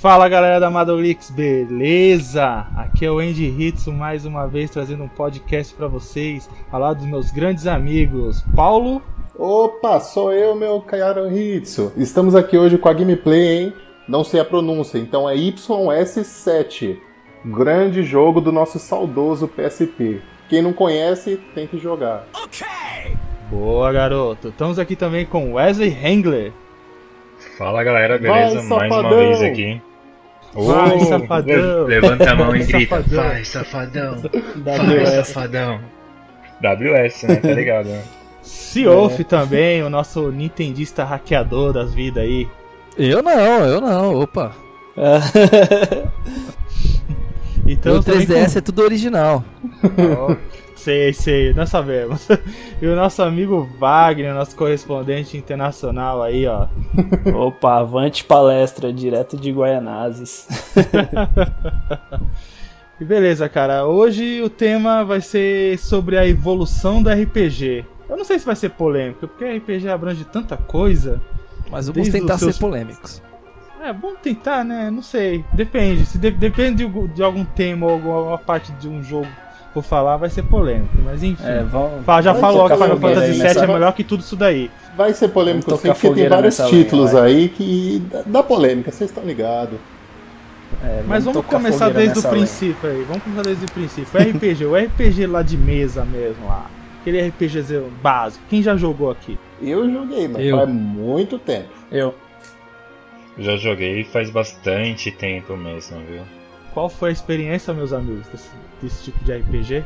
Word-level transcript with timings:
Fala 0.00 0.30
galera 0.30 0.58
da 0.58 0.70
Madolix, 0.70 1.28
beleza? 1.28 2.66
Aqui 2.74 3.04
é 3.04 3.10
o 3.10 3.18
Andy 3.18 3.44
Hitsu 3.44 3.92
mais 3.92 4.24
uma 4.24 4.46
vez 4.46 4.70
trazendo 4.70 5.04
um 5.04 5.08
podcast 5.08 5.74
para 5.74 5.88
vocês, 5.88 6.48
falar 6.70 6.94
dos 6.94 7.04
meus 7.04 7.30
grandes 7.30 7.66
amigos 7.66 8.42
Paulo. 8.56 9.02
Opa, 9.36 10.00
sou 10.00 10.32
eu, 10.32 10.54
meu 10.54 10.80
Kayaro 10.80 11.30
Hitsu. 11.30 11.92
Estamos 11.98 12.34
aqui 12.34 12.56
hoje 12.56 12.78
com 12.78 12.88
a 12.88 12.94
gameplay, 12.94 13.58
hein? 13.58 13.74
Não 14.08 14.24
sei 14.24 14.40
a 14.40 14.44
pronúncia, 14.44 14.96
então 14.96 15.28
é 15.28 15.36
YS7. 15.36 16.96
Grande 17.44 18.02
jogo 18.02 18.40
do 18.40 18.50
nosso 18.50 18.78
saudoso 18.78 19.46
PSP. 19.48 20.22
Quem 20.48 20.62
não 20.62 20.72
conhece, 20.72 21.38
tem 21.54 21.66
que 21.66 21.76
jogar. 21.76 22.26
Ok! 22.32 22.66
Boa, 23.50 23.92
garoto. 23.92 24.48
Estamos 24.48 24.78
aqui 24.78 24.96
também 24.96 25.26
com 25.26 25.52
Wesley 25.52 25.90
Hengler. 25.90 26.54
Fala 27.58 27.84
galera, 27.84 28.16
beleza? 28.18 28.62
Vai, 28.62 28.88
Mais 28.88 29.04
uma 29.04 29.14
vez 29.14 29.42
aqui. 29.42 29.82
Vai, 30.54 30.96
oh, 30.96 31.04
safadão! 31.04 31.84
Levanta 31.84 32.30
a 32.30 32.34
mão 32.34 32.56
e 32.56 32.64
grita: 32.64 33.00
Vai, 33.02 33.44
safadão! 33.44 34.16
Vai, 34.64 35.06
safadão! 35.06 35.80
WS, 36.60 37.22
né? 37.22 37.36
Tá 37.36 37.52
ligado? 37.52 37.88
Né? 37.88 38.02
Seoff 38.42 39.20
é. 39.20 39.24
também, 39.24 39.82
o 39.82 39.90
nosso 39.90 40.30
nintendista 40.30 41.04
hackeador 41.04 41.72
das 41.72 41.94
vidas 41.94 42.24
aí. 42.24 42.48
Eu 42.98 43.22
não, 43.22 43.64
eu 43.64 43.80
não, 43.80 44.14
opa. 44.20 44.52
então, 47.66 47.96
o 47.96 48.02
3DS 48.02 48.52
com... 48.52 48.58
é 48.58 48.60
tudo 48.60 48.82
original. 48.82 49.44
Oh. 49.84 50.36
Sei, 50.80 51.12
sei, 51.12 51.52
nós 51.52 51.68
sabemos. 51.68 52.26
E 52.80 52.86
o 52.86 52.96
nosso 52.96 53.22
amigo 53.22 53.68
Wagner, 53.78 54.32
nosso 54.32 54.56
correspondente 54.56 55.36
internacional 55.36 56.22
aí, 56.22 56.46
ó. 56.46 56.66
Opa, 57.36 57.80
avante 57.80 58.24
palestra, 58.24 58.90
direto 58.90 59.36
de 59.36 59.52
Guaianazes. 59.52 60.48
e 62.98 63.04
beleza, 63.04 63.46
cara. 63.50 63.86
Hoje 63.86 64.40
o 64.40 64.48
tema 64.48 65.04
vai 65.04 65.20
ser 65.20 65.78
sobre 65.78 66.16
a 66.16 66.26
evolução 66.26 67.02
do 67.02 67.10
RPG. 67.10 67.84
Eu 68.08 68.16
não 68.16 68.24
sei 68.24 68.38
se 68.38 68.46
vai 68.46 68.56
ser 68.56 68.70
polêmico, 68.70 69.28
porque 69.28 69.44
RPG 69.44 69.86
abrange 69.90 70.24
tanta 70.24 70.56
coisa. 70.56 71.20
Mas 71.70 71.86
vamos 71.88 72.08
tentar 72.08 72.38
seus... 72.38 72.56
ser 72.56 72.60
polêmicos. 72.60 73.22
É, 73.82 73.92
vamos 73.92 74.20
tentar, 74.20 74.64
né? 74.64 74.90
Não 74.90 75.02
sei. 75.02 75.44
Depende. 75.52 76.06
Se 76.06 76.16
de 76.16 76.30
depende 76.30 76.86
de, 76.86 77.08
de 77.08 77.22
algum 77.22 77.44
tema 77.44 77.86
ou 77.86 77.92
alguma 77.92 78.38
parte 78.38 78.72
de 78.72 78.88
um 78.88 79.02
jogo 79.02 79.28
por 79.72 79.84
falar 79.84 80.16
vai 80.16 80.28
ser 80.28 80.42
polêmico, 80.42 80.96
mas 81.04 81.22
enfim. 81.22 81.44
É, 81.44 81.62
vamos, 81.62 82.04
já 82.24 82.34
falou 82.34 82.68
que 82.68 82.74
Final 82.76 82.96
Fantasy 82.98 83.32
VII 83.32 83.58
é 83.62 83.66
melhor 83.66 83.92
que 83.92 84.04
tudo 84.04 84.20
isso 84.20 84.36
daí. 84.36 84.70
Vai 84.96 85.14
ser 85.14 85.28
polêmico 85.28 85.70
sim, 85.76 85.88
porque 85.88 86.10
tem 86.10 86.28
vários 86.28 86.56
títulos 86.56 87.12
linha, 87.12 87.22
aí 87.22 87.48
que 87.48 88.02
dá 88.26 88.42
polêmica, 88.42 88.90
vocês 88.90 89.10
estão 89.10 89.24
ligados. 89.24 89.78
É, 90.84 91.02
mas 91.06 91.24
vamos 91.24 91.44
começar 91.46 91.88
desde 91.90 92.18
o 92.18 92.22
princípio 92.22 92.88
linha. 92.88 93.00
aí, 93.00 93.04
vamos 93.04 93.22
começar 93.22 93.42
desde 93.42 93.64
o 93.64 93.70
princípio. 93.70 94.20
O 94.20 94.22
RPG, 94.22 94.64
o 94.66 94.76
RPG 94.76 95.26
lá 95.26 95.42
de 95.42 95.56
mesa 95.56 96.04
mesmo 96.04 96.46
lá. 96.46 96.70
Aquele 97.00 97.28
RPG 97.28 97.82
básico. 98.02 98.44
Quem 98.48 98.62
já 98.62 98.76
jogou 98.76 99.10
aqui? 99.10 99.38
Eu 99.60 99.90
joguei, 99.90 100.28
mas 100.28 100.44
Eu. 100.44 100.58
faz 100.58 100.68
muito 100.68 101.38
tempo. 101.38 101.68
Eu. 101.90 102.14
Já 103.38 103.56
joguei 103.56 104.04
faz 104.04 104.30
bastante 104.30 105.10
tempo 105.10 105.56
mesmo, 105.56 105.98
viu? 106.00 106.22
Qual 106.74 106.88
foi 106.88 107.08
a 107.08 107.12
experiência, 107.12 107.72
meus 107.72 107.92
amigos, 107.92 108.26
desse, 108.28 108.50
desse 108.80 109.04
tipo 109.04 109.22
de 109.24 109.32
RPG? 109.32 109.84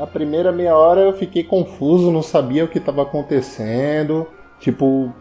A 0.00 0.06
primeira 0.06 0.50
meia 0.50 0.76
hora 0.76 1.00
eu 1.00 1.12
fiquei 1.12 1.44
confuso, 1.44 2.10
não 2.10 2.22
sabia 2.22 2.64
o 2.64 2.68
que 2.68 2.78
estava 2.78 3.02
acontecendo. 3.02 4.26
Tipo, 4.58 5.12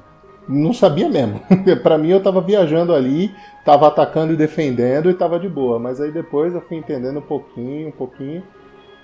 não 0.48 0.74
sabia 0.74 1.10
mesmo. 1.10 1.42
para 1.84 1.98
mim 1.98 2.10
eu 2.10 2.22
tava 2.22 2.42
viajando 2.42 2.94
ali, 2.94 3.34
tava 3.64 3.88
atacando 3.88 4.34
e 4.34 4.38
defendendo 4.38 5.10
e 5.10 5.14
tava 5.14 5.40
de 5.40 5.48
boa. 5.48 5.78
Mas 5.78 6.02
aí 6.02 6.12
depois 6.12 6.54
eu 6.54 6.62
fui 6.62 6.78
entendendo 6.78 7.20
um 7.20 7.24
pouquinho, 7.24 7.90
um 7.90 7.92
pouquinho. 7.92 8.44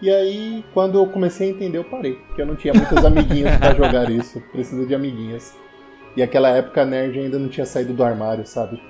E 0.01 0.09
aí, 0.09 0.63
quando 0.73 0.97
eu 0.97 1.05
comecei 1.07 1.49
a 1.49 1.51
entender, 1.51 1.77
eu 1.77 1.83
parei. 1.83 2.13
Porque 2.13 2.41
eu 2.41 2.45
não 2.45 2.55
tinha 2.55 2.73
muitos 2.73 3.03
amiguinhos 3.03 3.57
para 3.57 3.75
jogar 3.75 4.09
isso. 4.09 4.41
Precisa 4.51 4.85
de 4.85 4.95
amiguinhos. 4.95 5.53
E 6.15 6.23
aquela 6.23 6.49
época 6.49 6.81
a 6.81 6.85
nerd 6.85 7.19
ainda 7.19 7.37
não 7.37 7.49
tinha 7.49 7.65
saído 7.65 7.93
do 7.93 8.03
armário, 8.03 8.45
sabe? 8.45 8.81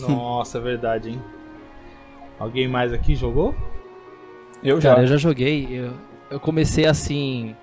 Nossa, 0.00 0.58
é 0.58 0.60
verdade, 0.60 1.10
hein? 1.10 1.22
Alguém 2.38 2.66
mais 2.66 2.92
aqui 2.92 3.14
jogou? 3.14 3.54
Eu 4.62 4.80
já. 4.80 4.90
Cara, 4.90 5.02
eu 5.02 5.06
já 5.06 5.16
joguei. 5.16 5.68
Eu, 5.70 5.92
eu 6.30 6.40
comecei 6.40 6.86
assim. 6.86 7.54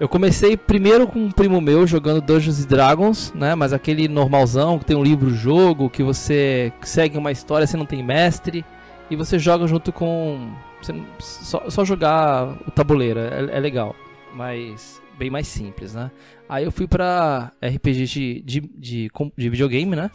Eu 0.00 0.08
comecei 0.08 0.56
primeiro 0.56 1.08
com 1.08 1.18
um 1.18 1.30
primo 1.30 1.60
meu 1.60 1.84
jogando 1.86 2.20
Dungeons 2.20 2.64
Dragons, 2.64 3.32
né? 3.34 3.54
Mas 3.54 3.72
aquele 3.72 4.06
normalzão 4.06 4.78
que 4.78 4.84
tem 4.84 4.96
um 4.96 5.02
livro-jogo, 5.02 5.90
que 5.90 6.04
você 6.04 6.72
segue 6.82 7.18
uma 7.18 7.32
história, 7.32 7.66
você 7.66 7.76
não 7.76 7.86
tem 7.86 8.02
mestre, 8.02 8.64
e 9.10 9.16
você 9.16 9.38
joga 9.38 9.66
junto 9.66 9.92
com. 9.92 10.52
Você, 10.80 10.94
só, 11.18 11.68
só 11.68 11.84
jogar 11.84 12.56
o 12.66 12.70
tabuleiro, 12.70 13.18
é, 13.18 13.56
é, 13.56 13.60
legal. 13.60 13.96
Mas 14.34 15.02
bem 15.18 15.30
mais 15.30 15.48
simples, 15.48 15.94
né? 15.94 16.12
Aí 16.48 16.64
eu 16.64 16.70
fui 16.70 16.86
pra 16.86 17.50
RPG 17.60 18.04
de, 18.04 18.42
de, 18.42 18.60
de, 18.60 19.10
de 19.36 19.48
videogame, 19.50 19.96
né? 19.96 20.10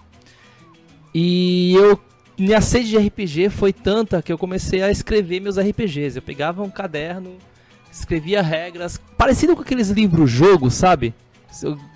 E 1.14 1.76
eu 1.76 2.00
minha 2.38 2.62
sede 2.62 2.90
de 2.90 2.98
RPG 2.98 3.50
foi 3.50 3.72
tanta 3.72 4.22
que 4.22 4.32
eu 4.32 4.38
comecei 4.38 4.82
a 4.82 4.90
escrever 4.90 5.40
meus 5.40 5.58
RPGs. 5.58 6.18
Eu 6.18 6.22
pegava 6.22 6.64
um 6.64 6.70
caderno, 6.70 7.38
escrevia 7.92 8.42
regras, 8.42 9.00
parecido 9.18 9.56
com 9.56 9.62
aqueles 9.62 9.90
livros-jogo, 9.90 10.70
sabe? 10.72 11.14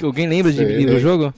Alguém 0.02 0.28
lembra 0.28 0.52
de 0.52 0.64
livro-jogo? 0.64 1.34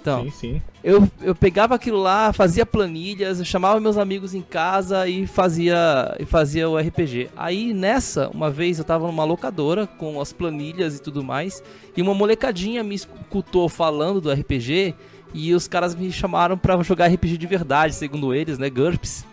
Então, 0.00 0.24
sim, 0.24 0.30
sim. 0.30 0.62
Eu, 0.82 1.06
eu 1.20 1.34
pegava 1.34 1.74
aquilo 1.74 1.98
lá, 1.98 2.32
fazia 2.32 2.64
planilhas, 2.64 3.38
eu 3.38 3.44
chamava 3.44 3.78
meus 3.78 3.98
amigos 3.98 4.34
em 4.34 4.40
casa 4.40 5.06
e 5.06 5.26
fazia, 5.26 6.16
e 6.18 6.24
fazia 6.24 6.70
o 6.70 6.78
RPG. 6.78 7.28
Aí 7.36 7.74
nessa, 7.74 8.30
uma 8.30 8.50
vez 8.50 8.78
eu 8.78 8.84
tava 8.84 9.06
numa 9.06 9.24
locadora 9.24 9.86
com 9.86 10.18
as 10.18 10.32
planilhas 10.32 10.96
e 10.96 11.02
tudo 11.02 11.22
mais, 11.22 11.62
e 11.94 12.00
uma 12.00 12.14
molecadinha 12.14 12.82
me 12.82 12.94
escutou 12.94 13.68
falando 13.68 14.22
do 14.22 14.32
RPG 14.32 14.94
e 15.32 15.54
os 15.54 15.68
caras 15.68 15.94
me 15.94 16.10
chamaram 16.10 16.56
para 16.56 16.82
jogar 16.82 17.06
RPG 17.06 17.36
de 17.38 17.46
verdade, 17.46 17.94
segundo 17.94 18.34
eles, 18.34 18.58
né? 18.58 18.68
GURPS. 18.68 19.24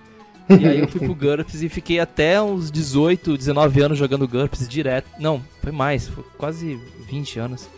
E 0.49 0.65
aí 0.65 0.79
eu 0.79 0.87
fui 0.87 1.01
pro 1.01 1.13
GURPS 1.15 1.61
e 1.61 1.69
fiquei 1.69 1.99
até 1.99 2.41
uns 2.41 2.71
18, 2.71 3.37
19 3.37 3.81
anos 3.81 3.97
jogando 3.97 4.27
GURPS 4.27 4.67
direto. 4.67 5.09
Não, 5.19 5.41
foi 5.61 5.71
mais, 5.71 6.07
foi 6.07 6.23
quase 6.37 6.79
20 7.07 7.39
anos. 7.39 7.69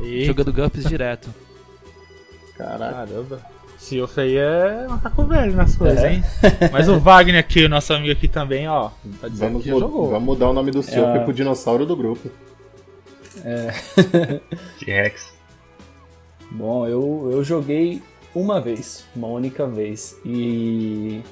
Eita. 0.00 0.26
Jogando 0.26 0.52
GURPS 0.52 0.84
direto. 0.84 1.32
Caraca. 2.56 2.94
Caramba. 2.94 3.58
Silf 3.78 4.18
aí 4.18 4.36
é 4.36 4.86
macaco 4.88 5.24
velho 5.24 5.54
nas 5.54 5.76
coisas, 5.76 6.02
é. 6.02 6.14
hein? 6.14 6.24
Mas 6.72 6.88
o 6.88 6.98
Wagner 6.98 7.38
aqui, 7.38 7.64
o 7.64 7.68
nosso 7.68 7.92
amigo 7.92 8.12
aqui 8.12 8.26
também, 8.26 8.68
ó. 8.68 8.90
Tá 9.20 9.28
vamos, 9.30 9.62
que 9.62 9.68
jogou. 9.68 10.10
vamos 10.10 10.24
mudar 10.24 10.50
o 10.50 10.52
nome 10.52 10.72
do 10.72 10.82
Silf 10.82 11.16
é. 11.16 11.20
pro 11.20 11.32
dinossauro 11.32 11.86
do 11.86 11.96
grupo. 11.96 12.28
É. 13.44 13.70
T-Rex. 14.80 15.37
Bom, 16.50 16.86
eu, 16.86 17.28
eu 17.30 17.44
joguei 17.44 18.02
uma 18.34 18.60
vez, 18.60 19.04
uma 19.14 19.28
única 19.28 19.66
vez. 19.66 20.16
E 20.24 21.22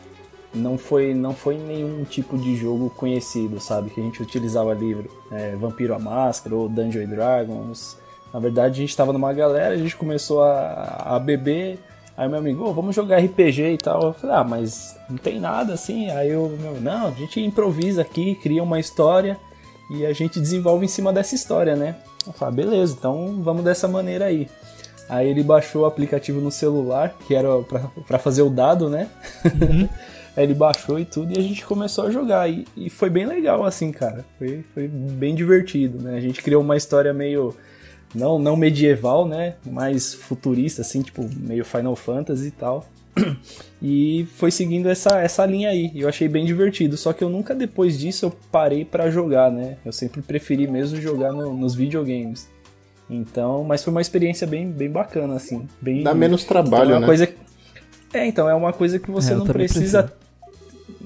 não 0.55 0.79
foi, 0.79 1.15
não 1.15 1.35
foi 1.35 1.57
nenhum 1.57 2.05
tipo 2.05 2.37
de 2.39 2.57
jogo 2.57 2.91
conhecido, 2.91 3.61
sabe? 3.61 3.91
Que 3.91 4.01
a 4.01 4.05
gente 4.05 4.23
utilizava 4.23 4.75
livro. 4.75 5.11
É, 5.31 5.55
Vampiro 5.57 5.95
a 5.95 5.99
Máscara 5.99 6.55
ou 6.55 6.69
Dungeons 6.69 7.09
Dragons. 7.09 7.99
Na 8.33 8.41
verdade, 8.41 8.75
a 8.75 8.81
gente 8.81 8.91
estava 8.91 9.13
numa 9.13 9.33
galera, 9.33 9.75
a 9.75 9.79
gente 9.79 9.97
começou 9.97 10.43
a, 10.43 11.17
a 11.17 11.19
beber. 11.19 11.79
Aí 12.17 12.29
meu 12.29 12.39
amigo, 12.39 12.65
oh, 12.67 12.73
vamos 12.73 12.97
jogar 12.97 13.19
RPG 13.19 13.75
e 13.75 13.79
tal. 13.79 14.03
Eu 14.03 14.13
falei, 14.15 14.37
ah, 14.37 14.45
mas 14.45 14.97
não 15.09 15.19
tem 15.19 15.39
nada 15.39 15.75
assim. 15.75 16.11
Aí 16.11 16.31
eu, 16.31 16.51
não, 16.81 17.09
a 17.09 17.11
gente 17.11 17.41
improvisa 17.41 18.03
aqui, 18.03 18.35
cria 18.37 18.63
uma 18.63 18.81
história 18.81 19.39
e 19.91 20.05
a 20.05 20.13
gente 20.13 20.41
desenvolve 20.41 20.85
em 20.85 20.89
cima 20.89 21.13
dessa 21.13 21.35
história, 21.35 21.77
né? 21.77 21.97
Eu 22.27 22.33
falei, 22.33 22.53
ah, 22.53 22.57
beleza, 22.57 22.97
então 22.99 23.41
vamos 23.43 23.63
dessa 23.63 23.87
maneira 23.87 24.25
aí. 24.25 24.49
Aí 25.09 25.29
ele 25.29 25.43
baixou 25.43 25.83
o 25.83 25.87
aplicativo 25.87 26.41
no 26.41 26.51
celular, 26.51 27.17
que 27.27 27.35
era 27.35 27.49
para 28.07 28.19
fazer 28.19 28.43
o 28.43 28.51
dado, 28.51 28.91
né? 28.91 29.09
Uhum. 29.45 29.89
Aí 30.37 30.45
ele 30.45 30.55
baixou 30.55 30.99
e 30.99 31.05
tudo 31.07 31.33
e 31.33 31.39
a 31.39 31.43
gente 31.43 31.65
começou 31.65 32.05
a 32.05 32.11
jogar. 32.11 32.51
E, 32.51 32.67
e, 32.77 32.91
foi 32.91 33.09
bem 33.09 33.25
legal, 33.25 33.65
assim, 33.65 33.91
cara. 33.91 34.25
Foi, 34.39 34.63
foi 34.75 34.87
bem 34.87 35.35
divertido, 35.35 36.03
né? 36.03 36.17
A 36.17 36.21
gente 36.21 36.43
criou 36.43 36.63
uma 36.63 36.77
história 36.77 37.13
meio. 37.15 37.55
Não, 38.15 38.39
não 38.39 38.55
medieval, 38.55 39.27
né? 39.27 39.55
Mais 39.65 40.13
futurista, 40.13 40.83
assim, 40.83 41.01
tipo, 41.01 41.27
meio 41.39 41.65
Final 41.65 41.97
Fantasy 41.97 42.49
e 42.49 42.51
tal. 42.51 42.87
E 43.83 44.27
foi 44.37 44.51
seguindo 44.51 44.89
essa, 44.89 45.21
essa 45.21 45.45
linha 45.45 45.69
aí. 45.69 45.93
Eu 45.95 46.09
achei 46.09 46.27
bem 46.27 46.47
divertido. 46.47 46.97
Só 46.97 47.13
que 47.13 47.23
eu 47.23 47.29
nunca 47.29 47.55
depois 47.55 47.99
disso 47.99 48.25
eu 48.25 48.33
parei 48.51 48.87
para 48.87 49.11
jogar, 49.11 49.53
né? 49.53 49.77
Eu 49.85 49.93
sempre 49.93 50.23
preferi 50.23 50.67
mesmo 50.67 50.99
jogar 50.99 51.31
no, 51.31 51.55
nos 51.55 51.75
videogames. 51.75 52.49
Então, 53.09 53.63
mas 53.65 53.85
foi 53.85 53.93
uma 53.93 54.01
experiência 54.01 54.47
bem, 54.47 54.71
bem 54.71 54.91
bacana, 54.91 55.35
assim. 55.35 55.67
Bem, 55.81 56.03
Dá 56.03 56.15
menos 56.15 56.45
trabalho, 56.45 56.87
então 56.87 56.97
é 56.97 57.01
né? 57.01 57.07
Coisa... 57.07 57.35
É, 58.13 58.27
então, 58.27 58.49
é 58.49 58.55
uma 58.55 58.73
coisa 58.73 58.99
que 58.99 59.11
você 59.11 59.33
é, 59.33 59.37
não 59.37 59.47
precisa. 59.47 60.03
Preciso. 60.05 60.27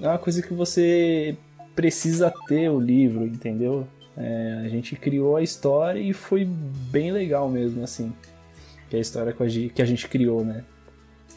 É 0.02 0.08
uma 0.08 0.18
coisa 0.18 0.42
que 0.42 0.54
você 0.54 1.36
precisa 1.74 2.32
ter 2.46 2.70
o 2.70 2.80
livro, 2.80 3.24
entendeu? 3.24 3.86
É, 4.16 4.62
a 4.64 4.68
gente 4.68 4.96
criou 4.96 5.36
a 5.36 5.42
história 5.42 5.98
e 5.98 6.12
foi 6.12 6.44
bem 6.44 7.10
legal 7.10 7.48
mesmo, 7.48 7.82
assim. 7.82 8.12
Que 8.88 8.96
é 8.96 8.98
a 8.98 9.02
história 9.02 9.32
que 9.32 9.82
a 9.82 9.84
gente 9.84 10.08
criou, 10.08 10.44
né? 10.44 10.64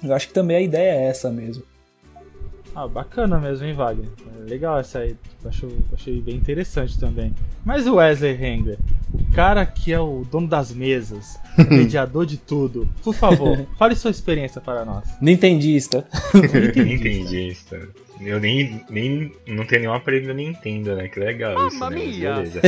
Eu 0.03 0.13
acho 0.13 0.27
que 0.27 0.33
também 0.33 0.57
a 0.57 0.61
ideia 0.61 0.91
é 0.91 1.05
essa 1.05 1.31
mesmo. 1.31 1.63
Ah, 2.75 2.87
bacana 2.87 3.39
mesmo, 3.39 3.65
hein, 3.67 3.73
Wagner? 3.73 4.09
É 4.41 4.49
legal 4.49 4.79
essa 4.79 4.99
aí. 4.99 5.15
Acho, 5.45 5.67
achei 5.93 6.19
bem 6.21 6.35
interessante 6.35 6.99
também. 6.99 7.33
Mas 7.63 7.85
o 7.85 7.95
Wesley 7.95 8.33
Hengler, 8.33 8.79
o 9.02 9.02
cara 9.33 9.65
que 9.65 9.91
é 9.91 9.99
o 9.99 10.23
dono 10.29 10.47
das 10.47 10.71
mesas, 10.71 11.39
mediador 11.69 12.25
de 12.25 12.37
tudo, 12.37 12.87
por 13.03 13.13
favor, 13.13 13.65
fale 13.77 13.95
sua 13.95 14.11
experiência 14.11 14.61
para 14.61 14.85
nós. 14.85 15.07
Nintendista. 15.21 16.05
Nintendista. 16.75 17.87
Eu 18.21 18.39
nem, 18.39 18.81
nem 18.89 19.31
não 19.47 19.65
tenho 19.65 19.81
nenhum 19.81 19.93
aparelho 19.93 20.33
Nintendo, 20.33 20.95
né? 20.95 21.07
Que 21.07 21.19
legal 21.19 21.57
ah, 21.57 21.67
isso, 21.67 21.89
né? 21.89 21.95
Beleza. 21.95 22.61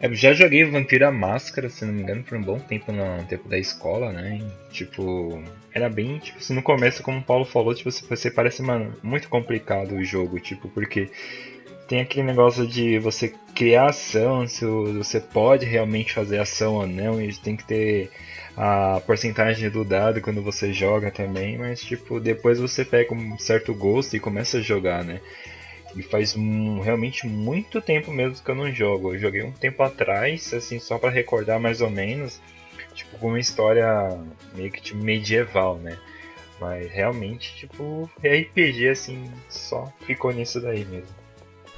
Eu 0.00 0.14
já 0.14 0.32
joguei 0.32 0.64
Vampira 0.64 1.10
Máscara, 1.10 1.68
se 1.68 1.84
não 1.84 1.92
me 1.92 2.02
engano, 2.02 2.22
por 2.22 2.38
um 2.38 2.42
bom 2.42 2.58
tempo 2.58 2.92
no 2.92 3.22
tempo 3.24 3.48
da 3.48 3.58
escola, 3.58 4.12
né? 4.12 4.40
E, 4.40 4.72
tipo, 4.72 5.42
era 5.74 5.88
bem, 5.90 6.18
tipo, 6.18 6.38
assim, 6.38 6.54
no 6.54 6.62
começo, 6.62 7.02
como 7.02 7.18
o 7.18 7.22
Paulo 7.22 7.44
falou, 7.44 7.74
tipo, 7.74 7.90
você 7.90 8.30
parece, 8.30 8.62
mano, 8.62 8.92
muito 9.02 9.28
complicado 9.28 9.96
o 9.96 10.04
jogo, 10.04 10.38
tipo, 10.38 10.68
porque 10.68 11.10
tem 11.92 12.00
aquele 12.00 12.26
negócio 12.26 12.66
de 12.66 12.98
você 12.98 13.34
criar 13.54 13.90
ação, 13.90 14.48
se 14.48 14.64
você 14.64 15.20
pode 15.20 15.66
realmente 15.66 16.14
fazer 16.14 16.38
ação 16.38 16.76
ou 16.76 16.86
não, 16.86 17.20
e 17.20 17.30
tem 17.36 17.54
que 17.54 17.64
ter 17.64 18.10
a 18.56 18.98
porcentagem 19.06 19.68
do 19.68 19.84
dado 19.84 20.22
quando 20.22 20.40
você 20.40 20.72
joga 20.72 21.10
também, 21.10 21.58
mas 21.58 21.82
tipo, 21.82 22.18
depois 22.18 22.58
você 22.58 22.82
pega 22.82 23.12
um 23.12 23.38
certo 23.38 23.74
gosto 23.74 24.16
e 24.16 24.20
começa 24.20 24.56
a 24.56 24.62
jogar, 24.62 25.04
né? 25.04 25.20
E 25.94 26.02
faz 26.02 26.34
um, 26.34 26.80
realmente 26.80 27.26
muito 27.26 27.78
tempo 27.78 28.10
mesmo 28.10 28.42
que 28.42 28.50
eu 28.50 28.54
não 28.54 28.72
jogo. 28.72 29.12
Eu 29.12 29.18
joguei 29.18 29.42
um 29.42 29.52
tempo 29.52 29.82
atrás, 29.82 30.54
assim, 30.54 30.78
só 30.78 30.96
para 30.98 31.10
recordar 31.10 31.60
mais 31.60 31.82
ou 31.82 31.90
menos, 31.90 32.40
tipo, 32.94 33.18
com 33.18 33.28
uma 33.28 33.38
história 33.38 34.18
meio 34.54 34.70
que 34.70 34.80
tipo, 34.80 35.04
medieval, 35.04 35.76
né? 35.76 35.98
Mas 36.58 36.90
realmente, 36.90 37.54
tipo, 37.54 38.10
RPG 38.24 38.88
assim, 38.88 39.30
só 39.50 39.92
ficou 40.06 40.32
nisso 40.32 40.58
daí 40.58 40.86
mesmo. 40.86 41.21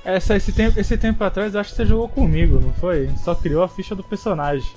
Essa, 0.05 0.37
esse, 0.37 0.53
tempo, 0.53 0.79
esse 0.79 0.97
tempo 0.99 1.25
atrás, 1.25 1.55
eu 1.55 1.61
acho 1.61 1.71
que 1.71 1.77
você 1.77 1.87
jogou 1.87 2.09
comigo, 2.09 2.61
não 2.61 2.73
foi? 2.75 3.09
Só 3.17 3.35
criou 3.35 3.62
a 3.62 3.69
ficha 3.69 3.95
do 3.95 4.05
personagem. 4.05 4.69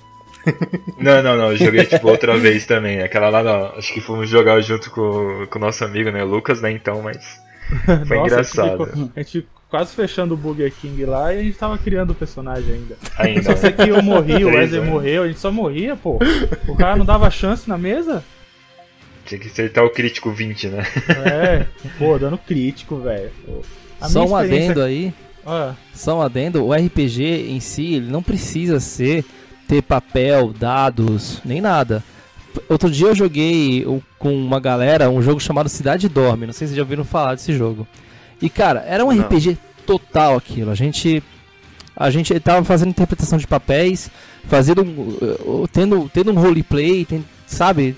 Não, 0.98 1.22
não, 1.22 1.36
não, 1.36 1.52
eu 1.52 1.58
joguei 1.58 1.84
tipo 1.86 2.08
outra 2.08 2.38
vez 2.38 2.66
também. 2.66 3.02
Aquela 3.02 3.28
lá 3.28 3.44
não, 3.44 3.78
acho 3.78 3.94
que 3.94 4.00
fomos 4.00 4.30
jogar 4.30 4.62
junto 4.62 4.90
com, 4.90 5.46
o 5.54 5.60
nosso 5.60 5.84
amigo, 5.84 6.10
né, 6.10 6.24
Lucas, 6.24 6.62
né, 6.62 6.72
então, 6.72 7.02
mas 7.02 7.40
foi 8.08 8.18
Nossa, 8.18 8.34
engraçado. 8.34 8.84
A 8.84 8.86
gente, 8.86 8.88
ficou, 8.88 9.12
a 9.16 9.20
gente 9.22 9.48
quase 9.70 9.94
fechando 9.94 10.34
o 10.34 10.38
Burger 10.38 10.72
King 10.72 11.06
lá 11.06 11.34
e 11.34 11.40
a 11.40 11.44
gente 11.44 11.58
tava 11.58 11.78
criando 11.78 12.12
o 12.12 12.16
personagem 12.16 12.76
ainda. 12.76 12.98
Ainda. 13.18 13.44
Só 13.44 13.56
sei 13.56 13.72
que 13.74 13.90
eu 13.90 14.02
morri, 14.02 14.44
o 14.46 14.50
Wesley 14.56 14.82
morreu, 14.82 15.24
a 15.24 15.28
gente 15.28 15.40
só 15.40 15.52
morria, 15.52 15.96
pô. 15.96 16.20
O 16.68 16.76
cara 16.76 16.96
não 16.96 17.06
dava 17.06 17.30
chance 17.30 17.68
na 17.68 17.78
mesa. 17.78 18.24
Tinha 19.26 19.40
que 19.40 19.48
acertar 19.48 19.84
o 19.84 19.90
crítico 19.90 20.32
20, 20.32 20.70
né? 20.70 20.84
É, 21.26 21.66
pô, 22.00 22.18
dando 22.18 22.38
crítico, 22.38 22.98
velho. 22.98 23.32
Só 24.02 24.26
um 24.26 24.36
adendo 24.36 24.82
aí. 24.82 25.14
Ah. 25.46 25.74
Só 25.94 26.18
um 26.18 26.22
adendo, 26.22 26.66
o 26.66 26.74
RPG 26.74 27.50
em 27.50 27.60
si, 27.60 27.96
ele 27.96 28.12
não 28.12 28.22
precisa 28.22 28.80
ser 28.80 29.24
ter 29.68 29.82
papel, 29.82 30.54
dados, 30.54 31.42
nem 31.44 31.62
nada. 31.62 32.04
Outro 32.70 32.90
dia 32.90 33.08
eu 33.08 33.16
joguei 33.16 33.86
com 34.18 34.34
uma 34.34 34.60
galera 34.60 35.10
um 35.10 35.22
jogo 35.22 35.40
chamado 35.40 35.70
Cidade 35.70 36.10
Dorme. 36.10 36.46
Não 36.46 36.54
sei 36.54 36.68
se 36.68 36.74
vocês 36.74 36.78
já 36.78 36.84
ouviram 36.84 37.04
falar 37.04 37.36
desse 37.36 37.54
jogo. 37.54 37.88
E 38.42 38.50
cara, 38.50 38.84
era 38.88 39.06
um 39.06 39.12
não. 39.12 39.24
RPG 39.24 39.58
total 39.86 40.36
aquilo. 40.36 40.72
A 40.72 40.76
gente 40.76 41.24
a 41.96 42.10
gente 42.10 42.40
tava 42.40 42.64
fazendo 42.64 42.90
interpretação 42.90 43.38
de 43.38 43.48
papéis, 43.48 44.10
fazendo 44.48 44.82
uh, 44.82 45.68
tendo 45.72 46.10
tendo 46.10 46.32
um 46.32 46.40
roleplay, 46.40 47.06
tem, 47.06 47.24
sabe? 47.46 47.96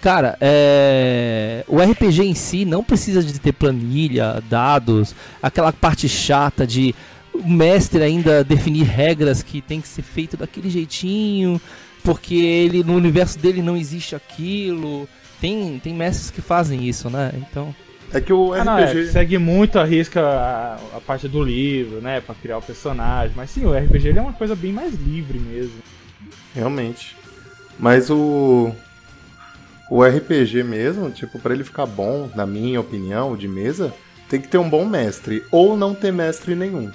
Cara, 0.00 0.36
é... 0.40 1.64
o 1.66 1.80
RPG 1.80 2.22
em 2.22 2.34
si 2.34 2.64
não 2.64 2.84
precisa 2.84 3.22
de 3.22 3.38
ter 3.40 3.52
planilha, 3.52 4.42
dados, 4.48 5.14
aquela 5.42 5.72
parte 5.72 6.08
chata 6.08 6.66
de 6.66 6.94
o 7.32 7.48
mestre 7.48 8.02
ainda 8.02 8.42
definir 8.42 8.84
regras 8.84 9.42
que 9.42 9.60
tem 9.60 9.80
que 9.80 9.88
ser 9.88 10.02
feito 10.02 10.36
daquele 10.36 10.70
jeitinho, 10.70 11.60
porque 12.02 12.34
ele 12.34 12.82
no 12.82 12.94
universo 12.94 13.38
dele 13.38 13.62
não 13.62 13.76
existe 13.76 14.14
aquilo. 14.14 15.08
Tem, 15.40 15.78
tem 15.78 15.92
mestres 15.94 16.30
que 16.30 16.40
fazem 16.40 16.86
isso, 16.88 17.10
né? 17.10 17.32
Então. 17.34 17.74
É 18.12 18.20
que 18.20 18.32
o 18.32 18.52
RPG. 18.52 18.60
Ah, 18.60 18.64
não, 18.64 18.78
é, 18.78 19.06
segue 19.06 19.36
muito 19.36 19.78
a 19.78 19.84
risca 19.84 20.20
a, 20.20 20.74
a, 20.96 21.00
parte 21.00 21.28
do 21.28 21.42
livro, 21.42 22.00
né? 22.00 22.20
Pra 22.20 22.34
criar 22.34 22.58
o 22.58 22.62
personagem. 22.62 23.32
Mas 23.36 23.50
sim, 23.50 23.64
o 23.64 23.76
RPG 23.76 24.16
é 24.16 24.20
uma 24.20 24.32
coisa 24.32 24.54
bem 24.54 24.72
mais 24.72 24.94
livre 24.94 25.38
mesmo. 25.38 25.82
Realmente. 26.54 27.16
Mas 27.78 28.08
o. 28.08 28.72
O 29.90 30.04
RPG 30.04 30.62
mesmo, 30.64 31.10
tipo, 31.10 31.38
para 31.38 31.54
ele 31.54 31.64
ficar 31.64 31.86
bom, 31.86 32.30
na 32.34 32.46
minha 32.46 32.80
opinião, 32.80 33.36
de 33.36 33.46
mesa, 33.46 33.94
tem 34.28 34.40
que 34.40 34.48
ter 34.48 34.58
um 34.58 34.68
bom 34.68 34.84
mestre. 34.84 35.44
Ou 35.50 35.76
não 35.76 35.94
ter 35.94 36.12
mestre 36.12 36.54
nenhum 36.54 36.90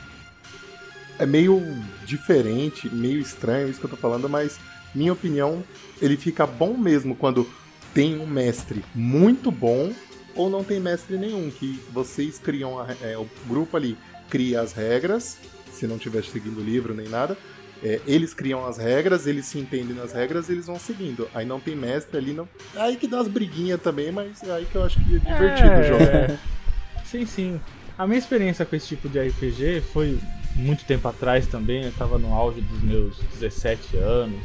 é 1.22 1.26
meio 1.26 1.62
diferente, 2.04 2.90
meio 2.90 3.20
estranho 3.20 3.70
isso 3.70 3.80
que 3.80 3.86
eu 3.86 3.92
tô 3.92 3.96
falando, 3.96 4.28
mas 4.28 4.60
minha 4.94 5.14
opinião, 5.14 5.64
ele 6.02 6.18
fica 6.18 6.48
bom 6.48 6.76
mesmo 6.76 7.16
quando 7.16 7.48
tem 7.94 8.20
um 8.20 8.26
mestre 8.26 8.84
muito 8.96 9.52
bom 9.52 9.94
ou 10.34 10.50
não 10.50 10.64
tem 10.64 10.80
mestre 10.80 11.18
nenhum, 11.18 11.52
que 11.52 11.80
vocês 11.94 12.40
criam, 12.40 12.80
a, 12.80 12.88
é, 13.04 13.16
o 13.18 13.28
grupo 13.48 13.78
ali 13.78 13.96
cria 14.32 14.62
as 14.62 14.74
regras, 14.74 15.38
se 15.72 15.86
não 15.86 15.98
estiver 15.98 16.24
seguindo 16.24 16.60
o 16.60 16.64
livro 16.64 16.96
nem 16.96 17.08
nada, 17.08 17.38
é, 17.84 18.00
eles 18.06 18.34
criam 18.34 18.66
as 18.66 18.78
regras, 18.78 19.26
eles 19.26 19.46
se 19.46 19.58
entendem 19.58 19.96
nas 19.96 20.14
regras, 20.14 20.50
eles 20.50 20.68
vão 20.68 20.78
seguindo. 20.78 21.28
Aí 21.34 21.46
não 21.46 21.60
tem 21.60 21.76
mestre 21.76 22.18
ali, 22.18 22.34
não. 22.34 22.48
Aí 22.76 22.96
que 22.96 23.08
dá 23.08 23.20
as 23.20 23.28
briguinhas 23.28 23.82
também, 23.82 24.12
mas 24.12 24.44
é 24.44 24.52
aí 24.52 24.66
que 24.66 24.76
eu 24.76 24.84
acho 24.84 25.04
que 25.04 25.16
é 25.16 25.20
divertido 25.20 25.72
é, 25.72 25.80
o 25.80 25.84
jogo. 25.84 26.04
É. 26.04 26.38
Sim, 27.06 27.26
sim. 27.26 27.62
A 27.98 28.08
minha 28.08 28.18
experiência 28.18 28.66
com 28.66 28.74
esse 28.74 28.88
tipo 28.88 29.10
de 29.10 29.20
RPG 29.20 29.82
foi 29.92 30.18
muito 30.56 30.86
tempo 30.86 31.06
atrás 31.10 31.46
também, 31.46 31.84
eu 31.84 31.92
tava 31.92 32.18
no 32.18 32.34
auge 32.34 32.62
dos 32.62 32.82
meus 32.82 33.18
17 33.38 33.98
anos. 33.98 34.42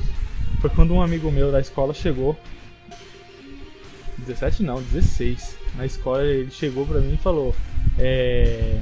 Foi 0.60 0.68
quando 0.70 0.92
um 0.92 1.00
amigo 1.00 1.30
meu 1.30 1.52
da 1.52 1.60
escola 1.60 1.94
chegou. 1.94 2.36
17 4.18 4.62
não, 4.62 4.82
16. 4.82 5.56
Na 5.76 5.86
escola 5.86 6.24
ele 6.24 6.50
chegou 6.50 6.86
pra 6.86 7.00
mim 7.00 7.14
e 7.14 7.18
falou: 7.18 7.54
É. 7.98 8.80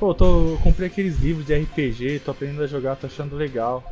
Pô, 0.00 0.14
tô, 0.14 0.58
comprei 0.62 0.88
aqueles 0.88 1.20
livros 1.20 1.44
de 1.44 1.54
RPG, 1.54 2.22
tô 2.24 2.30
aprendendo 2.30 2.62
a 2.62 2.66
jogar, 2.66 2.96
tô 2.96 3.06
achando 3.06 3.36
legal. 3.36 3.84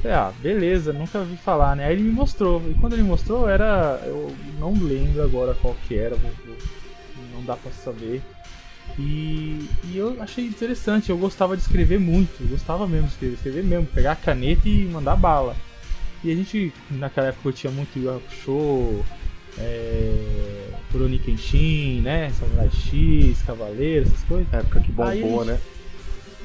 Falei, 0.00 0.16
ah, 0.16 0.32
beleza, 0.40 0.90
nunca 0.90 1.22
vi 1.22 1.36
falar, 1.36 1.76
né? 1.76 1.84
Aí 1.84 1.92
ele 1.92 2.04
me 2.04 2.10
mostrou. 2.10 2.62
E 2.66 2.72
quando 2.72 2.94
ele 2.94 3.02
mostrou, 3.02 3.46
era. 3.46 4.00
Eu 4.06 4.34
não 4.58 4.72
lembro 4.72 5.22
agora 5.22 5.54
qual 5.54 5.76
que 5.86 5.98
era, 5.98 6.16
não 7.30 7.44
dá 7.44 7.56
pra 7.56 7.70
saber. 7.70 8.22
E, 8.98 9.68
e, 9.84 9.98
eu 9.98 10.16
achei 10.22 10.46
interessante, 10.46 11.10
eu 11.10 11.18
gostava 11.18 11.54
de 11.54 11.62
escrever 11.62 12.00
muito, 12.00 12.48
gostava 12.48 12.86
mesmo 12.86 13.06
de 13.08 13.12
escrever, 13.12 13.34
escrever 13.34 13.64
mesmo, 13.64 13.86
pegar 13.86 14.12
a 14.12 14.16
caneta 14.16 14.66
e 14.66 14.86
mandar 14.86 15.14
bala. 15.14 15.54
E 16.24 16.32
a 16.32 16.34
gente, 16.34 16.72
naquela 16.90 17.28
época, 17.28 17.50
eu 17.50 17.52
tinha 17.52 17.70
muito 17.70 18.22
Show, 18.30 19.04
é, 19.60 20.70
Kuroni 20.90 21.18
Kenshin, 21.18 22.00
né, 22.00 22.30
Samurai 22.30 22.70
X, 22.70 23.42
Cavaleiro, 23.42 24.06
essas 24.06 24.22
coisas. 24.24 24.52
Época 24.52 24.80
que 24.80 24.92
bombou, 24.92 25.44
né? 25.44 25.58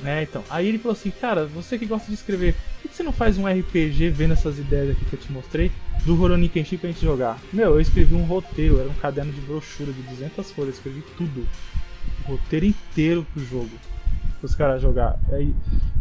É, 0.05 0.23
então. 0.23 0.43
Aí 0.49 0.67
ele 0.67 0.77
falou 0.77 0.93
assim, 0.93 1.11
cara, 1.11 1.45
você 1.45 1.77
que 1.77 1.85
gosta 1.85 2.07
de 2.07 2.13
escrever, 2.13 2.55
por 2.81 2.89
que 2.89 2.95
você 2.95 3.03
não 3.03 3.13
faz 3.13 3.37
um 3.37 3.47
RPG 3.47 4.09
vendo 4.09 4.33
essas 4.33 4.59
ideias 4.59 4.91
aqui 4.91 5.05
que 5.05 5.13
eu 5.13 5.19
te 5.19 5.31
mostrei, 5.31 5.71
do 6.05 6.15
Rurouni 6.15 6.49
Kenshin 6.49 6.77
pra 6.77 6.89
gente 6.89 7.01
jogar? 7.01 7.39
Meu, 7.53 7.71
eu 7.71 7.79
escrevi 7.79 8.13
um 8.13 8.25
roteiro, 8.25 8.79
era 8.79 8.89
um 8.89 8.95
caderno 8.95 9.31
de 9.31 9.39
brochura 9.41 9.93
de 9.93 10.01
200 10.01 10.51
folhas, 10.51 10.75
escrevi 10.75 11.01
tudo 11.17 11.47
o 12.25 12.31
roteiro 12.31 12.65
inteiro 12.65 13.25
pro 13.33 13.43
jogo. 13.45 13.71
Os 14.41 14.53
caras 14.53 14.81
jogar. 14.81 15.17
E, 15.39 15.53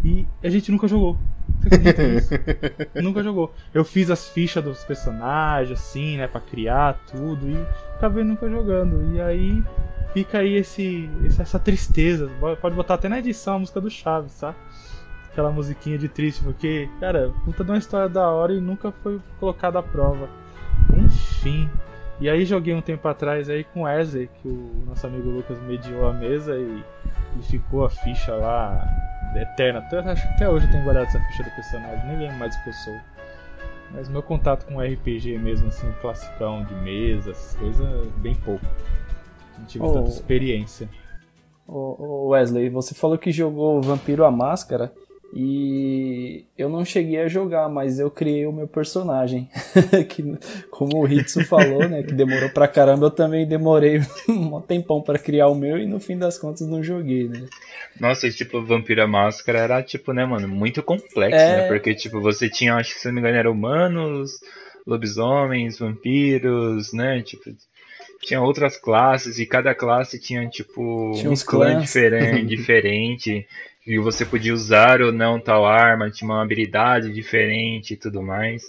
e 0.04 0.26
a 0.42 0.50
gente 0.50 0.73
nunca 0.73 0.88
jogou. 0.88 1.16
nunca 3.03 3.23
jogou. 3.23 3.55
Eu 3.73 3.85
fiz 3.85 4.11
as 4.11 4.29
fichas 4.29 4.63
dos 4.63 4.85
personagens, 4.85 5.79
assim, 5.79 6.17
né, 6.17 6.27
pra 6.27 6.41
criar 6.41 6.99
tudo, 7.11 7.49
e 7.49 7.57
acabei 7.97 8.25
nunca 8.25 8.49
jogando. 8.49 9.15
E 9.15 9.21
aí 9.21 9.65
fica 10.13 10.39
aí 10.39 10.55
esse, 10.55 11.09
essa 11.39 11.59
tristeza. 11.59 12.31
Pode 12.61 12.75
botar 12.75 12.95
até 12.95 13.09
na 13.09 13.19
edição 13.19 13.57
a 13.57 13.59
música 13.59 13.81
do 13.81 13.91
Chaves, 13.91 14.39
tá? 14.41 14.55
Aquela 15.31 15.51
musiquinha 15.51 15.97
de 15.97 16.09
triste, 16.09 16.43
porque, 16.43 16.89
cara, 17.01 17.33
puta 17.45 17.65
de 17.65 17.71
uma 17.71 17.79
história 17.79 18.09
da 18.09 18.29
hora 18.29 18.53
e 18.53 18.61
nunca 18.61 18.93
foi 18.93 19.21
colocada 19.41 19.79
à 19.79 19.83
prova. 19.83 20.29
Enfim. 20.95 21.71
E 22.23 22.31
aí 22.31 22.45
joguei 22.45 22.73
um 22.73 22.81
tempo 22.81 23.09
atrás 23.09 23.50
aí 23.50 23.64
com 23.64 23.83
Wesley, 23.83 24.31
que 24.41 24.47
o 24.47 24.85
nosso 24.87 25.05
amigo 25.05 25.29
Lucas 25.29 25.61
mediou 25.62 26.07
a 26.07 26.12
mesa 26.12 26.57
e, 26.57 26.85
e 27.37 27.43
ficou 27.43 27.85
a 27.85 27.91
ficha 27.91 28.33
lá 28.37 28.87
eterna. 29.35 29.81
Até, 29.81 29.99
acho 29.99 30.23
que 30.23 30.35
até 30.35 30.49
hoje 30.49 30.67
eu 30.67 30.71
tenho 30.71 30.85
guardado 30.85 31.07
essa 31.07 31.19
ficha 31.19 31.43
do 31.43 31.50
personagem, 31.50 32.07
nem 32.07 32.19
lembro 32.21 32.37
mais 32.37 32.55
o 32.55 32.62
que 32.62 32.69
eu 32.69 32.75
sou. 32.75 32.95
Mas 33.91 34.09
meu 34.09 34.23
contato 34.23 34.67
com 34.67 34.81
RPG 34.81 35.37
mesmo, 35.37 35.67
assim, 35.67 35.93
classicão 36.00 36.64
de 36.64 36.73
mesa, 36.76 37.33
essas 37.33 37.57
coisas, 37.57 38.07
bem 38.19 38.37
pouco. 38.37 38.64
Não 39.59 39.64
tive 39.64 39.85
oh, 39.85 39.93
tanta 39.93 40.11
experiência. 40.11 40.88
Oh, 41.67 42.29
Wesley, 42.29 42.69
você 42.69 42.95
falou 42.95 43.19
que 43.19 43.33
jogou 43.33 43.83
Vampiro 43.83 44.25
a 44.25 44.31
Máscara. 44.31 44.93
E 45.35 46.45
eu 46.59 46.69
não 46.69 46.85
cheguei 46.85 47.19
a 47.19 47.27
jogar, 47.27 47.67
mas 47.67 47.99
eu 47.99 48.11
criei 48.11 48.47
o 48.47 48.53
meu 48.53 48.69
personagem. 48.69 49.49
que, 50.11 50.23
como 50.71 51.03
o 51.03 51.09
Hitsu 51.11 51.43
falou, 51.47 51.89
né? 51.89 52.03
Que 52.03 52.12
demorou 52.12 52.51
pra 52.51 52.69
caramba, 52.69 53.07
eu 53.07 53.11
também 53.11 53.47
demorei 53.47 54.03
um 54.29 54.61
tempão 54.61 55.01
para 55.01 55.19
criar 55.19 55.49
o 55.49 55.55
meu 55.55 55.79
e 55.79 55.87
no 55.87 55.99
fim 55.99 56.19
das 56.19 56.37
contas 56.39 56.69
não 56.69 56.83
joguei, 56.83 57.29
né? 57.29 57.47
Nossa, 57.99 58.27
e, 58.27 58.33
tipo, 58.33 58.62
Vampira 58.62 59.07
Máscara 59.07 59.59
era, 59.59 59.83
tipo, 59.83 60.12
né, 60.12 60.25
mano, 60.27 60.47
muito 60.47 60.83
complexo, 60.83 61.41
é... 61.41 61.62
né? 61.62 61.69
Porque, 61.69 61.95
tipo, 61.95 62.21
você 62.21 62.51
tinha, 62.51 62.75
acho 62.75 62.93
que 62.93 63.01
se 63.01 63.07
não 63.07 63.15
me 63.15 63.21
engano, 63.21 63.37
eram 63.37 63.53
humanos, 63.53 64.33
lobisomens, 64.87 65.79
vampiros, 65.79 66.93
né? 66.93 67.23
Tipo, 67.23 67.45
tinha 68.21 68.41
outras 68.41 68.77
classes 68.77 69.39
e 69.39 69.47
cada 69.47 69.75
classe 69.75 70.21
tinha, 70.21 70.47
tipo, 70.47 71.12
tinha 71.15 71.31
um 71.31 71.37
clã 71.37 71.81
diferente, 71.81 72.45
diferente 72.45 73.47
e 73.87 73.99
você 73.99 74.25
podia 74.25 74.55
usar 74.55 75.01
ou 75.03 75.12
não 75.12 75.41
tal 75.41 75.67
arma, 75.67 76.11
tinha 76.11 76.31
uma 76.31 76.43
habilidade 76.43 77.12
diferente 77.12 77.95
e 77.95 77.97
tudo 77.97 78.23
mais. 78.23 78.62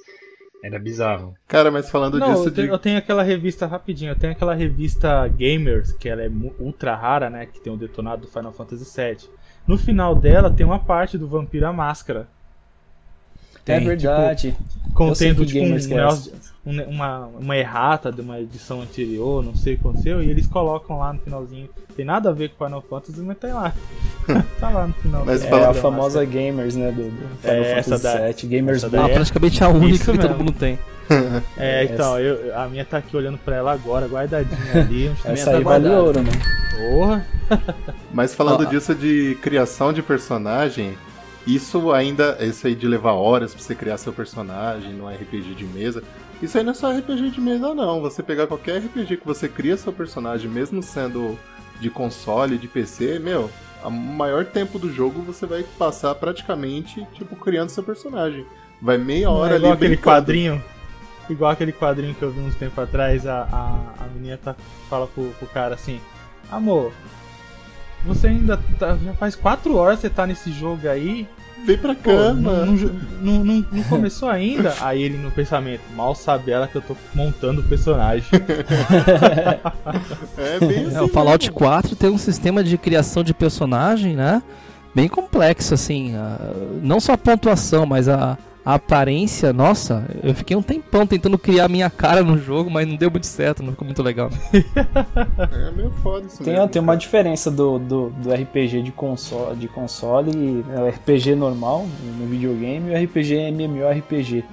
Era 0.64 0.80
bizarro. 0.80 1.36
Cara, 1.46 1.70
mas 1.70 1.90
falando 1.90 2.18
não, 2.18 2.34
disso. 2.34 2.48
Eu, 2.48 2.52
de... 2.52 2.68
eu 2.68 2.80
tenho 2.80 2.98
aquela 2.98 3.22
revista 3.22 3.66
rapidinho, 3.66 4.12
eu 4.12 4.16
tenho 4.16 4.32
aquela 4.32 4.54
revista 4.54 5.28
Gamers, 5.28 5.92
que 5.92 6.08
ela 6.08 6.24
é 6.24 6.32
ultra 6.58 6.96
rara, 6.96 7.30
né? 7.30 7.46
Que 7.46 7.60
tem 7.60 7.72
o 7.72 7.76
um 7.76 7.78
detonado 7.78 8.22
do 8.22 8.28
Final 8.30 8.54
Fantasy 8.54 8.86
VII. 8.86 9.30
No 9.68 9.78
final 9.78 10.16
dela 10.16 10.50
tem 10.50 10.66
uma 10.66 10.80
parte 10.80 11.18
do 11.18 11.28
Vampiro 11.28 11.68
à 11.68 11.74
Máscara. 11.74 12.28
Tem, 13.66 13.76
é 13.76 13.80
verdade. 13.80 14.52
Tipo, 14.52 14.94
contendo 14.94 15.46
tipo, 15.46 15.66
um, 15.66 15.78
um, 16.66 16.82
uma, 16.84 17.26
uma 17.28 17.58
errata 17.58 18.12
de 18.12 18.22
uma 18.22 18.40
edição 18.40 18.82
anterior, 18.82 19.44
não 19.44 19.56
sei 19.56 19.74
o 19.74 19.78
que 19.78 19.88
aconteceu, 19.88 20.24
e 20.24 20.30
eles 20.30 20.48
colocam 20.48 20.98
lá 20.98 21.14
no 21.14 21.20
finalzinho. 21.20 21.70
Tem 21.96 22.06
nada 22.06 22.30
a 22.30 22.34
ver 22.34 22.50
com 22.50 22.66
Final 22.66 22.82
Fantasy, 22.82 23.20
mas 23.22 23.38
tem 23.38 23.52
lá. 23.52 23.74
tá 24.60 24.70
lá 24.70 24.88
no 24.88 24.94
final. 24.94 25.26
Mas 25.26 25.44
é 25.44 25.66
a 25.66 25.74
famosa 25.74 26.24
Gamers, 26.26 26.76
né? 26.76 26.92
Do, 26.92 27.10
do 27.10 27.38
Final 27.38 27.56
é, 27.56 27.84
Fantasy 27.84 28.04
da, 28.04 28.32
VII. 28.32 28.48
Gamers 28.48 28.84
essa 28.84 29.02
ah, 29.02 29.10
é 29.10 29.14
praticamente 29.14 29.64
a 29.64 29.70
única 29.70 30.12
que 30.12 30.18
todo 30.18 30.38
mundo 30.38 30.54
tem. 30.54 30.80
É, 31.58 31.84
então, 31.84 32.18
eu, 32.18 32.58
a 32.58 32.66
minha 32.68 32.84
tá 32.86 32.98
aqui 32.98 33.16
olhando 33.16 33.38
pra 33.38 33.58
ela 33.58 33.74
agora, 33.74 34.08
guardadinha 34.08 34.82
ali. 34.82 35.12
Essa 35.26 35.52
aí 35.52 35.58
tá 35.58 35.70
vale 35.70 35.90
ouro, 35.90 36.24
mano. 36.24 36.40
Porra! 36.78 37.26
Mas 38.12 38.34
falando 38.34 38.66
disso 38.66 38.96
de 38.96 39.38
criação 39.42 39.92
de 39.92 40.02
personagem, 40.02 40.98
isso 41.46 41.92
ainda, 41.92 42.38
isso 42.40 42.66
aí 42.66 42.74
de 42.74 42.88
levar 42.88 43.12
horas 43.12 43.54
pra 43.54 43.62
você 43.62 43.76
criar 43.76 43.98
seu 43.98 44.14
personagem 44.14 44.94
no 44.94 45.08
RPG 45.08 45.56
de 45.56 45.66
mesa, 45.66 46.02
isso 46.44 46.58
aí 46.58 46.64
não 46.64 46.72
é 46.72 46.76
só 46.76 46.92
RPG 46.92 47.32
de 47.32 47.42
mesa 47.42 47.74
não. 47.74 48.02
Você 48.02 48.22
pegar 48.22 48.48
qualquer 48.48 48.80
RPG 48.80 49.18
que 49.18 49.26
você 49.26 49.48
cria 49.48 49.78
seu 49.78 49.94
personagem, 49.94 50.50
mesmo 50.50 50.84
sendo 50.84 51.38
de 51.80 51.90
console, 51.90 52.58
de 52.58 52.68
PC, 52.68 53.20
meu, 53.20 53.50
o 53.84 53.90
maior 53.90 54.46
tempo 54.46 54.78
do 54.78 54.92
jogo 54.92 55.22
você 55.22 55.46
vai 55.46 55.64
passar 55.78 56.14
praticamente, 56.16 57.06
tipo, 57.14 57.36
criando 57.36 57.70
seu 57.70 57.84
personagem. 57.84 58.46
Vai 58.82 58.98
meia 58.98 59.30
hora 59.30 59.56
é 59.56 59.58
igual 59.58 59.72
ali 59.72 59.78
aquele 59.78 59.98
quadrinho 59.98 60.64
Igual 61.30 61.52
aquele 61.52 61.72
quadrinho 61.72 62.14
que 62.14 62.22
eu 62.22 62.32
vi 62.32 62.42
uns 62.42 62.56
tempo 62.56 62.80
atrás, 62.82 63.26
a, 63.26 63.44
a, 63.44 64.04
a 64.04 64.08
menina 64.14 64.38
tá, 64.38 64.56
fala 64.90 65.08
pro, 65.08 65.30
pro 65.40 65.48
cara 65.48 65.76
assim, 65.76 66.02
amor, 66.52 66.92
você 68.04 68.28
ainda 68.28 68.60
tá, 68.78 68.98
já 68.98 69.14
faz 69.14 69.36
quatro 69.36 69.78
horas 69.78 70.00
que 70.00 70.08
você 70.08 70.14
tá 70.14 70.28
nesse 70.28 70.52
jogo 70.52 70.88
aí. 70.90 71.28
Vem 71.66 71.78
pra 71.78 71.96
cama. 71.96 72.66
Não, 72.66 72.66
não, 73.22 73.44
não, 73.44 73.66
não, 73.72 73.84
começou 73.84 74.30
ainda? 74.30 74.74
aí 74.82 75.02
ele 75.02 75.18
no 75.18 75.32
pensamento, 75.32 75.82
mal 75.96 76.14
sabe 76.14 76.52
ela 76.52 76.68
que 76.68 76.76
eu 76.76 76.82
tô 76.82 76.96
montando 77.14 77.62
o 77.62 77.64
personagem. 77.64 78.28
é 80.38 80.60
bem 80.60 80.86
assim. 80.88 80.96
É, 80.96 81.02
o 81.02 81.08
Fallout 81.08 81.46
mesmo. 81.46 81.58
4 81.58 81.96
tem 81.96 82.10
um 82.10 82.18
sistema 82.18 82.64
de 82.64 82.78
criação 82.78 83.24
de 83.24 83.34
personagem, 83.34 84.16
né? 84.16 84.44
Bem 84.94 85.08
complexo, 85.08 85.74
assim. 85.74 86.14
não 86.82 87.00
só 87.00 87.14
a 87.14 87.18
pontuação, 87.18 87.86
mas 87.86 88.08
a 88.08 88.38
a 88.66 88.76
aparência, 88.76 89.52
nossa, 89.52 90.06
eu 90.24 90.34
fiquei 90.34 90.56
um 90.56 90.62
tempão 90.62 91.06
tentando 91.06 91.38
criar 91.38 91.68
minha 91.68 91.90
cara 91.90 92.24
no 92.24 92.38
jogo, 92.38 92.70
mas 92.70 92.88
não 92.88 92.96
deu 92.96 93.12
muito 93.12 93.28
certo, 93.28 93.62
não 93.62 93.72
ficou 93.72 93.86
muito 93.86 94.02
legal. 94.02 94.30
é 94.54 95.72
meio 95.72 95.92
foda 96.02 96.28
isso 96.28 96.42
tem, 96.42 96.54
mesmo. 96.54 96.70
Tem 96.70 96.82
uma 96.82 96.96
diferença 96.96 97.52
do, 97.52 97.78
do, 97.78 98.10
do 98.10 98.34
RPG 98.34 98.82
de 98.82 98.92
console, 98.92 99.58
de 99.58 99.68
console 99.68 100.32
e 100.32 100.64
o 100.80 100.88
RPG 100.88 101.36
normal 101.36 101.86
no 102.18 102.26
videogame 102.26 102.92
e 102.92 102.96
o 102.96 103.04
RPG 103.04 103.36
MMORPG. 103.52 104.46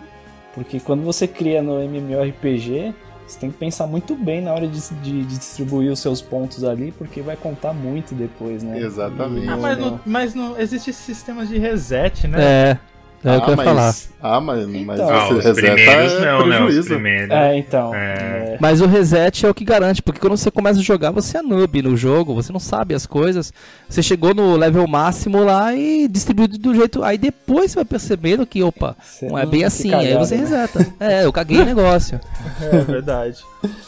Porque 0.55 0.81
quando 0.81 1.02
você 1.05 1.29
cria 1.29 1.62
no 1.62 1.81
MMORPG, 1.81 2.93
você 3.31 3.38
tem 3.38 3.50
que 3.52 3.59
pensar 3.59 3.87
muito 3.87 4.17
bem 4.17 4.40
na 4.40 4.52
hora 4.52 4.67
de, 4.67 4.81
de, 4.95 5.25
de, 5.25 5.38
distribuir 5.38 5.93
os 5.93 6.00
seus 6.00 6.21
pontos 6.21 6.64
ali, 6.64 6.90
porque 6.90 7.21
vai 7.21 7.37
contar 7.37 7.73
muito 7.73 8.12
depois, 8.12 8.64
né? 8.64 8.81
Exatamente. 8.81 9.49
Ah, 9.49 9.57
mas, 9.57 9.79
não, 9.79 10.00
mas 10.05 10.35
não 10.35 10.59
existe 10.59 10.90
esse 10.90 11.00
sistema 11.00 11.47
de 11.47 11.57
reset, 11.57 12.26
né? 12.26 12.43
É. 12.43 12.79
É 13.23 13.35
ah, 13.35 13.39
o 13.39 13.43
que 13.43 13.50
eu 13.50 13.57
ia 13.57 13.65
falar. 13.65 13.95
Ah, 14.23 14.41
mas, 14.41 14.67
mas 14.67 14.99
então, 14.99 15.11
ah, 15.11 15.29
os 15.29 15.45
primeiros 15.55 16.12
é 16.12 16.25
não, 16.25 16.47
né? 16.47 16.62
Os 16.62 16.87
primeiros. 16.87 17.31
É, 17.31 17.57
então. 17.59 17.95
É. 17.95 18.41
É. 18.55 18.59
Mas 18.61 18.81
o 18.81 18.87
reset 18.87 19.45
é 19.45 19.50
o 19.50 19.55
que 19.55 19.65
garante, 19.65 20.03
porque 20.03 20.19
quando 20.19 20.37
você 20.37 20.50
começa 20.50 20.81
a 20.81 20.83
jogar, 20.83 21.11
você 21.11 21.39
é 21.39 21.43
noob 21.43 21.83
no 21.83 21.97
jogo, 21.97 22.35
você 22.35 22.50
não 22.50 22.61
sabe 22.61 22.95
as 22.95 23.07
coisas. 23.07 23.53
Você 23.89 24.03
chegou 24.03 24.35
no 24.35 24.57
level 24.57 24.87
máximo 24.87 25.45
lá 25.45 25.75
e 25.75 26.09
distribuiu 26.09 26.49
do 26.49 26.75
jeito. 26.75 27.03
Aí 27.03 27.19
depois 27.19 27.71
você 27.71 27.77
vai 27.77 27.85
percebendo 27.85 28.47
que, 28.47 28.62
opa, 28.62 28.97
você 29.03 29.27
não 29.29 29.39
é 29.39 29.45
bem 29.45 29.65
assim. 29.65 29.91
Cagado, 29.91 30.09
aí 30.09 30.15
você 30.17 30.37
né? 30.37 30.41
reseta. 30.41 30.87
é, 30.99 31.25
eu 31.25 31.33
caguei 31.33 31.61
o 31.61 31.65
negócio. 31.65 32.19
É 32.61 32.79
verdade. 32.81 33.39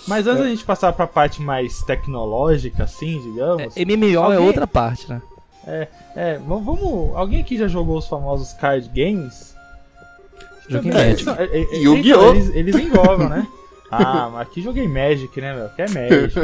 Mas 0.09 0.27
antes 0.27 0.43
da 0.43 0.49
gente 0.49 0.65
passar 0.65 0.93
pra 0.93 1.07
parte 1.07 1.41
mais 1.41 1.83
tecnológica, 1.83 2.85
assim, 2.85 3.21
digamos. 3.21 3.77
É, 3.77 3.85
MMO 3.85 4.07
é 4.07 4.15
alguém... 4.15 4.37
é 4.37 4.41
outra 4.41 4.67
parte, 4.67 5.09
né? 5.09 5.21
É, 5.66 5.88
é, 6.16 6.38
vamos. 6.38 7.16
Alguém 7.16 7.40
aqui 7.40 7.57
já 7.57 7.69
jogou 7.69 7.99
os 7.99 8.09
famosos 8.09 8.52
card 8.52 8.88
games? 8.88 9.54
Joguei 10.69 10.92
Magic. 10.92 11.28
É, 11.28 11.45
é, 11.45 11.62
é, 11.62 11.76
Yu-Gi-Oh! 11.78 12.31
Eles, 12.31 12.54
eles 12.54 12.75
né? 13.28 13.47
Ah, 13.90 14.31
mas 14.33 14.42
aqui 14.42 14.62
joguei 14.62 14.88
Magic, 14.88 15.38
né, 15.38 15.54
meu? 15.54 15.69
Que 15.69 15.83
é 15.83 15.87
Magic, 15.87 16.40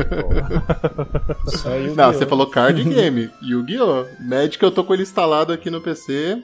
Não, 1.97 2.13
você 2.13 2.27
falou 2.27 2.47
card 2.47 2.85
game. 2.85 3.31
Yu-Gi-Oh! 3.43 4.05
Magic 4.21 4.63
eu 4.63 4.71
tô 4.71 4.85
com 4.85 4.93
ele 4.93 5.03
instalado 5.03 5.53
aqui 5.53 5.71
no 5.71 5.81
PC. 5.81 6.43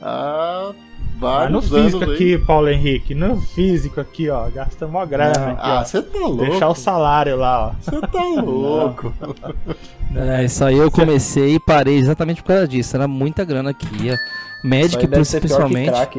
Ah, 0.00 0.72
vários 1.18 1.70
no 1.70 1.82
físico 1.82 2.04
aqui, 2.04 2.38
Paulo 2.38 2.68
Henrique, 2.68 3.14
no 3.14 3.40
físico 3.40 4.00
aqui, 4.00 4.28
ó, 4.28 4.48
gasta 4.50 4.86
mó 4.86 5.04
grana. 5.04 5.52
Aqui, 5.52 5.60
ah, 5.60 5.84
você 5.84 6.02
tá 6.02 6.18
louco. 6.18 6.44
Deixar 6.44 6.68
o 6.68 6.74
salário 6.74 7.36
lá, 7.36 7.68
ó. 7.68 7.72
Você 7.80 8.00
tá 8.00 8.24
louco. 8.42 9.14
é, 10.14 10.44
isso 10.44 10.64
aí 10.64 10.76
eu 10.76 10.90
comecei 10.90 11.54
e 11.54 11.60
parei 11.60 11.96
exatamente 11.96 12.42
por 12.42 12.48
causa 12.48 12.68
disso. 12.68 12.96
Era 12.96 13.08
muita 13.08 13.44
grana 13.44 13.70
aqui. 13.70 13.86
Magic, 14.64 15.06
principalmente. 15.06 15.90
Nossa, 15.90 16.18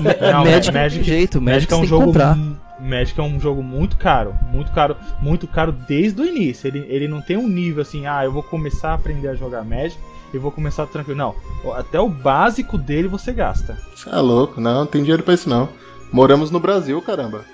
não, 0.32 0.44
Magic, 0.44 0.74
Magic, 0.74 1.04
jeito, 1.04 1.40
Magic, 1.40 1.72
Magic 1.72 1.72
é 1.72 1.76
um 1.76 1.84
jogo 1.84 2.12
Magic 2.80 3.18
é 3.18 3.22
um 3.22 3.40
jogo 3.40 3.62
muito 3.62 3.96
caro, 3.96 4.34
muito 4.52 4.70
caro, 4.70 4.96
muito 5.20 5.48
caro 5.48 5.72
desde 5.72 6.20
o 6.20 6.24
início. 6.24 6.68
Ele, 6.68 6.86
ele 6.88 7.08
não 7.08 7.20
tem 7.20 7.36
um 7.36 7.48
nível 7.48 7.82
assim, 7.82 8.06
ah, 8.06 8.24
eu 8.24 8.30
vou 8.30 8.42
começar 8.42 8.90
a 8.90 8.94
aprender 8.94 9.28
a 9.28 9.34
jogar 9.34 9.64
Magic 9.64 9.98
e 10.32 10.38
vou 10.38 10.50
começar 10.50 10.86
tranquilo. 10.86 11.18
Não, 11.18 11.34
até 11.74 12.00
o 12.00 12.08
básico 12.08 12.76
dele 12.76 13.08
você 13.08 13.32
gasta. 13.32 13.78
Você 13.94 14.08
é 14.08 14.16
louco, 14.16 14.60
não, 14.60 14.80
não 14.80 14.86
tem 14.86 15.02
dinheiro 15.02 15.22
pra 15.22 15.34
isso 15.34 15.48
não. 15.48 15.68
Moramos 16.12 16.50
no 16.50 16.60
Brasil, 16.60 17.00
caramba. 17.02 17.44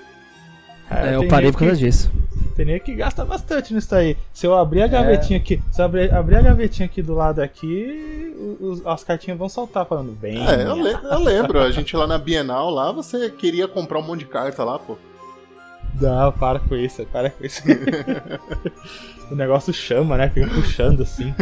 É, 0.90 1.10
é 1.10 1.16
eu 1.16 1.26
parei 1.28 1.50
por 1.50 1.58
causa 1.58 1.74
que, 1.74 1.84
disso. 1.84 2.10
Tem 2.54 2.64
nem 2.64 2.78
que 2.78 2.94
gasta 2.94 3.24
bastante 3.24 3.74
nisso 3.74 3.94
aí. 3.94 4.16
Se 4.32 4.46
eu 4.46 4.54
abrir 4.54 4.82
a 4.82 4.84
é. 4.84 4.88
gavetinha 4.88 5.38
é. 5.38 5.42
aqui, 5.42 5.60
se 5.72 5.80
eu 5.80 5.84
abrir, 5.84 6.14
abrir, 6.14 6.36
a 6.36 6.42
gavetinha 6.42 6.86
aqui 6.86 7.02
do 7.02 7.14
lado 7.14 7.40
aqui, 7.40 8.56
os, 8.60 8.86
as 8.86 9.02
cartinhas 9.02 9.38
vão 9.38 9.48
saltar 9.48 9.84
falando 9.86 10.12
bem. 10.12 10.46
É, 10.46 10.62
eu, 10.62 10.76
le 10.76 10.92
eu 10.92 11.18
lembro, 11.18 11.60
a 11.60 11.70
gente 11.70 11.96
lá 11.96 12.06
na 12.06 12.18
Bienal, 12.18 12.70
lá 12.70 12.92
você 12.92 13.28
queria 13.30 13.66
comprar 13.66 13.98
um 13.98 14.02
monte 14.02 14.20
de 14.20 14.26
carta 14.26 14.62
lá, 14.62 14.78
pô. 14.78 14.96
Não, 16.00 16.32
para 16.32 16.58
com 16.58 16.74
isso, 16.74 17.04
para 17.06 17.30
com 17.30 17.44
isso. 17.44 17.62
o 19.30 19.34
negócio 19.34 19.72
chama, 19.72 20.16
né? 20.16 20.28
Fica 20.28 20.46
puxando 20.48 21.02
assim. 21.02 21.34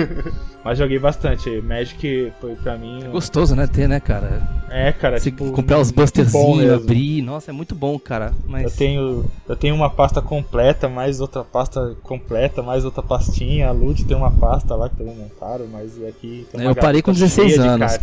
Mas 0.64 0.78
joguei 0.78 0.98
bastante. 0.98 1.50
Magic 1.60 2.32
foi 2.40 2.54
pra 2.56 2.76
mim. 2.76 3.04
É 3.04 3.08
gostoso, 3.08 3.54
né? 3.54 3.66
Ter, 3.66 3.88
né, 3.88 4.00
cara? 4.00 4.42
É, 4.70 4.92
cara. 4.92 5.18
Se 5.18 5.30
tipo, 5.30 5.50
comprar 5.52 5.78
os 5.78 5.90
busterzinhos, 5.90 6.72
abrir. 6.72 7.22
Nossa, 7.22 7.50
é 7.50 7.54
muito 7.54 7.74
bom, 7.74 7.98
cara. 7.98 8.32
Mas... 8.46 8.64
Eu, 8.64 8.70
tenho, 8.70 9.24
eu 9.48 9.56
tenho 9.56 9.74
uma 9.74 9.90
pasta 9.90 10.22
completa, 10.22 10.88
mais 10.88 11.20
outra 11.20 11.42
pasta 11.44 11.96
completa, 12.02 12.62
mais 12.62 12.84
outra 12.84 13.02
pastinha. 13.02 13.68
A 13.68 13.72
Lud 13.72 14.04
tem 14.04 14.16
uma 14.16 14.30
pasta 14.30 14.74
lá 14.74 14.88
que 14.88 14.96
também 14.96 15.16
montaram, 15.16 15.66
mas 15.66 16.02
aqui. 16.04 16.46
Tem 16.50 16.60
uma 16.60 16.70
eu 16.70 16.76
parei 16.76 17.02
com 17.02 17.12
16 17.12 17.58
anos. 17.58 17.98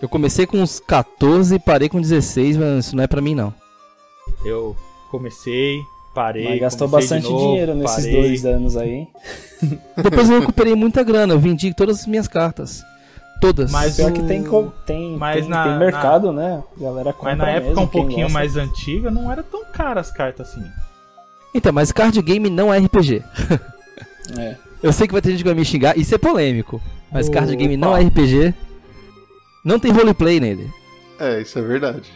Eu 0.00 0.08
comecei 0.08 0.46
com 0.46 0.58
uns 0.58 0.80
14 0.80 1.54
e 1.54 1.58
parei 1.60 1.88
com 1.88 2.00
16, 2.00 2.56
mas 2.56 2.86
isso 2.86 2.96
não 2.96 3.04
é 3.04 3.06
pra 3.06 3.20
mim, 3.20 3.36
não. 3.36 3.54
Eu 4.44 4.76
comecei, 5.12 5.80
parei. 6.14 6.48
Mas 6.48 6.60
gastou 6.60 6.88
bastante 6.88 7.24
novo, 7.24 7.38
dinheiro 7.38 7.74
nesses 7.74 8.04
parei. 8.04 8.12
dois 8.12 8.44
anos 8.44 8.76
aí. 8.76 9.06
Depois 9.96 10.30
eu 10.30 10.40
recuperei 10.40 10.74
muita 10.74 11.02
grana, 11.02 11.34
eu 11.34 11.38
vendi 11.38 11.72
todas 11.74 12.00
as 12.00 12.06
minhas 12.06 12.28
cartas. 12.28 12.84
Todas. 13.40 13.72
Mas 13.72 13.96
Pior 13.96 14.10
o... 14.10 14.14
que 14.14 14.22
tem, 14.22 14.44
tem, 14.86 15.16
mas 15.16 15.40
tem, 15.40 15.48
na, 15.48 15.64
tem 15.64 15.78
mercado, 15.78 16.32
na... 16.32 16.42
né? 16.42 16.62
A 16.76 16.80
galera 16.82 17.12
compra 17.12 17.30
Mas 17.30 17.38
na 17.38 17.50
época 17.50 17.68
mesmo, 17.70 17.82
um 17.82 17.88
pouquinho 17.88 18.30
mais 18.30 18.56
antiga 18.56 19.10
não 19.10 19.32
era 19.32 19.42
tão 19.42 19.64
cara 19.64 20.00
as 20.00 20.12
cartas 20.12 20.50
assim. 20.50 20.64
Então, 21.54 21.72
mas 21.72 21.90
card 21.90 22.20
game 22.22 22.48
não 22.48 22.72
é 22.72 22.78
RPG. 22.78 23.22
é. 24.38 24.56
Eu 24.82 24.92
sei 24.92 25.06
que 25.06 25.12
vai 25.12 25.22
ter 25.22 25.30
gente 25.30 25.44
que 25.44 25.48
vai 25.48 25.54
me 25.54 25.64
xingar, 25.64 25.96
isso 25.96 26.12
é 26.12 26.18
polêmico. 26.18 26.80
Mas 27.10 27.28
Opa. 27.28 27.38
card 27.38 27.54
game 27.54 27.76
não 27.76 27.96
é 27.96 28.02
RPG. 28.02 28.52
Não 29.64 29.78
tem 29.78 29.92
roleplay 29.92 30.40
nele. 30.40 30.68
É, 31.20 31.40
isso 31.40 31.56
é 31.58 31.62
verdade. 31.62 32.10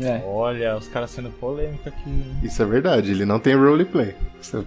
É. 0.00 0.22
Olha, 0.26 0.76
os 0.76 0.88
caras 0.88 1.10
sendo 1.10 1.30
polêmica 1.30 1.90
aqui. 1.90 2.24
Isso 2.42 2.62
é 2.62 2.66
verdade, 2.66 3.10
ele 3.10 3.24
não 3.24 3.38
tem 3.38 3.54
roleplay. 3.54 4.14
Isso, 4.40 4.66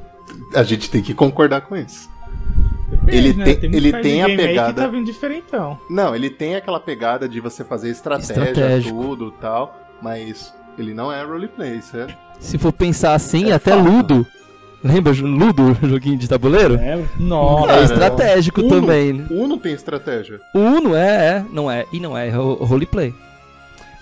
a 0.53 0.63
gente 0.63 0.89
tem 0.89 1.01
que 1.01 1.13
concordar 1.13 1.61
com 1.61 1.75
isso. 1.75 2.09
Depende, 2.89 3.17
ele 3.17 3.33
né? 3.33 3.45
tem, 3.45 3.59
tem 3.59 3.75
ele 3.75 3.91
tem 3.93 4.21
a 4.21 4.25
pegada. 4.25 4.81
tá 4.81 4.87
vindo 4.87 5.05
diferentão. 5.05 5.79
Não, 5.89 6.13
ele 6.15 6.29
tem 6.29 6.55
aquela 6.55 6.79
pegada 6.79 7.27
de 7.27 7.39
você 7.39 7.63
fazer 7.63 7.89
estratégia, 7.89 8.91
tudo 8.91 9.31
tal, 9.31 9.79
mas 10.01 10.53
ele 10.77 10.93
não 10.93 11.11
é 11.11 11.23
roleplay, 11.23 11.77
isso 11.77 11.95
é. 11.95 12.07
Se 12.39 12.57
for 12.57 12.73
pensar 12.73 13.13
assim, 13.13 13.51
é 13.51 13.53
até 13.53 13.71
fato. 13.71 13.83
Ludo. 13.83 14.27
Lembra 14.83 15.13
Ludo, 15.13 15.77
joguinho 15.87 16.17
de 16.17 16.27
tabuleiro? 16.27 16.75
É, 16.75 16.99
Nossa, 17.19 17.73
é 17.73 17.83
estratégico 17.83 18.61
Uno, 18.61 18.69
também. 18.69 19.25
Uno 19.29 19.57
tem 19.57 19.73
estratégia. 19.73 20.39
Uno 20.55 20.95
é, 20.95 21.27
é, 21.27 21.45
não 21.51 21.69
é, 21.69 21.85
e 21.93 21.99
não 21.99 22.17
é, 22.17 22.27
é 22.27 22.31
roleplay. 22.31 23.13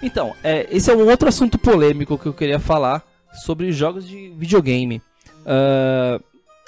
Então, 0.01 0.34
é, 0.44 0.68
esse 0.72 0.89
é 0.89 0.96
um 0.96 1.08
outro 1.10 1.27
assunto 1.27 1.58
polêmico 1.58 2.18
que 2.18 2.25
eu 2.25 2.34
queria 2.34 2.60
falar 2.60 3.03
sobre 3.34 3.72
jogos 3.72 4.08
de 4.08 4.34
videogame. 4.38 5.01
Uh, 5.41 6.24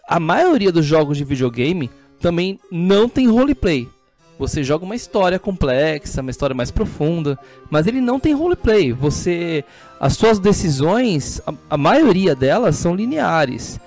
a 0.08 0.20
maioria 0.20 0.72
dos 0.72 0.86
jogos 0.86 1.18
de 1.18 1.24
videogame 1.24 1.90
também 2.20 2.60
não 2.72 3.08
tem 3.08 3.28
roleplay. 3.28 3.88
Você 4.38 4.64
joga 4.64 4.84
uma 4.84 4.96
história 4.96 5.38
complexa, 5.38 6.22
uma 6.22 6.32
história 6.32 6.56
mais 6.56 6.72
profunda, 6.72 7.38
mas 7.70 7.86
ele 7.86 8.02
não 8.02 8.20
tem 8.20 8.34
roleplay. 8.34 8.92
Você, 8.92 9.64
as 10.00 10.14
suas 10.14 10.40
decisões, 10.40 11.40
a, 11.46 11.54
a 11.70 11.78
maioria 11.78 12.36
delas 12.36 12.76
são 12.76 12.96
lineares. 12.96 13.80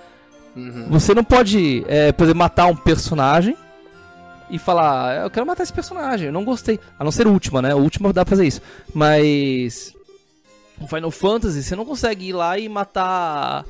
Uhum. 0.56 0.86
Você 0.90 1.12
não 1.12 1.24
pode, 1.24 1.84
é, 1.88 2.12
por 2.12 2.24
exemplo, 2.24 2.38
matar 2.38 2.66
um 2.66 2.76
personagem 2.76 3.56
e 4.50 4.58
falar, 4.58 5.08
ah, 5.08 5.24
eu 5.24 5.30
quero 5.30 5.46
matar 5.46 5.62
esse 5.62 5.72
personagem, 5.72 6.26
eu 6.26 6.32
não 6.32 6.44
gostei. 6.44 6.78
A 6.98 7.04
não 7.04 7.10
ser 7.10 7.26
o 7.26 7.32
último, 7.32 7.60
né? 7.60 7.74
O 7.74 7.78
último 7.78 8.12
dá 8.12 8.24
pra 8.24 8.30
fazer 8.30 8.46
isso. 8.46 8.60
Mas. 8.92 9.94
No 10.78 10.88
Final 10.88 11.10
Fantasy, 11.10 11.62
você 11.62 11.76
não 11.76 11.84
consegue 11.84 12.28
ir 12.28 12.32
lá 12.32 12.58
e 12.58 12.68
matar. 12.68 13.64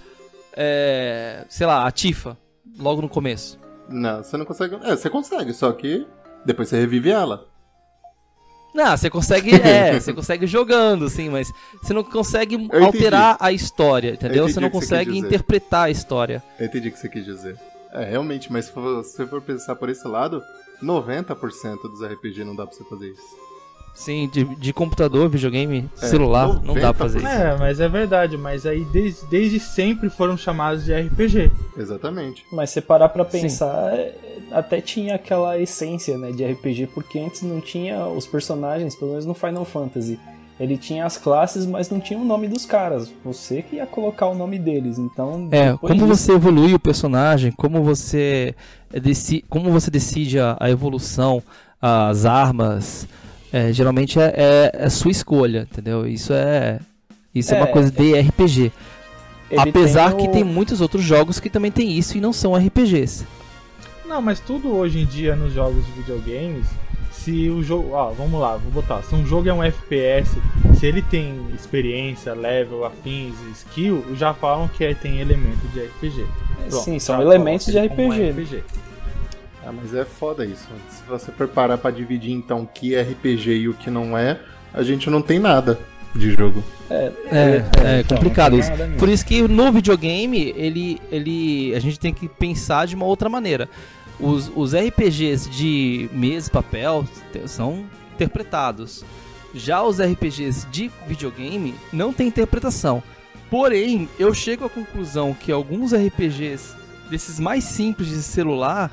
É, 0.56 1.44
sei 1.48 1.66
lá, 1.66 1.86
a 1.86 1.90
Tifa 1.90 2.36
logo 2.78 3.02
no 3.02 3.08
começo. 3.08 3.58
Não, 3.88 4.22
você 4.22 4.36
não 4.36 4.44
consegue. 4.44 4.76
É, 4.82 4.96
você 4.96 5.10
consegue, 5.10 5.52
só 5.52 5.72
que 5.72 6.06
depois 6.44 6.68
você 6.68 6.78
revive 6.78 7.10
ela. 7.10 7.46
Não, 8.74 8.96
você 8.96 9.08
consegue, 9.08 9.54
é, 9.62 10.00
você 10.00 10.12
consegue 10.12 10.46
jogando, 10.46 11.08
sim, 11.08 11.28
mas 11.28 11.48
você 11.80 11.94
não 11.94 12.02
consegue 12.02 12.68
alterar 12.72 13.36
a 13.38 13.52
história, 13.52 14.14
entendeu? 14.14 14.48
Você 14.48 14.58
não 14.58 14.70
consegue 14.70 15.12
você 15.12 15.18
interpretar 15.18 15.84
a 15.84 15.90
história. 15.90 16.42
Eu 16.58 16.66
entendi 16.66 16.88
o 16.88 16.92
que 16.92 16.98
você 16.98 17.08
quis 17.08 17.24
dizer. 17.24 17.56
É, 17.92 18.04
realmente, 18.04 18.52
mas 18.52 18.64
se 18.64 18.72
você 18.72 19.24
for 19.24 19.40
pensar 19.40 19.76
por 19.76 19.88
esse 19.88 20.06
lado, 20.08 20.42
90% 20.82 21.82
dos 21.82 22.02
RPG 22.02 22.44
não 22.44 22.54
dá 22.54 22.66
pra 22.66 22.74
você 22.74 22.84
fazer 22.84 23.10
isso. 23.10 23.44
Sim, 23.94 24.28
de, 24.28 24.44
de 24.56 24.72
computador, 24.72 25.28
videogame, 25.28 25.88
é, 26.02 26.06
celular, 26.06 26.60
não 26.64 26.74
dá 26.74 26.92
pra 26.92 27.04
fazer 27.04 27.18
isso. 27.18 27.28
É, 27.28 27.56
mas 27.56 27.78
é 27.78 27.88
verdade, 27.88 28.36
mas 28.36 28.66
aí 28.66 28.84
desde, 28.86 29.24
desde 29.26 29.60
sempre 29.60 30.10
foram 30.10 30.36
chamados 30.36 30.84
de 30.84 30.92
RPG. 30.92 31.52
Exatamente. 31.76 32.44
Mas 32.50 32.70
se 32.70 32.80
parar 32.80 33.08
pra 33.10 33.24
pensar, 33.24 33.92
Sim. 33.92 33.98
É, 33.98 34.14
até 34.50 34.80
tinha 34.80 35.14
aquela 35.14 35.56
essência 35.60 36.18
né, 36.18 36.32
de 36.32 36.44
RPG, 36.44 36.88
porque 36.92 37.20
antes 37.20 37.42
não 37.42 37.60
tinha 37.60 38.04
os 38.08 38.26
personagens, 38.26 38.96
pelo 38.96 39.12
menos 39.12 39.26
no 39.26 39.34
Final 39.34 39.64
Fantasy. 39.64 40.18
Ele 40.58 40.76
tinha 40.76 41.04
as 41.04 41.16
classes, 41.16 41.66
mas 41.66 41.90
não 41.90 41.98
tinha 41.98 42.18
o 42.18 42.24
nome 42.24 42.46
dos 42.46 42.64
caras. 42.64 43.12
Você 43.24 43.60
que 43.60 43.76
ia 43.76 43.86
colocar 43.86 44.26
o 44.28 44.34
nome 44.34 44.58
deles. 44.58 44.98
Então. 44.98 45.48
É, 45.50 45.76
como 45.76 45.94
disso... 45.94 46.06
você 46.06 46.32
evolui 46.32 46.74
o 46.74 46.78
personagem, 46.78 47.50
como 47.50 47.82
você 47.82 48.54
decide, 48.90 49.44
como 49.48 49.70
você 49.72 49.90
decide 49.90 50.38
a, 50.38 50.56
a 50.60 50.70
evolução, 50.70 51.42
as 51.82 52.24
armas 52.24 53.08
é, 53.52 53.72
geralmente 53.72 54.18
é, 54.18 54.32
é, 54.36 54.70
é, 54.74 54.88
sua 54.88 55.10
escolha, 55.10 55.68
entendeu? 55.70 56.06
Isso 56.06 56.32
é 56.32 56.80
isso 57.34 57.52
é, 57.52 57.58
é 57.58 57.60
uma 57.60 57.66
coisa 57.68 57.90
de 57.90 58.20
RPG. 58.20 58.72
Apesar 59.56 60.12
tem 60.12 60.14
o... 60.14 60.26
que 60.26 60.32
tem 60.32 60.44
muitos 60.44 60.80
outros 60.80 61.04
jogos 61.04 61.38
que 61.38 61.50
também 61.50 61.70
tem 61.70 61.92
isso 61.92 62.16
e 62.16 62.20
não 62.20 62.32
são 62.32 62.56
RPGs. 62.56 63.26
Não, 64.06 64.22
mas 64.22 64.40
tudo 64.40 64.74
hoje 64.74 65.00
em 65.00 65.06
dia 65.06 65.36
nos 65.36 65.52
jogos 65.52 65.84
de 65.86 65.92
videogames, 65.92 66.66
se 67.24 67.48
o 67.48 67.62
jogo, 67.62 67.92
ó, 67.92 68.10
vamos 68.10 68.38
lá, 68.38 68.58
vou 68.58 68.70
botar, 68.70 69.02
se 69.02 69.14
um 69.14 69.24
jogo 69.24 69.48
é 69.48 69.54
um 69.54 69.64
FPS, 69.64 70.36
se 70.78 70.84
ele 70.84 71.00
tem 71.00 71.34
experiência, 71.54 72.34
level, 72.34 72.84
afins, 72.84 73.34
skill, 73.54 74.04
já 74.14 74.34
falam 74.34 74.68
que 74.68 74.94
tem 74.94 75.20
elemento 75.20 75.66
de 75.72 75.80
RPG. 75.80 76.26
Pronto, 76.68 76.84
Sim, 76.84 76.98
são 76.98 77.22
elementos 77.22 77.66
de 77.66 77.78
RPG. 77.78 78.30
RPG. 78.30 78.64
Ah, 79.66 79.72
mas 79.72 79.94
é 79.94 80.04
foda 80.04 80.44
isso. 80.44 80.68
Se 80.90 81.02
você 81.08 81.32
preparar 81.32 81.78
para 81.78 81.90
dividir 81.90 82.32
então 82.32 82.62
o 82.62 82.66
que 82.66 82.94
é 82.94 83.00
RPG 83.00 83.50
e 83.52 83.68
o 83.70 83.74
que 83.74 83.90
não 83.90 84.16
é, 84.18 84.38
a 84.74 84.82
gente 84.82 85.08
não 85.08 85.22
tem 85.22 85.38
nada 85.38 85.78
de 86.14 86.30
jogo. 86.30 86.62
É, 86.90 86.94
é, 86.94 87.12
é, 87.32 87.96
é 87.96 88.00
então, 88.00 88.18
complicado 88.18 88.58
isso. 88.58 88.70
Por 88.98 89.08
isso 89.08 89.24
que 89.24 89.40
no 89.48 89.72
videogame 89.72 90.52
ele, 90.54 91.00
ele, 91.10 91.74
a 91.74 91.78
gente 91.78 91.98
tem 91.98 92.12
que 92.12 92.28
pensar 92.28 92.86
de 92.86 92.94
uma 92.94 93.06
outra 93.06 93.30
maneira. 93.30 93.66
Os, 94.18 94.50
os 94.54 94.74
RPGs 94.74 95.48
de 95.50 96.08
mesa 96.12 96.48
e 96.48 96.52
papel 96.52 97.04
são 97.46 97.84
interpretados. 98.14 99.04
Já 99.54 99.82
os 99.82 100.00
RPGs 100.00 100.66
de 100.70 100.90
videogame 101.06 101.74
não 101.92 102.12
tem 102.12 102.28
interpretação. 102.28 103.02
Porém, 103.50 104.08
eu 104.18 104.32
chego 104.32 104.64
à 104.64 104.70
conclusão 104.70 105.34
que 105.34 105.52
alguns 105.52 105.92
RPGs 105.92 106.74
desses 107.10 107.38
mais 107.38 107.64
simples 107.64 108.08
de 108.08 108.22
celular 108.22 108.90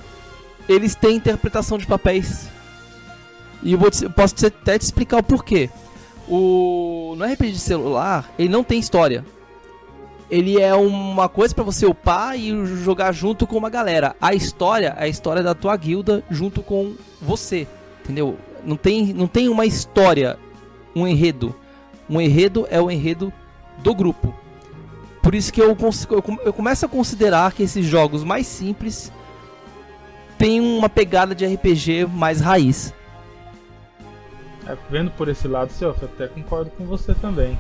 eles 0.68 0.96
têm 0.96 1.16
interpretação 1.16 1.78
de 1.78 1.86
papéis. 1.86 2.48
E 3.64 3.74
eu, 3.74 3.80
vou 3.80 3.92
te, 3.92 4.08
posso 4.10 4.36
te, 4.36 4.46
até 4.48 4.78
te 4.78 4.84
explicar 4.84 5.18
o 5.18 5.24
porquê. 5.24 5.70
O, 6.28 7.16
no 7.18 7.26
RPG 7.26 7.52
de 7.52 7.60
celular, 7.60 8.32
ele 8.38 8.50
não 8.50 8.64
tem 8.64 8.80
história. 8.80 9.26
Ele 10.32 10.62
é 10.62 10.74
uma 10.74 11.28
coisa 11.28 11.54
para 11.54 11.66
você 11.66 11.86
upar 11.86 12.40
e 12.40 12.66
jogar 12.66 13.12
junto 13.12 13.46
com 13.46 13.58
uma 13.58 13.70
galera. 13.70 14.16
A 14.22 14.34
história 14.34 14.96
é 14.98 15.04
a 15.04 15.08
história 15.10 15.44
da 15.44 15.54
tua 15.54 15.76
guilda 15.76 16.24
junto 16.32 16.64
com 16.64 16.96
você. 17.22 17.68
Entendeu? 18.02 18.38
Não 18.64 18.78
tem, 18.78 19.14
não 19.14 19.28
tem 19.28 19.50
uma 19.50 19.66
história, 19.66 20.40
um 20.96 21.06
enredo. 21.06 21.54
Um 22.10 22.22
enredo 22.22 22.66
é 22.72 22.80
o 22.80 22.90
enredo 22.90 23.32
do 23.80 23.94
grupo. 23.94 24.34
Por 25.22 25.36
isso 25.36 25.52
que 25.52 25.62
eu, 25.62 25.78
eu, 25.78 26.40
eu 26.46 26.54
começo 26.54 26.86
a 26.86 26.90
considerar 26.90 27.52
que 27.52 27.64
esses 27.64 27.86
jogos 27.86 28.24
mais 28.24 28.48
simples 28.48 29.12
tem 30.38 30.62
uma 30.62 30.88
pegada 30.88 31.36
de 31.36 31.46
RPG 31.46 32.06
mais 32.06 32.40
raiz. 32.40 32.94
É, 34.66 34.78
vendo 34.90 35.12
por 35.12 35.28
esse 35.28 35.46
lado, 35.46 35.72
eu 35.82 35.92
até 35.92 36.28
concordo 36.28 36.72
com 36.72 36.86
você 36.86 37.14
também. 37.14 37.60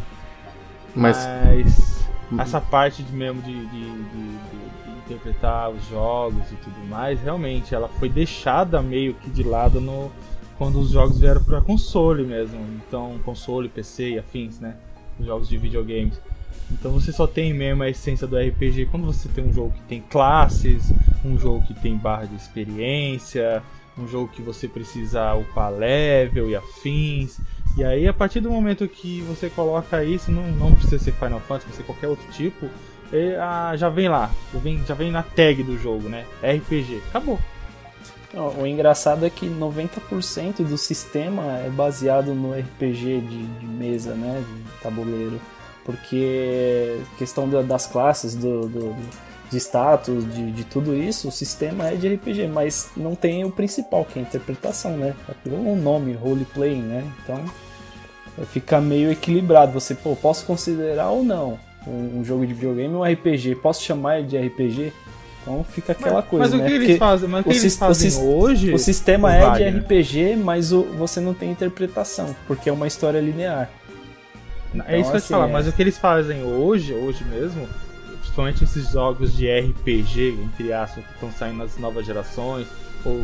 Mas, 0.95 1.17
Mas 1.45 2.01
essa 2.39 2.61
parte 2.61 3.03
de 3.03 3.13
mesmo 3.13 3.41
de, 3.41 3.53
de, 3.53 3.65
de, 3.65 4.09
de, 4.09 4.91
interpretar 5.05 5.69
os 5.69 5.85
jogos 5.89 6.51
e 6.51 6.55
tudo 6.55 6.79
mais, 6.87 7.19
realmente 7.21 7.75
ela 7.75 7.89
foi 7.89 8.07
deixada 8.07 8.81
meio 8.81 9.13
que 9.15 9.29
de 9.29 9.43
lado 9.43 9.81
no, 9.81 10.11
quando 10.57 10.79
os 10.79 10.91
jogos 10.91 11.19
vieram 11.19 11.43
para 11.43 11.59
console 11.59 12.23
mesmo. 12.23 12.59
Então, 12.87 13.19
console, 13.25 13.67
PC 13.67 14.11
e 14.11 14.19
afins, 14.19 14.59
né? 14.59 14.75
Os 15.19 15.25
jogos 15.25 15.49
de 15.49 15.57
videogames. 15.57 16.19
Então 16.71 16.91
você 16.91 17.11
só 17.11 17.27
tem 17.27 17.53
mesmo 17.53 17.83
a 17.83 17.89
essência 17.89 18.25
do 18.25 18.37
RPG 18.37 18.87
quando 18.89 19.05
você 19.05 19.27
tem 19.27 19.43
um 19.43 19.53
jogo 19.53 19.71
que 19.71 19.81
tem 19.81 20.01
classes, 20.01 20.91
um 21.23 21.37
jogo 21.37 21.65
que 21.65 21.73
tem 21.73 21.97
barra 21.97 22.25
de 22.25 22.35
experiência, 22.35 23.61
um 23.97 24.07
jogo 24.07 24.29
que 24.29 24.41
você 24.41 24.67
precisa 24.67 25.33
upar 25.35 25.71
level 25.71 26.49
e 26.49 26.55
afins. 26.55 27.39
E 27.77 27.83
aí 27.83 28.07
a 28.07 28.13
partir 28.13 28.39
do 28.39 28.49
momento 28.49 28.87
que 28.87 29.21
você 29.21 29.49
coloca 29.49 30.03
isso, 30.03 30.31
não, 30.31 30.43
não 30.51 30.71
precisa 30.73 30.99
ser 30.99 31.13
Final 31.13 31.39
Fantasy, 31.39 31.65
pode 31.65 31.77
ser 31.77 31.83
qualquer 31.83 32.07
outro 32.07 32.29
tipo, 32.31 32.69
e, 33.11 33.35
ah, 33.35 33.73
já 33.75 33.89
vem 33.89 34.07
lá, 34.07 34.31
já 34.53 34.59
vem, 34.59 34.85
já 34.85 34.93
vem 34.93 35.11
na 35.11 35.23
tag 35.23 35.63
do 35.63 35.77
jogo, 35.77 36.07
né? 36.07 36.25
RPG, 36.41 37.01
acabou. 37.09 37.39
O 38.57 38.65
engraçado 38.65 39.25
é 39.25 39.29
que 39.29 39.45
90% 39.45 40.65
do 40.65 40.77
sistema 40.77 41.57
é 41.59 41.69
baseado 41.69 42.33
no 42.33 42.53
RPG 42.53 43.19
de, 43.21 43.45
de 43.45 43.65
mesa, 43.65 44.13
né? 44.13 44.41
De 44.47 44.81
tabuleiro 44.81 45.39
porque 45.83 46.99
questão 47.17 47.49
das 47.63 47.87
classes, 47.87 48.35
do, 48.35 48.67
do 48.67 48.95
de 49.51 49.57
status, 49.57 50.23
de, 50.33 50.51
de, 50.51 50.63
tudo 50.63 50.95
isso, 50.95 51.27
o 51.27 51.31
sistema 51.31 51.89
é 51.89 51.95
de 51.95 52.07
RPG, 52.07 52.47
mas 52.47 52.89
não 52.95 53.15
tem 53.15 53.43
o 53.43 53.51
principal, 53.51 54.05
que 54.05 54.17
é 54.17 54.21
a 54.21 54.25
interpretação, 54.25 54.95
né? 54.95 55.13
Aquilo 55.27 55.57
é 55.57 55.59
um 55.59 55.75
nome, 55.75 56.13
roleplay, 56.13 56.75
né? 56.75 57.05
Então 57.21 57.43
fica 58.45 58.79
meio 58.79 59.11
equilibrado. 59.11 59.73
Você, 59.73 59.93
pô, 59.93 60.15
posso 60.15 60.45
considerar 60.45 61.09
ou 61.09 61.21
não 61.21 61.59
um, 61.85 62.19
um 62.19 62.23
jogo 62.23 62.47
de 62.47 62.53
videogame 62.53 62.95
um 62.95 63.03
RPG? 63.03 63.55
Posso 63.55 63.83
chamar 63.83 64.23
de 64.23 64.37
RPG? 64.37 64.93
Então 65.41 65.65
fica 65.65 65.91
aquela 65.91 66.21
mas, 66.21 66.25
coisa, 66.25 66.43
mas 66.43 66.53
né? 66.53 66.63
O 66.63 66.69
que 66.69 66.73
eles 66.85 66.97
fazem, 66.97 67.29
mas 67.29 67.41
o 67.41 67.49
que 67.49 67.57
eles 67.57 67.75
fazem 67.75 68.15
hoje? 68.23 68.73
O 68.73 68.79
sistema 68.79 69.35
é 69.35 69.51
de 69.51 69.79
RPG, 69.79 70.35
mas 70.37 70.71
o, 70.71 70.83
você 70.83 71.19
não 71.19 71.33
tem 71.33 71.51
interpretação, 71.51 72.33
porque 72.47 72.69
é 72.69 72.73
uma 72.73 72.87
história 72.87 73.19
linear. 73.19 73.69
Então, 74.73 74.85
é 74.87 74.97
isso 74.97 75.09
que 75.09 75.17
eu 75.17 75.19
ia 75.19 75.25
te 75.25 75.27
falar, 75.27 75.49
é... 75.49 75.51
mas 75.51 75.67
o 75.67 75.73
que 75.73 75.81
eles 75.81 75.97
fazem 75.97 76.43
hoje, 76.43 76.93
hoje 76.93 77.25
mesmo, 77.25 77.67
principalmente 78.31 78.63
esses 78.63 78.91
jogos 78.91 79.35
de 79.35 79.47
RPG, 79.47 80.39
entre 80.41 80.71
aspas, 80.71 81.05
que 81.05 81.13
estão 81.13 81.31
saindo 81.31 81.57
nas 81.57 81.77
novas 81.77 82.05
gerações, 82.05 82.67
ou 83.05 83.23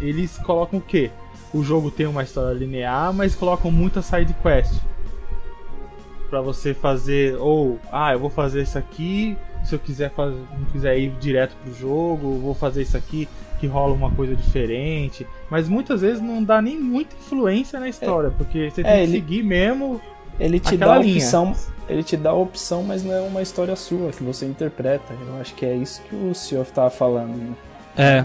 eles 0.00 0.38
colocam 0.38 0.78
o 0.78 0.82
quê? 0.82 1.10
o 1.52 1.62
jogo 1.62 1.90
tem 1.90 2.06
uma 2.06 2.22
história 2.22 2.56
linear, 2.56 3.12
mas 3.12 3.34
colocam 3.34 3.70
muita 3.70 4.02
side 4.02 4.34
quest 4.42 4.80
para 6.28 6.40
você 6.42 6.74
fazer 6.74 7.36
ou 7.38 7.80
ah, 7.90 8.12
eu 8.12 8.18
vou 8.18 8.28
fazer 8.28 8.62
isso 8.62 8.76
aqui, 8.76 9.36
se 9.64 9.74
eu 9.74 9.78
quiser 9.78 10.10
fazer, 10.10 10.36
não 10.36 10.66
quiser 10.70 10.98
ir 10.98 11.10
direto 11.18 11.56
pro 11.62 11.72
jogo, 11.72 12.38
vou 12.38 12.54
fazer 12.54 12.82
isso 12.82 12.96
aqui 12.96 13.26
que 13.58 13.66
rola 13.66 13.94
uma 13.94 14.10
coisa 14.10 14.36
diferente, 14.36 15.26
mas 15.50 15.68
muitas 15.68 16.02
vezes 16.02 16.20
não 16.20 16.44
dá 16.44 16.60
nem 16.60 16.78
muita 16.78 17.16
influência 17.16 17.80
na 17.80 17.88
história, 17.88 18.28
é, 18.28 18.30
porque 18.30 18.70
você 18.70 18.82
é, 18.82 18.84
tem 18.84 19.06
que 19.06 19.12
seguir 19.12 19.42
mesmo 19.42 20.00
ele 20.38 20.60
te 20.60 20.76
dá 20.76 20.94
a 20.94 21.00
opção, 21.00 21.54
ele 21.88 22.02
te 22.02 22.16
dá 22.16 22.30
a 22.30 22.34
opção, 22.34 22.82
mas 22.82 23.02
não 23.02 23.12
é 23.12 23.20
uma 23.20 23.42
história 23.42 23.74
sua 23.76 24.10
que 24.10 24.22
você 24.22 24.46
interpreta. 24.46 25.12
Eu 25.26 25.40
acho 25.40 25.54
que 25.54 25.64
é 25.66 25.74
isso 25.74 26.02
que 26.08 26.14
o 26.14 26.34
senhor 26.34 26.62
estava 26.62 26.90
falando. 26.90 27.36
Né? 27.36 27.54
É. 27.96 28.24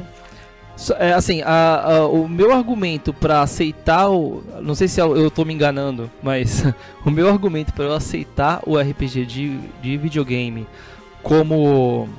É, 0.97 1.13
assim, 1.13 1.43
a, 1.43 1.97
a, 1.97 2.08
o 2.08 2.28
meu 2.28 2.52
argumento 2.52 3.13
para 3.13 3.41
aceitar 3.41 4.10
o. 4.10 4.43
Não 4.60 4.73
sei 4.73 4.88
se 4.88 4.99
eu 4.99 5.28
estou 5.28 5.45
me 5.45 5.54
enganando, 5.54 6.10
mas 6.21 6.63
o 7.06 7.12
meu 7.12 7.30
argumento 7.30 7.71
para 7.73 7.86
eu 7.86 7.93
aceitar 7.93 8.60
o 8.65 8.78
RPG 8.78 9.26
de, 9.26 9.58
de 9.82 9.97
videogame 9.97 10.65
como, 11.21 12.10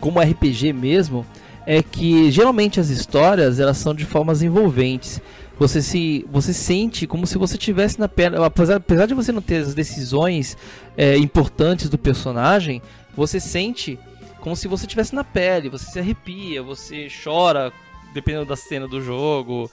como 0.00 0.20
RPG 0.20 0.72
mesmo 0.72 1.24
é 1.66 1.82
que 1.82 2.30
geralmente 2.30 2.78
as 2.78 2.90
histórias 2.90 3.58
elas 3.58 3.78
são 3.78 3.94
de 3.94 4.04
formas 4.04 4.42
envolventes. 4.42 5.20
Você 5.58 5.80
se 5.80 6.26
você 6.30 6.52
sente 6.52 7.06
como 7.06 7.26
se 7.26 7.38
você 7.38 7.56
tivesse 7.56 7.98
na 8.00 8.08
pele, 8.08 8.36
apesar, 8.36 8.76
apesar 8.76 9.06
de 9.06 9.14
você 9.14 9.30
não 9.30 9.40
ter 9.40 9.58
as 9.58 9.74
decisões 9.74 10.56
é, 10.96 11.16
importantes 11.16 11.88
do 11.88 11.96
personagem, 11.96 12.82
você 13.16 13.38
sente 13.38 13.98
como 14.40 14.56
se 14.56 14.66
você 14.66 14.86
tivesse 14.86 15.14
na 15.14 15.22
pele, 15.24 15.68
você 15.68 15.90
se 15.90 15.98
arrepia, 15.98 16.62
você 16.62 17.08
chora 17.22 17.72
dependendo 18.12 18.46
da 18.46 18.56
cena 18.56 18.86
do 18.86 19.00
jogo. 19.00 19.70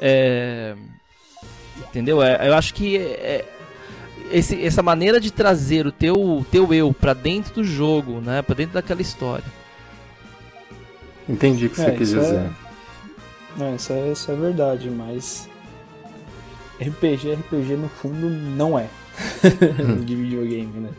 É... 0.00 0.74
Entendeu? 1.78 2.22
É, 2.22 2.48
eu 2.48 2.54
acho 2.54 2.74
que 2.74 2.96
é, 2.96 3.44
esse, 4.30 4.62
essa 4.64 4.82
maneira 4.82 5.20
de 5.20 5.30
trazer 5.30 5.86
o 5.86 5.92
teu, 5.92 6.44
teu 6.50 6.72
eu 6.72 6.92
para 6.92 7.14
dentro 7.14 7.54
do 7.54 7.64
jogo, 7.64 8.20
né? 8.20 8.42
Para 8.42 8.54
dentro 8.54 8.74
daquela 8.74 9.02
história. 9.02 9.44
Entendi 11.28 11.66
o 11.66 11.70
que 11.70 11.76
você 11.76 11.86
é, 11.86 11.90
quis 11.96 12.10
dizer. 12.10 12.50
Não, 13.56 13.74
isso 13.76 13.92
é, 13.92 14.12
isso 14.12 14.30
é 14.30 14.34
verdade, 14.34 14.90
mas 14.90 15.48
RPG, 16.80 17.34
RPG 17.34 17.76
no 17.76 17.88
fundo 17.88 18.28
não 18.28 18.78
é 18.78 18.86
de 20.04 20.16
videogame, 20.16 20.80
né? 20.80 20.90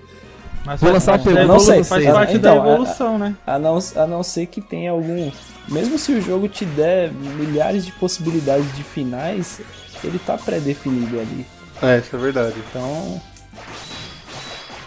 Mas 0.65 0.79
Vou 0.79 0.91
lançar 0.91 1.13
uma 1.13 1.23
pergunta, 1.23 1.45
não 1.45 1.59
sei, 1.59 1.83
faz 1.83 2.05
parte 2.05 2.35
então, 2.35 2.63
da 2.63 2.71
evolução, 2.71 3.15
a, 3.15 3.19
né? 3.19 3.35
A 3.45 3.59
não, 3.59 3.79
a 3.95 4.07
não 4.07 4.23
ser 4.23 4.45
que 4.45 4.61
tenha 4.61 4.91
algum 4.91 5.29
mesmo 5.67 5.97
se 5.97 6.11
o 6.11 6.21
jogo 6.21 6.47
te 6.47 6.65
der 6.65 7.11
milhares 7.11 7.85
de 7.85 7.91
possibilidades 7.93 8.75
de 8.75 8.83
finais, 8.83 9.61
ele 10.03 10.19
tá 10.19 10.37
pré-definido 10.37 11.19
ali. 11.19 11.45
É, 11.81 11.99
isso 11.99 12.15
é 12.15 12.19
verdade. 12.19 12.55
Então. 12.69 13.21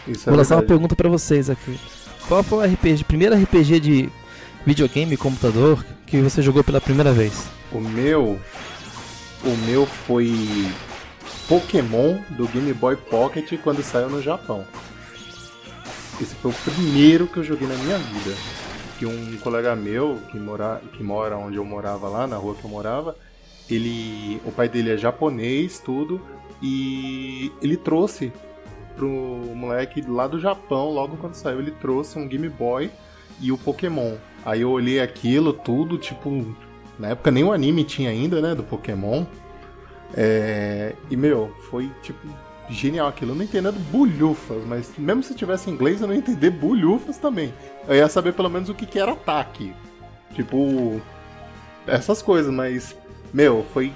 Isso 0.07 0.29
é 0.29 0.31
Vou 0.31 0.38
lançar 0.38 0.57
uma 0.57 0.62
pergunta 0.62 0.94
para 0.94 1.09
vocês 1.09 1.48
aqui. 1.48 1.79
Qual 2.29 2.42
foi 2.42 2.68
o 2.68 2.72
RPG, 2.72 3.05
primeiro 3.05 3.35
RPG 3.35 3.81
de 3.81 4.09
videogame, 4.66 5.16
computador, 5.16 5.85
que 6.07 6.20
você 6.20 6.42
jogou 6.42 6.62
pela 6.62 6.81
primeira 6.81 7.12
vez? 7.12 7.55
O 7.76 7.80
meu. 7.80 8.40
O 9.44 9.56
meu 9.66 9.86
foi. 9.86 10.32
Pokémon 11.48 12.18
do 12.30 12.48
Game 12.48 12.72
Boy 12.72 12.96
Pocket 12.96 13.52
quando 13.62 13.80
saiu 13.80 14.10
no 14.10 14.20
Japão. 14.20 14.66
Esse 16.20 16.34
foi 16.34 16.50
o 16.50 16.54
primeiro 16.54 17.28
que 17.28 17.36
eu 17.36 17.44
joguei 17.44 17.68
na 17.68 17.76
minha 17.76 17.98
vida 17.98 18.34
que 18.98 19.06
um 19.06 19.36
colega 19.38 19.76
meu 19.76 20.18
que 20.30 20.38
mora, 20.38 20.80
que 20.92 21.02
mora 21.02 21.36
onde 21.36 21.56
eu 21.56 21.64
morava 21.64 22.08
lá, 22.08 22.26
na 22.26 22.36
rua 22.36 22.54
que 22.54 22.64
eu 22.64 22.70
morava, 22.70 23.16
ele, 23.68 24.40
o 24.44 24.52
pai 24.52 24.68
dele 24.68 24.92
é 24.92 24.96
japonês, 24.96 25.78
tudo, 25.78 26.20
e 26.62 27.52
ele 27.60 27.76
trouxe 27.76 28.32
pro 28.96 29.08
moleque 29.54 30.00
lá 30.00 30.26
do 30.26 30.40
Japão, 30.40 30.90
logo 30.90 31.16
quando 31.18 31.34
saiu, 31.34 31.58
ele 31.58 31.72
trouxe 31.72 32.18
um 32.18 32.26
Game 32.26 32.48
Boy 32.48 32.90
e 33.40 33.52
o 33.52 33.58
Pokémon. 33.58 34.16
Aí 34.44 34.62
eu 34.62 34.70
olhei 34.70 35.00
aquilo 35.00 35.52
tudo, 35.52 35.98
tipo, 35.98 36.56
na 36.98 37.09
época 37.09 37.30
nem 37.30 37.44
o 37.44 37.52
anime 37.52 37.85
tinha 37.85 38.11
ainda, 38.11 38.40
né, 38.40 38.54
do 38.54 38.62
Pokémon. 38.62 39.24
É... 40.16 40.94
E, 41.11 41.16
meu, 41.16 41.54
foi, 41.70 41.90
tipo, 42.02 42.26
genial 42.68 43.09
aquilo. 43.09 43.32
Eu 43.32 43.37
não 43.37 43.44
entendendo 43.44 43.78
bulhufas, 43.90 44.64
mas 44.66 44.92
mesmo 44.96 45.22
se 45.22 45.35
tivesse 45.35 45.70
inglês 45.70 46.00
eu 46.00 46.06
não 46.06 46.14
ia 46.14 46.20
entender 46.20 46.50
bulhufas 46.50 47.18
também. 47.18 47.52
Eu 47.88 47.94
ia 47.94 48.09
saber 48.09 48.32
pelo 48.32 48.50
menos 48.50 48.68
o 48.68 48.74
que, 48.74 48.87
que 48.87 48.98
era 48.98 49.12
ataque. 49.12 49.74
Tipo, 50.35 51.00
essas 51.87 52.22
coisas, 52.22 52.52
mas, 52.52 52.96
meu, 53.32 53.64
foi 53.72 53.92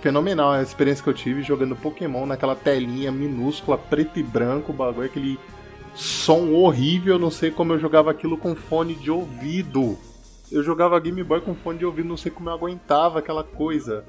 fenomenal 0.00 0.52
a 0.52 0.62
experiência 0.62 1.02
que 1.02 1.08
eu 1.08 1.14
tive 1.14 1.42
jogando 1.42 1.76
Pokémon 1.76 2.26
naquela 2.26 2.54
telinha 2.54 3.10
minúscula, 3.10 3.78
preto 3.78 4.18
e 4.18 4.22
branco, 4.22 4.72
o 4.72 4.74
bagulho, 4.74 5.06
aquele 5.06 5.38
som 5.94 6.52
horrível. 6.52 7.18
Não 7.18 7.30
sei 7.30 7.50
como 7.50 7.72
eu 7.72 7.78
jogava 7.78 8.10
aquilo 8.10 8.36
com 8.36 8.54
fone 8.54 8.94
de 8.94 9.10
ouvido. 9.10 9.96
Eu 10.54 10.62
jogava 10.62 11.00
Game 11.00 11.22
Boy 11.24 11.40
com 11.40 11.52
fone 11.52 11.80
de 11.80 11.84
ouvido, 11.84 12.08
não 12.08 12.16
sei 12.16 12.30
como 12.30 12.48
eu 12.48 12.54
aguentava 12.54 13.18
aquela 13.18 13.42
coisa. 13.42 14.04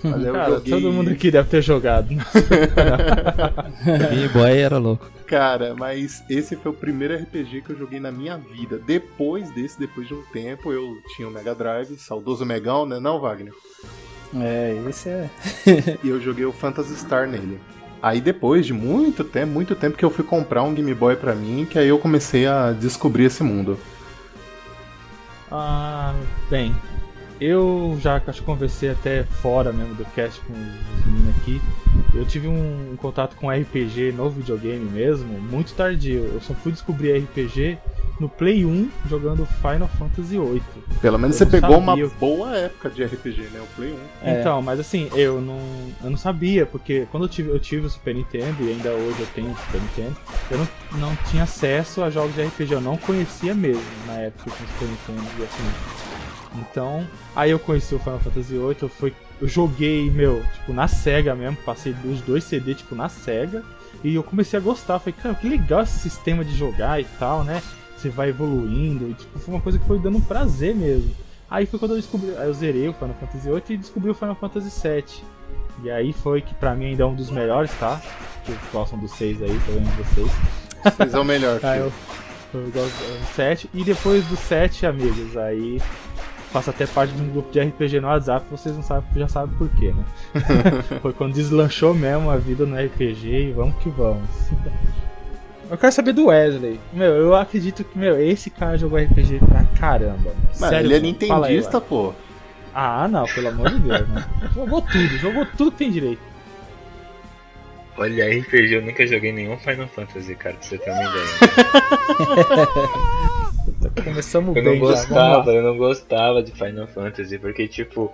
Cara, 0.00 0.54
joguei... 0.54 0.72
todo 0.72 0.92
mundo 0.92 1.10
aqui 1.10 1.30
deve 1.30 1.48
ter 1.50 1.60
jogado. 1.60 2.08
Game 3.84 4.28
Boy 4.32 4.58
era 4.58 4.78
louco. 4.78 5.10
Cara, 5.26 5.74
mas 5.74 6.24
esse 6.30 6.56
foi 6.56 6.72
o 6.72 6.74
primeiro 6.74 7.14
RPG 7.14 7.60
que 7.60 7.70
eu 7.70 7.78
joguei 7.78 8.00
na 8.00 8.10
minha 8.10 8.38
vida. 8.38 8.78
Depois 8.78 9.50
desse, 9.50 9.78
depois 9.78 10.08
de 10.08 10.14
um 10.14 10.22
tempo, 10.32 10.72
eu 10.72 10.96
tinha 11.14 11.28
o 11.28 11.30
Mega 11.30 11.54
Drive, 11.54 11.98
saudoso 11.98 12.46
Megão, 12.46 12.86
né? 12.86 12.98
Não, 12.98 13.20
Wagner? 13.20 13.52
É, 14.34 14.82
esse 14.88 15.10
é. 15.10 15.28
e 16.02 16.08
eu 16.08 16.18
joguei 16.18 16.46
o 16.46 16.52
Phantasy 16.52 16.96
Star 16.96 17.28
nele. 17.28 17.60
Aí 18.02 18.22
depois 18.22 18.64
de 18.64 18.72
muito 18.72 19.22
tempo, 19.22 19.52
muito 19.52 19.74
tempo 19.74 19.98
que 19.98 20.04
eu 20.04 20.10
fui 20.10 20.24
comprar 20.24 20.62
um 20.62 20.72
Game 20.72 20.94
Boy 20.94 21.16
pra 21.16 21.34
mim, 21.34 21.66
que 21.70 21.78
aí 21.78 21.88
eu 21.88 21.98
comecei 21.98 22.46
a 22.46 22.72
descobrir 22.72 23.24
esse 23.24 23.42
mundo. 23.42 23.78
Ah, 25.50 26.14
bem, 26.48 26.74
eu 27.40 27.98
já 28.00 28.22
acho 28.26 28.40
que 28.40 28.46
conversei 28.46 28.90
até 28.90 29.24
fora 29.24 29.72
mesmo 29.72 29.94
do 29.94 30.04
cast 30.06 30.40
com 30.42 30.52
os 30.52 31.06
meninos 31.06 31.36
aqui. 31.38 31.60
Eu 32.14 32.26
tive 32.26 32.46
um, 32.46 32.94
contato 32.96 33.34
com 33.36 33.50
RPG 33.50 34.12
no 34.12 34.28
videogame 34.28 34.84
mesmo, 34.90 35.40
muito 35.40 35.72
tardio. 35.74 36.24
Eu 36.34 36.40
só 36.40 36.54
fui 36.54 36.70
descobrir 36.70 37.18
RPG 37.18 37.78
no 38.20 38.28
Play 38.28 38.64
1 38.66 38.90
jogando 39.08 39.46
Final 39.46 39.88
Fantasy 39.88 40.38
VIII. 40.38 40.62
Pelo 41.00 41.18
menos 41.18 41.40
eu 41.40 41.46
você 41.46 41.50
pegou 41.50 41.82
sabia. 41.82 42.04
uma 42.04 42.14
boa 42.20 42.54
época 42.54 42.90
de 42.90 43.02
RPG, 43.02 43.48
né? 43.52 43.60
O 43.60 43.74
Play 43.74 43.92
1. 43.92 44.28
É. 44.28 44.40
Então, 44.40 44.60
mas 44.60 44.78
assim, 44.78 45.08
eu 45.14 45.40
não, 45.40 45.58
eu 46.04 46.10
não 46.10 46.18
sabia, 46.18 46.66
porque 46.66 47.08
quando 47.10 47.24
eu 47.24 47.28
tive, 47.28 47.48
eu 47.48 47.58
tive 47.58 47.86
o 47.86 47.90
Super 47.90 48.14
Nintendo 48.14 48.62
e 48.62 48.68
ainda 48.68 48.90
hoje 48.90 49.18
eu 49.18 49.26
tenho 49.34 49.50
o 49.50 49.56
Super 49.56 49.80
Nintendo, 49.80 50.16
eu 50.50 50.58
não, 50.58 50.68
não 51.08 51.16
tinha 51.30 51.44
acesso 51.44 52.02
a 52.02 52.10
jogos 52.10 52.34
de 52.34 52.42
RPG, 52.42 52.74
eu 52.74 52.80
não 52.80 52.98
conhecia 52.98 53.54
mesmo 53.54 53.82
na 54.06 54.14
época 54.14 54.50
com 54.50 54.64
o 54.64 54.68
Super 54.68 54.88
Nintendo 54.88 55.30
e 55.38 55.42
assim. 55.42 56.10
Então, 56.56 57.06
aí 57.34 57.52
eu 57.52 57.58
conheci 57.58 57.94
o 57.94 57.98
Final 57.98 58.18
Fantasy 58.18 58.52
VIII, 58.52 58.76
eu, 58.82 58.88
fui, 58.88 59.14
eu 59.40 59.48
joguei, 59.48 60.10
meu, 60.10 60.44
tipo, 60.54 60.72
na 60.72 60.88
SEGA 60.88 61.34
mesmo, 61.34 61.56
passei 61.64 61.94
os 62.04 62.20
dois 62.20 62.44
CD, 62.44 62.74
tipo, 62.74 62.94
na 62.94 63.08
SEGA, 63.08 63.62
e 64.02 64.14
eu 64.14 64.22
comecei 64.22 64.58
a 64.58 64.62
gostar, 64.62 64.98
falei, 64.98 65.14
cara, 65.20 65.34
que 65.34 65.48
legal 65.48 65.82
esse 65.82 65.98
sistema 65.98 66.44
de 66.44 66.56
jogar 66.56 67.00
e 67.00 67.04
tal, 67.18 67.44
né? 67.44 67.62
Você 68.00 68.08
vai 68.08 68.30
evoluindo, 68.30 69.10
e, 69.10 69.14
tipo, 69.14 69.38
foi 69.38 69.54
uma 69.54 69.60
coisa 69.60 69.78
que 69.78 69.86
foi 69.86 69.98
dando 69.98 70.16
um 70.16 70.22
prazer 70.22 70.74
mesmo. 70.74 71.14
Aí 71.50 71.66
foi 71.66 71.78
quando 71.78 71.90
eu 71.90 71.96
descobri, 71.98 72.34
aí 72.36 72.46
eu 72.46 72.54
zerei 72.54 72.88
o 72.88 72.94
Final 72.94 73.14
Fantasy 73.20 73.50
VIII 73.50 73.62
e 73.68 73.76
descobri 73.76 74.10
o 74.10 74.14
Final 74.14 74.36
Fantasy 74.36 74.88
VII. 74.88 75.24
E 75.82 75.90
aí 75.90 76.12
foi 76.12 76.40
que 76.40 76.54
pra 76.54 76.74
mim 76.74 76.86
ainda 76.86 77.02
é 77.02 77.06
um 77.06 77.14
dos 77.14 77.30
melhores, 77.30 77.70
tá? 77.78 78.00
Que 78.44 78.54
gostam 78.72 78.98
dos 78.98 79.10
seis 79.12 79.42
aí, 79.42 79.60
tô 79.66 79.72
vendo 79.72 79.90
vocês. 79.96 80.30
Seis 80.96 81.12
é 81.12 81.18
o 81.18 81.24
melhor. 81.24 81.60
aí 81.64 81.80
eu, 81.80 81.92
eu 82.54 82.70
gosto 82.70 82.96
do 82.96 83.34
7. 83.34 83.70
E 83.74 83.84
depois 83.84 84.24
do 84.26 84.36
7, 84.36 84.86
amigos, 84.86 85.36
aí 85.36 85.78
faço 86.52 86.70
até 86.70 86.86
parte 86.86 87.12
de 87.12 87.22
um 87.22 87.28
grupo 87.28 87.52
de 87.52 87.60
RPG 87.60 88.00
no 88.00 88.08
WhatsApp, 88.08 88.46
vocês 88.50 88.74
não 88.74 88.82
sabem, 88.82 89.08
já 89.14 89.28
sabem 89.28 89.54
por 89.56 89.68
quê, 89.70 89.92
né? 89.92 90.04
Foi 91.02 91.12
quando 91.12 91.34
deslanchou 91.34 91.94
mesmo 91.94 92.30
a 92.30 92.36
vida 92.36 92.64
no 92.64 92.76
RPG 92.76 93.28
e 93.28 93.52
vamos 93.52 93.76
que 93.76 93.88
vamos. 93.90 94.28
Eu 95.70 95.78
quero 95.78 95.92
saber 95.92 96.12
do 96.12 96.26
Wesley. 96.26 96.80
Meu, 96.92 97.14
eu 97.14 97.34
acredito 97.36 97.84
que, 97.84 97.96
meu, 97.96 98.20
esse 98.20 98.50
cara 98.50 98.76
jogou 98.76 98.98
RPG 98.98 99.38
pra 99.38 99.64
caramba. 99.78 100.34
Mas 100.58 100.70
Sério, 100.70 100.86
ele 100.86 100.96
é 100.96 101.00
nintendista, 101.00 101.78
aí, 101.78 101.84
pô. 101.88 102.12
Ah, 102.74 103.06
não, 103.06 103.24
pelo 103.26 103.48
amor 103.48 103.70
de 103.70 103.78
Deus, 103.78 104.08
né? 104.08 104.24
Jogou 104.54 104.82
tudo, 104.82 105.18
jogou 105.18 105.46
tudo 105.56 105.72
que 105.72 105.78
tem 105.78 105.90
direito. 105.90 106.20
Olha, 107.96 108.26
RPG 108.40 108.74
eu 108.74 108.82
nunca 108.82 109.06
joguei 109.06 109.32
nenhum 109.32 109.56
Final 109.58 109.86
Fantasy, 109.88 110.34
cara, 110.34 110.56
pra 110.56 110.66
você 110.66 110.78
ter 110.78 110.90
uma 110.90 111.02
ideia. 111.02 111.26
Começamos 114.04 114.56
eu 114.56 114.62
bem 114.62 114.72
não 114.72 114.78
gostava, 114.78 115.50
eu 115.50 115.62
não 115.62 115.76
gostava 115.76 116.42
de 116.42 116.52
Final 116.52 116.86
Fantasy, 116.88 117.38
porque 117.38 117.68
tipo. 117.68 118.12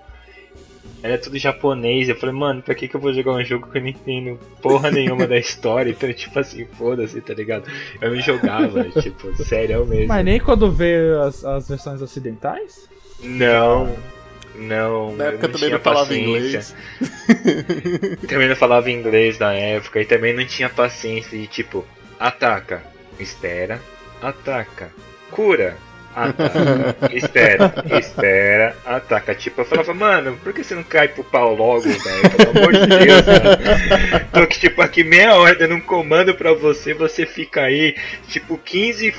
Era 1.06 1.18
tudo 1.18 1.38
japonês, 1.38 2.08
eu 2.08 2.16
falei, 2.16 2.34
mano, 2.34 2.62
pra 2.62 2.74
que, 2.74 2.88
que 2.88 2.96
eu 2.96 3.00
vou 3.00 3.12
jogar 3.12 3.32
um 3.32 3.44
jogo 3.44 3.70
que 3.70 3.78
eu 3.78 3.82
não 3.82 3.88
entendo 3.88 4.38
porra 4.60 4.90
nenhuma 4.90 5.26
da 5.26 5.38
história? 5.38 5.90
Então, 5.90 6.12
tipo 6.12 6.38
assim, 6.38 6.66
foda-se, 6.76 7.20
tá 7.20 7.32
ligado? 7.32 7.70
Eu 8.00 8.10
me 8.10 8.20
jogava, 8.20 8.84
tipo, 9.00 9.34
sério 9.44 9.86
mesmo. 9.86 10.08
Mas 10.08 10.24
nem 10.24 10.40
quando 10.40 10.70
vê 10.70 10.96
as, 11.24 11.44
as 11.44 11.68
versões 11.68 12.02
ocidentais? 12.02 12.88
Não. 13.22 13.94
Não, 14.58 15.14
na 15.14 15.26
época 15.26 15.50
também 15.50 15.70
não 15.70 15.78
falava 15.78 16.16
inglês. 16.16 16.74
também 18.26 18.48
não 18.48 18.56
falava 18.56 18.90
inglês 18.90 19.38
na 19.38 19.52
época 19.52 20.00
e 20.00 20.04
também 20.06 20.34
não 20.34 20.46
tinha 20.46 20.68
paciência 20.68 21.38
de 21.38 21.46
tipo, 21.46 21.84
ataca, 22.18 22.82
espera, 23.20 23.80
ataca, 24.22 24.90
cura, 25.30 25.76
espera, 27.12 27.74
espera, 27.98 28.76
ataca. 28.84 29.34
Tipo, 29.34 29.60
eu 29.60 29.64
falava, 29.64 29.92
mano, 29.92 30.36
por 30.42 30.52
que 30.52 30.64
você 30.64 30.74
não 30.74 30.82
cai 30.82 31.08
pro 31.08 31.24
pau 31.24 31.54
logo, 31.54 31.82
velho? 31.82 32.30
Pelo 32.36 32.58
amor 32.58 32.72
de 32.72 32.86
Deus, 32.86 33.26
mano. 33.26 34.26
Tô 34.32 34.46
que, 34.46 34.58
tipo, 34.58 34.80
aqui 34.82 35.04
meia 35.04 35.34
hora 35.34 35.54
dando 35.54 35.74
um 35.74 35.80
comando 35.80 36.34
pra 36.34 36.52
você, 36.52 36.94
você 36.94 37.26
fica 37.26 37.62
aí, 37.62 37.94
tipo, 38.28 38.58
15 38.58 39.14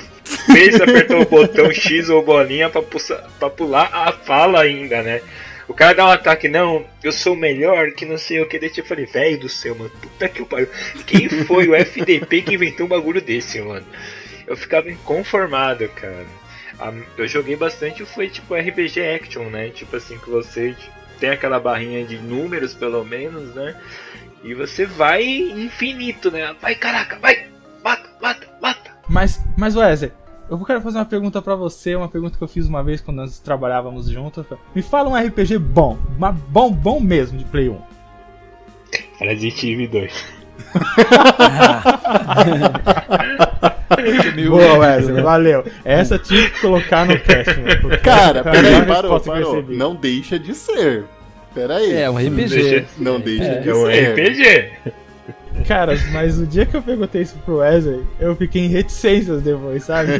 vezes 0.48 0.80
apertou 0.80 1.22
o 1.22 1.26
botão 1.26 1.72
X 1.72 2.08
ou 2.08 2.22
bolinha 2.22 2.68
pra, 2.68 2.82
pra 3.38 3.50
pular 3.50 3.90
a 3.92 4.12
fala 4.12 4.62
ainda, 4.62 5.02
né? 5.02 5.20
O 5.68 5.74
cara 5.74 5.94
dá 5.94 6.06
um 6.06 6.10
ataque, 6.10 6.48
não, 6.48 6.84
eu 7.04 7.12
sou 7.12 7.36
melhor, 7.36 7.92
que 7.92 8.06
não 8.06 8.16
sei 8.16 8.40
o 8.40 8.46
que. 8.48 8.58
Daí 8.58 8.72
eu 8.74 8.84
falei, 8.84 9.04
velho 9.04 9.38
do 9.38 9.48
céu, 9.50 9.74
mano, 9.74 9.90
puta 10.00 10.28
que 10.28 10.42
pariu. 10.44 10.68
Quem 11.06 11.28
foi 11.28 11.68
o 11.68 11.74
FDP 11.74 12.42
que 12.42 12.54
inventou 12.54 12.86
um 12.86 12.88
bagulho 12.88 13.20
desse, 13.20 13.60
mano? 13.60 13.84
Eu 14.46 14.56
ficava 14.56 14.90
inconformado, 14.90 15.86
cara. 15.90 16.24
Eu 17.16 17.26
joguei 17.26 17.56
bastante, 17.56 18.04
foi 18.04 18.28
tipo 18.28 18.54
RPG 18.54 19.00
Action, 19.00 19.44
né? 19.50 19.68
Tipo 19.70 19.96
assim, 19.96 20.18
que 20.18 20.30
você 20.30 20.76
tem 21.18 21.30
aquela 21.30 21.58
barrinha 21.58 22.04
de 22.04 22.18
números, 22.18 22.74
pelo 22.74 23.04
menos, 23.04 23.54
né? 23.54 23.76
E 24.44 24.54
você 24.54 24.86
vai 24.86 25.24
infinito, 25.24 26.30
né? 26.30 26.54
Vai, 26.60 26.74
caraca, 26.74 27.18
vai! 27.18 27.48
Mata, 27.82 28.08
mata, 28.20 28.46
mata! 28.60 28.90
Mas, 29.08 29.40
mas 29.56 29.74
Wesley, 29.74 30.12
eu 30.48 30.58
quero 30.64 30.80
fazer 30.80 30.98
uma 30.98 31.04
pergunta 31.04 31.42
para 31.42 31.56
você, 31.56 31.96
uma 31.96 32.08
pergunta 32.08 32.38
que 32.38 32.44
eu 32.44 32.48
fiz 32.48 32.66
uma 32.66 32.82
vez 32.82 33.00
quando 33.00 33.18
nós 33.18 33.38
trabalhávamos 33.40 34.08
juntos. 34.08 34.46
Me 34.74 34.82
fala 34.82 35.08
um 35.08 35.16
RPG 35.16 35.58
bom, 35.58 35.98
uma 36.16 36.30
bom, 36.30 36.70
bom 36.70 37.00
mesmo 37.00 37.36
de 37.36 37.44
Play 37.44 37.68
1. 37.68 37.80
Resident 39.18 39.62
Evil 39.64 39.88
2. 39.88 40.37
Boa, 44.48 44.78
Wesley, 44.78 45.22
valeu. 45.22 45.64
Essa 45.84 46.18
tinha 46.18 46.50
que 46.50 46.60
colocar 46.60 47.06
no 47.06 47.16
cast, 47.18 47.54
mano. 47.58 47.98
Cara, 48.02 48.42
peraí, 48.42 48.84
parou, 48.86 49.20
parou. 49.20 49.62
Não 49.68 49.94
deixa 49.94 50.38
de 50.38 50.54
ser. 50.54 51.04
Peraí. 51.54 51.92
É 51.92 52.10
um 52.10 52.16
RPG. 52.16 52.28
Não 52.28 52.48
deixa, 52.48 52.84
não 52.98 53.20
deixa 53.20 53.44
é. 53.44 53.60
de 53.60 53.68
é 53.68 53.74
um 53.74 53.86
ser. 53.86 54.12
RPG. 54.12 54.72
Cara, 55.66 55.94
mas 56.12 56.38
o 56.38 56.46
dia 56.46 56.64
que 56.64 56.76
eu 56.76 56.82
perguntei 56.82 57.22
isso 57.22 57.36
pro 57.44 57.56
Wesley, 57.56 58.02
eu 58.20 58.34
fiquei 58.36 58.62
em 58.62 58.68
reticências 58.68 59.42
depois, 59.42 59.84
sabe? 59.84 60.12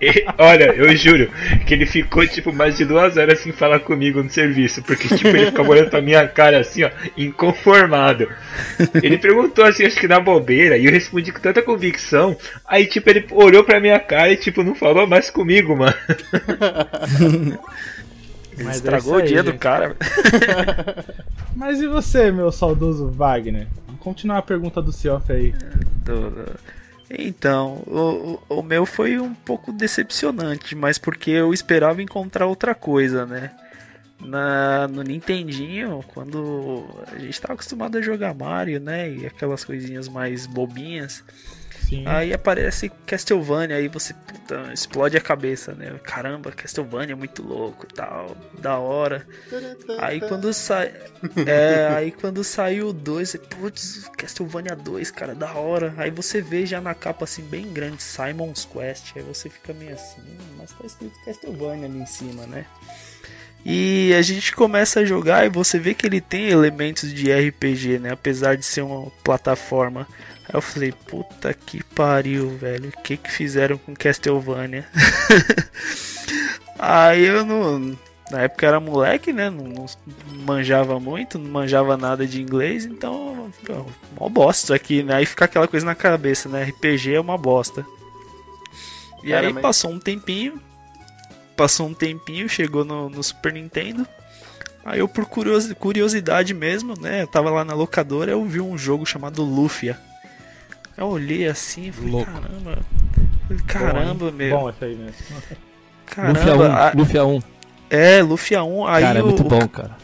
e, 0.00 0.24
olha, 0.38 0.74
eu 0.74 0.94
juro 0.94 1.30
que 1.66 1.74
ele 1.74 1.86
ficou, 1.86 2.26
tipo, 2.26 2.52
mais 2.52 2.76
de 2.76 2.84
duas 2.84 3.16
horas 3.16 3.40
sem 3.40 3.52
falar 3.52 3.80
comigo 3.80 4.22
no 4.22 4.30
serviço, 4.30 4.82
porque, 4.82 5.08
tipo, 5.08 5.28
ele 5.28 5.46
ficava 5.46 5.68
olhando 5.68 5.90
pra 5.90 6.02
minha 6.02 6.26
cara 6.28 6.60
assim, 6.60 6.84
ó, 6.84 6.90
inconformado. 7.16 8.28
Ele 9.02 9.18
perguntou 9.18 9.64
assim, 9.64 9.84
acho 9.86 9.98
que 9.98 10.06
na 10.08 10.20
bobeira, 10.20 10.76
e 10.76 10.84
eu 10.84 10.92
respondi 10.92 11.32
com 11.32 11.40
tanta 11.40 11.62
convicção, 11.62 12.36
aí, 12.66 12.86
tipo, 12.86 13.08
ele 13.08 13.26
olhou 13.30 13.64
pra 13.64 13.80
minha 13.80 13.98
cara 13.98 14.32
e, 14.32 14.36
tipo, 14.36 14.62
não 14.62 14.74
falou 14.74 15.06
mais 15.06 15.30
comigo, 15.30 15.74
mano. 15.76 15.94
Mas 18.62 18.76
estragou 18.76 19.18
é 19.18 19.22
aí, 19.22 19.24
o 19.24 19.28
dia 19.28 19.42
gente. 19.42 19.52
do 19.52 19.58
cara. 19.58 19.96
Mas 21.54 21.80
e 21.80 21.86
você, 21.86 22.30
meu 22.30 22.50
saudoso 22.52 23.10
Wagner? 23.10 23.66
Continuar 24.06 24.38
a 24.38 24.42
pergunta 24.42 24.80
do 24.80 24.92
Seoff 24.92 25.32
aí. 25.32 25.52
Então, 27.10 27.82
o, 27.88 28.38
o 28.48 28.62
meu 28.62 28.86
foi 28.86 29.18
um 29.18 29.34
pouco 29.34 29.72
decepcionante, 29.72 30.76
mas 30.76 30.96
porque 30.96 31.32
eu 31.32 31.52
esperava 31.52 32.00
encontrar 32.00 32.46
outra 32.46 32.72
coisa, 32.72 33.26
né? 33.26 33.50
Na, 34.20 34.86
no 34.86 35.02
Nintendinho, 35.02 36.04
quando 36.14 36.86
a 37.08 37.18
gente 37.18 37.30
estava 37.30 37.54
acostumado 37.54 37.98
a 37.98 38.00
jogar 38.00 38.32
Mario, 38.32 38.78
né? 38.78 39.10
E 39.10 39.26
aquelas 39.26 39.64
coisinhas 39.64 40.08
mais 40.08 40.46
bobinhas. 40.46 41.24
Sim. 41.88 42.02
Aí 42.04 42.32
aparece 42.32 42.90
Castlevania, 43.06 43.76
aí 43.76 43.86
você 43.86 44.12
puta, 44.12 44.72
explode 44.72 45.16
a 45.16 45.20
cabeça, 45.20 45.72
né? 45.72 45.92
Caramba, 46.02 46.50
Castlevania 46.50 47.12
é 47.12 47.16
muito 47.16 47.42
louco, 47.42 47.86
tal, 47.86 48.36
da 48.58 48.76
hora. 48.78 49.24
Aí 49.98 50.20
quando 50.20 50.52
sai, 50.52 50.92
é, 51.46 51.88
aí 51.94 52.10
quando 52.10 52.42
saiu 52.42 52.88
o 52.88 52.92
2, 52.92 53.36
putz, 53.48 54.10
Castlevania 54.16 54.74
2, 54.74 55.12
cara, 55.12 55.32
da 55.32 55.52
hora. 55.54 55.94
Aí 55.96 56.10
você 56.10 56.40
vê 56.40 56.66
já 56.66 56.80
na 56.80 56.92
capa 56.92 57.24
assim 57.24 57.42
bem 57.42 57.72
grande 57.72 58.02
Simon's 58.02 58.64
Quest, 58.64 59.12
aí 59.14 59.22
você 59.22 59.48
fica 59.48 59.72
meio 59.72 59.94
assim, 59.94 60.22
mas 60.58 60.72
tá 60.72 60.84
escrito 60.84 61.14
Castlevania 61.24 61.86
ali 61.86 62.00
em 62.00 62.06
cima, 62.06 62.46
né? 62.46 62.66
E 63.68 64.14
a 64.14 64.22
gente 64.22 64.54
começa 64.54 65.00
a 65.00 65.04
jogar 65.04 65.44
e 65.44 65.48
você 65.48 65.76
vê 65.76 65.92
que 65.92 66.06
ele 66.06 66.20
tem 66.20 66.48
elementos 66.50 67.12
de 67.12 67.32
RPG, 67.32 67.98
né? 67.98 68.12
Apesar 68.12 68.56
de 68.56 68.64
ser 68.64 68.82
uma 68.82 69.10
plataforma. 69.24 70.06
Aí 70.48 70.54
eu 70.54 70.62
falei, 70.62 70.92
puta 70.92 71.52
que 71.52 71.82
pariu, 71.82 72.56
velho. 72.56 72.90
O 72.96 73.02
que 73.02 73.16
que 73.16 73.30
fizeram 73.30 73.76
com 73.76 73.94
Castlevania? 73.94 74.86
Aí 76.78 77.24
eu 77.24 77.44
não. 77.44 77.96
Na 78.30 78.42
época 78.42 78.66
era 78.66 78.80
moleque, 78.80 79.32
né? 79.32 79.50
Não, 79.50 79.64
não, 79.64 79.86
manjava 80.44 80.98
muito, 80.98 81.38
não 81.38 81.50
manjava 81.50 81.96
nada 81.96 82.26
de 82.26 82.42
inglês, 82.42 82.84
então. 82.84 83.50
Pô, 83.64 83.86
mó 84.18 84.28
bosta 84.28 84.74
aqui, 84.74 85.02
né? 85.02 85.14
Aí 85.14 85.26
fica 85.26 85.44
aquela 85.44 85.68
coisa 85.68 85.86
na 85.86 85.94
cabeça, 85.94 86.48
né? 86.48 86.64
RPG 86.64 87.14
é 87.14 87.20
uma 87.20 87.38
bosta. 87.38 87.84
E 89.22 89.30
Cara, 89.30 89.46
aí 89.46 89.52
mas... 89.52 89.62
passou 89.62 89.90
um 89.90 89.98
tempinho. 89.98 90.60
Passou 91.56 91.86
um 91.86 91.94
tempinho, 91.94 92.48
chegou 92.48 92.84
no, 92.84 93.08
no 93.08 93.22
Super 93.22 93.52
Nintendo. 93.52 94.06
Aí 94.84 95.00
eu, 95.00 95.08
por 95.08 95.26
curiosidade 95.26 96.54
mesmo, 96.54 96.94
né? 97.00 97.22
Eu 97.22 97.26
tava 97.26 97.50
lá 97.50 97.64
na 97.64 97.74
locadora, 97.74 98.30
eu 98.30 98.44
vi 98.44 98.60
um 98.60 98.78
jogo 98.78 99.04
chamado 99.04 99.42
Lufia. 99.42 99.98
Eu 100.96 101.08
olhei 101.08 101.46
assim 101.46 101.88
e 101.88 101.92
falei, 101.92 102.10
Louco. 102.10 102.32
caramba. 102.32 102.78
Falei, 103.46 103.62
caramba, 103.66 104.30
bom, 104.30 104.36
meu. 104.36 104.58
Bom 104.58 104.70
esse 104.70 104.84
aí 104.84 104.96
mesmo. 104.96 105.14
Caramba. 106.06 106.92
Luffy 106.94 107.16
A1. 107.16 107.42
É, 107.90 108.22
Luffy 108.22 108.56
A1. 108.56 108.88
Aí 108.88 109.02
cara, 109.02 109.18
é 109.18 109.22
muito 109.22 109.44
bom, 109.44 109.68
cara. 109.68 109.96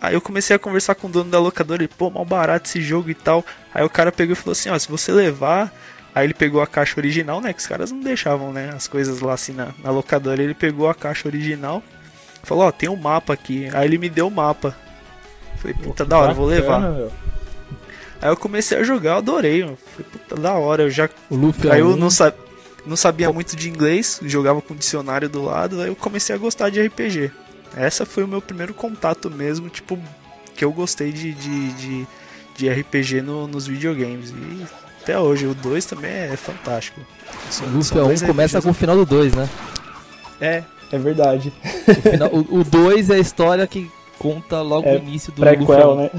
Aí 0.00 0.14
eu 0.14 0.20
comecei 0.20 0.54
a 0.54 0.58
conversar 0.58 0.94
com 0.94 1.08
o 1.08 1.10
dono 1.10 1.30
da 1.30 1.40
locadora 1.40 1.82
e, 1.82 1.88
pô, 1.88 2.08
mal 2.08 2.24
barato 2.24 2.68
esse 2.68 2.80
jogo 2.80 3.10
e 3.10 3.14
tal. 3.14 3.44
Aí 3.74 3.84
o 3.84 3.90
cara 3.90 4.12
pegou 4.12 4.32
e 4.32 4.36
falou 4.36 4.52
assim, 4.52 4.70
ó, 4.70 4.78
se 4.78 4.88
você 4.88 5.10
levar. 5.10 5.72
Aí 6.14 6.26
ele 6.26 6.34
pegou 6.34 6.60
a 6.60 6.66
caixa 6.66 6.98
original, 6.98 7.40
né? 7.40 7.52
Que 7.52 7.60
os 7.60 7.66
caras 7.66 7.92
não 7.92 8.00
deixavam, 8.00 8.52
né? 8.52 8.70
As 8.74 8.88
coisas 8.88 9.20
lá 9.20 9.34
assim 9.34 9.52
na, 9.52 9.68
na 9.82 9.90
locadora. 9.90 10.42
Ele 10.42 10.54
pegou 10.54 10.88
a 10.88 10.94
caixa 10.94 11.28
original. 11.28 11.82
Falou, 12.42 12.64
ó, 12.64 12.72
tem 12.72 12.88
um 12.88 12.96
mapa 12.96 13.32
aqui. 13.32 13.68
Aí 13.72 13.86
ele 13.86 13.98
me 13.98 14.08
deu 14.08 14.28
o 14.28 14.30
mapa. 14.30 14.74
Falei, 15.56 15.76
puta, 15.76 16.04
da 16.04 16.18
hora, 16.18 16.32
vou 16.32 16.46
levar. 16.46 16.80
Meu. 16.80 17.12
Aí 18.20 18.28
eu 18.28 18.36
comecei 18.36 18.78
a 18.78 18.82
jogar, 18.82 19.10
eu 19.12 19.16
adorei, 19.18 19.64
mano. 19.64 19.78
Falei, 19.92 20.06
puta, 20.12 20.36
da 20.36 20.54
hora, 20.54 20.82
eu 20.84 20.90
já. 20.90 21.08
O 21.30 21.36
Luffy 21.36 21.70
aí 21.70 21.80
eu 21.80 21.96
não, 21.96 22.10
sa... 22.10 22.32
não 22.84 22.96
sabia 22.96 23.32
muito 23.32 23.54
de 23.56 23.68
inglês, 23.68 24.20
jogava 24.24 24.60
com 24.60 24.74
dicionário 24.74 25.28
do 25.28 25.44
lado, 25.44 25.80
aí 25.80 25.88
eu 25.88 25.96
comecei 25.96 26.34
a 26.34 26.38
gostar 26.38 26.70
de 26.70 26.80
RPG. 26.80 27.30
Essa 27.76 28.04
foi 28.04 28.24
o 28.24 28.28
meu 28.28 28.42
primeiro 28.42 28.74
contato 28.74 29.30
mesmo, 29.30 29.68
tipo, 29.68 29.98
que 30.56 30.64
eu 30.64 30.72
gostei 30.72 31.12
de, 31.12 31.32
de, 31.32 31.72
de, 31.74 32.06
de 32.56 32.68
RPG 32.68 33.22
no, 33.22 33.46
nos 33.46 33.66
videogames. 33.66 34.30
E 34.30 34.66
até 35.02 35.18
hoje, 35.18 35.46
o 35.46 35.54
2 35.54 35.84
também 35.84 36.10
é 36.10 36.36
fantástico. 36.36 37.00
O 37.62 37.76
Luffy 37.76 38.00
1 38.00 38.26
começa 38.26 38.60
com 38.60 38.70
o 38.70 38.74
final 38.74 38.96
do 38.96 39.06
2, 39.06 39.34
né? 39.34 39.48
É, 40.40 40.62
é 40.90 40.98
verdade. 40.98 41.52
O 42.50 42.64
2 42.64 43.10
é 43.10 43.14
a 43.14 43.18
história 43.18 43.66
que 43.66 43.90
conta 44.18 44.60
logo 44.60 44.88
é 44.88 44.94
o 44.94 44.98
início 44.98 45.32
do 45.32 45.40
prequel, 45.40 45.96
né? 45.96 46.10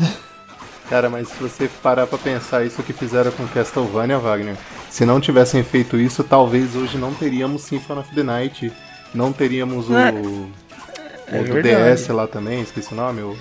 Cara, 0.89 1.07
mas 1.07 1.27
se 1.27 1.35
você 1.39 1.69
parar 1.83 2.07
pra 2.07 2.17
pensar 2.17 2.65
isso 2.65 2.81
que 2.81 2.91
fizeram 2.91 3.31
com 3.31 3.47
Castlevania, 3.47 4.17
Wagner, 4.17 4.55
se 4.89 5.05
não 5.05 5.21
tivessem 5.21 5.63
feito 5.63 5.97
isso, 5.97 6.23
talvez 6.23 6.75
hoje 6.75 6.97
não 6.97 7.13
teríamos 7.13 7.61
Symphony 7.61 7.99
of 7.99 8.15
the 8.15 8.23
Night, 8.23 8.73
não 9.13 9.31
teríamos 9.31 9.87
o, 9.87 9.95
é, 9.95 10.09
o 10.09 11.43
do 11.43 11.61
DS 11.61 12.07
lá 12.07 12.25
também, 12.25 12.61
esqueci 12.61 12.91
o 12.91 12.97
nome, 12.97 13.21
o... 13.21 13.37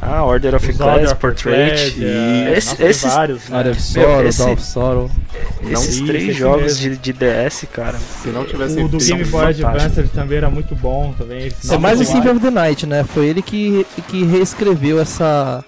Ah, 0.00 0.24
Order 0.24 0.54
of 0.54 0.72
Class, 0.72 1.12
Portrait. 1.14 1.94
E... 1.98 2.52
Esse, 2.56 2.70
Nossa, 2.70 2.84
esses 2.84 3.12
vários, 3.12 3.48
né? 3.48 3.70
of 3.70 3.82
Sorrow, 3.82 4.24
esse, 4.24 4.42
of 4.42 4.62
Sorrow. 4.62 5.10
Esses 5.70 6.00
não, 6.00 6.06
três 6.06 6.36
jogos 6.36 6.78
de, 6.78 6.96
de, 6.96 7.12
DS, 7.12 7.66
cara. 7.72 7.98
Se 7.98 8.28
não 8.28 8.44
tivesse 8.44 8.80
O 8.80 8.88
do 8.88 8.98
Game 8.98 9.24
Boy 9.24 9.46
Advance 9.46 10.02
também 10.08 10.38
era 10.38 10.50
muito 10.50 10.74
bom 10.74 11.14
também. 11.16 11.52
É 11.70 11.78
mais 11.78 12.00
o 12.00 12.04
Symphony 12.04 12.30
of 12.30 12.40
the 12.40 12.50
Night, 12.50 12.86
né? 12.86 13.04
Foi 13.04 13.26
ele 13.26 13.42
que, 13.42 13.86
que 14.08 14.24
reescreveu 14.24 15.00
essa 15.00 15.64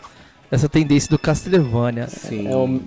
essa 0.50 0.68
tendência 0.68 1.10
do 1.10 1.18
Castlevania. 1.18 2.08
Sim. 2.08 2.48
É 2.48 2.56
o 2.56 2.80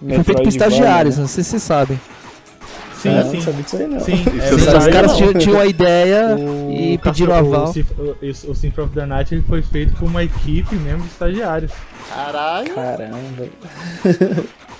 foi 0.00 0.24
feito 0.24 0.42
por 0.42 0.48
estagiários, 0.48 1.16
né? 1.16 1.22
não 1.22 1.28
sei 1.28 1.42
se 1.42 1.50
vocês 1.50 1.62
sabem. 1.62 2.00
Sim, 2.94 3.10
é, 3.10 3.22
sim. 3.24 3.36
Não 3.36 3.42
sabia 3.42 3.62
disso 3.62 3.76
aí, 3.76 3.86
não. 3.86 4.00
Sim, 4.00 4.24
é, 4.40 4.54
os 4.54 4.86
caras 4.88 5.16
tinham, 5.16 5.34
tinham 5.34 5.60
a 5.60 5.66
ideia 5.66 6.34
o 6.38 6.72
e 6.72 6.98
pediram 6.98 7.34
aval. 7.34 7.72
O, 7.96 8.02
o, 8.02 8.50
o 8.50 8.54
Symphony 8.54 8.86
of 8.86 8.94
the 8.94 9.06
Night 9.06 9.34
ele 9.34 9.42
foi 9.42 9.62
feito 9.62 9.94
por 9.94 10.08
uma 10.08 10.24
equipe 10.24 10.74
mesmo 10.76 11.02
de 11.02 11.08
estagiários. 11.08 11.72
Caralho. 12.08 12.74
Caramba. 12.74 13.48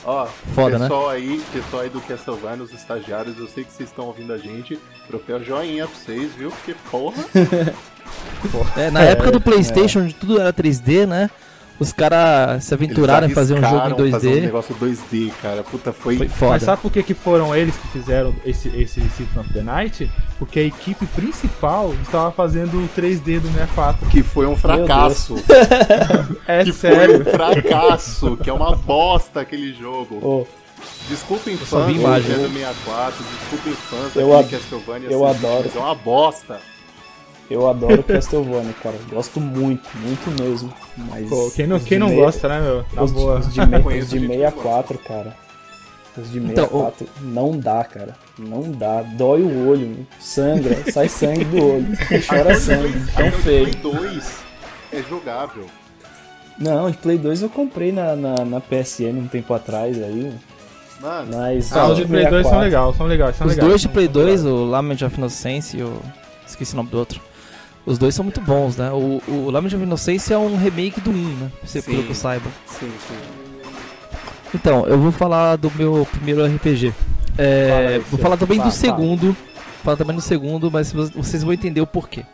Ó, 0.04 0.26
Foda, 0.54 0.78
pessoal 0.78 1.08
né? 1.10 1.16
aí, 1.16 1.42
pessoal 1.52 1.82
aí 1.82 1.90
do 1.90 2.00
Castlevania, 2.00 2.64
os 2.64 2.72
estagiários, 2.72 3.38
eu 3.38 3.46
sei 3.46 3.64
que 3.64 3.72
vocês 3.72 3.88
estão 3.88 4.06
ouvindo 4.06 4.32
a 4.32 4.38
gente. 4.38 4.78
Troféu 5.06 5.42
joinha 5.44 5.86
pra 5.86 5.96
vocês, 5.96 6.32
viu? 6.34 6.50
Porque 6.50 6.74
porra. 6.90 7.22
porra. 8.50 8.72
É, 8.80 8.90
na 8.90 9.04
é, 9.04 9.10
época 9.10 9.30
do 9.30 9.40
Playstation, 9.40 10.00
é. 10.00 10.14
tudo 10.18 10.40
era 10.40 10.50
3D, 10.50 11.06
né? 11.06 11.28
Os 11.78 11.92
caras 11.92 12.64
se 12.64 12.74
aventuraram 12.74 13.28
em 13.28 13.34
fazer 13.34 13.54
um 13.54 13.62
jogo 13.62 13.88
em 13.88 13.92
2D. 13.92 14.10
Fazer 14.10 14.28
um 14.28 14.40
negócio 14.40 14.74
2D, 14.74 15.32
cara. 15.40 15.62
Puta, 15.62 15.92
foi, 15.92 16.16
foi 16.16 16.28
foda. 16.28 16.52
Mas 16.52 16.62
sabe 16.64 16.82
por 16.82 16.90
que, 16.90 17.02
que 17.02 17.14
foram 17.14 17.54
eles 17.54 17.76
que 17.76 17.88
fizeram 17.88 18.34
esse, 18.44 18.68
esse 18.68 19.00
Symphony 19.00 19.40
of 19.40 19.52
the 19.52 19.62
Night? 19.62 20.10
Porque 20.38 20.58
a 20.58 20.62
equipe 20.64 21.06
principal 21.06 21.94
estava 22.02 22.32
fazendo 22.32 22.78
o 22.78 22.88
3D 22.96 23.40
do 23.40 23.48
64. 23.48 24.08
Que 24.08 24.22
foi 24.22 24.46
um 24.46 24.56
fracasso. 24.56 25.36
é 26.46 26.64
que 26.64 26.72
sério. 26.72 27.22
Foi 27.22 27.32
um 27.32 27.36
fracasso, 27.36 28.36
que 28.38 28.50
é 28.50 28.52
uma 28.52 28.74
bosta 28.74 29.40
aquele 29.40 29.72
jogo. 29.72 30.18
Oh. 30.20 30.58
Desculpem 31.08 31.56
fãs 31.56 31.86
do 31.86 31.92
Nintendo 31.92 32.48
64, 32.48 33.24
desculpem 33.24 33.72
fãs 33.72 34.16
eu 34.16 34.30
daquele 34.30 34.50
Castlevania. 34.50 35.10
Eu 35.10 35.26
adoro. 35.26 35.64
Mas 35.64 35.76
é 35.76 35.78
uma 35.78 35.94
bosta. 35.94 36.60
Eu 37.50 37.68
adoro 37.68 38.02
Castlevania, 38.02 38.74
cara. 38.82 38.96
Gosto 39.10 39.40
muito, 39.40 39.88
muito 39.96 40.42
mesmo. 40.42 40.72
Mas 40.96 41.28
Pô, 41.28 41.50
quem 41.54 41.66
não, 41.66 41.80
quem 41.80 41.98
não 41.98 42.08
meia... 42.08 42.24
gosta, 42.24 42.48
né, 42.48 42.60
meu? 42.60 42.84
Na 42.92 43.02
os, 43.02 43.10
boa. 43.10 43.38
Os 43.38 43.52
de, 43.52 43.66
me... 43.66 43.78
os 43.98 44.10
de 44.10 44.20
64, 44.20 44.98
cara. 44.98 45.34
Os 46.16 46.30
de 46.30 46.40
64 46.40 47.06
então, 47.06 47.30
não 47.30 47.58
dá, 47.58 47.84
cara. 47.84 48.14
Não 48.38 48.70
dá. 48.70 49.02
Dói 49.02 49.42
o 49.42 49.68
olho, 49.68 50.06
sangra, 50.20 50.76
sai 50.92 51.08
sangue 51.08 51.44
do 51.44 51.64
olho. 51.64 51.86
Chora 52.28 52.54
sangue, 52.54 53.12
tão 53.16 53.32
feio. 53.32 53.70
Play 53.76 53.92
2 53.92 54.38
é 54.92 55.02
jogável. 55.02 55.66
Não, 56.58 56.90
de 56.90 56.96
Play 56.98 57.16
2 57.16 57.42
eu 57.42 57.48
comprei 57.48 57.92
na, 57.92 58.16
na, 58.16 58.44
na 58.44 58.60
PSN 58.60 59.16
um 59.16 59.28
tempo 59.28 59.54
atrás 59.54 60.02
aí. 60.02 60.32
Mano, 61.00 61.36
mas 61.36 61.72
ah, 61.72 61.88
os 61.88 61.96
de 61.96 62.04
Play 62.04 62.26
2 62.26 62.46
são 62.46 62.58
legais, 62.58 62.96
são 62.96 63.06
legais, 63.06 63.36
são 63.36 63.46
Os 63.46 63.52
legais, 63.54 63.68
dois 63.68 63.80
de 63.80 63.88
Play 63.88 64.08
2, 64.08 64.44
o 64.44 64.64
Lament 64.64 65.02
of 65.02 65.16
Innocence 65.16 65.76
e 65.76 65.82
o. 65.82 66.02
Esqueci 66.46 66.72
o 66.72 66.76
nome 66.76 66.90
do 66.90 66.98
outro. 66.98 67.27
Os 67.88 67.96
dois 67.96 68.14
são 68.14 68.22
muito 68.22 68.42
bons, 68.42 68.76
né? 68.76 68.90
O, 68.92 69.22
o 69.26 69.50
Lament 69.50 69.72
of 69.72 69.82
Innocence 69.82 70.30
é 70.30 70.36
um 70.36 70.58
remake 70.58 71.00
do 71.00 71.10
1, 71.10 71.14
né? 71.14 71.52
Você 71.64 71.80
pelo 71.80 72.02
que 72.02 72.10
eu 72.10 72.14
saiba. 72.14 72.50
Sim, 72.66 72.90
sim. 73.08 73.14
Então, 74.54 74.86
eu 74.86 74.98
vou 74.98 75.10
falar 75.10 75.56
do 75.56 75.72
meu 75.74 76.06
primeiro 76.10 76.44
RPG. 76.44 76.92
É, 77.38 77.98
vou 78.10 78.20
falar 78.20 78.36
também 78.36 78.60
do 78.60 78.70
segundo. 78.70 79.34
Falar 79.82 79.96
também 79.96 80.14
do 80.14 80.20
segundo, 80.20 80.70
mas 80.70 80.92
vocês 80.92 81.42
vão 81.42 81.52
entender 81.54 81.80
o 81.80 81.86
porquê. 81.86 82.26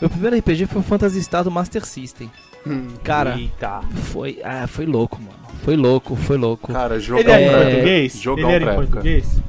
Meu 0.00 0.08
primeiro 0.08 0.36
RPG 0.38 0.66
foi 0.66 0.80
o 0.80 0.84
Phantasy 0.84 1.20
Star 1.24 1.42
do 1.42 1.50
Master 1.50 1.84
System. 1.84 2.30
Hum, 2.64 2.88
Cara, 3.02 3.36
Eita. 3.36 3.80
foi, 4.12 4.38
ah, 4.44 4.68
foi 4.68 4.86
louco, 4.86 5.20
mano. 5.20 5.38
Foi 5.64 5.76
louco, 5.76 6.14
foi 6.14 6.36
louco. 6.36 6.72
Cara, 6.72 7.00
jogão 7.00 7.20
Ele 7.22 7.32
era 7.32 7.42
em 7.42 7.64
português? 7.64 8.16
Jogão 8.16 8.50
Ele 8.50 8.64
era 8.64 8.72
em 8.72 8.76
português? 8.76 9.42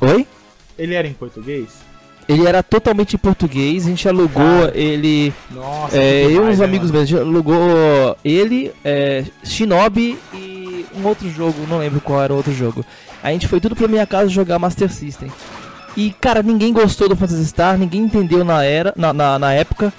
Oi? 0.00 0.26
Ele 0.78 0.94
era 0.94 1.08
em 1.08 1.12
português? 1.12 1.85
Ele 2.28 2.46
era 2.46 2.62
totalmente 2.62 3.14
em 3.14 3.18
português, 3.18 3.86
a 3.86 3.88
gente 3.88 4.08
alugou 4.08 4.60
Cara, 4.60 4.72
ele. 4.74 5.32
Nossa, 5.50 5.96
é, 5.96 6.24
eu 6.24 6.46
e 6.46 6.50
uns 6.50 6.58
né, 6.58 6.64
amigos 6.64 6.90
meus, 6.90 7.04
a 7.04 7.06
gente 7.06 7.20
alugou 7.20 8.16
ele, 8.24 8.72
é, 8.84 9.24
Shinobi 9.44 10.18
e 10.34 10.84
um 10.96 11.06
outro 11.06 11.30
jogo, 11.30 11.54
não 11.68 11.78
lembro 11.78 12.00
qual 12.00 12.22
era 12.22 12.32
o 12.32 12.36
outro 12.36 12.52
jogo. 12.52 12.84
A 13.22 13.30
gente 13.30 13.46
foi 13.46 13.60
tudo 13.60 13.76
pra 13.76 13.86
minha 13.86 14.06
casa 14.06 14.28
jogar 14.28 14.58
Master 14.58 14.92
System. 14.92 15.30
E, 15.96 16.10
cara, 16.20 16.42
ninguém 16.42 16.72
gostou 16.72 17.08
do 17.08 17.16
Phantasy 17.16 17.46
Star, 17.46 17.78
ninguém 17.78 18.02
entendeu 18.02 18.44
na, 18.44 18.62
era, 18.62 18.92
na, 18.96 19.12
na, 19.12 19.38
na 19.38 19.52
época. 19.52 19.92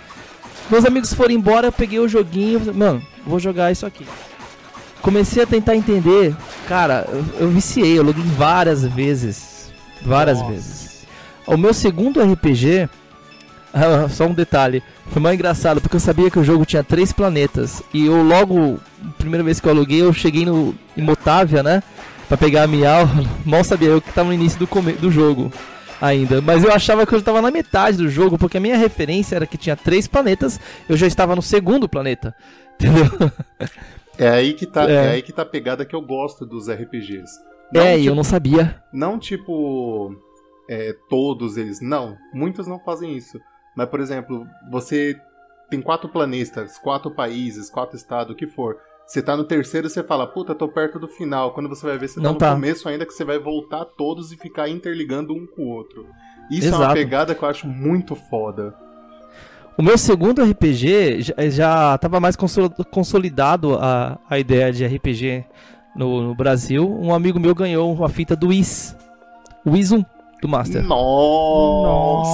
Meus 0.70 0.86
amigos 0.86 1.14
foram 1.14 1.34
embora, 1.34 1.68
eu 1.68 1.72
peguei 1.72 2.00
o 2.00 2.08
joguinho, 2.08 2.74
mano, 2.74 3.02
vou 3.26 3.40
jogar 3.40 3.72
isso 3.72 3.86
aqui. 3.86 4.06
Comecei 5.02 5.42
a 5.42 5.48
tentar 5.48 5.76
entender, 5.76 6.36
cara, 6.68 7.08
eu, 7.10 7.26
eu 7.40 7.50
viciei, 7.50 7.98
eu 7.98 8.04
loguei 8.04 8.24
várias 8.24 8.84
vezes. 8.86 9.72
Várias 10.02 10.40
Nossa. 10.40 10.52
vezes. 10.52 10.87
O 11.48 11.56
meu 11.56 11.74
segundo 11.74 12.22
RPG, 12.22 12.90
ah, 13.74 14.10
só 14.10 14.26
um 14.26 14.34
detalhe, 14.34 14.84
foi 15.08 15.22
mais 15.22 15.36
engraçado 15.36 15.80
porque 15.80 15.96
eu 15.96 16.00
sabia 16.00 16.30
que 16.30 16.38
o 16.38 16.44
jogo 16.44 16.66
tinha 16.66 16.84
três 16.84 17.14
planetas 17.14 17.82
e 17.94 18.06
eu 18.06 18.22
logo, 18.22 18.80
primeira 19.18 19.44
vez 19.44 19.60
que 19.60 19.68
eu 19.68 19.72
aluguei, 19.72 20.02
eu 20.02 20.12
cheguei 20.12 20.46
no 20.46 20.76
em 20.96 21.02
Motávia, 21.02 21.64
né, 21.64 21.82
para 22.28 22.38
pegar 22.38 22.64
a 22.64 22.68
Miau, 22.68 23.08
mal 23.46 23.64
sabia 23.64 23.90
eu 23.90 24.02
que 24.02 24.12
tava 24.12 24.28
no 24.28 24.34
início 24.34 24.60
do, 24.60 24.68
do 25.00 25.10
jogo 25.10 25.52
ainda, 26.02 26.42
mas 26.42 26.64
eu 26.64 26.72
achava 26.72 27.08
que 27.08 27.14
eu 27.14 27.20
estava 27.20 27.42
na 27.42 27.50
metade 27.50 27.98
do 27.98 28.10
jogo 28.10 28.38
porque 28.38 28.58
a 28.58 28.60
minha 28.60 28.78
referência 28.78 29.38
era 29.38 29.48
que 29.48 29.58
tinha 29.58 29.76
três 29.76 30.06
planetas, 30.06 30.60
eu 30.90 30.98
já 30.98 31.08
estava 31.08 31.36
no 31.36 31.42
segundo 31.42 31.88
planeta, 31.88 32.36
entendeu? 32.76 33.32
É 34.18 34.28
aí 34.28 34.54
que 34.54 34.66
tá, 34.66 34.90
é. 34.90 34.94
é 34.94 35.10
aí 35.12 35.22
que 35.22 35.32
tá 35.32 35.44
a 35.44 35.46
pegada 35.46 35.86
que 35.86 35.96
eu 35.96 36.02
gosto 36.02 36.46
dos 36.46 36.70
RPGs. 36.70 37.40
Não, 37.72 37.82
é, 37.82 37.98
tipo, 37.98 38.08
eu 38.08 38.16
não 38.16 38.24
sabia. 38.24 38.82
Não 38.94 39.20
tipo 39.20 40.16
é, 40.70 40.96
todos 41.10 41.58
eles. 41.58 41.82
Não, 41.82 42.18
muitos 42.34 42.68
não 42.68 42.80
fazem 42.80 43.16
isso. 43.16 43.40
Mas, 43.76 43.90
por 43.90 44.00
exemplo, 44.00 44.46
você 44.72 45.20
tem 45.70 45.82
quatro 45.82 46.10
planetas, 46.10 46.78
quatro 46.78 47.12
países, 47.12 47.70
quatro 47.70 47.96
estados, 47.96 48.34
o 48.34 48.36
que 48.36 48.48
for. 48.48 48.78
Você 49.06 49.22
tá 49.22 49.38
no 49.38 49.46
terceiro, 49.46 49.90
você 49.90 50.04
fala, 50.04 50.28
puta, 50.28 50.54
tô 50.54 50.68
perto 50.68 51.00
do 51.00 51.08
final. 51.08 51.54
Quando 51.54 51.70
você 51.70 51.86
vai 51.86 51.98
ver, 51.98 52.10
você 52.10 52.22
tá 52.22 52.30
no 52.30 52.38
tá. 52.38 52.54
começo 52.54 52.90
ainda 52.90 53.06
que 53.06 53.14
você 53.14 53.24
vai 53.24 53.40
voltar 53.40 53.86
todos 53.86 54.32
e 54.34 54.38
ficar 54.38 54.68
interligando 54.68 55.34
um 55.34 55.46
com 55.48 55.62
o 55.62 55.70
outro. 55.70 56.06
Isso 56.52 56.68
Exato. 56.68 56.84
é 56.84 56.86
uma 56.88 56.94
pegada 56.94 57.34
que 57.34 57.42
eu 57.42 57.48
acho 57.48 57.68
muito 57.68 58.16
foda. 58.16 58.76
O 59.78 59.84
meu 59.84 59.98
segundo 59.98 60.44
RPG 60.44 61.22
já, 61.22 61.50
já 61.50 61.98
tava 62.00 62.20
mais 62.20 62.36
consolidado 62.36 63.76
a, 63.76 64.18
a 64.28 64.40
ideia 64.40 64.74
de 64.74 64.86
RPG 64.86 65.46
no, 65.96 66.24
no 66.24 66.36
Brasil. 66.36 66.90
Um 67.00 67.14
amigo 67.14 67.40
meu 67.40 67.54
ganhou 67.54 67.94
uma 67.94 68.10
fita 68.10 68.36
do 68.36 68.48
Wiz. 68.48 68.98
O 69.64 69.72
Wiz 69.72 69.92
1 69.92 70.04
do 70.42 70.48
Master. 70.48 70.84
Nossa! 70.84 72.28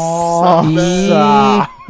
E, 0.70 1.10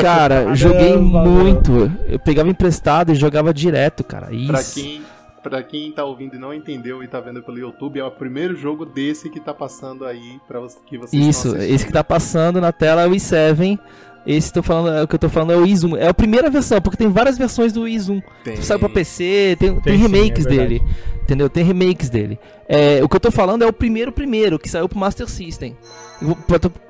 cara, 0.02 0.36
Caramba, 0.36 0.56
joguei 0.56 0.98
muito. 0.98 1.92
Eu 2.08 2.20
pegava 2.20 2.50
emprestado 2.50 3.12
e 3.12 3.16
jogava 3.16 3.54
direto, 3.54 4.04
cara. 4.04 4.34
Isso. 4.34 4.48
Pra 4.48 4.64
quem, 4.64 5.02
pra 5.42 5.64
quem 5.64 5.92
tá 5.92 6.06
ouvindo 6.06 6.36
e 6.36 6.40
não 6.40 6.54
entendeu 6.54 7.04
e 7.04 7.08
tá 7.08 7.20
vendo 7.20 7.42
pelo 7.42 7.58
YouTube, 7.58 8.00
é 8.00 8.04
o 8.04 8.12
primeiro 8.12 8.56
jogo 8.56 8.86
desse 8.86 9.30
que 9.30 9.40
tá 9.40 9.54
passando 9.54 10.06
aí 10.06 10.40
pra 10.48 10.62
que 10.86 10.98
vocês 10.98 11.28
Isso, 11.28 11.56
esse 11.58 11.86
que 11.86 11.92
tá 11.92 12.04
passando 12.04 12.62
na 12.62 12.72
tela 12.72 13.02
é 13.04 13.08
o 13.08 13.12
i7. 13.12 13.80
Esse 14.26 14.54
tô 14.54 14.64
falando, 14.64 14.96
é 14.98 15.04
o 15.04 15.08
que 15.08 15.16
eu 15.16 15.20
tô 15.20 15.28
falando 15.30 15.52
é 15.52 15.58
o 15.58 15.66
Izum. 15.66 15.98
É 15.98 16.08
a 16.08 16.14
primeira 16.14 16.50
versão, 16.50 16.80
porque 16.80 16.98
tem 16.98 17.10
várias 17.10 17.38
versões 17.38 17.74
do 17.74 17.88
Izum. 17.88 18.22
Tem. 18.44 18.56
Saiu 18.62 18.80
pra 18.80 18.88
PC, 18.90 19.58
tem, 19.60 19.74
tem, 19.74 19.82
tem 19.82 19.98
remakes 19.98 20.44
sim, 20.44 20.50
é 20.50 20.56
dele. 20.56 20.82
Entendeu? 21.24 21.50
Tem 21.50 21.64
remakes 21.64 22.10
dele. 22.10 22.40
É, 22.68 23.02
o 23.04 23.10
que 23.10 23.16
eu 23.16 23.20
tô 23.20 23.32
falando 23.32 23.64
é 23.64 23.68
o 23.68 23.74
primeiro 23.74 24.12
primeiro, 24.12 24.58
que 24.60 24.70
saiu 24.70 24.88
pro 24.88 25.00
Master 25.00 25.28
System. 25.28 25.76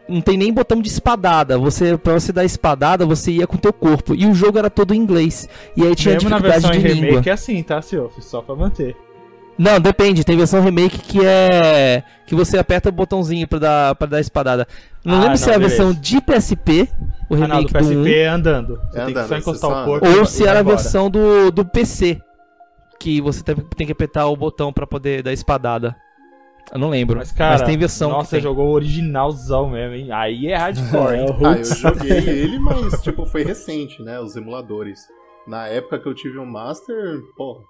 Não 0.07 0.21
tem 0.21 0.37
nem 0.37 0.53
botão 0.53 0.81
de 0.81 0.87
espadada. 0.89 1.57
Você, 1.57 1.97
pra 1.97 2.13
você 2.13 2.31
dar 2.31 2.43
espadada, 2.45 3.05
você 3.05 3.31
ia 3.31 3.47
com 3.47 3.55
o 3.55 3.59
teu 3.59 3.73
corpo. 3.73 4.13
E 4.13 4.25
o 4.27 4.33
jogo 4.33 4.57
era 4.59 4.69
todo 4.69 4.93
em 4.93 4.97
inglês. 4.97 5.47
E 5.75 5.83
aí 5.83 5.95
tinha 5.95 6.13
Mesmo 6.15 6.29
dificuldade 6.29 6.61
na 6.63 6.69
versão 6.69 6.71
de 6.71 6.77
em 6.77 6.93
língua. 6.95 7.09
remake 7.09 7.29
é 7.29 7.33
assim, 7.33 7.63
tá, 7.63 7.81
Silvio? 7.81 8.11
Só 8.19 8.41
pra 8.41 8.55
manter. 8.55 8.95
Não, 9.57 9.79
depende. 9.79 10.23
Tem 10.23 10.37
versão 10.37 10.61
remake 10.61 10.99
que 10.99 11.25
é. 11.25 12.03
que 12.25 12.35
você 12.35 12.57
aperta 12.57 12.89
o 12.89 12.91
botãozinho 12.91 13.47
pra 13.47 13.59
dar, 13.59 13.95
pra 13.95 14.07
dar 14.07 14.19
espadada. 14.19 14.67
Não 15.03 15.15
ah, 15.15 15.17
lembro 15.17 15.29
não, 15.31 15.37
se 15.37 15.49
é 15.49 15.55
a 15.55 15.59
versão 15.59 15.93
de 15.93 16.21
PSP, 16.21 16.89
o 17.29 17.35
remake 17.35 17.51
ah, 17.51 17.55
não, 17.55 17.63
do 17.63 17.73
PSP 17.73 17.95
do 17.95 18.07
é 18.07 18.27
andando. 18.27 18.75
Você 18.75 18.99
é 18.99 19.05
tem 19.05 19.11
andando, 19.11 19.23
que 19.23 19.29
só 19.29 19.37
encostar 19.37 19.69
o 19.69 19.85
corpo. 19.85 20.07
Ou 20.07 20.25
se 20.25 20.47
era 20.47 20.59
a 20.59 20.63
versão 20.63 21.09
do, 21.09 21.51
do 21.51 21.65
PC. 21.65 22.21
Que 22.99 23.19
você 23.19 23.43
tem, 23.43 23.55
tem 23.55 23.85
que 23.85 23.91
apertar 23.93 24.27
o 24.27 24.35
botão 24.35 24.71
pra 24.71 24.87
poder 24.87 25.21
dar 25.21 25.33
espadada. 25.33 25.95
Eu 26.71 26.79
não 26.79 26.89
lembro. 26.89 27.17
Mas, 27.17 27.31
cara, 27.31 27.51
mas 27.51 27.61
tem 27.63 27.77
versão. 27.77 28.09
Nossa, 28.09 28.31
você 28.31 28.41
jogou 28.41 28.67
o 28.67 28.71
originalzão 28.71 29.69
mesmo, 29.69 29.95
hein? 29.95 30.11
Aí 30.11 30.47
é 30.47 30.55
hardcore, 30.55 31.15
hein? 31.15 31.27
ah, 31.45 31.57
eu 31.57 31.63
joguei 31.63 32.17
ele, 32.17 32.57
mas, 32.59 33.01
tipo, 33.01 33.25
foi 33.25 33.43
recente, 33.43 34.01
né? 34.01 34.19
Os 34.19 34.35
emuladores. 34.35 35.01
Na 35.45 35.67
época 35.67 35.99
que 35.99 36.07
eu 36.07 36.15
tive 36.15 36.39
um 36.39 36.45
Master, 36.45 37.19
porra, 37.35 37.63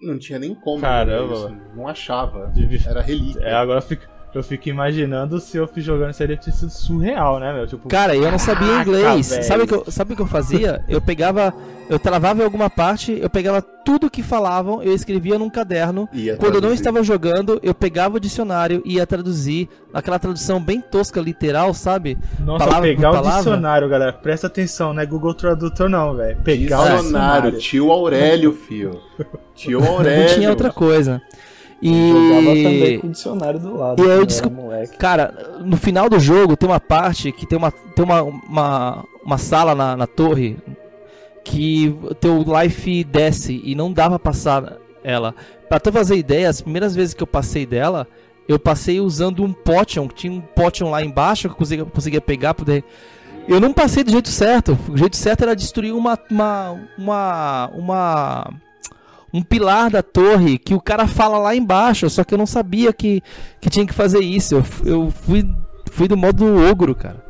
não 0.00 0.18
tinha 0.18 0.38
nem 0.38 0.54
como. 0.54 0.80
Caramba. 0.80 1.34
Isso. 1.34 1.56
Não 1.74 1.86
achava. 1.86 2.52
Era 2.86 3.00
relíquia. 3.00 3.40
É, 3.42 3.54
agora 3.54 3.80
fica. 3.80 4.08
Eu 4.32 4.44
fico 4.44 4.68
imaginando 4.68 5.40
se 5.40 5.56
eu 5.56 5.66
fiz 5.66 5.84
jogando 5.84 6.12
seria 6.12 6.36
ter 6.36 6.52
sido 6.52 6.70
surreal, 6.70 7.40
né, 7.40 7.52
meu? 7.52 7.66
Tipo, 7.66 7.88
cara, 7.88 8.14
eu 8.14 8.30
não 8.30 8.38
sabia 8.38 8.80
inglês. 8.80 9.26
Sabe 9.26 9.64
o 9.64 9.66
que 9.66 9.74
eu, 9.74 9.84
sabe 9.88 10.12
o 10.12 10.16
que 10.16 10.22
eu 10.22 10.26
fazia? 10.26 10.84
Eu 10.88 11.00
pegava, 11.00 11.52
eu 11.88 11.98
travava 11.98 12.40
em 12.40 12.44
alguma 12.44 12.70
parte, 12.70 13.18
eu 13.20 13.28
pegava 13.28 13.60
tudo 13.60 14.08
que 14.08 14.22
falavam, 14.22 14.82
eu 14.82 14.94
escrevia 14.94 15.36
num 15.36 15.50
caderno. 15.50 16.08
Quando 16.38 16.56
eu 16.56 16.60
não 16.60 16.72
estava 16.72 17.02
jogando, 17.02 17.58
eu 17.60 17.74
pegava 17.74 18.18
o 18.18 18.20
dicionário 18.20 18.80
e 18.84 18.94
ia 18.94 19.06
traduzir 19.06 19.68
aquela 19.92 20.18
tradução 20.18 20.60
bem 20.60 20.80
tosca, 20.80 21.20
literal, 21.20 21.74
sabe? 21.74 22.16
Nossa, 22.38 22.64
palavra 22.64 22.88
pegar 22.88 23.10
o 23.10 23.22
dicionário, 23.22 23.88
galera. 23.88 24.12
Presta 24.12 24.46
atenção, 24.46 24.94
não 24.94 25.02
é 25.02 25.06
Google 25.06 25.34
Tradutor 25.34 25.88
não, 25.88 26.14
velho. 26.14 26.38
Pegar 26.44 26.76
dicionário, 26.76 26.94
o 26.94 27.02
dicionário. 27.02 27.58
Tio 27.58 27.90
Aurélio, 27.90 28.52
fio. 28.52 29.00
Tio 29.56 29.84
Aurélio. 29.84 30.28
Não 30.28 30.34
tinha 30.34 30.50
outra 30.50 30.70
coisa. 30.70 31.20
E 31.82 32.10
jogava 32.10 32.54
também 32.56 32.98
com 33.00 33.06
o 33.06 33.10
dicionário 33.10 33.58
do 33.58 33.76
lado. 33.76 34.04
E 34.04 34.10
aí 34.10 34.18
eu 34.18 34.26
descobri, 34.26 34.86
cara, 34.98 35.60
no 35.64 35.76
final 35.76 36.08
do 36.08 36.18
jogo 36.18 36.56
tem 36.56 36.68
uma 36.68 36.80
parte 36.80 37.32
que 37.32 37.46
tem 37.46 37.56
uma 37.56 37.70
tem 37.70 38.04
uma, 38.04 38.22
uma, 38.22 39.04
uma 39.24 39.38
sala 39.38 39.74
na, 39.74 39.96
na 39.96 40.06
torre 40.06 40.58
que 41.42 41.94
teu 42.20 42.44
life 42.60 43.04
desce 43.04 43.60
e 43.64 43.74
não 43.74 43.92
pra 43.92 44.18
passar 44.18 44.76
ela. 45.02 45.34
Pra 45.68 45.80
tu 45.80 45.90
fazer 45.92 46.16
ideia, 46.16 46.48
as 46.48 46.60
primeiras 46.60 46.94
vezes 46.94 47.14
que 47.14 47.22
eu 47.22 47.26
passei 47.26 47.64
dela, 47.64 48.06
eu 48.48 48.58
passei 48.58 49.00
usando 49.00 49.42
um 49.42 49.52
potion, 49.52 50.08
que 50.08 50.14
tinha 50.14 50.32
um 50.32 50.40
potion 50.40 50.90
lá 50.90 51.02
embaixo 51.02 51.48
que 51.48 51.54
eu 51.54 51.58
conseguia, 51.58 51.84
conseguia 51.84 52.20
pegar, 52.20 52.54
poder... 52.54 52.84
Eu 53.48 53.58
não 53.58 53.72
passei 53.72 54.04
do 54.04 54.10
jeito 54.10 54.28
certo. 54.28 54.78
O 54.88 54.96
jeito 54.96 55.16
certo 55.16 55.42
era 55.42 55.56
destruir 55.56 55.92
uma, 55.92 56.18
uma, 56.30 56.78
uma, 56.98 57.70
uma 57.72 58.50
um 59.32 59.42
pilar 59.42 59.90
da 59.90 60.02
torre 60.02 60.58
que 60.58 60.74
o 60.74 60.80
cara 60.80 61.06
fala 61.06 61.38
lá 61.38 61.54
embaixo, 61.54 62.08
só 62.10 62.24
que 62.24 62.34
eu 62.34 62.38
não 62.38 62.46
sabia 62.46 62.92
que, 62.92 63.22
que 63.60 63.70
tinha 63.70 63.86
que 63.86 63.94
fazer 63.94 64.20
isso. 64.20 64.56
Eu, 64.56 64.64
eu 64.84 65.10
fui, 65.10 65.48
fui 65.90 66.08
do 66.08 66.16
modo 66.16 66.44
ogro, 66.70 66.94
cara. 66.94 67.24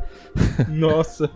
Nossa, 0.68 1.28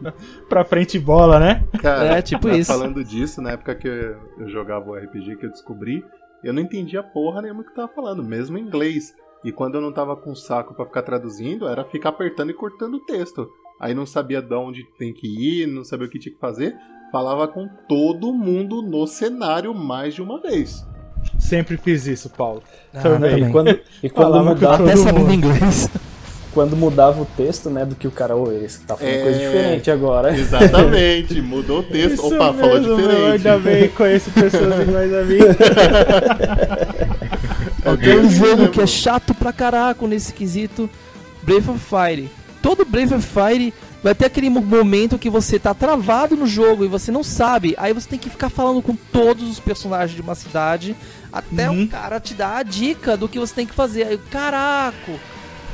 pra 0.48 0.64
frente 0.64 0.98
bola, 0.98 1.40
né? 1.40 1.66
Cara, 1.80 2.18
é 2.18 2.22
tipo 2.22 2.48
isso. 2.48 2.72
Falando 2.72 3.02
disso, 3.02 3.40
na 3.40 3.52
época 3.52 3.74
que 3.74 3.88
eu 3.88 4.48
jogava 4.48 4.90
o 4.90 4.94
RPG 4.94 5.36
que 5.36 5.46
eu 5.46 5.50
descobri, 5.50 6.04
eu 6.44 6.52
não 6.52 6.62
entendia 6.62 7.02
porra 7.02 7.42
nenhuma 7.42 7.64
que 7.64 7.74
tava 7.74 7.88
falando, 7.88 8.22
mesmo 8.22 8.58
em 8.58 8.62
inglês. 8.62 9.14
E 9.44 9.50
quando 9.50 9.76
eu 9.76 9.80
não 9.80 9.92
tava 9.92 10.14
com 10.16 10.34
saco 10.34 10.74
para 10.74 10.84
ficar 10.84 11.02
traduzindo, 11.02 11.66
era 11.66 11.84
ficar 11.84 12.10
apertando 12.10 12.50
e 12.50 12.54
cortando 12.54 12.94
o 12.94 13.04
texto. 13.04 13.50
Aí 13.80 13.94
não 13.94 14.06
sabia 14.06 14.40
de 14.40 14.54
onde 14.54 14.84
tem 14.96 15.12
que 15.12 15.26
ir, 15.26 15.66
não 15.66 15.82
sabia 15.82 16.06
o 16.06 16.10
que 16.10 16.18
tinha 16.18 16.32
que 16.32 16.40
fazer 16.40 16.76
falava 17.12 17.46
com 17.46 17.68
todo 17.86 18.32
mundo 18.32 18.80
no 18.80 19.06
cenário 19.06 19.74
mais 19.74 20.14
de 20.14 20.22
uma 20.22 20.40
vez. 20.40 20.84
Sempre 21.38 21.76
fiz 21.76 22.06
isso, 22.06 22.30
Paulo. 22.30 22.62
Ah, 22.92 23.00
também. 23.00 23.44
E 23.44 23.52
quando, 23.52 23.78
e 24.02 24.10
quando 24.10 24.42
mudava 24.42 24.82
até 24.82 24.96
sabendo 24.96 25.30
inglês. 25.32 25.88
Quando 26.52 26.76
mudava 26.76 27.22
o 27.22 27.24
texto, 27.24 27.70
né, 27.70 27.86
do 27.86 27.94
que 27.94 28.06
o 28.06 28.10
cara, 28.10 28.36
ô, 28.36 28.52
esse 28.52 28.80
tá 28.80 28.94
falando 28.94 29.14
é... 29.14 29.22
coisa 29.22 29.38
diferente 29.38 29.90
agora. 29.90 30.36
Exatamente, 30.36 31.40
mudou 31.40 31.80
o 31.80 31.82
texto. 31.82 32.14
Isso 32.14 32.26
Opa, 32.26 32.52
mesmo, 32.52 32.60
falou 32.60 32.78
diferente. 32.80 33.20
Eu 33.20 33.26
ainda 33.32 33.58
bem 33.58 33.88
conheço 33.88 34.30
pessoas 34.30 34.80
iguais 34.80 35.14
a 35.14 35.22
mim. 35.22 35.38
Tem 38.02 38.18
um 38.18 38.30
jogo 38.30 38.68
que 38.68 38.80
é 38.80 38.86
chato 38.86 39.34
pra 39.34 39.52
caraco 39.52 40.06
nesse 40.06 40.32
quesito, 40.32 40.90
Brave 41.42 41.70
of 41.70 41.80
Fire. 41.80 42.30
Todo 42.60 42.84
Brave 42.84 43.14
of 43.14 43.26
Fire 43.26 43.72
vai 44.02 44.14
ter 44.14 44.26
aquele 44.26 44.50
momento 44.50 45.18
que 45.18 45.30
você 45.30 45.58
tá 45.58 45.72
travado 45.72 46.36
no 46.36 46.46
jogo 46.46 46.84
e 46.84 46.88
você 46.88 47.12
não 47.12 47.22
sabe. 47.22 47.74
Aí 47.78 47.92
você 47.92 48.08
tem 48.08 48.18
que 48.18 48.28
ficar 48.28 48.50
falando 48.50 48.82
com 48.82 48.94
todos 48.94 49.48
os 49.48 49.60
personagens 49.60 50.14
de 50.14 50.20
uma 50.20 50.34
cidade 50.34 50.96
até 51.32 51.70
uhum. 51.70 51.84
o 51.84 51.88
cara 51.88 52.20
te 52.20 52.34
dar 52.34 52.56
a 52.58 52.62
dica 52.62 53.16
do 53.16 53.28
que 53.28 53.38
você 53.38 53.54
tem 53.54 53.66
que 53.66 53.74
fazer. 53.74 54.04
Aí, 54.04 54.18
caraca! 54.18 55.12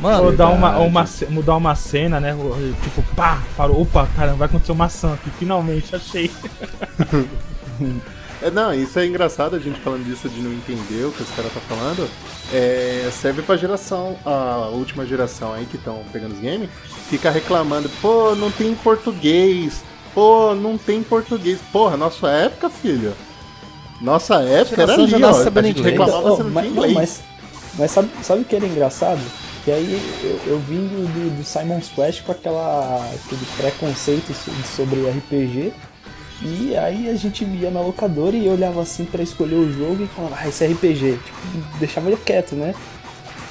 Mano, 0.01 0.24
mudar 0.24 0.51
uma, 0.51 0.79
uma, 0.79 1.05
mudar 1.29 1.57
uma 1.57 1.74
cena, 1.74 2.20
né? 2.20 2.37
Tipo, 2.85 3.03
pá, 3.16 3.43
parou, 3.57 3.83
opa, 3.83 4.09
caramba, 4.14 4.37
vai 4.37 4.47
acontecer 4.47 4.70
uma 4.70 4.85
ação 4.85 5.12
aqui, 5.12 5.29
finalmente 5.39 5.97
achei. 5.97 6.31
É, 8.41 8.51
não, 8.51 8.72
isso 8.72 8.99
é 8.99 9.07
engraçado 9.07 9.57
a 9.57 9.59
gente 9.59 9.80
falando 9.80 10.05
disso 10.05 10.28
de 10.28 10.41
não 10.41 10.53
entender 10.53 11.05
o 11.05 11.12
que 11.12 11.22
os 11.22 11.30
caras 11.30 11.53
tá 11.53 11.61
falando. 11.61 12.09
É, 12.53 13.11
serve 13.12 13.43
pra 13.43 13.57
geração, 13.57 14.16
a 14.24 14.68
última 14.72 15.05
geração 15.05 15.53
aí 15.53 15.66
que 15.66 15.76
estão 15.76 16.03
pegando 16.12 16.34
os 16.34 16.41
games, 16.41 16.70
fica 17.09 17.30
reclamando, 17.30 17.91
pô, 18.01 18.34
não 18.36 18.51
tem 18.51 18.74
português, 18.76 19.82
pô, 20.14 20.55
não 20.55 20.78
tem 20.78 21.03
português. 21.03 21.59
Porra, 21.72 21.97
nossa 21.97 22.28
época, 22.28 22.70
filho. 22.70 23.12
Nossa 24.01 24.36
época 24.36 24.82
era 24.82 24.95
ali, 24.95 25.24
ó, 25.24 25.30
a 25.30 25.62
gente 25.62 25.82
reclamava 25.82 26.32
oh, 26.34 26.45
mas, 26.45 26.66
inglês. 26.66 26.93
Não, 26.93 27.01
mas, 27.01 27.20
mas 27.76 27.91
sabe, 27.91 28.11
sabe 28.22 28.43
o 28.43 28.45
que 28.45 28.55
era 28.55 28.66
engraçado? 28.66 29.20
Que 29.64 29.72
aí 29.72 30.01
eu, 30.22 30.53
eu 30.53 30.59
vim 30.61 30.86
do, 30.86 31.07
do, 31.09 31.36
do 31.39 31.45
Simon's 31.45 31.89
Quest 31.89 32.22
com 32.22 32.30
aquela, 32.30 33.05
aquele 33.12 33.45
preconceito 33.57 34.32
sobre 34.76 35.01
RPG 35.11 35.72
e 36.41 36.76
aí 36.76 37.09
a 37.11 37.14
gente 37.14 37.45
ia 37.45 37.70
na 37.70 37.80
locadora 37.80 38.36
e 38.36 38.47
eu 38.47 38.53
olhava 38.53 38.80
assim 38.80 39.05
para 39.05 39.22
escolher 39.22 39.57
o 39.57 39.72
jogo 39.72 40.05
e 40.05 40.07
falava, 40.07 40.36
ah, 40.39 40.49
esse 40.49 40.64
é 40.64 40.68
RPG. 40.68 41.18
Tipo, 41.24 41.78
deixava 41.78 42.09
ele 42.09 42.16
quieto, 42.16 42.55
né? 42.55 42.74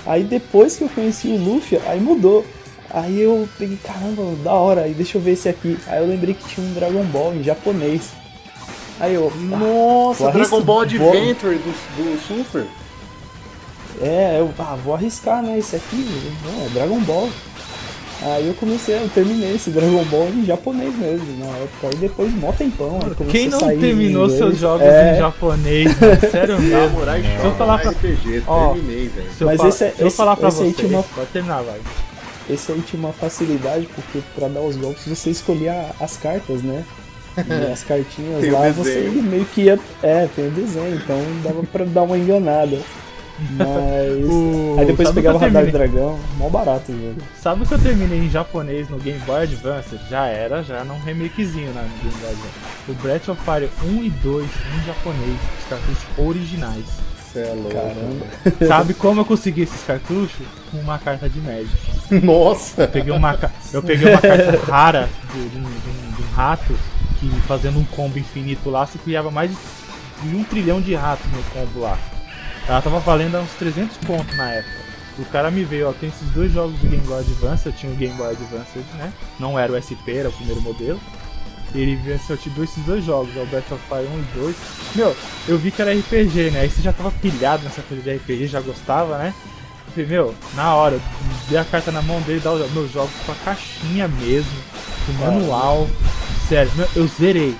Aí 0.06 0.24
depois 0.24 0.78
que 0.78 0.84
eu 0.84 0.90
conheci 0.90 1.28
o 1.28 1.38
Luffy, 1.38 1.80
aí 1.86 2.00
mudou. 2.00 2.46
Aí 2.90 3.20
eu 3.20 3.48
peguei, 3.58 3.78
caramba, 3.84 4.24
da 4.42 4.54
hora, 4.54 4.84
aí 4.84 4.94
deixa 4.94 5.18
eu 5.18 5.22
ver 5.22 5.32
esse 5.32 5.50
aqui. 5.50 5.78
Aí 5.88 6.00
eu 6.00 6.08
lembrei 6.08 6.34
que 6.34 6.48
tinha 6.48 6.66
um 6.66 6.74
Dragon 6.74 7.04
Ball 7.04 7.36
em 7.36 7.44
japonês. 7.44 8.12
Aí 9.00 9.14
eu. 9.14 9.32
Ah, 9.36 9.58
Nossa, 9.58 10.32
Dragon 10.32 10.62
Ball 10.62 10.82
Adventure 10.82 11.56
do, 11.58 11.72
do 11.72 12.22
Super? 12.26 12.66
É, 14.02 14.38
eu 14.40 14.54
ah, 14.60 14.78
vou 14.82 14.94
arriscar, 14.94 15.44
né? 15.44 15.58
Esse 15.60 15.76
aqui, 15.76 16.08
não, 16.46 16.66
é 16.66 16.70
Dragon 16.70 17.00
Ball. 17.02 17.30
Aí 18.22 18.48
eu 18.48 18.54
comecei, 18.56 18.96
eu 18.96 19.10
terminei 19.10 19.56
esse 19.56 19.70
Dragon 19.70 20.04
Ball 20.06 20.28
em 20.30 20.44
japonês 20.44 20.96
mesmo, 20.96 21.38
na 21.38 21.58
época. 21.58 21.88
Aí 21.88 21.96
depois 21.98 22.32
de 22.32 22.38
mó 22.38 22.52
tempão. 22.52 23.00
Quem 23.30 23.48
não 23.48 23.60
terminou 23.60 24.30
seus 24.30 24.58
jogos 24.58 24.88
é... 24.88 25.16
em 25.16 25.20
japonês? 25.20 25.92
Sério 26.32 26.60
mesmo? 26.60 26.90
Samurai 26.90 27.22
se 27.22 27.46
eu 27.46 27.56
falar 27.56 27.78
pra... 27.80 27.92
RPG, 27.92 28.44
Ó, 28.48 28.74
terminei, 28.74 29.08
velho. 29.08 29.30
Mas 29.42 29.64
esse, 29.64 29.84
é, 29.84 29.92
se 29.92 30.02
eu 30.02 30.12
falar 30.12 30.36
pra 30.36 30.50
você, 30.50 30.86
uma... 30.86 31.04
pode 31.04 31.28
terminar, 31.28 31.62
vai. 31.62 31.80
Esse 32.50 32.72
aí 32.72 32.82
tinha 32.82 33.00
uma 33.00 33.14
facilidade, 33.14 33.88
porque 33.94 34.20
pra 34.36 34.48
dar 34.48 34.62
os 34.62 34.76
golpes 34.78 35.06
você 35.06 35.30
escolhia 35.30 35.92
as 36.00 36.18
cartas, 36.18 36.64
né? 36.64 36.84
E 37.38 37.72
as 37.72 37.84
cartinhas 37.84 38.48
lá 38.52 38.70
você 38.72 39.12
meio 39.12 39.46
que 39.46 39.62
ia. 39.62 39.80
É, 40.02 40.28
tem 40.36 40.48
o 40.48 40.52
desenho, 40.52 40.96
então 40.96 41.20
dava 41.44 41.62
pra 41.64 41.86
dar 41.86 42.04
uma 42.04 42.18
enganada. 42.18 42.80
Mas. 43.52 44.26
o... 44.30 44.76
Aí 44.80 44.86
depois 44.86 45.08
Sabe 45.08 45.22
pegava 45.22 45.38
o 45.38 45.42
radar 45.42 45.66
de 45.66 45.72
dragão, 45.72 46.20
mó 46.38 46.50
barato 46.50 46.92
o 46.92 46.96
jogo. 46.96 47.22
Sabe 47.40 47.64
o 47.64 47.66
que 47.66 47.74
eu 47.74 47.80
terminei 47.80 48.20
em 48.20 48.30
japonês 48.30 48.90
no 48.90 48.98
Game 48.98 49.20
Boy 49.20 49.44
Advance? 49.44 49.98
Já 50.10 50.26
era, 50.26 50.64
já 50.64 50.84
num 50.84 51.00
remakezinho 51.00 51.74
na 51.74 51.82
Game 51.82 52.16
Boy 52.20 52.32
Advance. 52.32 52.56
O 52.90 52.94
Breath 52.96 53.30
of 53.30 53.42
Fire 53.44 53.70
1 53.84 54.04
e 54.04 54.10
2 54.10 54.46
em 54.46 54.86
japonês, 54.86 55.40
os 55.60 55.70
cartuchos 55.70 56.06
originais. 56.18 56.86
Cê 57.32 57.40
é 57.40 57.54
louco. 57.54 57.74
Caramba. 57.74 58.68
Sabe 58.68 58.94
como 58.94 59.22
eu 59.22 59.26
consegui 59.26 59.62
esses 59.62 59.84
cartuchos? 59.84 60.48
Com 60.72 60.80
uma 60.80 60.98
carta 60.98 61.30
de 61.30 61.40
Magic. 61.40 61.70
Nossa! 62.26 62.84
Eu 62.84 62.88
peguei 62.88 63.14
uma, 63.14 63.40
eu 63.74 63.84
peguei 63.84 64.10
uma 64.10 64.22
carta 64.22 64.58
rara 64.66 65.10
de, 65.34 65.50
de, 65.50 65.60
de, 65.60 66.16
de 66.16 66.24
um 66.24 66.36
rato 66.36 66.74
que 67.20 67.30
fazendo 67.42 67.80
um 67.80 67.86
combo 67.86 68.18
infinito 68.18 68.70
lá 68.70 68.86
se 68.86 68.98
criava 68.98 69.30
mais 69.30 69.52
de 70.22 70.36
um 70.36 70.44
trilhão 70.44 70.82
de 70.82 70.96
ratos 70.96 71.26
no 71.32 71.44
combo 71.52 71.82
lá. 71.82 71.98
Ela 72.68 72.82
tava 72.82 73.00
valendo 73.00 73.38
uns 73.38 73.52
300 73.54 73.98
pontos 73.98 74.36
na 74.36 74.52
época. 74.52 74.88
O 75.20 75.26
cara 75.26 75.50
me 75.50 75.64
veio, 75.64 75.90
ó, 75.90 75.94
tem 75.94 76.10
esses 76.10 76.30
dois 76.30 76.52
jogos 76.52 76.80
de 76.80 76.88
Game 76.88 77.06
Boy 77.08 77.20
Advance, 77.20 77.66
eu 77.66 77.72
tinha 77.72 77.92
o 77.92 77.96
Game 77.96 78.14
Boy 78.16 78.32
Advance, 78.32 78.80
né? 78.96 79.12
Não 79.40 79.58
era 79.58 79.72
o 79.72 79.82
SP, 79.82 80.14
era 80.14 80.30
o 80.30 80.34
primeiro 80.34 80.62
modelo. 80.62 81.00
Ele 81.74 81.96
venceu 81.96 82.36
eu 82.36 82.42
te 82.42 82.50
dou 82.50 82.64
esses 82.64 82.84
dois 82.84 83.04
jogos, 83.04 83.36
o 83.36 83.46
Breath 83.46 83.72
of 83.72 83.82
Fire 83.88 84.08
1 84.08 84.20
e 84.20 84.40
2. 84.40 84.56
Meu, 84.96 85.16
eu 85.48 85.58
vi 85.58 85.72
que 85.72 85.82
era 85.82 85.92
RPG, 85.92 86.52
né? 86.52 86.62
Aí 86.62 86.70
você 86.70 86.82
já 86.82 86.94
tava 86.94 87.12
pilhado 87.12 87.64
nessa 87.64 87.82
coisa 87.82 88.04
de 88.04 88.16
RPG, 88.16 88.48
já 88.48 88.62
gostava, 88.62 89.18
né? 89.18 89.34
Eu 89.88 89.92
falei, 89.94 90.10
meu, 90.10 90.36
na 90.56 90.76
hora, 90.76 91.00
dei 91.50 91.58
a 91.58 91.66
carta 91.66 91.92
na 91.92 92.02
mão 92.02 92.22
dele, 92.22 92.40
dá 92.40 92.52
os 92.52 92.72
meus 92.72 92.92
jogos 92.92 93.12
com 93.26 93.32
a 93.32 93.36
caixinha 93.36 94.08
mesmo, 94.08 94.52
com 95.06 95.12
o 95.12 95.16
manual. 95.16 95.88
Sério, 96.48 96.72
meu, 96.76 96.88
eu 96.96 97.08
zerei. 97.08 97.56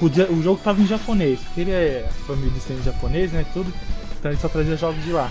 O, 0.00 0.06
o 0.06 0.42
jogo 0.42 0.60
tava 0.62 0.82
em 0.82 0.86
japonês, 0.86 1.38
porque 1.40 1.62
ele 1.62 1.70
é 1.70 2.08
família 2.26 2.50
de 2.50 2.84
japonês, 2.84 3.32
né? 3.32 3.44
Tudo. 3.52 3.72
Então 4.24 4.32
ele 4.32 4.40
só 4.40 4.48
trazia 4.48 4.74
jogos 4.74 5.04
de 5.04 5.12
lá. 5.12 5.30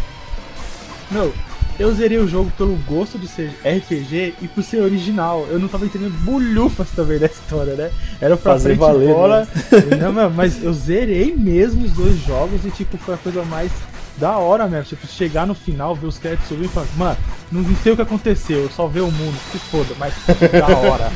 Meu, 1.10 1.34
eu 1.80 1.92
zerei 1.96 2.20
o 2.20 2.28
jogo 2.28 2.52
pelo 2.56 2.76
gosto 2.88 3.18
de 3.18 3.28
ser 3.28 3.50
RPG 3.66 4.36
e 4.40 4.48
por 4.48 4.64
ser 4.64 4.84
original. 4.84 5.48
Eu 5.50 5.58
não 5.58 5.68
tava 5.68 5.84
entendendo 5.84 6.14
bulhufas 6.20 6.92
também 6.92 7.18
da 7.18 7.26
história, 7.26 7.74
né? 7.74 7.90
Era 8.22 8.38
pra 8.38 8.52
Fazer 8.52 8.70
frente 8.70 8.80
valer, 8.80 9.08
bola. 9.08 9.48
Né? 9.72 9.98
Não, 10.14 10.30
mas 10.30 10.64
eu 10.64 10.72
zerei 10.72 11.36
mesmo 11.36 11.84
os 11.84 11.92
dois 11.94 12.24
jogos 12.24 12.64
e 12.66 12.70
tipo, 12.70 12.96
foi 13.00 13.16
a 13.16 13.18
coisa 13.18 13.44
mais 13.44 13.72
da 14.16 14.38
hora 14.38 14.68
mesmo. 14.68 14.86
Tipo, 14.86 15.08
chegar 15.08 15.48
no 15.48 15.56
final, 15.56 15.96
ver 15.96 16.06
os 16.06 16.20
créditos 16.20 16.48
subir 16.48 16.66
e 16.66 16.68
falar, 16.68 16.86
mano, 16.96 17.18
não 17.52 17.66
sei 17.78 17.94
o 17.94 17.96
que 17.96 18.04
aconteceu, 18.04 18.60
eu 18.60 18.70
só 18.70 18.86
ver 18.86 19.02
o 19.02 19.10
mundo, 19.12 19.36
se 19.52 19.58
foda, 19.58 19.96
mas 19.98 20.14
da 20.52 20.68
hora. 20.68 21.12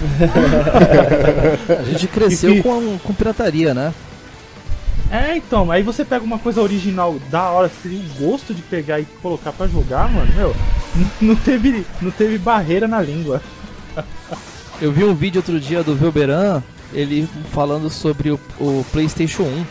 a 1.79 1.83
gente 1.83 2.07
cresceu 2.07 2.55
e, 2.55 2.63
com, 2.63 2.97
com 2.97 3.13
pirataria, 3.13 3.75
né? 3.75 3.93
É, 5.09 5.37
então, 5.37 5.71
aí 5.71 5.83
você 5.83 6.03
pega 6.03 6.23
uma 6.23 6.37
coisa 6.37 6.61
original 6.61 7.17
da 7.29 7.49
hora, 7.49 7.71
seria 7.81 7.99
o 7.99 8.29
gosto 8.29 8.53
de 8.53 8.61
pegar 8.61 8.99
e 8.99 9.05
colocar 9.21 9.53
para 9.53 9.67
jogar, 9.67 10.11
mano, 10.11 10.33
meu, 10.35 10.55
não 11.21 11.35
teve, 11.35 11.85
não 12.01 12.11
teve 12.11 12.37
barreira 12.37 12.87
na 12.87 13.01
língua. 13.01 13.41
Eu 14.79 14.91
vi 14.91 15.03
um 15.03 15.15
vídeo 15.15 15.39
outro 15.39 15.59
dia 15.59 15.81
do 15.81 15.95
Velberan, 15.95 16.61
ele 16.93 17.27
falando 17.51 17.89
sobre 17.89 18.29
o, 18.29 18.39
o, 18.59 18.85
PlayStation 18.91 19.43
1. 19.43 19.65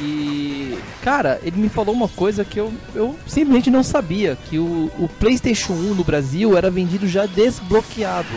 E, 0.00 0.78
cara, 1.00 1.40
ele 1.42 1.56
me 1.56 1.70
falou 1.70 1.94
uma 1.94 2.08
coisa 2.08 2.44
que 2.44 2.60
eu, 2.60 2.70
eu 2.94 3.16
simplesmente 3.26 3.70
não 3.70 3.82
sabia: 3.82 4.36
que 4.50 4.58
o, 4.58 4.90
o 4.98 5.08
PlayStation 5.18 5.72
1 5.72 5.94
no 5.94 6.04
Brasil 6.04 6.58
era 6.58 6.70
vendido 6.70 7.08
já 7.08 7.24
desbloqueado. 7.24 8.28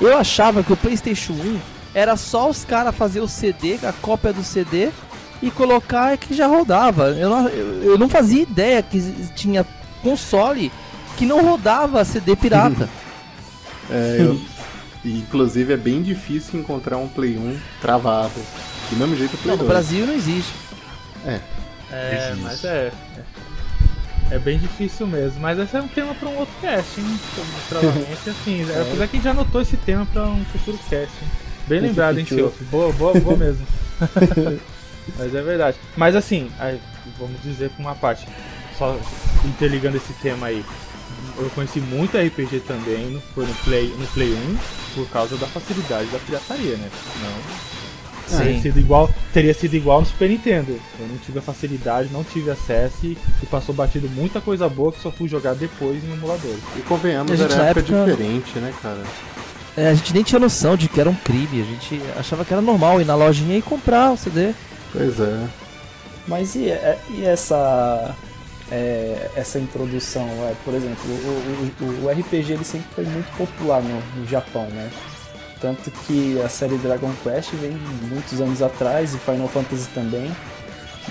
Eu 0.00 0.16
achava 0.16 0.62
que 0.62 0.72
o 0.72 0.76
PlayStation 0.76 1.34
1 1.34 1.58
era 1.92 2.16
só 2.16 2.48
os 2.48 2.64
caras 2.64 2.94
fazer 2.94 3.20
o 3.20 3.28
CD, 3.28 3.78
a 3.82 3.92
cópia 3.92 4.32
do 4.32 4.42
CD, 4.42 4.90
e 5.42 5.50
colocar 5.50 6.16
que 6.16 6.34
já 6.34 6.46
rodava. 6.46 7.10
Eu 7.10 7.30
não, 7.30 7.48
eu 7.48 7.98
não 7.98 8.08
fazia 8.08 8.42
ideia 8.42 8.82
que 8.82 9.00
tinha 9.34 9.66
console 10.02 10.70
que 11.16 11.26
não 11.26 11.44
rodava 11.44 12.04
CD 12.04 12.36
pirata. 12.36 12.88
é, 13.90 14.16
eu, 14.20 14.40
inclusive 15.04 15.72
é 15.72 15.76
bem 15.76 16.02
difícil 16.02 16.60
encontrar 16.60 16.98
um 16.98 17.08
Play 17.08 17.36
1 17.36 17.58
travado. 17.80 18.40
Do 18.90 18.96
mesmo 18.96 19.16
jeito 19.16 19.34
o 19.34 19.38
Play 19.38 19.56
não, 19.56 19.58
2. 19.58 19.60
No 19.60 19.66
Brasil 19.66 20.06
não 20.06 20.14
existe. 20.14 20.52
É. 21.24 21.40
É, 21.92 22.34
mas 22.40 22.64
é, 22.64 22.92
é. 24.30 24.38
bem 24.38 24.58
difícil 24.58 25.06
mesmo. 25.06 25.40
Mas 25.40 25.58
esse 25.58 25.76
é 25.76 25.82
um 25.82 25.88
tema 25.88 26.14
para 26.14 26.28
um 26.28 26.38
outro 26.38 26.54
cast, 26.60 27.00
hein? 27.00 27.20
Provavelmente 27.68 28.30
assim. 28.30 28.70
É. 28.70 28.80
Apesar 28.82 29.06
que 29.08 29.16
a 29.16 29.18
gente 29.18 29.24
já 29.24 29.30
anotou 29.32 29.60
esse 29.60 29.76
tema 29.76 30.06
para 30.06 30.22
um 30.28 30.44
futuro 30.46 30.78
cast. 30.88 31.12
Hein? 31.22 31.28
Bem 31.66 31.80
lembrado, 31.80 32.18
hein, 32.18 32.24
tio? 32.24 32.52
Boa, 32.70 32.92
boa, 32.92 33.18
boa 33.20 33.36
mesmo. 33.36 33.66
mas 35.16 35.34
é 35.34 35.42
verdade. 35.42 35.76
Mas 35.96 36.16
assim, 36.16 36.50
vamos 37.18 37.42
dizer 37.42 37.70
com 37.70 37.82
uma 37.82 37.94
parte. 37.94 38.26
Só 38.78 38.98
interligando 39.44 39.96
esse 39.96 40.12
tema 40.14 40.46
aí. 40.46 40.64
Eu 41.36 41.50
conheci 41.50 41.80
muito 41.80 42.16
RPG 42.16 42.60
também, 42.60 43.06
no, 43.06 43.20
foi 43.20 43.46
no 43.46 43.54
Play, 43.64 43.94
no 43.98 44.06
Play 44.08 44.32
1, 44.32 44.58
por 44.94 45.08
causa 45.10 45.36
da 45.36 45.46
facilidade 45.46 46.08
da 46.10 46.18
pirataria, 46.18 46.76
né? 46.76 46.88
Não 47.22 47.80
Teria 48.38 48.60
sido, 48.60 48.78
igual, 48.78 49.10
teria 49.32 49.54
sido 49.54 49.74
igual 49.74 50.00
no 50.00 50.06
Super 50.06 50.28
Nintendo. 50.28 50.80
Eu 50.98 51.08
não 51.08 51.16
tive 51.18 51.38
a 51.40 51.42
facilidade, 51.42 52.10
não 52.12 52.22
tive 52.22 52.50
acesso 52.50 52.98
e, 53.04 53.18
e 53.42 53.46
passou 53.46 53.74
batido 53.74 54.08
muita 54.08 54.40
coisa 54.40 54.68
boa 54.68 54.92
que 54.92 55.00
só 55.00 55.10
fui 55.10 55.28
jogar 55.28 55.54
depois 55.54 56.02
em 56.04 56.12
emulador. 56.12 56.54
E 56.76 56.82
convenhamos, 56.82 57.32
era 57.32 57.52
época, 57.54 57.80
época 57.80 57.82
diferente, 57.82 58.58
né, 58.58 58.72
cara? 58.80 59.02
É, 59.76 59.88
a 59.88 59.94
gente 59.94 60.14
nem 60.14 60.22
tinha 60.22 60.38
noção 60.38 60.76
de 60.76 60.88
que 60.88 61.00
era 61.00 61.10
um 61.10 61.14
crime, 61.14 61.60
a 61.60 61.64
gente 61.64 62.00
achava 62.18 62.44
que 62.44 62.52
era 62.52 62.62
normal 62.62 63.00
ir 63.00 63.04
na 63.04 63.14
lojinha 63.14 63.56
e 63.56 63.62
comprar 63.62 64.12
o 64.12 64.16
CD. 64.16 64.52
Pois 64.92 65.20
é. 65.20 65.48
Mas 66.26 66.54
e, 66.54 66.70
é, 66.70 66.98
e 67.10 67.24
essa 67.24 68.14
é, 68.70 69.30
essa 69.34 69.58
introdução? 69.58 70.26
É, 70.48 70.54
por 70.64 70.74
exemplo, 70.74 71.04
o, 71.10 71.84
o, 71.84 72.04
o, 72.04 72.10
RPG 72.10 72.52
ele 72.52 72.64
sempre 72.64 72.88
foi 72.94 73.04
muito 73.04 73.30
popular 73.36 73.82
no, 73.82 74.00
no 74.20 74.26
Japão, 74.26 74.66
né? 74.66 74.90
Tanto 75.60 75.90
que 75.90 76.40
a 76.40 76.48
série 76.48 76.78
Dragon 76.78 77.12
Quest 77.22 77.50
vem 77.54 77.72
muitos 78.08 78.40
anos 78.40 78.62
atrás 78.62 79.14
e 79.14 79.18
Final 79.18 79.48
Fantasy 79.48 79.88
também. 79.94 80.30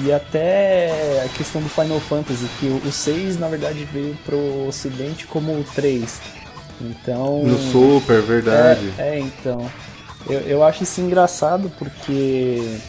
E 0.02 0.12
até 0.12 1.24
a 1.26 1.30
questão 1.38 1.62
do 1.62 1.70
Final 1.70 2.00
Fantasy, 2.00 2.48
que 2.60 2.68
o 2.68 2.92
6 2.92 3.38
na 3.38 3.48
verdade 3.48 3.84
veio 3.92 4.16
pro 4.26 4.68
ocidente 4.68 5.28
como 5.28 5.52
o 5.52 5.64
3. 5.76 6.20
Então. 6.82 7.44
No 7.44 7.58
Super, 7.58 8.22
verdade. 8.22 8.94
É, 8.98 9.18
é 9.18 9.20
então. 9.20 9.70
Eu, 10.28 10.40
eu 10.42 10.64
acho 10.64 10.84
isso 10.84 11.02
engraçado 11.02 11.72
porque. 11.78 12.80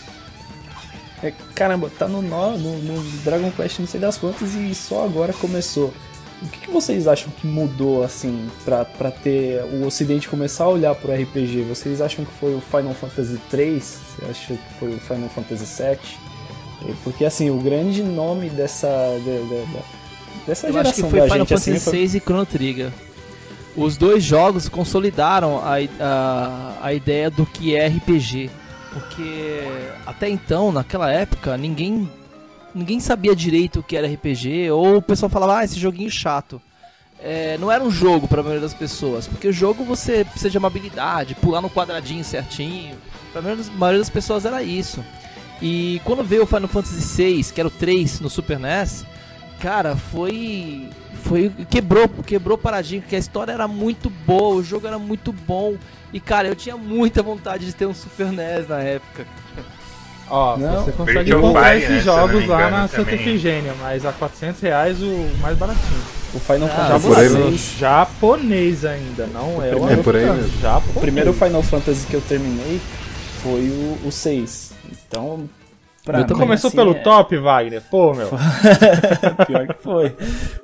É, 1.22 1.32
caramba, 1.54 1.90
tá 1.98 2.08
no, 2.08 2.22
no, 2.22 2.56
no 2.56 3.02
Dragon 3.22 3.50
Quest 3.50 3.78
não 3.78 3.86
sei 3.86 4.00
das 4.00 4.16
quantas 4.16 4.54
e 4.54 4.74
só 4.74 5.04
agora 5.04 5.32
começou. 5.32 5.92
O 6.42 6.48
que, 6.48 6.60
que, 6.60 6.70
vocês 6.70 7.06
acham 7.06 7.30
que 7.30 7.46
mudou, 7.46 8.02
assim, 8.02 8.48
pra, 8.64 8.82
pra 8.82 9.10
ter 9.10 9.62
o 9.64 9.86
Ocidente 9.86 10.26
começar 10.26 10.64
a 10.64 10.68
olhar 10.70 10.94
pro 10.94 11.12
RPG? 11.12 11.62
Vocês 11.68 12.00
acham 12.00 12.24
que 12.24 12.32
foi 12.32 12.54
o 12.54 12.60
Final 12.62 12.94
Fantasy 12.94 13.38
3? 13.50 13.82
Você 13.82 14.24
acha 14.24 14.54
que 14.54 14.74
foi 14.78 14.94
o 14.94 14.98
Final 14.98 15.28
Fantasy 15.28 15.66
7? 15.66 16.18
Porque, 17.04 17.26
assim, 17.26 17.50
o 17.50 17.58
grande 17.58 18.02
nome 18.02 18.48
dessa, 18.48 18.88
de, 19.18 19.24
de, 19.24 19.66
de, 19.66 19.78
dessa 20.46 20.68
Eu 20.68 20.72
geração 20.72 20.80
acho 20.80 20.94
que 20.94 21.10
foi 21.10 21.20
Final 21.20 21.38
gente, 21.40 21.48
Fantasy 21.48 21.70
assim, 21.72 21.90
6 21.90 22.10
foi... 22.10 22.18
e 22.18 22.22
Chrono 22.22 22.46
Trigger. 22.46 22.90
Os 23.76 23.98
dois 23.98 24.24
jogos 24.24 24.66
consolidaram 24.66 25.58
a, 25.58 25.74
a, 26.00 26.78
a 26.80 26.94
ideia 26.94 27.30
do 27.30 27.44
que 27.44 27.76
é 27.76 27.86
RPG. 27.86 28.50
Porque 28.92 29.62
até 30.04 30.28
então, 30.28 30.72
naquela 30.72 31.10
época, 31.10 31.56
ninguém 31.56 32.08
ninguém 32.74 33.00
sabia 33.00 33.34
direito 33.34 33.80
o 33.80 33.82
que 33.82 33.96
era 33.96 34.06
RPG, 34.06 34.70
ou 34.70 34.96
o 34.96 35.02
pessoal 35.02 35.28
falava, 35.28 35.58
ah, 35.58 35.64
esse 35.64 35.78
joguinho 35.78 36.10
chato. 36.10 36.60
É, 37.22 37.58
não 37.58 37.70
era 37.70 37.84
um 37.84 37.90
jogo 37.90 38.26
para 38.26 38.40
a 38.40 38.42
maioria 38.42 38.62
das 38.62 38.72
pessoas, 38.72 39.26
porque 39.26 39.48
o 39.48 39.52
jogo 39.52 39.84
você 39.84 40.24
precisa 40.24 40.48
de 40.48 40.56
uma 40.56 40.68
habilidade, 40.68 41.34
pular 41.34 41.60
no 41.60 41.68
quadradinho 41.68 42.24
certinho. 42.24 42.96
Para 43.32 43.40
a 43.40 43.56
maioria 43.76 43.98
das 43.98 44.10
pessoas 44.10 44.44
era 44.44 44.62
isso. 44.62 45.04
E 45.60 46.00
quando 46.04 46.24
veio 46.24 46.44
o 46.44 46.46
Final 46.46 46.68
Fantasy 46.68 47.22
VI, 47.22 47.52
que 47.52 47.60
era 47.60 47.68
o 47.68 47.70
3 47.70 48.20
no 48.20 48.30
Super 48.30 48.58
NES, 48.58 49.04
cara, 49.60 49.94
foi 49.96 50.88
foi 51.22 51.52
quebrou, 51.68 52.08
quebrou 52.08 52.56
paradigma, 52.56 53.02
porque 53.02 53.16
a 53.16 53.18
história 53.18 53.52
era 53.52 53.68
muito 53.68 54.08
boa, 54.08 54.56
o 54.56 54.64
jogo 54.64 54.86
era 54.86 54.98
muito 54.98 55.30
bom. 55.30 55.76
E 56.12 56.20
cara, 56.20 56.48
eu 56.48 56.56
tinha 56.56 56.76
muita 56.76 57.22
vontade 57.22 57.66
de 57.66 57.72
ter 57.72 57.86
um 57.86 57.94
Super 57.94 58.26
NES 58.32 58.68
na 58.68 58.80
época. 58.80 59.26
Ó, 60.28 60.56
não, 60.56 60.84
você 60.84 60.92
consegue 60.92 61.34
comprar 61.34 61.76
esses 61.76 61.90
né, 61.90 62.00
jogos 62.00 62.46
lá 62.46 62.70
na 62.70 62.88
Santa 62.88 63.14
Efigênia, 63.14 63.74
mas 63.80 64.06
a 64.06 64.12
400 64.12 64.60
reais 64.60 65.02
o 65.02 65.28
mais 65.40 65.58
baratinho. 65.58 66.00
O 66.32 66.38
Final 66.38 66.68
ah, 66.68 67.00
Fantasy 67.00 67.36
VI. 67.36 67.56
Japonês 67.78 68.84
ainda, 68.84 69.26
não 69.26 69.60
é 69.60 69.74
o 69.74 69.90
É 69.90 69.96
por 69.96 70.14
aí 70.14 70.24
mesmo. 70.24 70.60
Japonês. 70.60 70.96
O 70.96 71.00
primeiro 71.00 71.32
Final 71.32 71.62
Fantasy 71.62 72.06
que 72.06 72.14
eu 72.14 72.20
terminei 72.20 72.80
foi 73.42 73.68
o, 73.68 74.06
o 74.06 74.12
6. 74.12 74.72
Então, 74.92 75.48
Pra 76.04 76.24
tu 76.24 76.34
começou 76.34 76.68
assim, 76.68 76.76
pelo 76.76 76.92
é... 76.92 76.98
top, 77.00 77.36
Wagner? 77.36 77.82
Pô, 77.90 78.14
meu. 78.14 78.30
Pior 79.46 79.66
que 79.66 79.82
foi. 79.82 80.16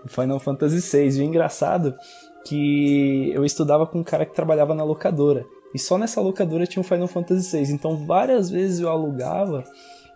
O 0.05 0.09
Final 0.09 0.39
Fantasy 0.41 0.81
VI. 0.81 1.19
E 1.19 1.21
o 1.21 1.25
engraçado 1.25 1.95
que 2.47 3.33
eu 3.35 3.45
estudava 3.45 3.87
com 3.87 3.99
um 3.99 4.05
cara 4.05 4.25
que 4.25 4.35
trabalhava 4.35 4.73
na 4.73 4.85
locadora. 4.85 5.45
E 5.75 5.79
só 5.79 5.99
nessa 5.99 6.21
locadora 6.21 6.65
tinha 6.65 6.81
um 6.81 6.85
Final 6.85 7.09
Fantasy 7.09 7.59
VI. 7.59 7.73
Então 7.73 7.97
várias 7.97 8.49
vezes 8.49 8.79
eu 8.79 8.89
alugava 8.89 9.65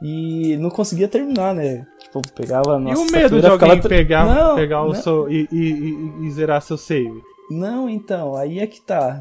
e 0.00 0.56
não 0.58 0.70
conseguia 0.70 1.08
terminar, 1.08 1.54
né? 1.54 1.84
Tipo, 1.98 2.22
pegava 2.32 2.80
E 2.80 2.94
o 2.94 3.10
medo 3.10 3.40
de 3.40 3.46
alguém 3.46 3.80
pegar, 3.80 4.24
não, 4.24 4.54
pegar 4.54 4.84
o 4.84 4.94
seu 4.94 5.30
e, 5.30 5.48
e, 5.50 5.58
e, 5.58 6.26
e, 6.26 6.30
zerar 6.30 6.62
seu 6.62 6.76
save? 6.78 7.20
Não, 7.50 7.90
então, 7.90 8.36
aí 8.36 8.60
é 8.60 8.66
que 8.66 8.80
tá. 8.80 9.20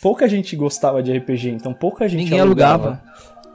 Pouca 0.00 0.28
gente 0.28 0.54
gostava 0.54 1.02
de 1.02 1.16
RPG, 1.16 1.48
então 1.48 1.72
pouca 1.72 2.06
gente 2.06 2.24
Ninguém 2.24 2.40
alugava. 2.40 2.84
alugava. 2.84 3.02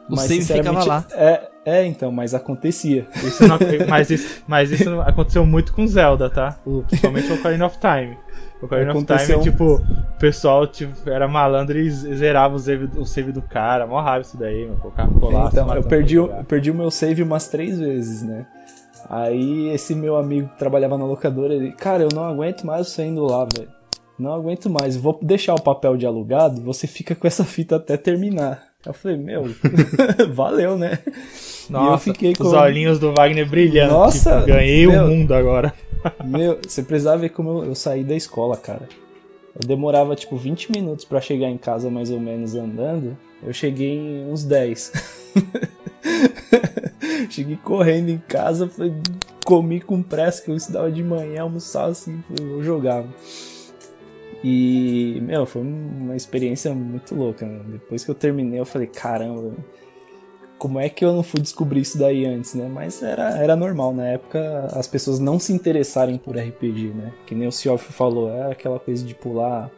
O 0.09 0.15
mas, 0.15 0.25
save 0.25 0.43
ficava 0.43 0.83
lá. 0.83 1.05
É, 1.13 1.49
é, 1.65 1.85
então, 1.85 2.11
mas 2.11 2.33
acontecia. 2.33 3.07
Isso 3.23 3.47
não, 3.47 3.57
mas, 3.87 4.09
isso, 4.09 4.43
mas 4.47 4.71
isso 4.71 4.89
aconteceu 5.01 5.45
muito 5.45 5.73
com 5.73 5.87
Zelda, 5.87 6.29
tá? 6.29 6.59
Principalmente 6.87 7.31
o 7.31 7.35
Ocarina 7.35 7.65
of 7.65 7.77
Time. 7.79 8.17
O 8.61 8.65
Ocarina 8.65 8.93
of 8.95 9.05
Time, 9.05 9.41
tipo, 9.41 9.75
o 9.75 10.19
pessoal 10.19 10.65
tipo, 10.65 11.09
era 11.09 11.27
malandro 11.27 11.77
e 11.77 11.89
zerava 11.89 12.55
o 12.55 12.59
save, 12.59 12.89
o 12.97 13.05
save 13.05 13.31
do 13.31 13.41
cara. 13.41 13.85
Mó 13.85 13.99
raiva 14.01 14.21
isso 14.21 14.37
daí, 14.37 14.65
meu. 14.65 14.75
O 14.83 14.91
carro 14.91 15.19
colasse, 15.19 15.55
Então, 15.59 15.75
eu 15.75 15.83
perdi, 15.83 16.15
eu 16.15 16.29
perdi 16.47 16.71
o 16.71 16.75
meu 16.75 16.89
save 16.89 17.21
umas 17.21 17.47
três 17.47 17.77
vezes, 17.79 18.23
né? 18.23 18.45
Aí 19.09 19.69
esse 19.69 19.93
meu 19.93 20.15
amigo 20.15 20.47
que 20.49 20.57
trabalhava 20.57 20.97
na 20.97 21.05
locadora, 21.05 21.53
ele, 21.53 21.71
cara, 21.71 22.03
eu 22.03 22.09
não 22.13 22.23
aguento 22.23 22.65
mais 22.65 22.87
você 22.87 23.05
indo 23.05 23.23
lá, 23.23 23.45
velho. 23.45 23.69
Não 24.17 24.33
aguento 24.33 24.69
mais. 24.69 24.95
Vou 24.95 25.19
deixar 25.21 25.53
o 25.53 25.61
papel 25.61 25.97
de 25.97 26.05
alugado, 26.05 26.61
você 26.61 26.87
fica 26.87 27.13
com 27.13 27.27
essa 27.27 27.43
fita 27.43 27.75
até 27.75 27.97
terminar. 27.97 28.63
Eu 28.85 28.93
falei, 28.93 29.17
meu, 29.17 29.45
valeu, 30.31 30.77
né? 30.77 30.99
Nossa, 31.69 31.89
e 31.89 31.93
eu 31.93 31.97
fiquei 32.13 32.35
com... 32.35 32.43
os 32.43 32.53
olhinhos 32.53 32.99
do 32.99 33.13
Wagner 33.13 33.49
brilhando. 33.49 33.93
Nossa, 33.93 34.35
tipo, 34.35 34.47
ganhei 34.47 34.85
meu, 34.85 35.03
o 35.03 35.07
mundo 35.07 35.33
agora. 35.33 35.73
Meu, 36.23 36.59
você 36.61 36.83
precisava 36.83 37.17
ver 37.17 37.29
como 37.29 37.49
eu, 37.49 37.65
eu 37.65 37.75
saí 37.75 38.03
da 38.03 38.15
escola, 38.15 38.55
cara. 38.55 38.87
Eu 39.59 39.67
demorava 39.67 40.15
tipo 40.15 40.37
20 40.37 40.71
minutos 40.71 41.03
para 41.03 41.19
chegar 41.19 41.49
em 41.49 41.57
casa 41.57 41.89
mais 41.89 42.11
ou 42.11 42.19
menos 42.19 42.53
andando. 42.53 43.17
Eu 43.41 43.51
cheguei 43.51 43.97
em 43.97 44.29
uns 44.29 44.43
10. 44.43 44.91
cheguei 47.31 47.57
correndo 47.57 48.09
em 48.09 48.17
casa, 48.17 48.69
comi 49.43 49.81
com 49.81 50.03
pressa 50.03 50.43
que 50.43 50.51
eu 50.51 50.55
estudava 50.55 50.91
de 50.91 51.03
manhã, 51.03 51.41
almoçava 51.41 51.89
assim, 51.89 52.23
eu 52.39 52.61
jogava. 52.63 53.07
E, 54.47 55.19
meu, 55.23 55.43
foi 55.47 55.63
uma 55.63 56.15
experiência 56.15 56.71
muito 56.71 57.15
louca. 57.15 57.47
Né? 57.47 57.61
Depois 57.65 58.05
que 58.05 58.11
eu 58.11 58.13
terminei, 58.13 58.59
eu 58.59 58.65
falei, 58.65 58.85
caramba, 58.85 59.55
como 60.59 60.79
é 60.79 60.87
que 60.87 61.03
eu 61.03 61.13
não 61.13 61.23
fui 61.23 61.41
descobrir 61.41 61.81
isso 61.81 61.97
daí 61.97 62.27
antes, 62.27 62.53
né? 62.53 62.69
Mas 62.71 63.01
era, 63.01 63.39
era 63.39 63.55
normal, 63.55 63.91
na 63.91 64.05
época 64.05 64.67
as 64.73 64.85
pessoas 64.85 65.19
não 65.19 65.39
se 65.39 65.51
interessarem 65.51 66.19
por 66.19 66.37
RPG, 66.37 66.89
né? 66.89 67.11
Que 67.25 67.33
nem 67.33 67.47
o 67.47 67.51
Sioff 67.51 67.91
falou, 67.91 68.29
era 68.29 68.51
aquela 68.51 68.79
coisa 68.79 69.03
de 69.03 69.15
pular, 69.15 69.71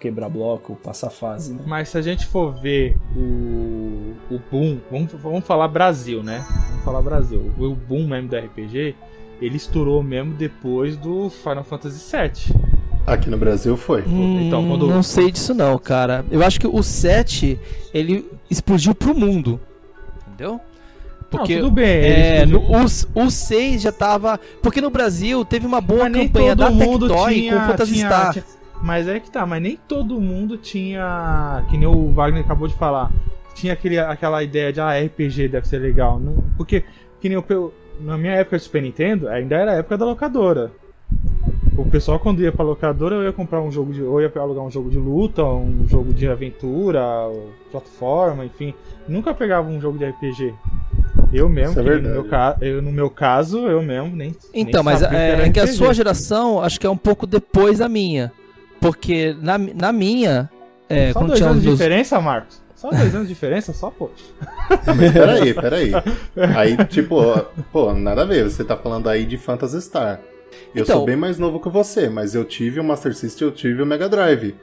quebrar 0.00 0.28
bloco, 0.28 0.74
passar 0.74 1.10
fase, 1.10 1.54
né? 1.54 1.62
Mas 1.64 1.90
se 1.90 1.96
a 1.96 2.02
gente 2.02 2.26
for 2.26 2.52
ver 2.60 2.96
o, 3.16 4.16
o 4.28 4.40
boom, 4.50 4.80
vamos, 4.90 5.12
vamos 5.12 5.46
falar 5.46 5.68
Brasil, 5.68 6.20
né? 6.20 6.44
Vamos 6.68 6.84
falar 6.84 7.00
Brasil. 7.00 7.52
O 7.56 7.76
boom 7.76 8.08
mesmo 8.08 8.28
do 8.28 8.36
RPG, 8.36 8.96
ele 9.40 9.56
estourou 9.56 10.02
mesmo 10.02 10.34
depois 10.34 10.96
do 10.96 11.30
Final 11.30 11.62
Fantasy 11.62 12.10
VII. 12.10 12.79
Aqui 13.12 13.28
no 13.28 13.36
Brasil 13.36 13.76
foi. 13.76 14.02
Hum, 14.02 14.46
então, 14.46 14.66
quando... 14.68 14.86
Não 14.86 15.02
sei 15.02 15.30
disso 15.30 15.52
não, 15.52 15.76
cara. 15.78 16.24
Eu 16.30 16.42
acho 16.44 16.60
que 16.60 16.66
o 16.66 16.82
7, 16.82 17.58
ele 17.92 18.24
explodiu 18.48 18.94
pro 18.94 19.14
mundo 19.14 19.60
entendeu? 20.40 20.60
Porque, 21.30 21.56
não, 21.56 21.62
tudo 21.62 21.74
bem. 21.74 21.86
É, 21.86 22.46
no, 22.46 22.60
o, 22.60 23.24
o 23.24 23.30
6 23.30 23.82
já 23.82 23.92
tava. 23.92 24.40
Porque 24.62 24.80
no 24.80 24.90
Brasil 24.90 25.44
teve 25.44 25.66
uma 25.66 25.80
boa 25.80 26.10
campanha 26.10 26.56
da 26.56 26.70
Tectoy 26.72 27.34
tinha, 27.34 27.52
com 27.54 27.66
Phantasy 27.66 27.92
tinha, 27.92 28.06
Star. 28.06 28.32
Tinha, 28.32 28.44
mas 28.82 29.06
é 29.06 29.20
que 29.20 29.30
tá, 29.30 29.46
mas 29.46 29.62
nem 29.62 29.76
todo 29.76 30.20
mundo 30.20 30.56
tinha. 30.56 31.64
Que 31.70 31.78
nem 31.78 31.86
o 31.86 32.12
Wagner 32.12 32.42
acabou 32.42 32.66
de 32.66 32.74
falar. 32.74 33.12
Tinha 33.54 33.74
aquele, 33.74 33.98
aquela 33.98 34.42
ideia 34.42 34.72
de 34.72 34.80
ah, 34.80 34.98
RPG 34.98 35.48
deve 35.48 35.68
ser 35.68 35.78
legal. 35.78 36.18
Não, 36.18 36.42
porque, 36.56 36.82
que 37.20 37.28
nem 37.28 37.38
o, 37.38 37.72
na 38.00 38.18
minha 38.18 38.32
época 38.32 38.56
de 38.56 38.64
Super 38.64 38.82
Nintendo, 38.82 39.28
ainda 39.28 39.54
era 39.54 39.72
a 39.72 39.74
época 39.74 39.98
da 39.98 40.06
locadora. 40.06 40.72
O 41.80 41.90
pessoal 41.90 42.18
quando 42.18 42.42
ia 42.42 42.52
pra 42.52 42.64
locadora, 42.64 43.16
eu 43.16 43.24
ia 43.24 43.32
comprar 43.32 43.62
um 43.62 43.72
jogo 43.72 43.92
de. 43.92 44.02
ou 44.02 44.20
ia 44.20 44.30
alugar 44.36 44.62
um 44.62 44.70
jogo 44.70 44.90
de 44.90 44.98
luta, 44.98 45.42
um 45.42 45.86
jogo 45.88 46.12
de 46.12 46.28
aventura, 46.28 47.00
plataforma, 47.70 48.44
enfim. 48.44 48.74
Nunca 49.08 49.32
pegava 49.32 49.68
um 49.68 49.80
jogo 49.80 49.96
de 49.96 50.04
RPG. 50.04 50.54
Eu 51.32 51.48
mesmo, 51.48 51.80
é 51.80 51.96
no, 51.96 52.10
meu 52.10 52.24
ca... 52.24 52.56
eu, 52.60 52.82
no 52.82 52.92
meu 52.92 53.08
caso, 53.08 53.66
eu 53.66 53.82
mesmo 53.82 54.14
nem. 54.14 54.34
Então, 54.52 54.82
nem 54.82 54.92
mas 54.92 55.02
é, 55.02 55.46
é 55.46 55.50
que 55.50 55.60
a 55.60 55.66
sua 55.66 55.94
geração 55.94 56.60
acho 56.60 56.78
que 56.78 56.86
é 56.86 56.90
um 56.90 56.96
pouco 56.96 57.26
depois 57.26 57.78
da 57.78 57.88
minha. 57.88 58.30
Porque 58.80 59.34
na, 59.40 59.56
na 59.56 59.92
minha. 59.92 60.50
É, 60.88 61.12
Só 61.12 61.20
dois 61.20 61.40
anos 61.40 61.62
de 61.62 61.70
diferença, 61.70 62.20
Marcos? 62.20 62.60
Só 62.74 62.90
dois 62.90 63.14
anos 63.14 63.28
de 63.28 63.34
diferença, 63.34 63.72
só, 63.72 63.90
pô. 63.90 64.10
Mas 64.86 65.12
peraí, 65.12 65.54
peraí. 65.54 65.92
Aí, 66.56 66.76
tipo, 66.86 67.16
pô, 67.70 67.92
nada 67.92 68.22
a 68.22 68.24
ver. 68.24 68.44
Você 68.44 68.64
tá 68.64 68.76
falando 68.76 69.08
aí 69.08 69.24
de 69.24 69.36
Phantasy 69.36 69.80
Star. 69.82 70.20
Eu 70.74 70.82
então, 70.82 70.96
sou 70.98 71.06
bem 71.06 71.16
mais 71.16 71.38
novo 71.38 71.60
que 71.60 71.68
você, 71.68 72.08
mas 72.08 72.34
eu 72.34 72.44
tive 72.44 72.80
o 72.80 72.84
Master 72.84 73.14
System 73.14 73.48
eu 73.48 73.52
tive 73.52 73.82
o 73.82 73.86
Mega 73.86 74.08
Drive. 74.08 74.54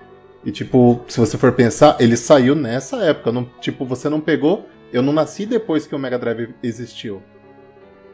E, 0.45 0.51
tipo, 0.51 1.01
se 1.07 1.19
você 1.19 1.37
for 1.37 1.51
pensar, 1.51 1.97
ele 1.99 2.15
saiu 2.15 2.55
nessa 2.55 3.03
época. 3.03 3.31
Não, 3.31 3.45
tipo, 3.59 3.85
você 3.85 4.07
não 4.09 4.21
pegou. 4.21 4.67
Eu 4.93 5.01
não 5.01 5.11
nasci 5.11 5.45
depois 5.45 5.85
que 5.85 5.93
o 5.93 5.99
Mega 5.99 6.17
Drive 6.17 6.53
existiu. 6.63 7.21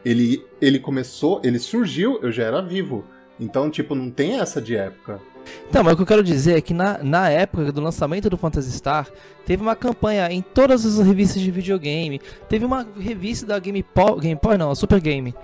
Ele, 0.04 0.44
ele 0.60 0.78
começou, 0.78 1.40
ele 1.44 1.58
surgiu, 1.58 2.18
eu 2.22 2.32
já 2.32 2.44
era 2.44 2.60
vivo. 2.60 3.04
Então, 3.38 3.70
tipo, 3.70 3.94
não 3.94 4.10
tem 4.10 4.40
essa 4.40 4.60
de 4.60 4.76
época. 4.76 5.20
Então, 5.68 5.84
mas 5.84 5.92
o 5.92 5.96
que 5.96 6.02
eu 6.02 6.06
quero 6.06 6.22
dizer 6.22 6.56
é 6.56 6.60
que 6.60 6.74
na, 6.74 6.98
na 7.02 7.28
época 7.28 7.70
do 7.70 7.80
lançamento 7.80 8.30
do 8.30 8.36
Phantasy 8.36 8.72
Star, 8.72 9.08
teve 9.44 9.62
uma 9.62 9.76
campanha 9.76 10.30
em 10.30 10.42
todas 10.42 10.84
as 10.84 11.04
revistas 11.04 11.40
de 11.40 11.50
videogame. 11.50 12.20
Teve 12.48 12.64
uma 12.64 12.86
revista 12.98 13.46
da 13.46 13.58
Game 13.58 13.82
Power, 13.82 14.20
Game 14.20 14.40
Power 14.40 14.58
não, 14.58 14.70
a 14.70 14.74
Super 14.74 15.00
Game, 15.00 15.34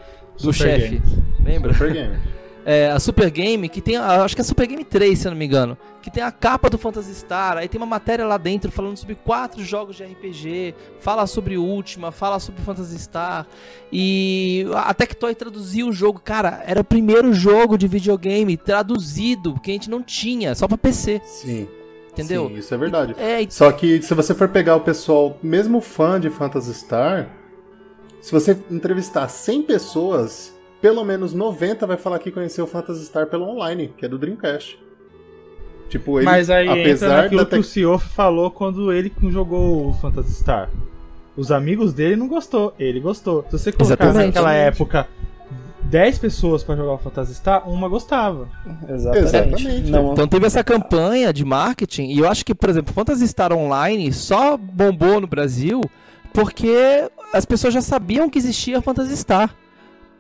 do 0.41 0.53
chefe. 0.53 1.01
Lembra? 1.53 1.73
Super 1.73 1.93
Game. 1.93 2.17
é, 2.65 2.91
a 2.91 3.01
Super 3.01 3.31
Game, 3.31 3.69
que 3.69 3.81
tem, 3.81 3.97
a, 3.97 4.23
acho 4.23 4.35
que 4.35 4.41
é 4.41 4.45
a 4.45 4.47
Super 4.47 4.67
Game 4.67 4.85
3, 4.85 5.19
se 5.19 5.27
eu 5.27 5.31
não 5.31 5.39
me 5.39 5.45
engano, 5.45 5.77
que 6.03 6.11
tem 6.11 6.23
a 6.23 6.31
capa 6.31 6.69
do 6.69 6.79
Phantasy 6.79 7.15
Star, 7.15 7.57
aí 7.59 7.69
tem 7.69 7.81
uma 7.81 7.87
matéria 7.87 8.27
lá 8.27 8.37
dentro 8.37 8.71
falando 8.71 8.97
sobre 8.97 9.15
quatro 9.15 9.63
jogos 9.65 9.97
de 9.97 10.05
RPG, 10.05 10.75
fala 11.01 11.27
sobre 11.27 11.57
Ultima, 11.57 12.13
fala 12.13 12.39
sobre 12.39 12.63
Phantasy 12.63 12.99
Star, 12.99 13.47
e 13.93 14.67
a 14.75 14.93
Tectoy 14.95 15.35
traduziu 15.35 15.89
o 15.89 15.93
jogo, 15.93 16.21
cara, 16.21 16.63
era 16.67 16.81
o 16.81 16.85
primeiro 16.85 17.33
jogo 17.33 17.77
de 17.77 17.89
videogame 17.89 18.57
traduzido, 18.57 19.59
que 19.61 19.71
a 19.71 19.75
gente 19.75 19.91
não 19.91 20.03
tinha, 20.03 20.55
só 20.55 20.69
pra 20.69 20.79
PC. 20.79 21.21
Sim. 21.25 21.69
Entendeu? 22.13 22.49
Sim, 22.49 22.55
isso 22.57 22.75
é 22.75 22.77
verdade. 22.77 23.15
É, 23.17 23.41
e... 23.41 23.51
Só 23.51 23.71
que 23.71 24.03
se 24.03 24.13
você 24.15 24.35
for 24.35 24.49
pegar 24.49 24.75
o 24.75 24.81
pessoal, 24.81 25.39
mesmo 25.43 25.81
fã 25.81 26.21
de 26.21 26.29
Phantasy 26.29 26.75
Star, 26.75 27.31
se 28.21 28.33
você 28.33 28.59
entrevistar 28.69 29.29
100 29.29 29.63
pessoas, 29.63 30.53
pelo 30.81 31.05
menos 31.05 31.35
90 31.35 31.87
vai 31.87 31.97
falar 31.97 32.19
que 32.19 32.31
conheceu 32.31 32.65
o 32.65 32.69
Phantasy 32.69 33.05
Star 33.05 33.27
pelo 33.27 33.47
online, 33.49 33.93
que 33.97 34.05
é 34.05 34.09
do 34.09 34.19
Dreamcast. 34.19 34.79
Tipo, 35.89 36.19
ele, 36.19 36.25
Mas 36.25 36.49
aí 36.49 36.69
apesar 36.69 37.07
entra 37.07 37.23
naquilo 37.23 37.47
que 37.47 37.59
o 37.59 37.65
Cioff 37.65 38.09
falou 38.11 38.51
quando 38.51 38.93
ele 38.93 39.13
jogou 39.29 39.89
o 39.89 39.93
Phantasy 39.95 40.35
Star. 40.35 40.71
Os 41.37 41.51
amigos 41.51 41.93
dele 41.93 42.17
não 42.17 42.29
gostou, 42.29 42.75
ele 42.79 43.01
gostou. 43.01 43.45
Se 43.51 43.59
você 43.59 43.73
colocar 43.73 43.95
Exatamente. 43.95 44.27
naquela 44.27 44.53
época 44.53 45.09
10 45.83 46.19
pessoas 46.19 46.63
para 46.63 46.77
jogar 46.77 46.93
o 46.93 46.99
Phantasy 46.99 47.35
Star, 47.35 47.69
uma 47.69 47.89
gostava. 47.89 48.49
Exatamente. 48.89 49.27
Exatamente. 49.27 49.91
Não. 49.91 50.13
Então 50.13 50.29
teve 50.29 50.47
essa 50.47 50.63
campanha 50.63 51.33
de 51.33 51.45
marketing, 51.45 52.11
e 52.11 52.19
eu 52.19 52.29
acho 52.29 52.45
que, 52.45 52.55
por 52.55 52.71
exemplo, 52.71 52.95
Phantasy 52.95 53.27
Star 53.27 53.53
Online 53.53 54.13
só 54.13 54.57
bombou 54.57 55.21
no 55.21 55.27
Brasil 55.27 55.81
porque 56.33 57.11
as 57.33 57.45
pessoas 57.45 57.75
já 57.75 57.81
sabiam 57.81 58.31
que 58.31 58.39
existia 58.39 58.81
Phantasy 58.81 59.17
Star. 59.17 59.53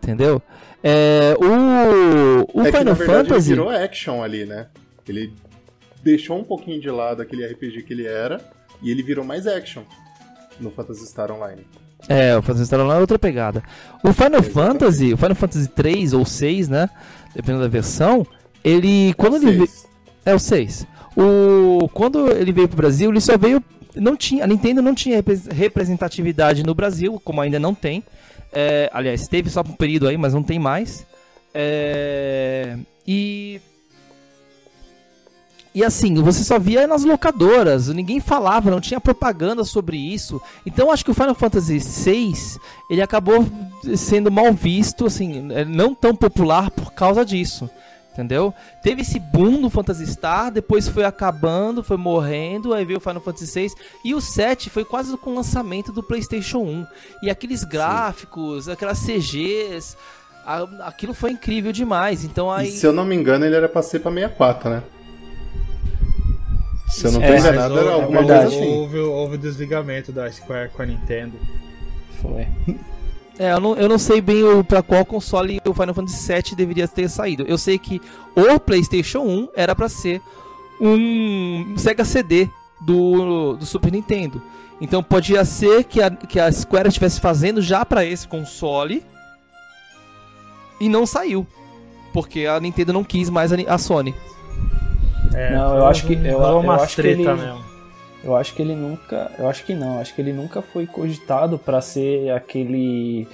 Entendeu? 0.02 0.42
É, 0.82 1.36
o 1.38 2.58
o 2.58 2.66
é 2.66 2.72
Final 2.72 2.94
que, 2.94 3.00
verdade, 3.00 3.28
Fantasy. 3.28 3.52
Ele 3.52 3.60
virou 3.60 3.70
action 3.70 4.22
ali, 4.22 4.46
né? 4.46 4.68
Ele 5.06 5.32
deixou 6.02 6.38
um 6.38 6.44
pouquinho 6.44 6.80
de 6.80 6.90
lado 6.90 7.20
aquele 7.20 7.46
RPG 7.46 7.82
que 7.82 7.92
ele 7.92 8.06
era 8.06 8.40
e 8.82 8.90
ele 8.90 9.02
virou 9.02 9.24
mais 9.24 9.46
action 9.46 9.82
no 10.58 10.70
Phantasy 10.70 11.06
Star 11.06 11.30
Online. 11.30 11.66
É, 12.08 12.36
o 12.36 12.42
Phantasy 12.42 12.66
Star 12.66 12.80
Online 12.80 12.98
é 12.98 13.00
outra 13.00 13.18
pegada. 13.18 13.62
O 14.02 14.12
Final 14.12 14.42
Fantasy, 14.42 15.12
o 15.12 15.16
Final 15.16 15.34
Fantasy 15.34 15.68
3 15.68 16.12
ou 16.14 16.24
6, 16.24 16.68
né? 16.68 16.88
Dependendo 17.34 17.62
da 17.62 17.68
versão, 17.68 18.26
ele. 18.64 19.14
Quando 19.14 19.36
é 19.36 19.38
ele 19.38 19.52
veio. 19.58 19.68
É 20.24 20.34
o 20.34 20.38
6. 20.38 20.86
O, 21.16 21.88
quando 21.92 22.30
ele 22.30 22.52
veio 22.52 22.68
pro 22.68 22.76
Brasil, 22.76 23.10
ele 23.10 23.20
só 23.20 23.36
veio. 23.36 23.62
Não 23.94 24.16
tinha, 24.16 24.44
a 24.44 24.46
Nintendo 24.46 24.80
não 24.80 24.94
tinha 24.94 25.22
representatividade 25.50 26.62
no 26.62 26.74
Brasil, 26.74 27.20
como 27.24 27.40
ainda 27.40 27.58
não 27.58 27.74
tem. 27.74 28.04
É, 28.52 28.90
aliás, 28.92 29.28
teve 29.28 29.48
só 29.50 29.60
um 29.60 29.72
período 29.72 30.08
aí, 30.08 30.16
mas 30.16 30.34
não 30.34 30.42
tem 30.42 30.58
mais. 30.58 31.06
É, 31.54 32.76
e. 33.06 33.60
E 35.72 35.84
assim, 35.84 36.14
você 36.16 36.42
só 36.42 36.58
via 36.58 36.84
nas 36.84 37.04
locadoras, 37.04 37.86
ninguém 37.86 38.18
falava, 38.18 38.72
não 38.72 38.80
tinha 38.80 39.00
propaganda 39.00 39.62
sobre 39.62 39.96
isso. 39.96 40.42
Então 40.66 40.90
acho 40.90 41.04
que 41.04 41.12
o 41.12 41.14
Final 41.14 41.34
Fantasy 41.34 41.78
VI 41.78 42.32
ele 42.90 43.00
acabou 43.00 43.46
sendo 43.96 44.32
mal 44.32 44.52
visto, 44.52 45.06
assim, 45.06 45.42
não 45.68 45.94
tão 45.94 46.12
popular 46.12 46.72
por 46.72 46.92
causa 46.92 47.24
disso 47.24 47.70
entendeu? 48.12 48.52
Teve 48.82 49.02
esse 49.02 49.18
boom 49.18 49.60
no 49.60 49.70
Phantasy 49.70 50.06
Star, 50.06 50.50
depois 50.50 50.88
foi 50.88 51.04
acabando, 51.04 51.82
foi 51.82 51.96
morrendo, 51.96 52.74
aí 52.74 52.84
veio 52.84 52.98
o 52.98 53.00
Final 53.00 53.20
Fantasy 53.20 53.68
VI 53.68 53.74
e 54.04 54.14
o 54.14 54.20
7 54.20 54.70
foi 54.70 54.84
quase 54.84 55.16
com 55.16 55.30
o 55.30 55.34
lançamento 55.34 55.92
do 55.92 56.02
PlayStation 56.02 56.58
1. 56.58 56.86
E 57.22 57.30
aqueles 57.30 57.64
gráficos, 57.64 58.64
Sim. 58.64 58.72
aquelas 58.72 59.00
CGs, 59.00 59.96
aquilo 60.82 61.14
foi 61.14 61.32
incrível 61.32 61.72
demais. 61.72 62.24
Então 62.24 62.50
aí 62.50 62.68
e, 62.68 62.72
se 62.72 62.86
eu 62.86 62.92
não 62.92 63.04
me 63.04 63.14
engano, 63.14 63.44
ele 63.44 63.54
era 63.54 63.68
para 63.68 63.82
ser 63.82 64.00
para 64.00 64.12
64, 64.12 64.70
né? 64.70 64.82
Se 66.88 67.06
eu 67.06 67.12
não 67.12 67.20
tô 67.20 67.26
é, 67.26 67.38
enganado, 67.38 67.78
era 67.78 67.92
alguma 67.92 68.24
coisa 68.24 68.48
assim. 68.48 68.74
Houve, 68.74 68.98
houve 68.98 69.34
o 69.36 69.38
desligamento 69.38 70.10
da 70.10 70.30
Square 70.30 70.70
com 70.70 70.82
a 70.82 70.86
Nintendo. 70.86 71.38
Foi. 72.20 72.48
É, 73.40 73.52
eu 73.52 73.58
não, 73.58 73.74
eu 73.74 73.88
não 73.88 73.98
sei 73.98 74.20
bem 74.20 74.42
para 74.68 74.82
qual 74.82 75.02
console 75.02 75.62
o 75.66 75.72
Final 75.72 75.94
Fantasy 75.94 76.30
VII 76.30 76.54
deveria 76.54 76.86
ter 76.86 77.08
saído. 77.08 77.42
Eu 77.48 77.56
sei 77.56 77.78
que 77.78 77.98
o 78.36 78.60
PlayStation 78.60 79.20
1 79.20 79.48
era 79.56 79.74
para 79.74 79.88
ser 79.88 80.20
um 80.78 81.74
Sega 81.78 82.04
CD 82.04 82.50
do, 82.82 83.56
do 83.56 83.64
Super 83.64 83.92
Nintendo. 83.92 84.42
Então 84.78 85.02
podia 85.02 85.42
ser 85.46 85.84
que 85.84 86.02
a, 86.02 86.10
que 86.10 86.38
a 86.38 86.52
Square 86.52 86.88
estivesse 86.88 87.18
fazendo 87.18 87.62
já 87.62 87.82
para 87.82 88.04
esse 88.04 88.28
console 88.28 89.02
e 90.78 90.86
não 90.86 91.06
saiu. 91.06 91.46
Porque 92.12 92.44
a 92.44 92.60
Nintendo 92.60 92.92
não 92.92 93.02
quis 93.02 93.30
mais 93.30 93.54
a, 93.54 93.56
a 93.68 93.78
Sony. 93.78 94.14
É, 95.32 95.56
não, 95.56 95.78
eu 95.78 95.86
acho 95.86 96.06
que 96.06 96.12
eu, 96.12 96.22
eu 96.22 96.72
acho 96.72 96.96
que 96.96 97.08
ele, 97.08 97.24
mesmo. 97.24 97.69
Eu 98.22 98.36
acho 98.36 98.54
que 98.54 98.62
ele 98.62 98.74
nunca. 98.74 99.30
Eu 99.38 99.48
acho 99.48 99.64
que 99.64 99.74
não. 99.74 99.98
Acho 99.98 100.14
que 100.14 100.20
ele 100.20 100.32
nunca 100.32 100.60
foi 100.60 100.86
cogitado 100.86 101.58
para 101.58 101.80
ser 101.80 102.30
aquele. 102.30 103.26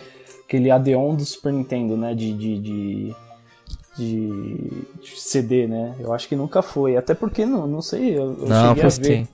aquele 0.44 0.70
Adeon 0.70 1.14
do 1.14 1.24
Super 1.24 1.52
Nintendo, 1.52 1.96
né? 1.96 2.14
De, 2.14 2.32
de, 2.32 2.58
de, 2.58 3.14
de, 3.96 5.20
CD, 5.20 5.66
né? 5.66 5.94
Eu 5.98 6.12
acho 6.12 6.28
que 6.28 6.36
nunca 6.36 6.62
foi. 6.62 6.96
Até 6.96 7.14
porque 7.14 7.44
não, 7.44 7.66
não 7.66 7.82
sei. 7.82 8.16
Eu, 8.16 8.36
eu 8.40 8.48
não, 8.48 8.68
cheguei 8.68 8.84
a 8.84 8.88
ver. 8.88 9.04
Sim. 9.04 9.28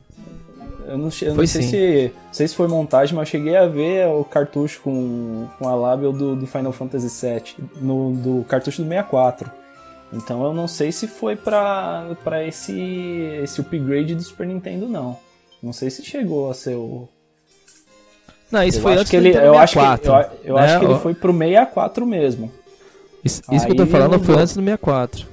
Eu 0.84 0.98
não, 0.98 1.10
eu 1.22 1.34
não 1.34 1.46
sei, 1.46 1.62
se, 1.62 2.12
não 2.26 2.34
sei 2.34 2.48
se 2.48 2.54
foi 2.56 2.66
montagem, 2.66 3.14
mas 3.14 3.28
eu 3.28 3.30
cheguei 3.30 3.56
a 3.56 3.66
ver 3.66 4.08
o 4.08 4.24
cartucho 4.24 4.80
com, 4.82 5.46
com 5.56 5.68
a 5.68 5.74
label 5.74 6.12
do, 6.12 6.34
do 6.34 6.46
Final 6.46 6.72
Fantasy 6.72 7.08
VII, 7.24 7.64
no, 7.80 8.12
do 8.12 8.44
cartucho 8.48 8.82
do 8.82 8.88
64. 8.88 9.50
Então 10.12 10.44
eu 10.44 10.52
não 10.52 10.66
sei 10.68 10.92
se 10.92 11.06
foi 11.06 11.36
para 11.36 12.04
esse, 12.46 12.78
esse 13.42 13.60
upgrade 13.60 14.14
do 14.14 14.22
Super 14.22 14.46
Nintendo, 14.46 14.88
não. 14.88 15.16
Não 15.62 15.72
sei 15.72 15.90
se 15.90 16.04
chegou 16.04 16.50
a 16.50 16.54
ser 16.54 16.74
o. 16.74 17.08
Não, 18.50 18.64
isso 18.64 18.78
eu 18.78 18.82
foi 18.82 18.94
antes 18.94 19.08
que 19.08 19.16
ele, 19.16 19.28
eu 19.28 19.54
64. 19.54 20.14
Acho 20.14 20.30
que, 20.30 20.36
eu, 20.36 20.48
eu 20.48 20.54
né? 20.56 20.62
acho 20.64 20.78
que 20.80 20.84
ele 20.84 20.98
foi 20.98 21.14
pro 21.14 21.32
64 21.32 22.06
mesmo. 22.06 22.52
Isso, 23.24 23.40
isso 23.52 23.66
que 23.66 23.72
eu 23.72 23.76
tô 23.76 23.86
falando 23.86 24.18
foi 24.18 24.34
antes 24.34 24.54
do 24.54 24.62
64. 24.62 25.26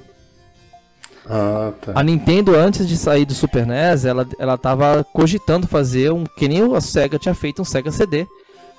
Ah, 1.26 1.72
tá. 1.80 1.92
A 1.94 2.02
Nintendo, 2.02 2.54
antes 2.54 2.88
de 2.88 2.96
sair 2.96 3.24
do 3.24 3.34
Super 3.34 3.66
NES, 3.66 4.04
ela, 4.04 4.26
ela 4.38 4.56
tava 4.56 5.04
cogitando 5.12 5.66
fazer 5.66 6.12
um. 6.12 6.24
Que 6.24 6.48
nem 6.48 6.74
a 6.74 6.80
Sega 6.80 7.18
tinha 7.18 7.34
feito 7.34 7.60
um 7.60 7.64
Sega 7.64 7.90
CD. 7.90 8.26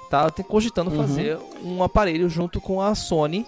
Tava 0.10 0.32
cogitando 0.44 0.90
uhum. 0.92 0.98
fazer 0.98 1.38
um 1.64 1.84
aparelho 1.84 2.28
junto 2.30 2.60
com 2.60 2.82
a 2.82 2.96
Sony 2.96 3.46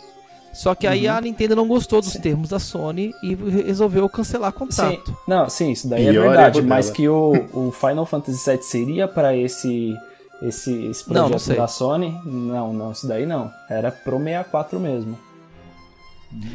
só 0.54 0.76
que 0.76 0.86
aí 0.86 1.08
uhum. 1.08 1.16
a 1.16 1.22
Nintendo 1.22 1.56
não 1.56 1.68
gostou 1.68 2.00
dos 2.00 2.12
sim. 2.12 2.22
termos 2.22 2.50
da 2.50 2.60
Sony 2.60 3.14
e 3.24 3.34
resolveu 3.34 4.08
cancelar 4.08 4.52
o 4.52 4.54
contrato. 4.54 5.10
Sim. 5.10 5.18
Não, 5.28 5.50
sim, 5.50 5.72
isso 5.72 5.88
daí 5.88 6.08
é 6.08 6.12
verdade, 6.12 6.62
mas 6.62 6.92
que 6.92 7.10
o, 7.10 7.34
o 7.52 7.72
Final 7.72 8.06
Fantasy 8.06 8.52
VII 8.52 8.62
seria 8.62 9.08
para 9.08 9.36
esse, 9.36 9.98
esse, 10.44 10.86
esse 10.86 11.04
projeto 11.04 11.32
não, 11.32 11.56
não 11.56 11.56
da 11.56 11.68
Sony? 11.68 12.22
Não, 12.24 12.74
não, 12.74 12.92
isso 12.92 13.08
daí 13.08 13.26
não. 13.26 13.52
Era 13.68 13.92
pro 13.92 14.18
64 14.20 14.80
mesmo. 14.80 15.18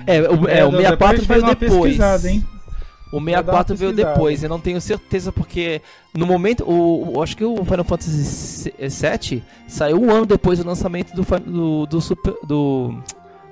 É, 0.07 0.21
o, 0.21 0.49
é, 0.49 0.59
é 0.61 0.65
o 0.65 0.71
64 0.71 1.23
veio 1.23 1.43
depois. 1.55 2.25
Hein? 2.25 2.45
O 3.13 3.19
64 3.19 3.77
veio 3.77 3.93
depois, 3.93 4.43
eu 4.43 4.49
não 4.49 4.61
tenho 4.61 4.81
certeza 4.81 5.33
porque 5.33 5.81
no 6.15 6.27
momento, 6.27 6.63
o, 6.65 7.17
o, 7.17 7.23
acho 7.23 7.37
que 7.37 7.45
o 7.45 7.65
Final 7.65 7.85
Fantasy 7.85 8.73
VII 8.79 9.43
saiu 9.67 10.01
um 10.01 10.11
ano 10.11 10.27
depois 10.27 10.59
do 10.59 10.67
lançamento 10.67 11.15
do, 11.15 11.25
do, 11.41 11.87
do, 11.87 12.01
super, 12.01 12.35
do 12.47 13.03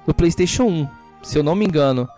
do 0.06 0.14
PlayStation 0.14 0.64
1, 0.64 0.88
se 1.22 1.38
eu 1.38 1.42
não 1.42 1.54
me 1.54 1.64
engano. 1.64 2.08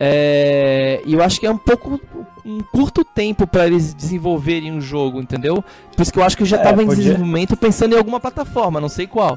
É, 0.00 1.02
e 1.04 1.14
eu 1.14 1.22
acho 1.22 1.40
que 1.40 1.46
é 1.46 1.50
um 1.50 1.58
pouco 1.58 2.00
um 2.44 2.60
curto 2.60 3.04
tempo 3.04 3.46
para 3.46 3.66
eles 3.66 3.92
desenvolverem 3.92 4.72
um 4.72 4.80
jogo, 4.80 5.20
entendeu? 5.20 5.62
Por 5.94 6.02
isso 6.02 6.12
que 6.12 6.18
eu 6.18 6.22
acho 6.22 6.36
que 6.36 6.44
já 6.44 6.56
estava 6.56 6.82
é, 6.82 6.84
em 6.84 6.88
desenvolvimento 6.88 7.56
pensando 7.56 7.94
em 7.94 7.98
alguma 7.98 8.20
plataforma, 8.20 8.80
não 8.80 8.88
sei 8.88 9.06
qual. 9.06 9.36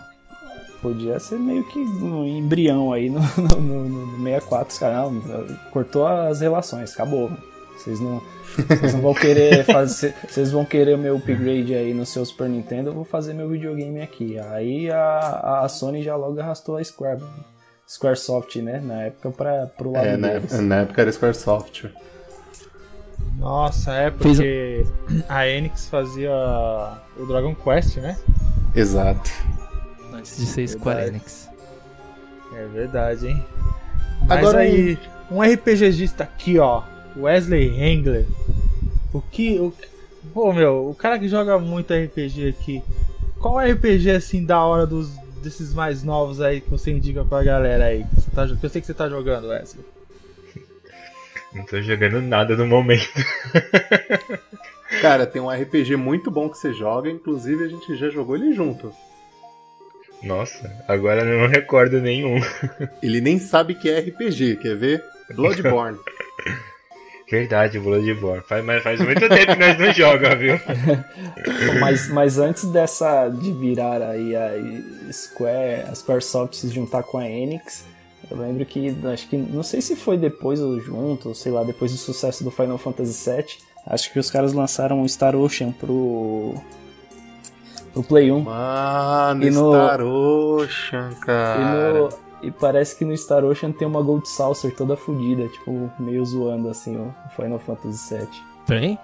podia 0.82 1.20
ser 1.20 1.40
meio 1.40 1.64
que 1.64 1.80
um 1.80 2.26
embrião 2.26 2.94
aí 2.94 3.10
no, 3.10 3.22
no, 3.60 3.62
no, 3.62 4.08
no 4.18 4.24
64. 4.24 4.80
Cara, 4.80 5.10
não, 5.10 5.48
cortou 5.72 6.06
as 6.06 6.42
relações, 6.42 6.94
acabou. 6.94 7.32
Vocês 7.76 8.00
não, 8.00 8.22
vocês 8.68 8.94
não 8.94 9.02
vão 9.02 9.14
querer 9.16 9.66
fazer. 9.66 10.14
Vocês 10.30 10.52
vão 10.52 10.64
querer 10.64 10.94
o 10.94 11.00
meu 11.00 11.16
upgrade 11.16 11.74
aí 11.74 11.96
no 11.96 12.06
seu 12.06 12.24
Super 12.24 12.48
Nintendo, 12.48 12.92
eu 12.92 12.94
vou 12.94 13.04
fazer 13.04 13.34
meu 13.34 13.50
videogame 13.50 14.00
aqui. 14.00 14.38
Aí 14.38 14.92
a, 14.92 15.62
a 15.64 15.68
Sony 15.70 16.04
já 16.04 16.16
logo 16.16 16.40
arrastou 16.40 16.78
a 16.78 16.84
Square. 16.84 17.24
Squaresoft, 17.92 18.56
né? 18.62 18.80
Na 18.80 19.04
época 19.04 19.32
para 19.32 19.68
pro 19.68 19.92
lado 19.92 20.06
é, 20.06 20.16
deles. 20.16 20.54
Na, 20.54 20.62
na 20.62 20.76
época 20.78 21.02
era 21.02 21.12
Squaresoft. 21.12 21.90
Nossa, 23.38 23.92
é 23.94 24.10
porque 24.10 24.86
a 25.28 25.46
Enix 25.46 25.90
fazia 25.90 26.32
o 27.18 27.26
Dragon 27.26 27.54
Quest, 27.54 27.98
né? 27.98 28.18
Exato. 28.74 29.30
Antes 30.14 30.38
de 30.38 30.46
ser 30.46 30.68
Square 30.70 31.08
Enix. 31.08 31.50
É 32.56 32.66
verdade, 32.68 33.28
hein? 33.28 33.46
Mas 34.22 34.40
Agora 34.40 34.60
aí, 34.60 34.98
um 35.30 35.42
RPGista 35.42 36.24
aqui, 36.24 36.60
ó. 36.60 36.84
Wesley 37.18 37.78
Hengler. 37.78 38.26
O 39.12 39.22
que. 39.22 39.60
O, 39.60 39.74
pô, 40.34 40.54
meu, 40.54 40.90
o 40.90 40.96
cara 40.96 41.20
que 41.20 41.28
joga 41.28 41.60
muito 41.60 41.94
RPG 41.94 42.48
aqui. 42.48 42.82
Qual 43.38 43.60
RPG 43.60 44.12
assim 44.12 44.46
da 44.46 44.64
hora 44.64 44.86
dos 44.88 45.10
desses 45.42 45.74
mais 45.74 46.04
novos 46.04 46.40
aí 46.40 46.62
que 46.62 46.70
você 46.70 46.92
indica 46.92 47.26
pra 47.26 47.44
galera 47.44 47.86
aí? 47.86 48.04
Que, 48.04 48.22
você 48.22 48.32
tá, 48.32 48.48
que 48.48 48.66
eu 48.66 48.70
sei 48.70 48.82
que 48.82 48.88
você 48.88 48.94
tá 48.94 49.10
jogando, 49.10 49.48
Wesley. 49.48 49.84
Não 51.54 51.66
tô 51.66 51.82
jogando 51.82 52.22
nada 52.22 52.56
no 52.56 52.66
momento. 52.66 53.10
Cara, 55.02 55.26
tem 55.26 55.42
um 55.42 55.50
RPG 55.50 55.96
muito 55.96 56.30
bom 56.30 56.50
que 56.50 56.58
você 56.58 56.74
joga, 56.74 57.10
inclusive 57.10 57.64
a 57.64 57.68
gente 57.68 57.96
já 57.96 58.10
jogou 58.10 58.36
ele 58.36 58.54
junto. 58.54 58.94
Nossa, 60.24 60.72
agora 60.88 61.24
eu 61.24 61.40
não 61.40 61.48
recordo 61.48 62.00
nenhum. 62.00 62.40
Ele 63.02 63.20
nem 63.22 63.40
sabe 63.40 63.74
que 63.74 63.90
é 63.90 64.00
RPG, 64.00 64.58
quer 64.58 64.76
ver? 64.76 65.04
Bloodborne. 65.34 65.98
Verdade, 67.32 67.80
Bloodborne. 67.80 68.44
Faz, 68.46 68.66
mas 68.66 68.84
faz 68.84 69.00
muito 69.00 69.22
tempo 69.30 69.54
que 69.54 69.60
nós 69.60 69.80
não 69.80 69.94
jogamos, 69.94 70.38
viu? 70.38 70.60
mas, 71.80 72.10
mas 72.10 72.38
antes 72.38 72.66
dessa 72.66 73.30
de 73.30 73.54
virar 73.54 74.02
aí 74.02 74.36
a 74.36 74.52
Square, 75.14 75.84
a 75.90 75.96
Squaresoft 75.96 76.58
se 76.58 76.68
juntar 76.68 77.04
com 77.04 77.18
a 77.18 77.26
Enix, 77.26 77.86
eu 78.30 78.38
lembro 78.38 78.66
que 78.66 78.94
acho 79.14 79.30
que 79.30 79.38
não 79.38 79.64
sei 79.64 79.80
se 79.80 79.96
foi 79.96 80.18
depois 80.18 80.60
ou 80.60 80.78
junto, 80.82 81.30
ou 81.30 81.36
sei 81.36 81.54
lá, 81.54 81.64
depois 81.64 81.94
do 81.94 81.98
sucesso 81.98 82.44
do 82.44 82.52
Final 82.52 82.78
Fantasy 82.78 83.30
VII, 83.30 83.46
acho 83.88 84.12
que 84.12 84.20
os 84.20 84.30
caras 84.30 84.52
lançaram 84.52 85.02
o 85.02 85.08
Star 85.08 85.34
Ocean 85.34 85.72
pro 85.72 86.56
pro 87.94 88.04
Play 88.04 88.30
1. 88.30 88.42
Mano, 88.42 89.44
e 89.44 89.50
no, 89.50 89.72
Star 89.72 90.02
Ocean, 90.02 91.10
cara. 91.26 91.62
E 91.62 91.94
no, 91.94 92.31
e 92.42 92.52
parece 92.52 92.96
que 92.96 93.06
no 93.06 93.16
Star 93.16 93.44
Ocean 93.44 93.72
tem 93.72 93.88
uma 93.88 94.02
Gold 94.02 94.28
Saucer 94.28 94.76
toda 94.76 94.96
fodida, 94.96 95.48
tipo, 95.48 95.92
meio 96.00 96.26
zoando 96.26 96.70
assim 96.70 96.98
o 96.98 97.14
Final 97.36 97.60
Fantasy 97.60 98.16
VII. 98.16 98.28
Tem? 98.66 99.00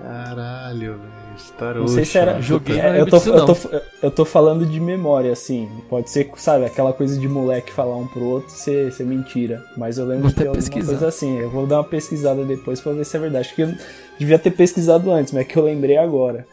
Caralho, 0.00 0.98
velho. 0.98 1.12
Star 1.38 1.76
Não 1.76 1.88
sei 1.88 2.04
se 2.04 2.18
era. 2.18 2.40
Joguei, 2.40 2.80
é, 2.80 3.00
eu, 3.00 3.06
tô, 3.06 3.16
eu, 3.18 3.46
tô, 3.46 3.56
eu 4.02 4.10
tô 4.10 4.24
falando 4.24 4.66
de 4.66 4.80
memória, 4.80 5.32
assim. 5.32 5.68
Pode 5.88 6.10
ser, 6.10 6.30
sabe, 6.36 6.64
aquela 6.64 6.92
coisa 6.92 7.18
de 7.18 7.28
moleque 7.28 7.72
falar 7.72 7.96
um 7.96 8.06
pro 8.06 8.24
outro 8.24 8.50
ser, 8.50 8.92
ser 8.92 9.04
mentira. 9.04 9.62
Mas 9.76 9.98
eu 9.98 10.06
lembro 10.06 10.22
vou 10.22 10.30
de 10.30 10.36
ter 10.36 10.48
alguma 10.48 10.68
coisa 10.68 11.06
assim. 11.06 11.38
Eu 11.38 11.50
vou 11.50 11.66
dar 11.66 11.78
uma 11.78 11.84
pesquisada 11.84 12.44
depois 12.44 12.80
pra 12.80 12.92
ver 12.92 13.04
se 13.04 13.16
é 13.16 13.20
verdade. 13.20 13.46
Acho 13.46 13.54
que 13.54 13.62
eu 13.62 13.74
devia 14.18 14.38
ter 14.38 14.50
pesquisado 14.50 15.10
antes, 15.10 15.32
mas 15.32 15.42
é 15.42 15.44
que 15.44 15.56
eu 15.56 15.64
lembrei 15.64 15.96
agora. 15.96 16.46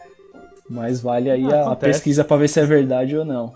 Mas 0.70 1.02
vale 1.02 1.32
aí 1.32 1.46
ah, 1.52 1.70
a, 1.70 1.72
a 1.72 1.76
pesquisa 1.76 2.24
pra 2.24 2.38
ver 2.38 2.48
se 2.48 2.60
é 2.60 2.66
verdade 2.66 3.18
ou 3.18 3.26
não. 3.26 3.54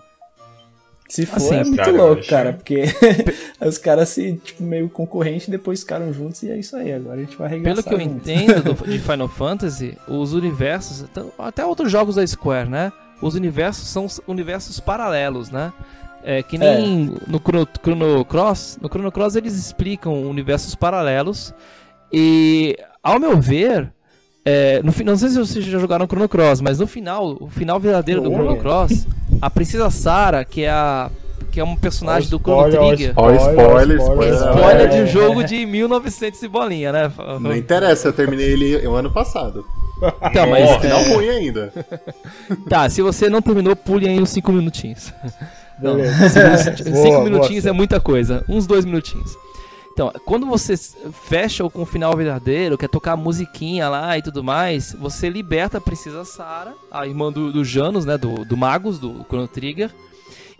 Se 1.14 1.24
for, 1.26 1.36
assim, 1.36 1.54
é 1.54 1.62
muito 1.62 1.90
louco, 1.92 2.26
cara, 2.26 2.52
porque 2.52 2.86
os 3.64 3.78
caras 3.78 4.08
se, 4.08 4.32
tipo, 4.32 4.64
meio 4.64 4.88
concorrente 4.88 5.48
depois 5.48 5.78
ficaram 5.78 6.12
juntos 6.12 6.42
e 6.42 6.50
é 6.50 6.58
isso 6.58 6.74
aí. 6.74 6.92
Agora 6.92 7.20
a 7.20 7.20
gente 7.20 7.36
vai 7.36 7.46
arregaçar. 7.46 7.84
Pelo 7.84 7.86
que 7.86 7.94
eu 7.94 8.04
entendo 8.04 8.74
do, 8.74 8.74
de 8.90 8.98
Final 8.98 9.28
Fantasy, 9.28 9.96
os 10.08 10.32
universos, 10.32 11.04
até 11.38 11.64
outros 11.64 11.92
jogos 11.92 12.16
da 12.16 12.26
Square, 12.26 12.68
né? 12.68 12.92
Os 13.22 13.36
universos 13.36 13.86
são 13.86 14.08
universos 14.26 14.80
paralelos, 14.80 15.52
né? 15.52 15.72
É, 16.24 16.42
que 16.42 16.58
nem 16.58 17.14
é. 17.14 17.30
no 17.30 17.38
Chrono, 17.38 17.68
Chrono 17.80 18.24
Cross. 18.24 18.78
No 18.82 18.88
Chrono 18.88 19.12
Cross 19.12 19.36
eles 19.36 19.54
explicam 19.54 20.20
universos 20.28 20.74
paralelos. 20.74 21.54
E, 22.12 22.76
ao 23.00 23.20
meu 23.20 23.40
ver, 23.40 23.94
é, 24.44 24.82
no, 24.82 24.92
não 25.04 25.16
sei 25.16 25.30
se 25.30 25.38
vocês 25.38 25.64
já 25.64 25.78
jogaram 25.78 26.06
Chrono 26.06 26.28
Cross, 26.28 26.60
mas 26.60 26.78
no 26.78 26.86
final, 26.86 27.38
o 27.40 27.48
final 27.48 27.80
verdadeiro 27.80 28.20
do 28.20 28.30
Chrono 28.30 28.58
Cross, 28.58 29.06
a 29.40 29.50
Princesa 29.50 29.90
Sarah, 29.90 30.44
que 30.44 30.64
é 30.64 30.70
a 30.70 31.10
que 31.54 31.60
é 31.60 31.64
um 31.64 31.76
personagem 31.76 32.28
do 32.28 32.36
Chrono 32.40 32.68
Trigger. 32.68 33.12
Ó, 33.14 33.30
spoiler, 33.30 34.00
spoiler. 34.00 34.34
Spoiler 34.34 34.88
de 34.88 34.96
um 35.02 35.06
jogo 35.06 35.44
de 35.44 35.64
1900 35.64 36.42
e 36.42 36.48
bolinha, 36.48 36.90
né? 36.90 37.12
Não 37.40 37.54
interessa, 37.54 38.08
eu 38.08 38.12
terminei 38.12 38.52
ele 38.52 38.84
o 38.88 38.94
ano 38.94 39.12
passado. 39.12 39.64
Então, 40.24 40.48
mas. 40.48 40.68
É 40.68 40.80
final 40.80 41.02
ruim 41.04 41.28
ainda. 41.28 41.72
Tá, 42.68 42.90
se 42.90 43.00
você 43.00 43.28
não 43.28 43.40
terminou, 43.40 43.76
pule 43.76 44.08
aí 44.08 44.20
uns 44.20 44.30
5 44.30 44.50
minutinhos. 44.50 45.12
Beleza. 45.78 46.76
5 46.76 47.22
minutinhos 47.22 47.64
boa, 47.64 47.72
é 47.72 47.76
muita 47.76 48.00
coisa. 48.00 48.44
Uns 48.48 48.66
2 48.66 48.84
minutinhos. 48.84 49.36
Então, 49.94 50.12
quando 50.24 50.44
você 50.44 50.76
fecha 51.12 51.70
com 51.70 51.82
o 51.82 51.86
final 51.86 52.16
verdadeiro, 52.16 52.76
quer 52.76 52.88
tocar 52.88 53.12
a 53.12 53.16
musiquinha 53.16 53.88
lá 53.88 54.18
e 54.18 54.22
tudo 54.22 54.42
mais, 54.42 54.92
você 54.92 55.30
liberta 55.30 55.78
a 55.78 55.80
Princesa 55.80 56.24
Sara, 56.24 56.74
a 56.90 57.06
irmã 57.06 57.30
do, 57.30 57.52
do 57.52 57.64
Janus, 57.64 58.04
né, 58.04 58.18
do, 58.18 58.44
do 58.44 58.56
Magus, 58.56 58.98
do 58.98 59.24
Chrono 59.28 59.46
Trigger, 59.46 59.94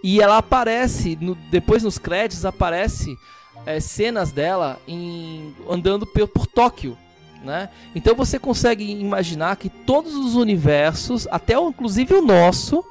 e 0.04 0.20
ela 0.20 0.38
aparece, 0.38 1.18
no, 1.20 1.34
depois 1.50 1.82
nos 1.82 1.98
créditos, 1.98 2.44
aparece 2.44 3.18
é, 3.66 3.80
cenas 3.80 4.30
dela 4.30 4.78
em, 4.86 5.52
andando 5.68 6.06
por, 6.06 6.28
por 6.28 6.46
Tóquio, 6.46 6.96
né? 7.42 7.70
Então 7.92 8.14
você 8.14 8.38
consegue 8.38 8.88
imaginar 8.88 9.56
que 9.56 9.68
todos 9.68 10.14
os 10.14 10.36
universos, 10.36 11.26
até 11.28 11.54
inclusive 11.54 12.14
o 12.14 12.22
nosso, 12.22 12.84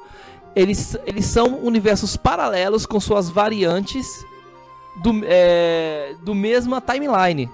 eles, 0.54 0.94
eles 1.06 1.24
são 1.24 1.58
universos 1.60 2.18
paralelos 2.18 2.84
com 2.84 3.00
suas 3.00 3.30
variantes 3.30 4.06
do, 5.02 5.22
é, 5.24 6.14
do 6.22 6.34
mesma 6.34 6.80
timeline. 6.80 7.48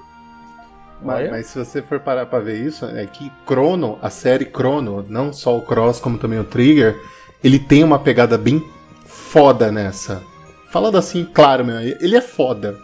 Mas, 1.02 1.30
mas, 1.30 1.46
se 1.46 1.58
você 1.58 1.80
for 1.80 1.98
parar 1.98 2.26
pra 2.26 2.40
ver 2.40 2.64
isso, 2.64 2.84
é 2.84 3.06
que 3.06 3.32
Chrono, 3.46 3.98
a 4.02 4.10
série 4.10 4.44
Chrono, 4.44 5.04
não 5.08 5.32
só 5.32 5.56
o 5.56 5.62
Cross 5.62 5.98
como 5.98 6.18
também 6.18 6.38
o 6.38 6.44
Trigger, 6.44 7.00
ele 7.42 7.58
tem 7.58 7.82
uma 7.82 7.98
pegada 7.98 8.36
bem 8.36 8.62
foda 9.06 9.72
nessa. 9.72 10.22
Falando 10.70 10.98
assim, 10.98 11.24
claro, 11.24 11.64
meu, 11.64 11.80
ele 11.80 12.16
é 12.16 12.20
foda. 12.20 12.78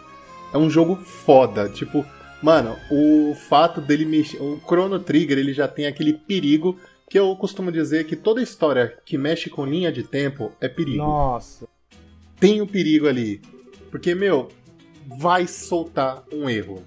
É 0.53 0.57
um 0.57 0.69
jogo 0.69 0.95
foda. 0.95 1.69
Tipo, 1.69 2.05
mano, 2.41 2.75
o 2.89 3.35
fato 3.35 3.79
dele 3.79 4.05
mexer. 4.05 4.41
O 4.41 4.59
Chrono 4.65 4.99
Trigger, 4.99 5.37
ele 5.37 5.53
já 5.53 5.67
tem 5.67 5.85
aquele 5.85 6.13
perigo 6.13 6.75
que 7.09 7.19
eu 7.19 7.35
costumo 7.35 7.71
dizer 7.71 8.05
que 8.05 8.15
toda 8.15 8.41
história 8.41 8.97
que 9.05 9.17
mexe 9.17 9.49
com 9.49 9.65
linha 9.65 9.91
de 9.91 10.03
tempo 10.03 10.51
é 10.59 10.67
perigo. 10.67 10.97
Nossa. 10.97 11.67
Tem 12.39 12.59
o 12.61 12.65
um 12.65 12.67
perigo 12.67 13.07
ali. 13.07 13.41
Porque, 13.89 14.13
meu, 14.13 14.49
vai 15.19 15.47
soltar 15.47 16.23
um 16.31 16.49
erro. 16.49 16.83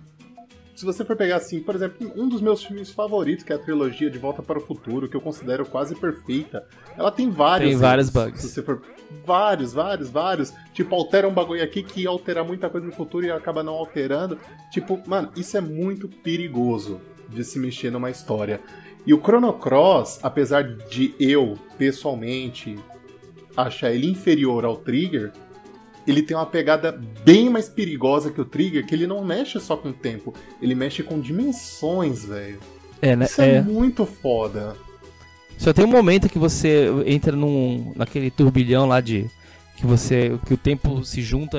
Se 0.74 0.86
você 0.86 1.04
for 1.04 1.14
pegar 1.14 1.36
assim, 1.36 1.60
por 1.60 1.74
exemplo, 1.74 2.10
um 2.16 2.26
dos 2.26 2.40
meus 2.40 2.64
filmes 2.64 2.90
favoritos, 2.90 3.44
que 3.44 3.52
é 3.52 3.56
a 3.56 3.58
trilogia 3.58 4.08
De 4.08 4.18
Volta 4.18 4.42
para 4.42 4.58
o 4.58 4.62
Futuro, 4.62 5.08
que 5.10 5.14
eu 5.14 5.20
considero 5.20 5.66
quase 5.66 5.94
perfeita, 5.94 6.66
ela 6.96 7.10
tem 7.10 7.28
vários. 7.28 7.70
Tem 7.70 7.78
vários 7.78 8.08
bugs. 8.08 8.40
Se 8.40 8.48
você 8.48 8.62
for... 8.62 8.80
Vários, 9.26 9.74
vários, 9.74 10.08
vários. 10.08 10.54
Tipo, 10.72 10.94
altera 10.94 11.28
um 11.28 11.34
bagulho 11.34 11.62
aqui 11.62 11.82
que 11.82 12.06
altera 12.06 12.42
muita 12.42 12.70
coisa 12.70 12.86
no 12.86 12.92
futuro 12.92 13.26
e 13.26 13.30
acaba 13.30 13.62
não 13.62 13.74
alterando. 13.74 14.38
Tipo, 14.70 14.98
mano, 15.06 15.30
isso 15.36 15.54
é 15.56 15.60
muito 15.60 16.08
perigoso 16.08 16.98
de 17.28 17.44
se 17.44 17.58
mexer 17.58 17.90
numa 17.90 18.08
história. 18.08 18.60
E 19.06 19.12
o 19.12 19.20
Chrono 19.20 19.52
Cross, 19.52 20.20
apesar 20.22 20.62
de 20.62 21.14
eu, 21.18 21.58
pessoalmente, 21.76 22.78
achar 23.56 23.92
ele 23.92 24.08
inferior 24.08 24.64
ao 24.64 24.76
Trigger, 24.76 25.32
ele 26.10 26.22
tem 26.22 26.36
uma 26.36 26.46
pegada 26.46 26.92
bem 27.24 27.48
mais 27.48 27.68
perigosa 27.68 28.30
que 28.30 28.40
o 28.40 28.44
Trigger, 28.44 28.86
que 28.86 28.94
ele 28.94 29.06
não 29.06 29.24
mexe 29.24 29.58
só 29.60 29.76
com 29.76 29.90
o 29.90 29.92
tempo, 29.92 30.34
ele 30.60 30.74
mexe 30.74 31.02
com 31.02 31.20
dimensões, 31.20 32.24
velho. 32.24 32.58
É, 33.00 33.16
né? 33.16 33.24
Isso 33.24 33.40
é, 33.40 33.56
é 33.56 33.62
muito 33.62 34.04
foda. 34.04 34.76
Só 35.56 35.72
tem 35.72 35.84
um 35.84 35.88
momento 35.88 36.28
que 36.28 36.38
você 36.38 36.86
entra 37.06 37.36
num 37.36 37.92
naquele 37.94 38.30
turbilhão 38.30 38.86
lá 38.86 39.00
de 39.00 39.30
que 39.76 39.86
você 39.86 40.38
que 40.46 40.54
o 40.54 40.56
tempo 40.56 41.04
se 41.04 41.22
junta 41.22 41.58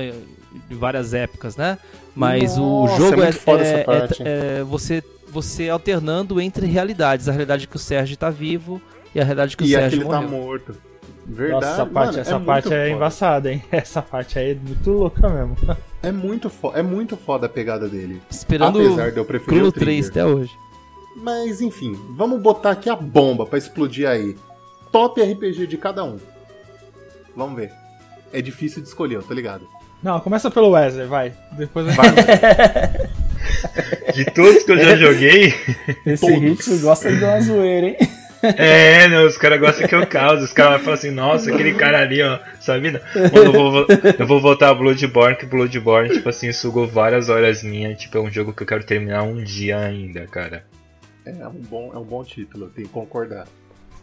de 0.68 0.76
várias 0.76 1.14
épocas, 1.14 1.56
né? 1.56 1.78
Mas 2.16 2.58
Nossa, 2.58 2.94
o 2.94 2.98
jogo 2.98 3.22
é, 3.22 3.30
é, 3.30 3.30
é, 3.30 4.60
é, 4.60 4.64
você 4.64 5.04
você 5.28 5.70
alternando 5.70 6.42
entre 6.42 6.66
realidades, 6.66 7.30
a 7.30 7.32
realidade 7.32 7.68
que 7.68 7.76
o 7.76 7.80
Sérgio 7.80 8.16
está 8.16 8.30
vivo 8.30 8.82
e 9.16 9.20
a 9.20 9.24
realidade 9.24 9.56
que 9.56 9.64
o 9.64 9.68
e 9.68 9.70
Sérgio 9.70 10.04
morreu. 10.04 10.22
tá 10.22 10.28
morto. 10.28 10.91
Verdade. 11.26 11.66
Nossa, 11.66 11.68
essa 11.68 11.86
parte, 11.86 12.08
mano, 12.08 12.20
essa 12.20 12.36
é, 12.36 12.40
parte 12.40 12.74
é 12.74 12.90
embaçada, 12.90 13.52
hein? 13.52 13.64
Essa 13.72 14.02
parte 14.02 14.40
aí 14.40 14.52
é 14.52 14.56
muito 14.56 14.90
louca 14.90 15.30
mesmo. 15.30 15.56
É 16.02 16.12
muito, 16.12 16.50
foda, 16.50 16.80
é 16.80 16.82
muito 16.82 17.16
foda 17.16 17.46
a 17.46 17.50
pegada 17.50 17.88
dele. 17.88 18.22
Esperando 18.30 18.80
Apesar 18.80 19.12
de 19.12 19.18
eu 19.18 19.26
preferir 19.26 19.54
Chrono 19.54 19.70
o 19.70 19.72
3 19.72 20.10
até 20.10 20.26
hoje. 20.26 20.52
Mas 21.16 21.62
enfim, 21.62 21.98
vamos 22.16 22.42
botar 22.42 22.72
aqui 22.72 22.90
a 22.90 22.96
bomba 22.96 23.46
para 23.46 23.58
explodir 23.58 24.08
aí. 24.08 24.36
Top 24.92 25.22
RPG 25.22 25.68
de 25.68 25.78
cada 25.78 26.04
um. 26.04 26.18
Vamos 27.36 27.56
ver. 27.56 27.72
é 28.34 28.42
difícil 28.42 28.82
de 28.82 28.88
escolher, 28.88 29.16
eu 29.16 29.24
tô 29.24 29.34
ligado. 29.34 29.68
Não, 30.02 30.20
começa 30.20 30.50
pelo 30.50 30.72
Wesley, 30.72 31.06
vai. 31.06 31.34
Depois 31.52 31.96
vai. 31.96 32.08
De 34.14 34.26
todos 34.26 34.64
que 34.64 34.72
eu 34.72 34.78
já 34.78 34.96
joguei. 34.96 35.54
Esse 36.06 36.32
ritmo 36.32 36.80
gosta 36.80 37.12
de 37.12 37.24
uma 37.24 37.42
zoeira, 37.42 37.88
hein? 37.88 37.98
É, 38.44 39.08
não, 39.08 39.26
os 39.26 39.38
caras 39.38 39.60
gostam 39.60 39.88
que 39.88 39.96
eu 39.96 40.06
cause. 40.08 40.44
Os 40.44 40.54
caras 40.54 40.82
falam 40.82 40.94
assim, 40.94 41.12
nossa, 41.12 41.54
aquele 41.54 41.74
cara 41.74 42.00
ali, 42.00 42.22
ó, 42.22 42.40
sabe? 42.60 42.92
Não, 42.92 43.00
eu, 43.34 43.52
vou, 43.52 43.86
eu 44.20 44.28
vou 44.28 44.42
voltar 44.42 44.70
a 44.70 44.74
Bloodborne, 44.74 45.36
que 45.36 45.46
Bloodborne, 45.46 46.10
tipo 46.10 46.30
assim, 46.30 46.52
sugou 46.52 46.88
várias 46.88 47.30
horas 47.30 47.64
minhas. 47.64 48.00
Tipo, 48.00 48.18
é 48.18 48.22
um 48.22 48.32
jogo 48.32 48.54
que 48.54 48.64
eu 48.64 48.68
quero 48.68 48.84
terminar 48.84 49.24
um 49.24 49.44
dia 49.44 49.78
ainda, 49.78 50.26
cara. 50.28 50.64
É 51.26 51.48
um 51.48 51.52
bom, 51.52 51.92
é 51.94 51.98
um 51.98 52.04
bom 52.04 52.24
título, 52.24 52.70
tenho 52.70 52.88
que 52.88 52.94
concordar. 52.94 53.48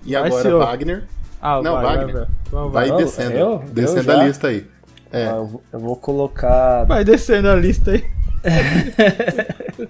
E 0.05 0.13
vai 0.13 0.27
agora, 0.27 0.57
Wagner. 0.57 1.05
Ah, 1.41 1.63
não, 1.63 1.75
vai, 1.75 1.97
Wagner. 1.97 2.27
Vai, 2.51 2.71
vai, 2.71 2.89
vai 2.89 2.99
descendo. 2.99 3.37
Eu? 3.37 3.59
Descendo 3.73 4.13
eu 4.13 4.21
a 4.21 4.25
lista 4.25 4.49
aí. 4.49 4.67
É. 5.11 5.25
Ah, 5.25 5.47
eu 5.73 5.81
vou 5.81 5.97
colocar. 5.97 6.85
Vai 6.85 7.05
descendo 7.05 7.49
a 7.49 7.57
lista 7.57 7.93
aí. 7.93 8.05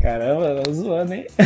Caramba, 0.00 0.62
eu 0.66 0.74
zoando, 0.74 1.14
hein? 1.14 1.26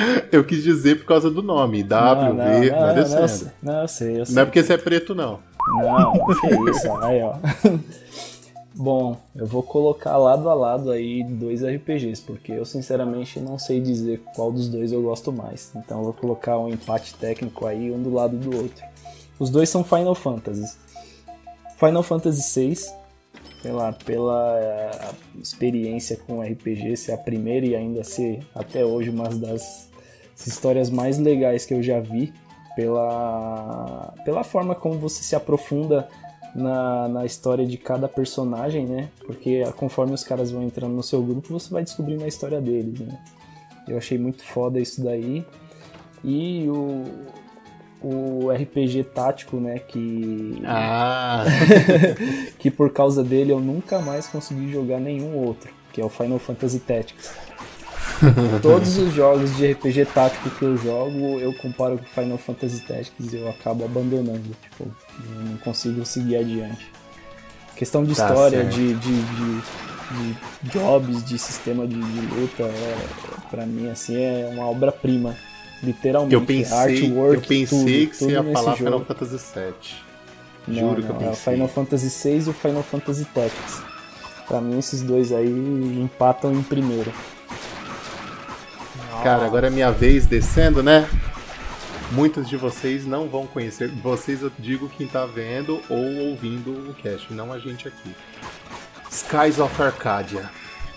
eu 0.32 0.44
quis 0.44 0.62
dizer 0.62 0.98
por 0.98 1.06
causa 1.06 1.30
do 1.30 1.42
nome. 1.42 1.82
W, 1.82 2.34
não, 2.34 2.34
não, 2.34 2.60
V, 2.60 2.70
não, 2.70 2.78
vai 2.78 2.94
descendo. 2.94 3.50
Não, 3.62 3.82
eu 3.82 3.88
sei, 3.88 4.20
eu 4.20 4.26
sei. 4.26 4.34
Não 4.34 4.42
é 4.42 4.44
porque 4.44 4.62
você 4.62 4.72
é 4.74 4.78
preto, 4.78 5.14
não. 5.14 5.40
Não, 5.68 6.12
que 6.12 6.70
isso, 6.70 6.96
aí, 6.98 7.22
ó. 7.22 7.34
Bom, 8.74 9.16
eu 9.34 9.44
vou 9.44 9.62
colocar 9.62 10.16
lado 10.16 10.48
a 10.48 10.54
lado 10.54 10.92
aí 10.92 11.24
dois 11.24 11.64
RPGs, 11.64 12.22
porque 12.22 12.52
eu 12.52 12.64
sinceramente 12.64 13.40
não 13.40 13.58
sei 13.58 13.80
dizer 13.80 14.22
qual 14.36 14.52
dos 14.52 14.68
dois 14.68 14.92
eu 14.92 15.02
gosto 15.02 15.32
mais. 15.32 15.72
Então 15.74 15.98
eu 15.98 16.04
vou 16.04 16.12
colocar 16.12 16.56
um 16.58 16.68
empate 16.68 17.12
técnico 17.14 17.66
aí, 17.66 17.90
um 17.90 18.00
do 18.00 18.14
lado 18.14 18.36
do 18.36 18.56
outro. 18.56 18.84
Os 19.36 19.50
dois 19.50 19.68
são 19.68 19.82
Final 19.82 20.14
Fantasy. 20.14 20.78
Final 21.76 22.04
Fantasy 22.04 22.60
VI, 22.60 22.78
pela, 23.62 23.92
pela 23.92 24.58
eh, 24.60 25.10
experiência 25.42 26.16
com 26.16 26.40
RPG, 26.40 26.96
ser 26.96 27.12
a 27.12 27.18
primeira 27.18 27.66
e 27.66 27.74
ainda 27.74 28.04
ser 28.04 28.46
até 28.54 28.84
hoje 28.84 29.10
uma 29.10 29.28
das 29.28 29.87
histórias 30.46 30.90
mais 30.90 31.18
legais 31.18 31.64
que 31.66 31.74
eu 31.74 31.82
já 31.82 32.00
vi, 32.00 32.32
pela, 32.76 34.14
pela 34.24 34.44
forma 34.44 34.74
como 34.74 34.98
você 34.98 35.22
se 35.22 35.34
aprofunda 35.34 36.08
na, 36.54 37.08
na 37.08 37.26
história 37.26 37.66
de 37.66 37.76
cada 37.76 38.08
personagem, 38.08 38.86
né? 38.86 39.08
Porque 39.26 39.64
conforme 39.76 40.14
os 40.14 40.22
caras 40.22 40.50
vão 40.50 40.62
entrando 40.62 40.92
no 40.92 41.02
seu 41.02 41.22
grupo, 41.22 41.48
você 41.48 41.70
vai 41.70 41.82
descobrindo 41.82 42.24
a 42.24 42.28
história 42.28 42.60
deles, 42.60 43.00
né? 43.00 43.18
Eu 43.86 43.98
achei 43.98 44.18
muito 44.18 44.44
foda 44.44 44.78
isso 44.78 45.02
daí. 45.02 45.44
E 46.22 46.68
o, 46.68 47.04
o 48.02 48.50
RPG 48.50 49.04
tático, 49.04 49.56
né? 49.56 49.78
Que. 49.78 50.60
Ah! 50.64 51.44
que 52.58 52.70
por 52.70 52.92
causa 52.92 53.24
dele 53.24 53.52
eu 53.52 53.60
nunca 53.60 53.98
mais 54.00 54.26
consegui 54.26 54.70
jogar 54.70 55.00
nenhum 55.00 55.36
outro, 55.36 55.72
que 55.92 56.00
é 56.00 56.04
o 56.04 56.08
Final 56.08 56.38
Fantasy 56.38 56.80
Tactics. 56.80 57.47
Todos 58.62 58.96
os 58.98 59.14
jogos 59.14 59.56
de 59.56 59.72
RPG 59.72 60.06
tático 60.06 60.50
que 60.50 60.62
eu 60.62 60.76
jogo, 60.76 61.38
eu 61.38 61.52
comparo 61.54 61.98
com 61.98 62.04
Final 62.04 62.38
Fantasy 62.38 62.80
Tactics 62.80 63.32
e 63.32 63.36
eu 63.36 63.48
acabo 63.48 63.84
abandonando. 63.84 64.56
Tipo, 64.62 64.90
não 65.20 65.56
consigo 65.58 66.04
seguir 66.04 66.36
adiante. 66.36 66.90
Questão 67.76 68.04
de 68.04 68.14
tá 68.14 68.26
história, 68.26 68.64
de, 68.64 68.94
de, 68.94 69.22
de, 69.22 69.60
de, 70.10 70.36
jobs, 70.64 71.24
de 71.24 71.38
sistema 71.38 71.86
de, 71.86 71.94
de 71.94 72.34
luta, 72.34 72.64
é, 72.64 72.96
pra 73.50 73.64
mim, 73.64 73.88
assim, 73.88 74.16
é 74.16 74.50
uma 74.52 74.66
obra-prima. 74.66 75.36
Literalmente. 75.80 76.34
Eu 76.34 76.44
pensei, 76.44 76.76
artwork, 76.76 77.34
eu 77.34 77.40
pensei 77.40 77.66
tudo, 77.66 78.10
que 78.10 78.16
você 78.16 78.30
ia 78.32 78.42
falar 78.42 78.74
jogo. 78.74 78.76
Final 78.76 79.04
Fantasy 79.04 79.36
VII. 79.54 80.74
Juro 80.74 80.86
não, 80.86 80.94
que 80.94 81.08
eu 81.08 81.14
pensei. 81.14 81.28
É 81.28 81.30
o 81.30 81.36
Final 81.36 81.68
Fantasy 81.68 82.28
VI 82.28 82.46
e 82.46 82.50
o 82.50 82.52
Final 82.52 82.82
Fantasy 82.82 83.24
Tactics. 83.26 83.82
Pra 84.48 84.60
mim, 84.60 84.78
esses 84.78 85.02
dois 85.02 85.30
aí 85.30 86.00
empatam 86.02 86.52
em 86.52 86.62
primeiro. 86.62 87.12
Cara, 89.22 89.44
agora 89.44 89.66
é 89.66 89.70
minha 89.70 89.90
vez 89.90 90.26
descendo, 90.26 90.82
né? 90.82 91.08
Muitos 92.12 92.48
de 92.48 92.56
vocês 92.56 93.04
não 93.04 93.28
vão 93.28 93.46
conhecer. 93.46 93.88
Vocês 93.88 94.42
eu 94.42 94.52
digo 94.58 94.88
quem 94.88 95.06
tá 95.06 95.26
vendo 95.26 95.80
ou 95.90 96.30
ouvindo 96.30 96.70
o 96.90 96.94
cast, 96.94 97.32
não 97.34 97.52
a 97.52 97.58
gente 97.58 97.88
aqui. 97.88 98.14
Skies 99.10 99.58
of 99.58 99.82
Arcadia. 99.82 100.48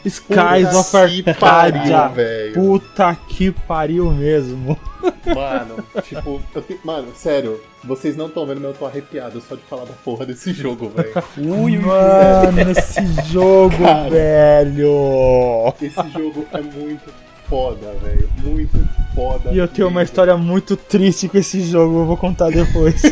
Skies 0.05 0.69
Puta 0.69 0.80
of 0.80 0.97
Arcadia, 0.97 2.07
velho. 2.09 2.53
Puta 2.53 3.17
que 3.28 3.51
pariu 3.51 4.11
mesmo. 4.11 4.78
Mano, 5.26 5.84
tipo, 6.03 6.41
te... 6.61 6.80
mano, 6.84 7.07
sério, 7.15 7.59
vocês 7.84 8.15
não 8.15 8.28
estão 8.28 8.45
vendo, 8.45 8.61
mas 8.61 8.72
eu 8.72 8.78
tô 8.78 8.86
arrepiado 8.86 9.41
só 9.41 9.55
de 9.55 9.61
falar 9.63 9.86
da 9.86 9.93
porra 9.93 10.28
desse 10.28 10.53
jogo, 10.53 10.89
velho. 10.89 11.11
Ui, 11.38 11.78
mano, 11.78 12.72
esse 12.72 13.01
jogo, 13.32 13.78
Cara, 13.78 14.09
velho. 14.09 15.74
Esse 15.82 16.09
jogo 16.11 16.45
é 16.53 16.61
muito 16.61 17.11
foda, 17.52 17.93
velho. 18.02 18.30
Muito 18.41 18.78
foda. 19.14 19.52
E 19.52 19.58
eu 19.58 19.68
tenho 19.68 19.89
uma 19.89 20.02
história 20.02 20.38
muito 20.38 20.78
triste 20.78 21.28
com 21.28 21.38
esse 21.38 21.62
jogo, 21.62 21.99
eu 21.99 22.06
vou 22.06 22.16
contar 22.16 22.49
depois. 22.49 23.02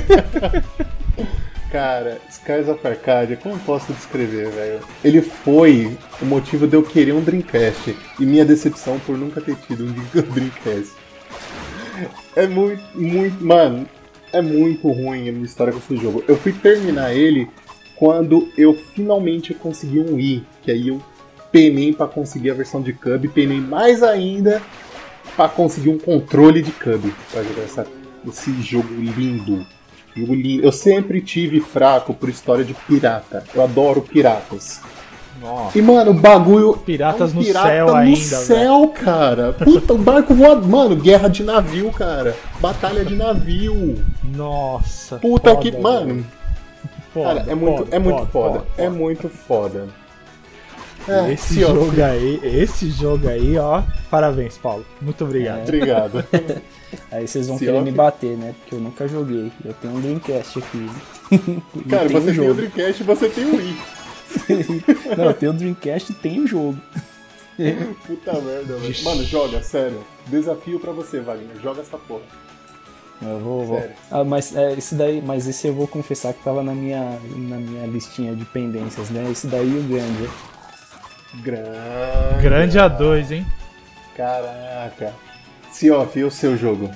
Cara, 1.70 2.20
Skies 2.30 2.70
of 2.70 2.88
Arcadia, 2.88 3.36
como 3.36 3.60
posso 3.60 3.92
descrever, 3.92 4.50
velho? 4.50 4.80
Ele 5.04 5.22
foi 5.22 5.96
o 6.22 6.26
motivo 6.26 6.66
de 6.66 6.76
eu 6.76 6.82
querer 6.82 7.14
um 7.14 7.22
Dreamcast 7.22 7.96
e 8.18 8.26
minha 8.26 8.46
decepção 8.46 8.98
por 9.00 9.18
nunca 9.18 9.42
ter 9.42 9.56
tido 9.56 9.84
um 9.84 9.92
Dreamcast. 10.34 10.94
É 12.34 12.48
muito, 12.48 12.82
muito. 12.96 13.44
Mano, 13.44 13.86
é 14.32 14.42
muito 14.42 14.90
ruim 14.90 15.28
a 15.28 15.34
minha 15.34 15.46
história 15.46 15.74
com 15.74 15.80
esse 15.80 15.98
jogo. 15.98 16.24
Eu 16.30 16.38
fui 16.38 16.54
terminar 16.54 17.14
ele 17.14 17.48
quando 17.98 18.50
eu 18.58 18.74
finalmente 18.74 19.54
consegui 19.54 20.00
um 20.00 20.16
Wii, 20.16 20.46
que 20.64 20.72
aí 20.72 20.88
eu 20.88 21.02
penei 21.52 21.94
para 21.94 22.08
conseguir 22.08 22.52
a 22.52 22.54
versão 22.54 22.82
de 22.82 22.94
Cub, 22.94 23.28
penei 23.34 23.60
mais 23.60 24.04
ainda 24.04 24.62
para 25.36 25.50
conseguir 25.50 25.90
um 25.90 25.98
controle 25.98 26.62
de 26.62 26.72
Cub 26.72 27.14
para 27.32 27.44
jogar 27.44 27.64
essa, 27.64 27.88
esse 28.28 28.62
jogo 28.62 28.94
lindo. 28.94 29.66
jogo 30.16 30.34
lindo. 30.34 30.64
Eu 30.64 30.72
sempre 30.72 31.22
tive 31.22 31.60
fraco 31.60 32.14
por 32.14 32.30
história 32.30 32.64
de 32.64 32.74
pirata. 32.74 33.44
Eu 33.54 33.64
adoro 33.64 34.02
piratas. 34.02 34.82
Nossa. 35.40 35.78
E, 35.78 35.82
mano, 35.82 36.12
o 36.12 36.14
bagulho. 36.14 36.74
Piratas 36.74 37.32
é 37.32 37.34
um 37.34 37.40
no 37.40 37.46
pirata 37.46 37.68
céu 37.68 37.88
no 37.88 37.96
ainda. 37.96 38.18
céu, 38.20 38.80
véio. 38.80 38.90
cara. 38.90 39.54
Puta, 39.54 39.94
o 39.94 39.98
barco 39.98 40.34
voando. 40.34 40.68
Mano, 40.68 40.96
guerra 40.96 41.30
de 41.30 41.44
navio, 41.44 41.92
cara. 41.92 42.36
Batalha 42.60 43.06
de 43.06 43.16
navio. 43.16 44.04
Nossa. 44.24 45.18
Puta 45.18 45.52
foda, 45.52 45.62
que. 45.62 45.78
Mano. 45.78 46.26
Foda, 47.14 47.40
cara, 47.40 47.52
é 47.52 47.56
muito, 47.56 47.78
foda, 47.78 47.96
é 47.96 48.00
muito 48.00 48.26
foda. 48.28 48.60
foda. 48.60 48.66
É 48.78 48.90
muito 48.90 49.30
foda. 49.30 49.88
É, 51.10 51.34
esse 51.34 51.60
jogo 51.62 52.04
aí, 52.04 52.40
esse 52.44 52.92
jogo 52.92 53.28
aí, 53.28 53.58
ó. 53.58 53.82
Parabéns, 54.12 54.58
Paulo. 54.58 54.86
Muito 55.02 55.24
obrigado. 55.24 55.60
É. 55.60 55.64
Obrigado. 55.64 56.26
aí 57.12 57.28
vocês 57.28 57.48
vão 57.48 57.58
querer 57.58 57.82
me 57.82 57.92
bater, 57.92 58.38
né? 58.38 58.54
Porque 58.60 58.76
eu 58.76 58.80
nunca 58.80 59.08
joguei. 59.08 59.52
Eu 59.66 59.74
tenho 59.74 59.96
um 59.96 60.02
Dreamcast 60.02 60.60
aqui. 60.60 60.90
Cara, 61.90 62.10
você 62.10 62.32
tem 62.34 62.50
o 62.50 62.54
Dreamcast 62.54 63.02
e 63.02 63.06
você 63.06 63.30
tem 63.30 63.46
o 63.46 63.56
Wii. 63.56 63.78
Não, 65.18 65.26
eu 65.26 65.34
tenho 65.34 65.52
o 65.52 65.56
Dreamcast 65.56 66.12
e 66.12 66.16
tenho 66.16 66.44
o 66.44 66.48
jogo. 66.48 66.78
Puta 68.06 68.34
merda, 68.34 68.78
velho. 68.78 69.04
Mano, 69.04 69.24
joga, 69.24 69.64
sério. 69.64 70.04
Desafio 70.28 70.80
pra 70.80 70.92
você, 70.92 71.20
Wagner. 71.20 71.60
Joga 71.62 71.82
essa 71.82 71.98
porra. 71.98 72.22
Eu 73.22 73.40
vou, 73.40 73.66
vou. 73.66 73.84
Ah, 74.10 74.24
mas 74.24 74.56
é, 74.56 74.74
esse 74.74 74.96
daí, 74.96 75.22
mas 75.22 75.48
esse 75.48 75.68
eu 75.68 75.74
vou 75.74 75.88
confessar 75.88 76.34
que 76.34 76.42
tava 76.42 76.64
na 76.64 76.74
minha, 76.74 77.20
na 77.36 77.58
minha 77.58 77.86
listinha 77.86 78.34
de 78.34 78.46
pendências, 78.46 79.10
né? 79.10 79.30
Esse 79.30 79.48
daí 79.48 79.78
o 79.78 79.84
grande. 79.84 80.30
Grande. 81.36 82.42
Grande 82.42 82.78
A2, 82.78 83.32
hein? 83.32 83.46
Caraca. 84.16 85.14
Siof, 85.72 86.18
e 86.18 86.24
o 86.24 86.32
seu 86.32 86.58
jogo? 86.58 86.90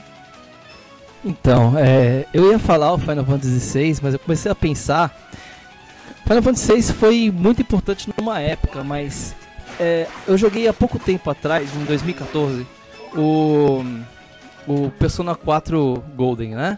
Então, 1.24 1.78
é, 1.78 2.26
eu 2.34 2.52
ia 2.52 2.60
falar 2.60 2.94
o 2.94 2.98
Final 2.98 3.24
Fantasy 3.24 3.80
VI, 3.80 4.00
mas 4.02 4.14
eu 4.14 4.20
comecei 4.20 4.52
a 4.52 4.56
pensar. 4.56 5.16
Final 6.28 6.42
Fantasy 6.42 6.74
VI 6.74 6.82
foi 6.94 7.32
muito 7.32 7.62
importante 7.62 8.12
numa 8.18 8.42
época, 8.42 8.84
mas 8.84 9.36
é, 9.80 10.08
eu 10.28 10.38
joguei 10.38 10.68
há 10.68 10.74
pouco 10.74 11.00
tempo 11.00 11.30
atrás, 11.30 11.74
em 11.76 11.86
2014, 11.86 12.68
o, 13.16 13.84
o 14.68 14.90
Persona 14.92 15.36
4 15.36 16.04
Golden, 16.16 16.56
né? 16.56 16.78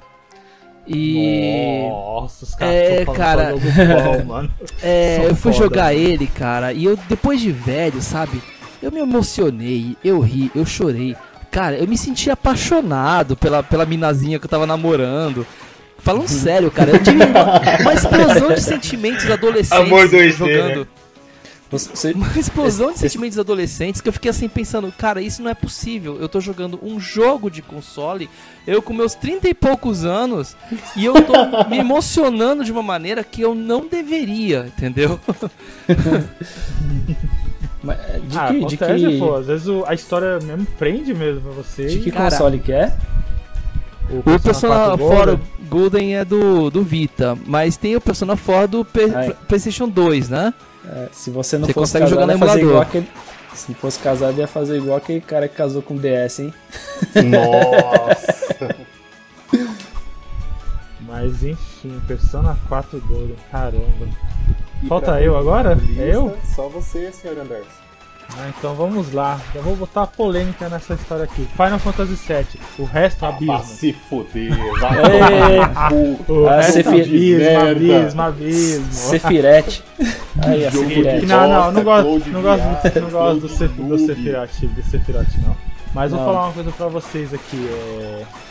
E. 0.87 1.87
Nossa, 1.89 2.45
os 2.45 2.55
caras 2.55 2.75
é, 2.75 3.05
cara, 3.05 3.55
mano. 4.25 4.51
É, 4.81 5.25
eu 5.25 5.35
fui 5.35 5.51
foda. 5.51 5.65
jogar 5.65 5.93
ele, 5.93 6.27
cara, 6.27 6.73
e 6.73 6.85
eu, 6.85 6.97
depois 7.09 7.41
de 7.41 7.51
velho, 7.51 8.01
sabe? 8.01 8.41
Eu 8.81 8.91
me 8.91 8.99
emocionei, 8.99 9.97
eu 10.03 10.19
ri, 10.19 10.51
eu 10.53 10.65
chorei. 10.65 11.15
Cara, 11.49 11.75
eu 11.77 11.87
me 11.87 11.97
senti 11.97 12.29
apaixonado 12.29 13.35
pela, 13.35 13.63
pela 13.63 13.85
minazinha 13.85 14.37
que 14.37 14.45
eu 14.45 14.49
tava 14.49 14.67
namorando. 14.67 15.45
Falando 15.97 16.27
sério, 16.27 16.69
cara, 16.69 16.91
eu 16.91 17.01
tive 17.01 17.23
uma, 17.23 17.61
uma 17.81 17.93
explosão 17.93 18.53
de 18.53 18.61
sentimentos 18.61 19.29
adolescentes 19.31 19.71
Amor 19.87 20.07
2D, 20.07 20.31
jogando. 20.31 20.81
Né? 20.81 20.87
Você, 21.69 22.11
uma 22.11 22.31
explosão 22.37 22.91
de 22.91 22.99
sentimentos 22.99 23.39
adolescentes 23.39 23.99
que 23.99 24.07
eu 24.07 24.13
fiquei 24.13 24.29
assim 24.29 24.47
pensando, 24.47 24.91
cara, 24.91 25.19
isso 25.19 25.41
não 25.41 25.49
é 25.49 25.55
possível. 25.55 26.17
Eu 26.19 26.29
tô 26.29 26.39
jogando 26.39 26.79
um 26.81 26.99
jogo 26.99 27.49
de 27.49 27.63
console, 27.63 28.29
eu 28.67 28.81
com 28.81 28.93
meus 28.93 29.15
30 29.15 29.49
e 29.49 29.53
poucos 29.53 30.05
anos, 30.05 30.55
e 30.95 31.03
eu 31.03 31.13
tô 31.23 31.33
me 31.67 31.79
emocionando 31.79 32.63
de 32.63 32.71
uma 32.71 32.83
maneira 32.83 33.23
que 33.23 33.41
eu 33.41 33.55
não 33.55 33.87
deveria, 33.87 34.67
entendeu? 34.67 35.19
Mas, 37.81 37.97
de 38.27 38.37
ah, 38.37 38.47
que, 38.47 38.57
acontece, 38.57 38.99
de 38.99 39.07
que... 39.07 39.19
pô. 39.19 39.35
Às 39.35 39.45
vezes 39.47 39.67
a 39.85 39.93
história 39.93 40.39
mesmo 40.39 40.65
prende 40.77 41.13
mesmo 41.13 41.41
pra 41.41 41.51
você. 41.51 41.85
De 41.85 41.99
que 41.99 42.11
console 42.11 42.59
que 42.59 42.71
é? 42.71 42.95
O 44.09 44.21
Persona, 44.21 44.93
o 44.93 44.97
Persona 44.97 44.97
4 44.97 45.39
Golden. 45.67 46.15
é 46.15 46.25
do, 46.25 46.69
do 46.69 46.83
Vita, 46.83 47.37
mas 47.45 47.75
tem 47.75 47.95
o 47.95 48.01
Persona 48.01 48.37
4 48.37 48.67
do 48.67 48.85
P 48.85 49.07
PlayStation 49.47 49.87
2, 49.87 50.29
né? 50.29 50.53
É, 50.87 51.09
se 51.11 51.29
você 51.29 51.57
não 51.57 51.67
você 51.67 51.73
fosse 51.73 51.93
consegue 51.93 52.05
casado, 52.05 52.21
jogar 52.21 52.27
no 52.27 52.33
emulador. 52.33 52.63
Igual 52.63 52.81
aquele, 52.81 53.07
se 53.53 53.73
fosse 53.73 53.99
casado, 53.99 54.37
ia 54.37 54.47
fazer 54.47 54.77
igual 54.77 54.97
aquele 54.97 55.21
cara 55.21 55.47
que 55.47 55.55
casou 55.55 55.81
com 55.81 55.95
DS, 55.95 56.39
hein? 56.39 56.53
Nossa! 57.29 58.75
mas 61.01 61.43
enfim, 61.43 62.01
Persona 62.07 62.57
4 62.67 63.01
Golden, 63.01 63.35
caramba. 63.51 64.07
Falta 64.87 65.21
eu 65.21 65.37
agora? 65.37 65.77
é 65.97 66.15
eu? 66.15 66.37
Só 66.55 66.67
você, 66.69 67.11
senhor 67.11 67.37
Anderson. 67.39 67.84
Ah, 68.37 68.49
então 68.49 68.73
vamos 68.75 69.13
lá. 69.13 69.39
Eu 69.53 69.61
vou 69.61 69.75
botar 69.75 70.07
polêmica 70.07 70.67
nessa 70.67 70.93
história 70.95 71.23
aqui. 71.23 71.47
Final 71.55 71.79
Fantasy 71.79 72.15
VII. 72.15 72.61
O 72.79 72.83
resto, 72.83 73.25
ah, 73.25 73.29
abismo. 73.29 73.53
Ah, 73.53 73.63
se 73.63 73.93
fuder. 73.93 74.51
Vai 74.79 75.93
o, 75.93 76.33
o 76.33 76.47
ah, 76.47 76.55
resto, 76.61 76.89
abismo, 76.89 77.69
abismo, 77.69 78.21
abismo. 78.21 78.91
Sephiret. 78.91 79.83
Aí, 80.45 80.65
a 80.65 80.71
Sephiret. 80.71 81.25
Não, 81.25 81.47
não, 81.47 81.71
não 81.71 81.83
gosto, 81.83 82.29
não 82.29 82.41
gosto, 82.41 82.63
não 82.99 83.09
gosto 83.09 83.39
do, 83.41 83.87
do 83.87 83.97
Sephiroth, 83.99 84.61
do 84.61 84.83
Sephiroth, 84.83 85.37
não. 85.45 85.55
Mas 85.93 86.11
não. 86.11 86.17
vou 86.17 86.27
falar 86.27 86.45
uma 86.47 86.53
coisa 86.53 86.71
pra 86.71 86.87
vocês 86.87 87.33
aqui. 87.33 87.67
É... 87.69 88.44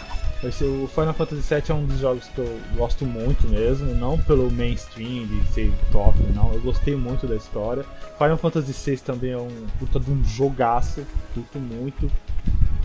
O 0.44 0.86
Final 0.88 1.14
Fantasy 1.14 1.54
VII 1.54 1.62
é 1.70 1.74
um 1.74 1.86
dos 1.86 2.00
jogos 2.00 2.26
que 2.28 2.38
eu 2.38 2.60
gosto 2.76 3.06
muito 3.06 3.48
mesmo, 3.48 3.94
não 3.94 4.18
pelo 4.18 4.50
mainstream 4.50 5.26
de 5.26 5.42
ser 5.52 5.72
top, 5.90 6.18
não. 6.34 6.52
Eu 6.52 6.60
gostei 6.60 6.94
muito 6.94 7.26
da 7.26 7.34
história. 7.34 7.82
Final 8.18 8.36
Fantasy 8.36 8.90
VI 8.90 8.98
também 8.98 9.32
é 9.32 9.38
um 9.38 9.48
puta 9.78 9.98
de 9.98 10.10
um 10.10 10.22
jogaço, 10.22 11.06
curto 11.32 11.58
muito. 11.58 12.10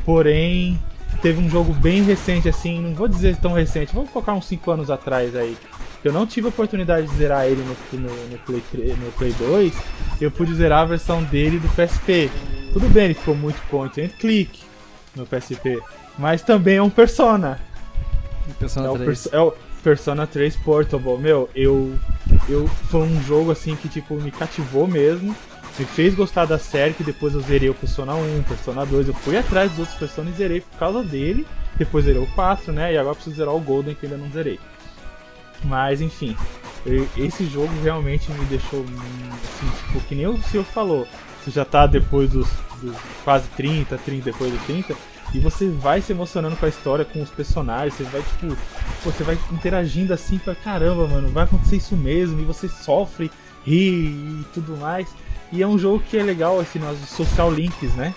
Porém, 0.05 0.79
teve 1.21 1.41
um 1.41 1.49
jogo 1.49 1.73
bem 1.73 2.01
recente 2.01 2.47
assim, 2.47 2.79
não 2.79 2.95
vou 2.95 3.09
dizer 3.09 3.35
tão 3.35 3.51
recente, 3.51 3.93
vou 3.93 4.07
colocar 4.07 4.33
uns 4.33 4.45
5 4.45 4.71
anos 4.71 4.89
atrás 4.89 5.35
aí. 5.35 5.57
Eu 6.01 6.13
não 6.13 6.25
tive 6.25 6.47
a 6.47 6.49
oportunidade 6.49 7.07
de 7.07 7.15
zerar 7.15 7.45
ele 7.45 7.61
no, 7.61 7.99
no, 7.99 8.27
no, 8.29 8.37
Play, 8.39 8.63
3, 8.71 8.97
no 8.97 9.11
Play 9.11 9.33
2, 9.33 9.73
eu 10.21 10.31
pude 10.31 10.55
zerar 10.55 10.83
a 10.83 10.85
versão 10.85 11.21
dele 11.23 11.59
do 11.59 11.67
PSP. 11.69 12.31
Tudo 12.71 12.87
bem, 12.87 13.05
ele 13.05 13.13
ficou 13.15 13.35
muito 13.35 13.61
point 13.69 13.99
and 13.99 14.07
click 14.17 14.61
no 15.13 15.25
PSP. 15.25 15.81
Mas 16.19 16.41
também 16.41 16.75
é 16.75 16.83
um 16.83 16.89
Persona. 16.89 17.57
Persona 18.59 18.93
é, 18.93 18.97
3. 18.97 19.25
O 19.25 19.29
é 19.31 19.39
o 19.39 19.53
Persona 19.81 20.27
3 20.27 20.55
Portable. 20.57 21.17
Meu, 21.17 21.49
eu, 21.55 21.97
eu. 22.49 22.67
Foi 22.67 23.01
um 23.01 23.23
jogo 23.23 23.51
assim 23.51 23.73
que 23.75 23.87
tipo, 23.87 24.15
me 24.15 24.29
cativou 24.29 24.85
mesmo. 24.85 25.33
Me 25.77 25.85
fez 25.85 26.13
gostar 26.13 26.43
da 26.43 26.59
série, 26.59 26.93
que 26.93 27.05
depois 27.05 27.33
eu 27.33 27.39
zerei 27.39 27.69
o 27.69 27.73
Persona 27.73 28.13
1, 28.13 28.43
Persona 28.43 28.85
2. 28.85 29.07
Eu 29.07 29.13
fui 29.13 29.37
atrás 29.37 29.71
dos 29.71 29.79
outros 29.79 29.97
Persona 29.97 30.29
e 30.29 30.33
zerei 30.33 30.59
por 30.59 30.77
causa 30.77 31.01
dele. 31.01 31.47
Depois 31.77 32.03
zerei 32.03 32.21
o 32.21 32.27
4, 32.27 32.73
né? 32.73 32.93
E 32.93 32.97
agora 32.97 33.15
preciso 33.15 33.37
zerar 33.37 33.55
o 33.55 33.59
Golden, 33.61 33.95
que 33.95 34.05
ainda 34.05 34.17
não 34.17 34.29
zerei. 34.29 34.59
Mas 35.63 36.01
enfim, 36.01 36.35
esse 37.15 37.45
jogo 37.45 37.71
realmente 37.81 38.29
me 38.31 38.43
deixou 38.45 38.81
assim, 38.81 39.87
tipo, 39.87 40.01
que 40.01 40.15
nem 40.15 40.27
o 40.27 40.41
senhor 40.43 40.65
falou. 40.65 41.07
Você 41.41 41.51
já 41.51 41.63
tá 41.63 41.87
depois 41.87 42.29
dos, 42.29 42.49
dos 42.81 42.95
quase 43.23 43.47
30, 43.55 43.97
30 43.97 44.25
depois 44.25 44.51
dos 44.51 44.61
30 44.63 44.93
e 45.33 45.39
você 45.39 45.69
vai 45.69 46.01
se 46.01 46.11
emocionando 46.11 46.55
com 46.55 46.65
a 46.65 46.69
história, 46.69 47.05
com 47.05 47.21
os 47.21 47.29
personagens, 47.29 47.93
você 47.93 48.03
vai, 48.03 48.21
tipo, 48.21 48.57
você 49.03 49.23
vai 49.23 49.37
interagindo 49.51 50.13
assim, 50.13 50.37
pra 50.37 50.55
caramba, 50.55 51.07
mano, 51.07 51.29
vai 51.29 51.43
acontecer 51.43 51.77
isso 51.77 51.95
mesmo, 51.95 52.39
e 52.39 52.45
você 52.45 52.67
sofre, 52.67 53.31
ri 53.65 54.07
e 54.07 54.45
tudo 54.53 54.75
mais. 54.77 55.07
E 55.51 55.61
é 55.61 55.67
um 55.67 55.77
jogo 55.77 56.03
que 56.09 56.17
é 56.17 56.23
legal, 56.23 56.59
assim, 56.59 56.79
nós 56.79 56.97
social 57.07 57.51
links, 57.51 57.93
né? 57.93 58.13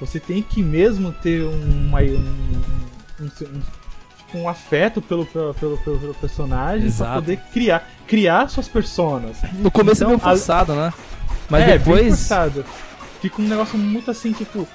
Você 0.00 0.18
tem 0.18 0.42
que 0.42 0.62
mesmo 0.62 1.12
ter 1.12 1.42
uma, 1.42 2.00
um, 2.00 2.62
um, 3.20 3.24
um, 3.24 3.28
tipo, 3.28 4.38
um 4.38 4.48
afeto 4.48 5.00
pelo, 5.00 5.24
pelo, 5.26 5.54
pelo, 5.54 5.78
pelo 5.78 6.14
personagem 6.14 6.86
Exato. 6.86 7.12
pra 7.12 7.20
poder 7.20 7.36
criar, 7.52 7.88
criar 8.06 8.48
suas 8.48 8.68
personas. 8.68 9.38
No 9.54 9.70
começo 9.70 10.02
então, 10.02 10.08
é 10.08 10.10
meio 10.10 10.16
então, 10.16 10.30
forçado, 10.30 10.72
a... 10.72 10.76
né? 10.76 10.94
Mas 11.48 11.62
é, 11.62 11.78
depois. 11.78 12.00
Bem 12.00 12.10
forçado. 12.10 12.64
Fica 13.20 13.40
um 13.40 13.46
negócio 13.46 13.78
muito 13.78 14.10
assim, 14.10 14.32
tipo, 14.32 14.66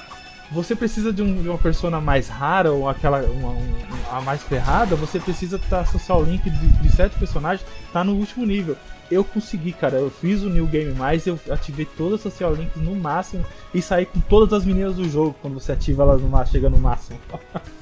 você 0.52 0.76
precisa 0.76 1.14
de, 1.14 1.22
um, 1.22 1.42
de 1.42 1.48
uma 1.48 1.58
persona 1.58 2.02
mais 2.02 2.28
rara 2.28 2.72
ou 2.72 2.90
aquela 2.90 3.22
uma, 3.22 3.50
um, 3.50 3.74
a 4.12 4.22
mais 4.22 4.42
ferrada, 4.42 4.96
você 4.96 5.20
precisa 5.20 5.58
estar 5.58 5.84
tá, 5.84 5.86
social 5.86 6.24
link 6.24 6.50
de, 6.50 6.68
de 6.68 6.96
sete 6.96 7.18
personagens, 7.18 7.66
tá 7.94 8.04
no 8.04 8.14
último 8.14 8.46
nível. 8.46 8.76
Eu 9.12 9.24
consegui, 9.24 9.72
cara. 9.72 9.98
Eu 9.98 10.12
fiz 10.12 10.44
o 10.44 10.50
New 10.50 10.68
Game 10.68 10.94
Mais, 10.94 11.26
eu 11.26 11.40
ativei 11.50 11.86
todas 11.86 12.16
as 12.16 12.22
social 12.22 12.54
links 12.54 12.80
no 12.80 12.96
máximo 12.96 13.44
e 13.74 13.82
saí 13.82 14.06
com 14.06 14.20
todas 14.20 14.54
as 14.54 14.66
meninas 14.66 14.96
do 14.96 15.10
jogo 15.10 15.36
quando 15.42 15.56
você 15.56 15.72
ativa 15.72 16.04
elas 16.04 16.22
no 16.22 16.30
máximo, 16.30 16.52
chega 16.52 16.70
no 16.70 16.78
máximo. 16.78 17.20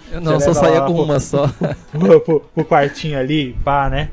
Eu 0.09 0.21
não, 0.21 0.39
só 0.39 0.53
saía 0.53 0.81
com 0.81 0.93
uma 0.93 1.19
só. 1.19 1.49
Pro, 1.91 2.21
pro, 2.21 2.39
pro 2.39 2.65
quartinho 2.65 3.19
ali, 3.19 3.53
pá, 3.63 3.89
né? 3.89 4.09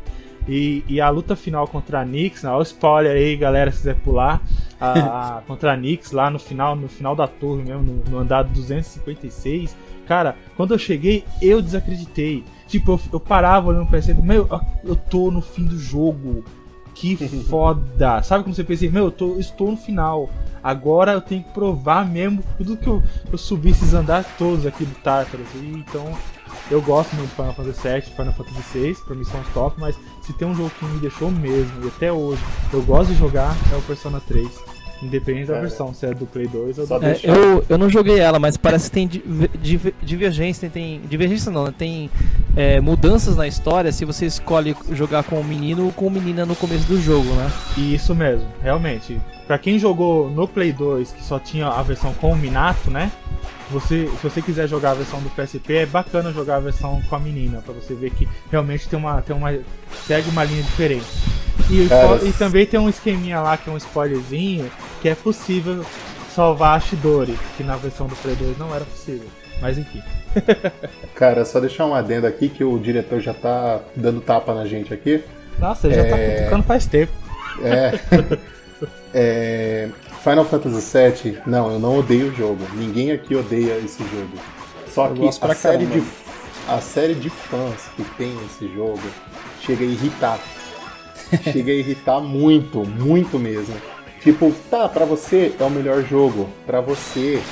E, 0.46 0.84
e, 0.86 1.00
a 1.00 1.08
luta 1.08 1.34
final 1.34 1.66
contra 1.66 2.00
a 2.00 2.04
Nix, 2.04 2.42
né? 2.42 2.50
olha 2.50 2.58
o 2.58 2.62
spoiler 2.62 3.16
aí, 3.16 3.34
galera, 3.36 3.70
se 3.70 3.78
quiser 3.78 3.96
pular. 3.96 4.42
A, 4.80 5.38
a, 5.38 5.42
contra 5.48 5.72
a 5.72 5.76
Nix 5.76 6.12
lá 6.12 6.30
no 6.30 6.38
final, 6.38 6.76
no 6.76 6.88
final 6.88 7.16
da 7.16 7.26
torre 7.26 7.62
mesmo, 7.62 7.82
no, 7.82 8.10
no 8.10 8.18
andar 8.18 8.42
256. 8.44 9.74
Cara, 10.06 10.36
quando 10.56 10.74
eu 10.74 10.78
cheguei, 10.78 11.24
eu 11.40 11.62
desacreditei. 11.62 12.44
Tipo, 12.66 12.92
eu, 12.92 13.00
eu 13.14 13.20
parava 13.20 13.68
olhando 13.68 13.86
pra 13.86 14.02
cima, 14.02 14.20
meu, 14.20 14.48
eu 14.84 14.96
tô 14.96 15.30
no 15.30 15.40
fim 15.40 15.64
do 15.64 15.78
jogo. 15.78 16.44
Que 16.94 17.16
foda. 17.48 18.22
Sabe 18.22 18.44
como 18.44 18.54
você 18.54 18.62
pensa? 18.62 18.88
Meu, 18.90 19.06
eu 19.06 19.10
tô, 19.10 19.38
estou 19.38 19.70
no 19.70 19.76
final. 19.76 20.28
Agora 20.62 21.12
eu 21.12 21.20
tenho 21.20 21.42
que 21.42 21.50
provar 21.50 22.06
mesmo 22.06 22.42
tudo 22.56 22.76
que 22.76 22.86
eu, 22.86 23.02
eu 23.30 23.36
subi 23.36 23.70
esses 23.70 23.92
andares 23.92 24.26
todos 24.38 24.64
aqui 24.64 24.84
do 24.84 24.94
Tartarus. 24.94 25.46
Então, 25.54 26.10
eu 26.70 26.80
gosto 26.80 27.14
muito 27.16 27.28
de 27.30 27.34
Final 27.34 27.54
Fantasy 27.54 27.88
VII, 27.88 28.02
Final 28.02 28.32
Fantasy 28.32 28.78
VI, 28.78 28.94
pra 29.04 29.14
mim 29.14 29.24
são 29.24 29.40
os 29.40 29.48
top, 29.48 29.80
mas 29.80 29.96
se 30.22 30.32
tem 30.32 30.46
um 30.46 30.54
jogo 30.54 30.70
que 30.70 30.84
me 30.84 30.98
deixou 30.98 31.30
mesmo, 31.30 31.84
e 31.84 31.88
até 31.88 32.12
hoje 32.12 32.42
eu 32.72 32.82
gosto 32.82 33.12
de 33.12 33.18
jogar, 33.18 33.56
é 33.72 33.76
o 33.76 33.82
Persona 33.82 34.20
3. 34.26 34.74
Independente 35.02 35.48
da 35.48 35.60
versão, 35.60 35.92
se 35.92 36.06
é 36.06 36.14
do 36.14 36.24
Play 36.24 36.46
2 36.46 36.78
ou 36.78 36.86
do 36.86 37.04
é, 37.04 37.20
eu, 37.24 37.64
eu 37.68 37.76
não 37.76 37.90
joguei 37.90 38.20
ela, 38.20 38.38
mas 38.38 38.56
parece 38.56 38.88
que 38.88 38.94
tem 38.94 39.10
divergência, 40.02 40.70
tem. 40.70 41.00
Divergência 41.02 41.52
não, 41.52 41.64
né? 41.64 41.74
tem 41.76 42.08
é, 42.56 42.80
mudanças 42.80 43.36
na 43.36 43.46
história 43.46 43.92
se 43.92 44.04
você 44.04 44.24
escolhe 44.24 44.74
jogar 44.92 45.24
com 45.24 45.38
o 45.38 45.44
menino 45.44 45.86
ou 45.86 45.92
com 45.92 46.08
menina 46.08 46.46
no 46.46 46.56
começo 46.56 46.86
do 46.86 46.98
jogo, 46.98 47.28
né? 47.34 47.52
Isso 47.76 48.14
mesmo, 48.14 48.46
realmente. 48.62 49.20
Pra 49.46 49.58
quem 49.58 49.78
jogou 49.78 50.30
no 50.30 50.48
Play 50.48 50.72
2, 50.72 51.12
que 51.12 51.22
só 51.22 51.38
tinha 51.38 51.66
a 51.66 51.82
versão 51.82 52.14
com 52.14 52.32
o 52.32 52.36
Minato, 52.36 52.90
né? 52.90 53.12
Você, 53.74 54.06
se 54.06 54.22
você 54.22 54.40
quiser 54.40 54.68
jogar 54.68 54.92
a 54.92 54.94
versão 54.94 55.20
do 55.20 55.28
PSP, 55.30 55.78
é 55.78 55.86
bacana 55.86 56.32
jogar 56.32 56.56
a 56.56 56.60
versão 56.60 57.02
com 57.10 57.16
a 57.16 57.18
menina, 57.18 57.60
para 57.60 57.74
você 57.74 57.92
ver 57.92 58.10
que 58.10 58.28
realmente 58.48 58.88
tem 58.88 58.96
uma, 58.96 59.20
tem 59.20 59.34
uma 59.34 59.52
segue 60.06 60.30
uma 60.30 60.44
linha 60.44 60.62
diferente. 60.62 61.04
E, 61.68 61.88
e 62.28 62.32
também 62.34 62.64
tem 62.66 62.78
um 62.78 62.88
esqueminha 62.88 63.40
lá 63.40 63.56
que 63.56 63.68
é 63.68 63.72
um 63.72 63.76
spoilerzinho, 63.76 64.70
que 65.02 65.08
é 65.08 65.14
possível 65.16 65.84
salvar 66.32 66.76
a 66.76 66.80
Shidori, 66.80 67.36
que 67.56 67.64
na 67.64 67.74
versão 67.74 68.06
do 68.06 68.14
Play 68.14 68.36
2 68.36 68.58
não 68.58 68.72
era 68.72 68.84
possível. 68.84 69.26
Mas 69.60 69.76
enfim. 69.76 70.02
Cara, 71.16 71.44
só 71.44 71.58
deixar 71.58 71.86
um 71.86 71.94
adendo 71.94 72.28
aqui 72.28 72.48
que 72.48 72.62
o 72.62 72.78
diretor 72.78 73.20
já 73.20 73.34
tá 73.34 73.80
dando 73.96 74.20
tapa 74.20 74.54
na 74.54 74.66
gente 74.66 74.94
aqui. 74.94 75.24
Nossa, 75.58 75.88
ele 75.88 75.96
é... 75.96 76.04
já 76.04 76.10
tá 76.10 76.16
é, 76.16 76.36
cutucando 76.36 76.62
faz 76.62 76.86
tempo. 76.86 77.12
É. 77.60 77.98
é. 79.12 79.88
Final 80.24 80.46
Fantasy 80.46 80.98
VII, 80.98 81.38
não, 81.46 81.70
eu 81.70 81.78
não 81.78 81.98
odeio 81.98 82.28
o 82.28 82.34
jogo. 82.34 82.64
Ninguém 82.72 83.12
aqui 83.12 83.36
odeia 83.36 83.76
esse 83.76 84.02
jogo. 84.04 84.32
Só 84.88 85.08
eu 85.08 85.14
que 85.16 85.28
a 85.28 85.54
série, 85.54 85.84
de, 85.84 86.02
a 86.66 86.80
série 86.80 87.14
de 87.14 87.28
fãs 87.28 87.88
que 87.94 88.02
tem 88.16 88.34
esse 88.46 88.66
jogo 88.74 89.02
chega 89.60 89.84
a 89.84 89.86
irritar. 89.86 90.40
chega 91.52 91.70
a 91.70 91.74
irritar 91.74 92.20
muito, 92.22 92.86
muito 92.86 93.38
mesmo. 93.38 93.74
Tipo, 94.22 94.50
tá, 94.70 94.88
pra 94.88 95.04
você 95.04 95.54
é 95.60 95.62
o 95.62 95.68
melhor 95.68 96.02
jogo. 96.02 96.48
Pra 96.64 96.80
você. 96.80 97.42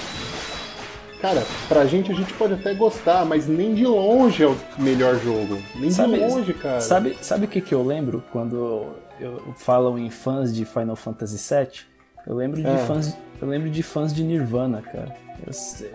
Cara, 1.20 1.44
pra 1.68 1.84
gente 1.84 2.10
a 2.10 2.14
gente 2.14 2.32
pode 2.32 2.54
até 2.54 2.72
gostar, 2.72 3.26
mas 3.26 3.46
nem 3.46 3.74
de 3.74 3.84
longe 3.84 4.42
é 4.42 4.46
o 4.46 4.56
melhor 4.78 5.16
jogo. 5.16 5.58
Nem 5.74 5.90
sabe, 5.90 6.14
de 6.14 6.20
longe, 6.20 6.54
cara. 6.54 6.80
Sabe, 6.80 7.18
sabe 7.20 7.44
o 7.44 7.48
que, 7.48 7.60
que 7.60 7.74
eu 7.74 7.84
lembro 7.84 8.24
quando 8.32 8.94
eu, 9.20 9.42
falam 9.58 9.98
em 9.98 10.08
fãs 10.08 10.54
de 10.54 10.64
Final 10.64 10.96
Fantasy 10.96 11.36
VII? 11.36 11.91
Eu 12.26 12.34
lembro 12.34 12.60
de 12.60 12.66
é. 12.68 12.78
fãs. 12.78 13.16
Eu 13.40 13.48
lembro 13.48 13.68
de 13.70 13.82
fãs 13.82 14.14
de 14.14 14.22
Nirvana, 14.22 14.80
cara. 14.80 15.14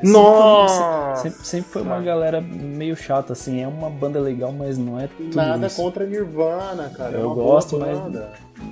Nossa! 0.04 1.22
Sempre, 1.22 1.46
sempre, 1.46 1.72
foi 1.72 1.82
uma 1.82 2.02
galera 2.02 2.42
meio 2.42 2.96
chata, 2.98 3.34
assim. 3.34 3.62
É 3.62 3.68
uma 3.68 3.90
banda 3.90 4.20
legal, 4.20 4.52
mas 4.52 4.78
não 4.78 5.00
é 5.00 5.08
tudo 5.08 5.36
Nada 5.36 5.68
isso. 5.68 5.82
contra 5.82 6.06
Nirvana, 6.06 6.90
cara. 6.90 7.18
É 7.18 7.22
eu 7.22 7.32
é 7.32 7.36
gosto, 7.36 7.80
mas, 7.80 7.98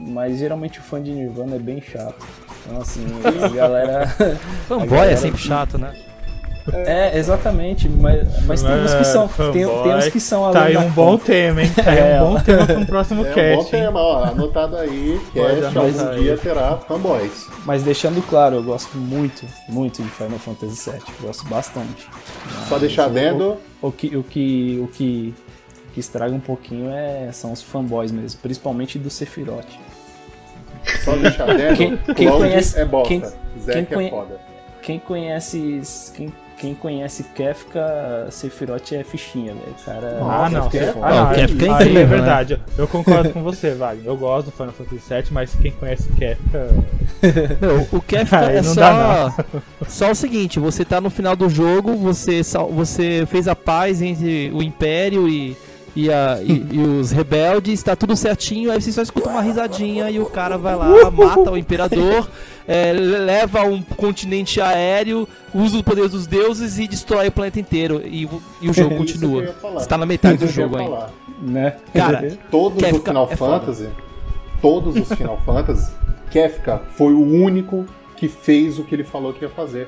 mas 0.10 0.38
geralmente 0.38 0.80
o 0.80 0.82
fã 0.82 1.02
de 1.02 1.12
Nirvana 1.12 1.56
é 1.56 1.60
bem 1.60 1.82
chato. 1.82 2.26
Então, 2.66 2.82
assim, 2.82 3.06
a 3.42 3.48
galera. 3.48 4.08
Fanboy 4.68 4.88
galera... 4.90 5.12
é 5.12 5.16
sempre 5.16 5.40
chato, 5.40 5.78
né? 5.78 5.94
É, 6.74 7.18
exatamente, 7.18 7.88
mas, 7.88 8.44
mas 8.46 8.64
tem 8.64 8.74
uns 8.74 8.94
que 8.94 9.04
são. 9.04 9.28
Tem, 9.28 9.52
tem 9.52 9.96
uns 9.96 10.08
que 10.08 10.20
são 10.20 10.50
Tá 10.52 10.64
aí 10.64 10.78
um 10.78 10.90
bom 10.90 11.18
tema, 11.18 11.62
hein? 11.62 11.72
Tá 11.76 11.92
aí 11.92 12.00
é, 12.00 12.22
um 12.22 12.34
bom 12.34 12.40
tema 12.40 12.66
para 12.66 12.78
um 12.78 12.86
próximo 12.86 13.26
é 13.26 13.34
cast. 13.34 13.60
Um 13.60 13.64
bom 13.64 13.70
tema, 13.70 14.00
ó, 14.00 14.24
anotado 14.24 14.78
aí, 14.78 15.22
cast, 15.34 15.78
algum 15.78 16.10
aí. 16.10 16.24
dia 16.24 16.38
terá 16.38 16.78
fanboys. 16.78 17.48
Mas 17.66 17.84
deixando 17.84 18.22
claro, 18.28 18.56
eu 18.56 18.64
gosto 18.64 18.98
muito, 18.98 19.46
muito 19.70 20.02
de 20.02 20.10
Final 20.10 20.40
Fantasy 20.40 20.90
VII. 20.90 21.02
Gosto 21.22 21.48
bastante. 21.48 22.08
Só 22.68 22.80
deixar 22.80 23.10
vendo. 23.10 23.58
O, 23.82 23.88
o, 23.88 23.92
que, 23.92 24.18
o, 24.18 24.24
que, 24.24 24.80
o 24.84 24.88
que, 24.88 25.36
que 25.94 26.00
estraga 26.00 26.34
um 26.34 26.40
pouquinho 26.40 26.90
é, 26.90 27.30
são 27.32 27.52
os 27.52 27.62
fanboys 27.62 28.12
mesmo, 28.12 28.40
principalmente 28.42 28.98
do 28.98 29.12
Sephiroth. 29.12 29.68
Só 31.04 31.16
deixar 31.16 31.46
vendo. 31.46 31.78
Quem, 31.78 31.98
quem 32.16 32.30
conhece, 32.30 32.80
é 32.80 32.86
bosta. 32.86 33.08
Quem, 33.08 33.86
quem 33.86 34.08
é 34.08 34.10
foda. 34.10 34.40
Quem 34.82 35.00
conhece. 35.00 36.12
Quem 36.16 36.34
quem 36.58 36.74
conhece 36.74 37.24
Kefka, 37.36 38.28
Sephiroth 38.32 38.92
é 38.94 39.04
fichinha, 39.04 39.54
velho. 39.54 39.76
Cara, 39.86 40.20
ah, 40.22 40.50
não. 40.50 40.70
É 40.74 40.94
ah, 41.02 41.26
não, 41.26 41.34
Kefka 41.34 41.66
é, 41.66 41.70
incrível, 41.70 42.02
é 42.02 42.06
verdade. 42.06 42.62
Eu 42.78 42.88
concordo 42.88 43.30
com 43.30 43.44
você, 43.44 43.74
Wagner. 43.74 44.06
Eu 44.06 44.18
gosto 44.18 44.48
do 44.48 44.52
Final 44.52 44.72
Fantasy 44.72 45.02
VII, 45.08 45.24
mas 45.32 45.56
quem 45.56 45.72
conhece 45.72 46.10
Kefka. 46.14 46.70
Não, 47.62 47.98
o 47.98 48.02
Kefka 48.02 48.52
é 48.52 48.62
só, 48.62 49.34
só 49.88 50.12
o 50.12 50.16
seguinte: 50.16 50.60
você 50.60 50.86
tá 50.86 51.00
no 51.02 51.10
final 51.10 51.36
do 51.36 51.50
jogo, 51.50 51.96
você, 51.96 52.42
você 52.72 53.26
fez 53.28 53.48
a 53.48 53.56
paz 53.56 54.02
entre 54.02 54.52
o 54.54 54.62
Império 54.62 55.28
e 55.28 55.56
e, 55.96 56.12
a, 56.12 56.40
e, 56.44 56.66
e, 56.72 56.80
os 56.80 57.12
rebeldes, 57.12 57.82
tá 57.82 57.96
tudo 57.96 58.16
certinho, 58.18 58.70
aí 58.70 58.82
você 58.82 58.92
só 58.92 59.02
escuta 59.02 59.30
uma 59.30 59.42
risadinha 59.42 60.10
e 60.10 60.20
o 60.20 60.26
cara 60.26 60.58
vai 60.58 60.76
lá, 60.76 61.10
mata 61.10 61.52
o 61.52 61.58
imperador, 61.58 62.30
é, 62.68 62.92
leva 62.92 63.64
um 63.64 63.82
continente 63.82 64.60
aéreo, 64.60 65.28
usa 65.54 65.78
os 65.78 65.82
poderes 65.82 66.12
dos 66.12 66.28
deuses 66.28 66.78
e 66.80 66.88
destrói 66.88 67.30
o 67.30 67.32
planeta 67.32 67.62
inteiro. 67.62 68.02
E, 68.06 68.28
e 68.62 68.70
o 68.70 68.74
jogo 68.74 68.98
continua. 68.98 69.56
Você 69.74 69.88
tá 69.88 69.98
na 69.98 70.06
metade 70.06 70.38
do 70.38 70.48
jogo 70.48 70.76
ainda. 70.76 71.10
Né? 71.42 71.78
Cara, 71.94 72.38
todos 72.52 72.84
os 72.84 73.02
Final 73.02 73.30
é 73.32 73.36
Fantasy, 73.36 73.90
todos 74.62 74.96
os 74.98 75.18
Final 75.18 75.42
Fantasy, 75.46 75.94
Kefka 76.30 76.82
foi 76.96 77.14
o 77.14 77.22
único 77.22 77.86
que 78.18 78.28
fez 78.28 78.80
o 78.80 78.84
que 78.84 78.96
ele 78.96 79.04
falou 79.04 79.32
que 79.34 79.46
ia 79.46 79.50
fazer 79.50 79.88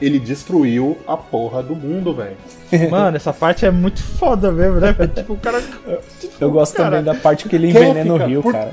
ele 0.00 0.18
destruiu 0.18 0.98
a 1.06 1.16
porra 1.16 1.62
do 1.62 1.74
mundo, 1.74 2.14
velho. 2.14 2.36
Mano, 2.90 3.16
essa 3.16 3.32
parte 3.32 3.64
é 3.64 3.70
muito 3.70 4.02
foda 4.02 4.50
mesmo, 4.52 4.80
né? 4.80 4.94
Tipo, 5.14 5.32
o 5.34 5.36
cara. 5.36 5.60
Tipo, 5.60 6.34
eu 6.40 6.50
gosto 6.50 6.76
cara, 6.76 6.98
também 6.98 7.04
da 7.04 7.14
parte 7.14 7.48
que 7.48 7.56
ele 7.56 7.70
envenena 7.70 8.14
o 8.14 8.16
rio, 8.16 8.42
por... 8.42 8.52
cara. 8.52 8.72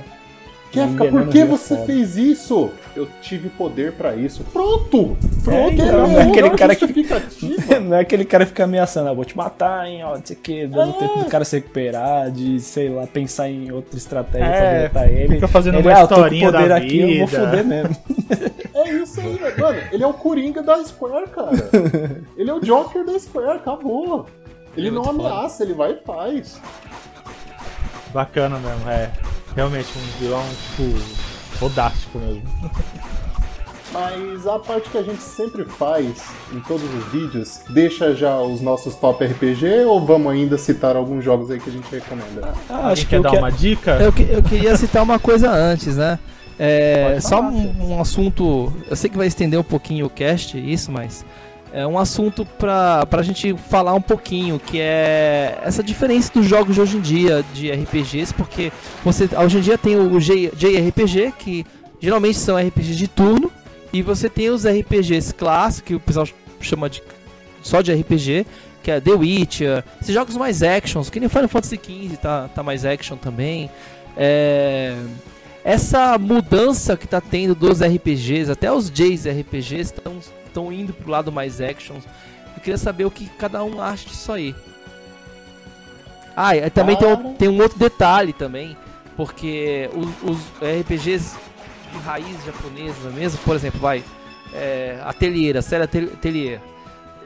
Kefka, 0.74 1.06
por 1.06 1.28
que 1.28 1.46
você 1.46 1.76
é 1.76 1.86
fez 1.86 2.18
isso? 2.18 2.72
Eu 2.96 3.08
tive 3.22 3.48
poder 3.50 3.92
para 3.92 4.16
isso. 4.16 4.44
Pronto! 4.52 5.16
Pronto! 5.44 5.82
É, 5.82 5.92
não, 5.92 6.08
não, 6.08 6.20
é 6.20 6.24
aquele 6.24 6.50
cara 6.50 6.76
que 6.76 6.88
Não 7.80 7.96
é 7.96 8.00
aquele 8.00 8.26
cara 8.26 8.44
que 8.44 8.50
fica 8.50 8.64
ameaçando, 8.64 9.10
ah, 9.10 9.14
vou 9.14 9.24
te 9.24 9.38
matar, 9.38 9.88
hein, 9.88 10.04
ó, 10.04 10.16
não 10.16 10.26
sei 10.26 10.36
o 10.36 10.40
que, 10.40 10.66
dando 10.66 10.96
é. 10.96 11.00
tempo 11.00 11.20
do 11.20 11.26
cara 11.26 11.46
se 11.46 11.58
recuperar, 11.58 12.32
de, 12.32 12.60
sei 12.60 12.90
lá, 12.90 13.06
pensar 13.06 13.50
em 13.50 13.72
outra 13.72 13.96
estratégia 13.96 14.48
é, 14.48 14.90
pra 14.90 15.02
derrotar 15.04 15.20
ele. 15.20 15.36
Fica 15.36 15.48
fazendo 15.48 15.78
ele, 15.78 15.88
uma 15.88 16.00
ah, 16.00 16.04
historinha 16.04 16.52
poder 16.52 16.70
da 16.70 16.78
aqui, 16.78 16.88
vida. 16.88 17.08
eu 17.08 17.18
vou 17.20 17.28
foder 17.28 17.66
mesmo. 17.66 17.98
Aí, 19.24 19.58
mano. 19.60 19.82
Ele 19.92 20.04
é 20.04 20.08
o 20.08 20.14
Coringa 20.14 20.62
da 20.62 20.84
Square, 20.84 21.30
cara. 21.30 21.52
Ele 22.36 22.50
é 22.50 22.54
o 22.54 22.60
Joker 22.60 23.06
da 23.06 23.18
Square, 23.20 23.58
acabou. 23.58 24.26
Ele, 24.76 24.88
ele 24.88 24.90
é 24.90 24.92
não 24.92 25.04
ameaça, 25.04 25.60
foda. 25.60 25.64
ele 25.64 25.74
vai 25.74 25.92
e 25.92 25.98
faz. 26.04 26.60
Bacana 28.14 28.58
mesmo, 28.60 28.90
é. 28.90 29.12
Realmente 29.56 29.88
um 29.98 30.20
vilão, 30.20 30.44
tipo, 30.76 31.00
fodástico 31.58 32.18
mesmo. 32.18 32.44
Mas 33.94 34.48
a 34.48 34.58
parte 34.58 34.90
que 34.90 34.98
a 34.98 35.04
gente 35.04 35.22
sempre 35.22 35.64
faz 35.66 36.24
em 36.52 36.60
todos 36.62 36.84
os 36.84 37.06
vídeos, 37.12 37.60
deixa 37.70 38.16
já 38.16 38.42
os 38.42 38.60
nossos 38.60 38.96
top 38.96 39.24
RPG 39.24 39.86
ou 39.86 40.04
vamos 40.04 40.34
ainda 40.34 40.58
citar 40.58 40.96
alguns 40.96 41.24
jogos 41.24 41.52
aí 41.52 41.60
que 41.60 41.70
a 41.70 41.74
gente 41.74 41.88
recomenda? 41.92 42.54
Ah, 42.68 42.88
acho 42.88 43.04
que 43.04 43.10
quer 43.10 43.22
dar 43.22 43.30
que... 43.30 43.38
uma 43.38 43.52
dica? 43.52 43.92
Eu, 44.02 44.12
eu 44.30 44.42
queria 44.42 44.76
citar 44.76 45.04
uma 45.04 45.20
coisa 45.20 45.52
antes, 45.52 45.96
né? 45.96 46.18
É, 46.60 47.18
só 47.20 47.42
um, 47.42 47.94
um, 47.94 48.02
assunto. 48.02 48.72
Eu 48.90 48.96
sei 48.96 49.10
que 49.10 49.18
vai 49.18 49.28
estender 49.28 49.60
um 49.60 49.64
pouquinho 49.64 50.06
o 50.06 50.10
cast, 50.10 50.58
isso, 50.58 50.92
mas. 50.92 51.26
É 51.76 51.88
um 51.88 51.98
assunto 51.98 52.46
pra, 52.46 53.04
pra 53.08 53.24
gente 53.24 53.56
falar 53.58 53.96
um 53.96 54.02
pouquinho, 54.02 54.60
que 54.60 54.80
é 54.80 55.58
essa 55.64 55.82
diferença 55.82 56.32
dos 56.32 56.46
jogos 56.46 56.76
de 56.76 56.82
hoje 56.82 56.98
em 56.98 57.02
dia 57.02 57.44
de 57.52 57.72
RPGs, 57.72 58.32
porque 58.32 58.72
você 59.04 59.28
hoje 59.36 59.58
em 59.58 59.62
dia 59.62 59.76
tem 59.76 59.96
o 59.96 60.20
J, 60.20 60.52
JRPG, 60.56 61.34
que 61.40 61.66
geralmente 62.00 62.38
são 62.38 62.58
RPGs 62.58 62.96
de 62.96 63.08
turno, 63.08 63.52
e 63.92 64.04
você 64.04 64.30
tem 64.30 64.52
os 64.52 64.68
RPGs 64.68 65.34
clássicos, 65.34 65.88
que 65.88 65.96
o 65.96 66.00
pessoal 66.00 66.28
chama 66.62 66.88
de 66.88 67.02
só 67.64 67.82
de 67.82 67.92
RPG, 67.92 68.46
que 68.84 68.92
é 68.92 69.02
The 69.02 69.14
Witcher, 69.14 69.84
esses 70.00 70.14
jogos 70.14 70.36
mais 70.36 70.62
actions, 70.62 71.10
que 71.10 71.20
nem 71.20 71.28
Final 71.28 71.48
Fantasy 71.48 71.80
XV 71.84 72.18
tá, 72.18 72.50
tá 72.54 72.62
mais 72.62 72.86
action 72.86 73.18
também. 73.18 73.72
É, 74.16 74.96
essa 75.64 76.18
mudança 76.18 76.98
que 76.98 77.08
tá 77.08 77.22
tendo 77.22 77.56
dos 77.56 77.82
RPGs, 77.82 78.52
até 78.52 78.72
os 78.72 78.92
J's 78.92 79.26
RPGs 79.26 79.94
estão 80.46 80.72
indo 80.72 80.94
pro 80.94 81.10
lado 81.10 81.32
mais 81.32 81.62
action. 81.62 81.96
Eu 82.56 82.62
queria 82.62 82.78
saber 82.78 83.06
o 83.06 83.12
que 83.12 83.28
cada 83.28 83.64
um 83.64 83.82
acha 83.82 84.08
disso 84.08 84.32
aí. 84.32 84.54
Ah, 86.36 86.56
e 86.56 86.70
também 86.70 86.98
tem 86.98 87.08
um, 87.08 87.34
tem 87.34 87.48
um, 87.48 87.62
outro 87.62 87.78
detalhe 87.78 88.34
também, 88.34 88.76
porque 89.16 89.90
os, 89.94 90.32
os 90.32 90.40
RPGs 90.82 91.38
de 91.92 91.98
raiz 92.00 92.44
japonesa 92.44 93.10
mesmo, 93.12 93.40
por 93.46 93.56
exemplo, 93.56 93.80
vai, 93.80 94.04
é, 94.54 95.00
Atelier, 95.04 95.56
a 95.56 95.62
série 95.62 95.84
Atelier, 95.84 96.60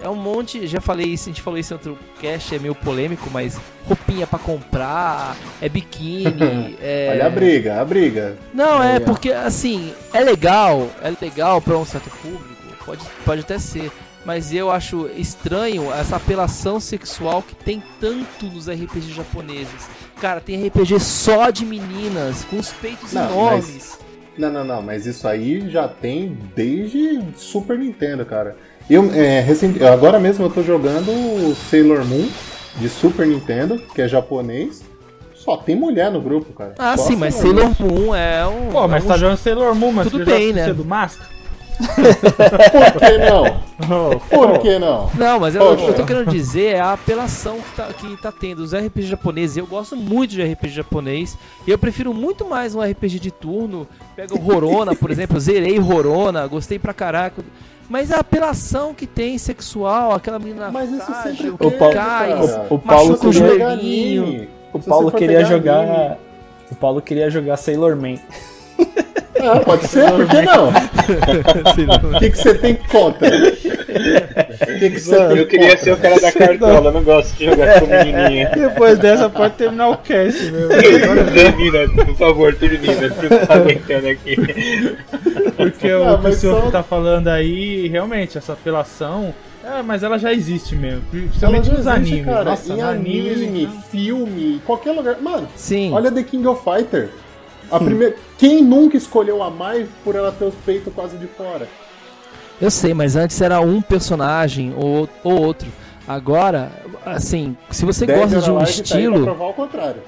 é 0.01 0.09
um 0.09 0.15
monte, 0.15 0.67
já 0.67 0.79
falei 0.79 1.07
isso, 1.07 1.29
a 1.29 1.31
gente 1.31 1.41
falou 1.41 1.59
isso 1.59 1.73
em 1.73 1.77
outro 1.77 1.97
cast, 2.19 2.55
é 2.55 2.59
meio 2.59 2.75
polêmico, 2.75 3.29
mas 3.31 3.59
roupinha 3.85 4.27
para 4.27 4.39
comprar, 4.39 5.35
é 5.61 5.69
biquíni, 5.69 6.77
é... 6.81 7.09
Olha 7.11 7.27
a 7.27 7.29
briga, 7.29 7.81
a 7.81 7.85
briga. 7.85 8.37
Não, 8.53 8.81
é 8.83 8.99
porque 8.99 9.31
assim, 9.31 9.93
é 10.13 10.21
legal, 10.21 10.89
é 11.01 11.13
legal 11.21 11.61
para 11.61 11.77
um 11.77 11.85
certo 11.85 12.09
público, 12.21 12.45
pode, 12.85 13.05
pode 13.25 13.41
até 13.41 13.59
ser, 13.59 13.91
mas 14.25 14.53
eu 14.53 14.69
acho 14.69 15.09
estranho 15.15 15.91
essa 15.93 16.17
apelação 16.17 16.79
sexual 16.79 17.41
que 17.41 17.55
tem 17.55 17.81
tanto 17.99 18.45
nos 18.47 18.69
RPGs 18.69 19.13
japoneses. 19.13 19.87
Cara, 20.19 20.41
tem 20.41 20.67
RPG 20.67 20.99
só 20.99 21.49
de 21.49 21.65
meninas, 21.65 22.43
com 22.45 22.57
os 22.57 22.73
peitos 22.73 23.13
não, 23.13 23.29
enormes. 23.31 23.97
Mas... 23.99 24.07
Não, 24.37 24.51
não, 24.51 24.63
não, 24.63 24.81
mas 24.81 25.05
isso 25.05 25.27
aí 25.27 25.69
já 25.69 25.87
tem 25.87 26.37
desde 26.55 27.23
Super 27.35 27.79
Nintendo, 27.79 28.25
cara. 28.25 28.55
Eu, 28.89 29.11
é, 29.13 29.41
recent... 29.41 29.81
Agora 29.81 30.19
mesmo 30.19 30.45
eu 30.45 30.49
tô 30.49 30.63
jogando 30.63 31.55
Sailor 31.69 32.05
Moon 32.05 32.27
de 32.77 32.87
Super 32.87 33.27
Nintendo, 33.27 33.77
que 33.93 34.01
é 34.01 34.07
japonês. 34.07 34.83
Só 35.35 35.57
tem 35.57 35.75
mulher 35.75 36.11
no 36.11 36.21
grupo, 36.21 36.53
cara. 36.53 36.75
Ah, 36.77 36.95
Só 36.97 37.05
sim, 37.05 37.15
mas 37.15 37.35
Sailor 37.35 37.71
Moon 37.79 38.15
é 38.15 38.45
um. 38.45 38.69
Pô, 38.69 38.87
mas 38.87 39.03
é 39.03 39.05
um... 39.05 39.09
tá 39.09 39.17
jogando 39.17 39.37
Sailor 39.37 39.75
Moon, 39.75 39.91
mas 39.91 40.09
tudo 40.09 40.25
bem, 40.25 40.53
né? 40.53 40.73
do 40.73 40.85
Mask? 40.85 41.21
Por 41.77 42.99
que 42.99 43.17
não? 43.19 43.61
Oh, 43.87 44.19
Por 44.29 44.59
que 44.59 44.79
não? 44.79 45.11
Não, 45.13 45.39
mas 45.39 45.53
eu, 45.53 45.61
eu 45.61 45.93
tô 45.93 46.05
querendo 46.05 46.31
dizer 46.31 46.75
é 46.75 46.79
a 46.79 46.93
apelação 46.93 47.59
que 47.61 47.75
tá, 47.75 47.93
que 47.93 48.21
tá 48.21 48.31
tendo. 48.31 48.59
Os 48.59 48.73
RPG 48.73 49.03
japoneses, 49.03 49.57
eu 49.57 49.67
gosto 49.67 49.95
muito 49.95 50.31
de 50.31 50.43
RPG 50.43 50.69
japonês. 50.69 51.37
E 51.67 51.71
eu 51.71 51.77
prefiro 51.77 52.13
muito 52.13 52.45
mais 52.45 52.73
um 52.73 52.81
RPG 52.81 53.19
de 53.19 53.31
turno. 53.31 53.87
Pega 54.15 54.33
o 54.33 54.39
Rorona, 54.39 54.95
por 54.95 55.11
exemplo, 55.11 55.39
zerei 55.39 55.77
Rorona, 55.77 56.47
gostei 56.47 56.79
pra 56.79 56.93
caraca. 56.93 57.43
Mas 57.89 58.11
a 58.11 58.19
apelação 58.19 58.93
que 58.93 59.07
tem 59.07 59.37
sexual, 59.37 60.13
aquela 60.13 60.39
menina 60.39 60.69
Mas 60.69 60.91
isso 60.91 61.11
sempre 61.23 61.49
o 61.49 61.57
Paulo, 61.57 61.93
cai, 61.93 62.33
o, 62.33 62.73
o 62.75 62.79
Paulo 62.79 63.17
com 63.17 63.27
o 63.27 63.33
joelhinho. 63.33 64.47
O 64.73 64.79
Paulo 64.79 65.11
queria 65.11 65.45
jogar. 65.45 65.79
Anime. 65.79 66.17
O 66.69 66.75
Paulo 66.75 67.01
queria 67.01 67.29
jogar 67.29 67.55
Sailor 67.57 67.95
Man. 67.95 68.17
Ah, 69.39 69.59
pode 69.63 69.87
ser, 69.87 70.11
por 70.11 70.27
que 70.27 70.41
não? 70.41 70.69
O 72.17 72.19
que, 72.19 72.29
que 72.31 72.37
você 72.37 72.55
tem 72.55 72.75
contra? 72.75 73.29
Que 74.79 74.89
que 74.89 74.99
você 74.99 75.15
eu 75.15 75.47
queria 75.47 75.77
ser 75.77 75.93
o 75.93 75.97
cara 75.97 76.19
da 76.19 76.31
cartola, 76.33 76.91
não 76.91 77.03
gosto 77.03 77.35
de 77.35 77.45
jogar 77.45 77.79
com 77.79 77.87
menininha. 77.87 78.51
Depois 78.55 78.97
dessa 78.99 79.29
pode 79.29 79.55
terminar 79.55 79.89
o 79.89 79.97
cast, 79.97 80.51
meu. 80.51 80.69
Termina, 80.69 82.05
por 82.05 82.15
favor, 82.15 82.55
termina. 82.55 83.09
Você 83.09 83.45
tá 83.45 83.53
aguentando 83.55 84.07
aqui. 84.07 84.35
Porque 85.55 85.91
não, 85.91 86.15
o 86.15 86.21
que 86.21 86.27
o 86.27 86.33
senhor 86.33 86.63
só... 86.63 86.71
tá 86.71 86.83
falando 86.83 87.27
aí, 87.27 87.87
realmente, 87.87 88.37
essa 88.37 88.53
apelação. 88.53 89.33
É, 89.63 89.81
mas 89.81 90.01
ela 90.01 90.17
já 90.17 90.33
existe 90.33 90.75
mesmo. 90.75 91.01
Principalmente 91.11 91.69
nos 91.69 91.87
animes. 91.87 92.25
Cara, 92.25 92.43
Nossa, 92.45 92.73
em 92.73 92.81
anime, 92.81 93.29
anime 93.31 93.69
filme, 93.91 94.61
qualquer 94.65 94.93
lugar. 94.93 95.17
Mano, 95.21 95.47
Sim. 95.55 95.91
olha 95.91 96.11
The 96.11 96.23
King 96.23 96.47
of 96.47 96.63
Fighter. 96.63 97.09
A 97.69 97.77
primeira... 97.79 98.15
Quem 98.37 98.63
nunca 98.63 98.95
escolheu 98.95 99.43
a 99.43 99.49
Mai 99.49 99.85
por 100.05 100.15
ela 100.15 100.31
ter 100.31 100.45
os 100.45 100.55
peitos 100.65 100.93
quase 100.93 101.17
de 101.17 101.27
fora? 101.27 101.67
Eu 102.59 102.71
sei, 102.71 102.93
mas 102.93 103.15
antes 103.15 103.39
era 103.39 103.59
um 103.61 103.81
personagem 103.81 104.73
ou, 104.75 105.07
ou 105.23 105.41
outro. 105.41 105.67
Agora, 106.07 106.71
assim, 107.05 107.55
se 107.69 107.85
você 107.85 108.05
Dead 108.05 108.17
gosta 108.17 108.41
de 108.41 108.51
um 108.51 108.61
estilo. 108.63 109.13
Tá 109.13 109.17
aí 109.19 109.23
pra 109.23 109.33
provar 109.33 109.45
o 109.45 109.53
contrário. 109.53 110.01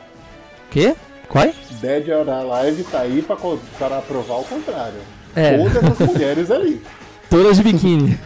Quê? 0.72 0.96
Qual 1.28 1.44
é? 1.44 1.54
Dead 1.80 2.08
or 2.10 2.28
Alive 2.30 2.84
tá 2.86 3.02
aí 3.02 3.22
pra, 3.22 3.36
para 3.36 4.02
provar 4.02 4.36
o 4.38 4.44
contrário. 4.44 5.00
É. 5.36 5.58
Todas 5.58 5.92
as 5.92 6.00
mulheres 6.08 6.52
ali. 6.52 6.82
Todas 7.30 7.58
de 7.58 7.64
biquíni. 7.64 8.18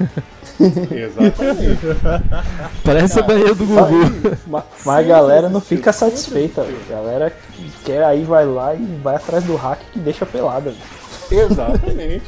Exatamente. 0.90 1.82
Parece 2.84 3.20
a 3.20 3.24
banheira 3.24 3.54
do 3.54 3.66
Gugu. 3.66 4.38
Mas, 4.48 4.64
mas 4.86 4.98
a 4.98 5.02
galera 5.02 5.50
não 5.50 5.60
fica 5.60 5.91
satisfeita. 5.91 6.62
A 6.62 6.90
galera 6.90 7.30
que 7.52 7.70
quer 7.84 8.04
aí 8.04 8.24
vai 8.24 8.45
lá 8.45 8.74
e 8.74 9.00
vai 9.04 9.16
atrás 9.16 9.44
do 9.44 9.56
hack 9.56 9.80
que 9.91 10.00
deixa 10.00 10.26
pelada. 10.26 10.74
Exatamente. 11.35 12.23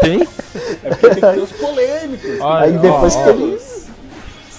Tem? 0.00 0.22
É 0.82 0.88
porque 0.88 1.08
tem 1.08 1.14
que 1.14 1.20
ter 1.20 1.38
os 1.38 1.52
polêmicos. 1.52 2.40
Olha, 2.40 2.66
aí 2.66 2.78
depois 2.78 3.14
ó, 3.14 3.24
que 3.24 3.28
eles. 3.30 3.88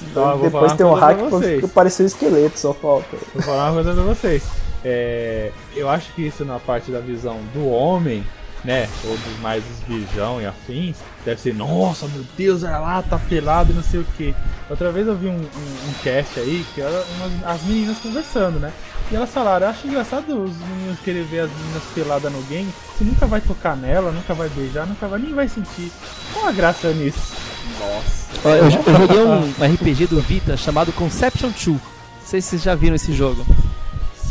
Então, 0.03 0.39
depois 0.39 0.73
tem 0.73 0.85
um 0.85 0.93
hack 0.93 1.17
que 1.59 1.67
pareceu 1.67 2.03
um 2.03 2.07
esqueleto, 2.07 2.59
só 2.59 2.73
falta. 2.73 3.17
Vou 3.33 3.43
falar 3.43 3.71
uma 3.71 3.83
coisa 3.83 3.93
pra 3.93 4.03
vocês. 4.03 4.43
É, 4.83 5.51
eu 5.75 5.89
acho 5.89 6.13
que 6.13 6.25
isso 6.25 6.45
na 6.45 6.59
parte 6.59 6.91
da 6.91 6.99
visão 6.99 7.39
do 7.53 7.67
homem 7.67 8.23
né, 8.63 8.87
ou 9.05 9.15
dos 9.15 9.39
mais 9.39 9.63
os 9.63 9.79
virgão 9.87 10.41
e 10.41 10.45
afins, 10.45 10.97
deve 11.27 11.41
ser, 11.41 11.53
nossa, 11.53 12.07
meu 12.07 12.23
Deus, 12.37 12.63
olha 12.63 12.79
lá, 12.79 13.01
tá 13.01 13.17
pelado 13.17 13.73
e 13.73 13.75
não 13.75 13.83
sei 13.83 13.99
o 13.99 14.05
que. 14.15 14.33
Outra 14.69 14.93
vez 14.93 15.05
eu 15.05 15.15
vi 15.15 15.27
um, 15.27 15.31
um, 15.31 15.89
um 15.89 15.93
cast 16.01 16.39
aí, 16.39 16.65
que 16.73 16.79
era 16.79 17.05
umas, 17.17 17.55
as 17.55 17.63
meninas 17.63 17.97
conversando, 17.97 18.59
né? 18.59 18.71
E 19.11 19.15
elas 19.15 19.29
falaram, 19.29 19.65
eu 19.65 19.71
acho 19.71 19.87
engraçado 19.87 20.41
os 20.41 20.57
meninos 20.57 20.99
querer 21.01 21.25
ver 21.25 21.41
as 21.41 21.51
meninas 21.51 21.83
peladas 21.93 22.31
no 22.31 22.41
game, 22.43 22.69
você 22.97 23.03
nunca 23.03 23.25
vai 23.25 23.41
tocar 23.41 23.75
nela, 23.75 24.11
nunca 24.11 24.33
vai 24.33 24.47
beijar, 24.47 24.87
nunca 24.87 25.05
vai, 25.05 25.19
nem 25.19 25.33
vai 25.33 25.49
sentir. 25.49 25.91
Qual 26.33 26.47
a 26.47 26.51
graça 26.53 26.93
nisso? 26.93 27.35
Nossa. 27.77 28.47
Eu, 28.47 28.65
eu 28.65 28.71
joguei 28.71 29.19
um 29.19 29.73
RPG 29.73 30.07
do 30.07 30.21
Vita 30.21 30.55
chamado 30.55 30.93
Conception 30.93 31.49
2. 31.49 31.67
Não 31.67 31.79
sei 32.23 32.41
se 32.41 32.49
vocês 32.49 32.63
já 32.63 32.73
viram 32.73 32.95
esse 32.95 33.11
jogo. 33.11 33.45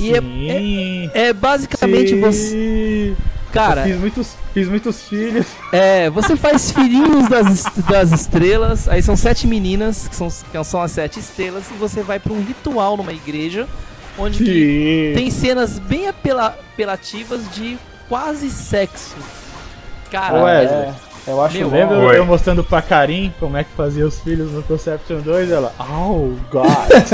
E 0.00 0.12
é, 0.14 0.18
é, 0.18 1.28
é, 1.28 1.32
basicamente 1.32 2.10
Sim. 2.10 2.20
você 2.20 3.16
Cara, 3.56 3.82
fiz 3.82 3.96
muitos, 3.96 4.34
fiz 4.52 4.68
muitos 4.68 5.08
filhos. 5.08 5.46
É, 5.72 6.10
você 6.10 6.36
faz 6.36 6.70
filhinhos 6.70 7.28
das, 7.28 7.64
das 7.88 8.12
estrelas, 8.12 8.88
aí 8.88 9.02
são 9.02 9.16
sete 9.16 9.46
meninas, 9.46 10.06
que 10.08 10.14
são, 10.14 10.28
que 10.28 10.64
são 10.64 10.82
as 10.82 10.90
sete 10.92 11.18
estrelas, 11.18 11.64
e 11.70 11.74
você 11.74 12.02
vai 12.02 12.18
para 12.18 12.32
um 12.32 12.42
ritual 12.42 12.96
numa 12.96 13.12
igreja, 13.12 13.66
onde 14.18 14.44
tem 15.14 15.30
cenas 15.30 15.78
bem 15.78 16.08
apela, 16.08 16.56
apelativas 16.72 17.42
de 17.54 17.78
quase 18.08 18.50
sexo. 18.50 19.16
Cara, 20.10 20.42
Ué, 20.44 20.64
é, 20.64 20.94
eu 21.26 21.42
acho 21.42 21.58
Meu, 21.58 21.68
lembra 21.68 21.96
eu, 21.96 22.12
eu 22.12 22.24
mostrando 22.24 22.62
pra 22.62 22.80
Karim 22.80 23.34
como 23.40 23.56
é 23.56 23.64
que 23.64 23.70
fazia 23.76 24.06
os 24.06 24.20
filhos 24.20 24.52
no 24.52 24.62
Conception 24.62 25.20
2 25.20 25.50
ela, 25.50 25.74
oh 25.80 26.30
god. 26.50 26.68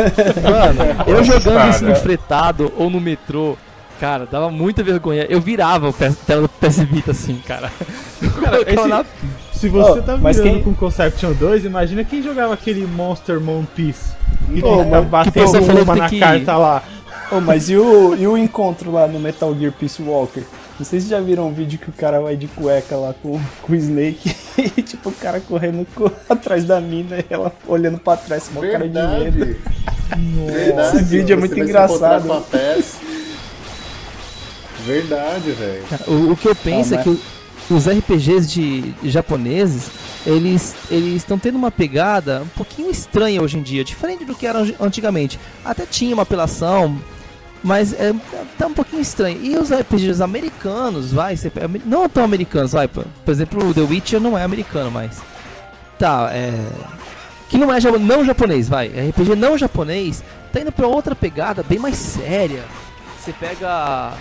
Mano, 0.43 1.05
eu 1.07 1.25
jogando 1.25 1.71
isso 1.71 1.85
no 1.85 1.97
fretado 1.97 2.71
ou 2.77 2.91
no 2.91 3.01
metrô, 3.01 3.57
Cara, 4.03 4.27
dava 4.27 4.51
muita 4.51 4.83
vergonha. 4.83 5.27
Eu 5.29 5.41
virava 5.41 5.89
o 5.89 5.93
tela 5.93 6.43
do 6.43 6.49
PS 6.49 6.79
Vita 6.79 7.13
assim, 7.13 7.41
cara. 7.47 7.71
cara 8.43 8.61
esse, 8.63 8.89
na... 8.89 9.05
Se 9.53 9.69
você 9.69 10.01
oh, 10.01 10.03
tá 10.03 10.17
virando 10.17 10.43
quem... 10.43 10.61
com 10.61 10.75
Conception 10.75 11.33
2, 11.35 11.65
imagina 11.67 12.03
quem 12.03 12.21
jogava 12.21 12.53
aquele 12.53 12.85
Monster 12.85 13.41
Mon 13.41 13.65
Piece. 13.65 14.13
E 14.51 14.61
oh, 14.61 15.03
batendo 15.05 15.83
uma 15.85 15.95
na 15.95 16.09
que... 16.09 16.19
carta 16.19 16.57
lá. 16.57 16.83
Oh, 17.31 17.41
mas 17.41 17.71
e 17.71 17.77
o, 17.77 18.17
e 18.17 18.27
o 18.27 18.37
encontro 18.37 18.91
lá 18.91 19.07
no 19.07 19.21
Metal 19.21 19.57
Gear 19.57 19.71
Peace 19.71 20.03
Walker? 20.03 20.43
Não 20.81 20.85
sei 20.85 21.01
se 21.01 21.09
já 21.09 21.21
viram 21.21 21.47
um 21.47 21.53
vídeo 21.53 21.79
que 21.79 21.89
o 21.89 21.93
cara 21.93 22.21
vai 22.21 22.35
de 22.35 22.49
cueca 22.49 22.97
lá 22.97 23.15
com, 23.23 23.41
com 23.63 23.73
o 23.73 23.77
Snake 23.77 24.35
e 24.59 24.83
tipo 24.83 25.11
o 25.11 25.13
cara 25.13 25.39
correndo 25.39 25.87
atrás 26.29 26.65
da 26.65 26.81
mina 26.81 27.19
e 27.21 27.27
ela 27.31 27.53
olhando 27.69 27.99
pra 27.99 28.17
trás 28.17 28.49
com 28.49 28.59
uma 28.59 28.69
cara 28.69 28.89
de 28.89 29.01
medo. 29.01 29.57
Verdade. 30.45 30.97
Esse 30.97 31.05
vídeo 31.05 31.35
é 31.35 31.37
muito 31.37 31.57
engraçado. 31.57 32.27
Verdade, 34.85 35.53
velho. 35.53 35.85
O, 36.07 36.33
o, 36.33 36.37
que 36.37 36.49
eu 36.49 36.55
penso 36.55 36.95
ah, 36.95 37.01
é 37.01 37.03
que 37.03 37.21
os 37.71 37.89
RPGs 37.89 38.47
de, 38.47 38.95
japoneses, 39.05 39.91
eles 40.27 40.75
eles 40.91 41.17
estão 41.17 41.39
tendo 41.39 41.57
uma 41.57 41.71
pegada 41.71 42.43
um 42.43 42.49
pouquinho 42.49 42.91
estranha 42.91 43.41
hoje 43.41 43.59
em 43.59 43.63
dia, 43.63 43.85
diferente 43.85 44.25
do 44.25 44.35
que 44.35 44.47
era 44.47 44.61
antigamente. 44.81 45.39
Até 45.65 45.87
tinha 45.87 46.15
uma 46.15 46.25
apelação, 46.25 46.99
mas 47.63 47.93
é, 47.93 48.13
tá 48.59 48.67
um 48.67 48.75
pouquinho 48.75 49.03
estranho. 49.03 49.39
E 49.43 49.57
os 49.57 49.71
RPGs 49.71 50.23
americanos, 50.23 51.13
vai, 51.13 51.39
não 51.85 52.09
tão 52.09 52.25
americanos, 52.25 52.73
vai, 52.73 52.89
por, 52.89 53.05
por 53.25 53.31
exemplo, 53.31 53.69
o 53.69 53.75
The 53.75 53.83
Witcher 53.83 54.21
não 54.21 54.37
é 54.37 54.43
americano, 54.43 54.91
mas 54.91 55.23
tá, 55.99 56.31
é 56.33 56.53
que 57.53 57.59
não 57.59 57.71
é 57.71 57.79
não 58.01 58.25
japonês, 58.25 58.67
vai, 58.67 58.89
RPG 58.89 59.37
não 59.37 59.59
japonês, 59.59 60.25
tá 60.51 60.61
indo 60.61 60.73
para 60.73 60.87
outra 60.87 61.15
pegada 61.15 61.63
bem 61.63 61.79
mais 61.79 61.97
séria. 61.97 62.65
Você 63.21 63.31
pega 63.31 64.15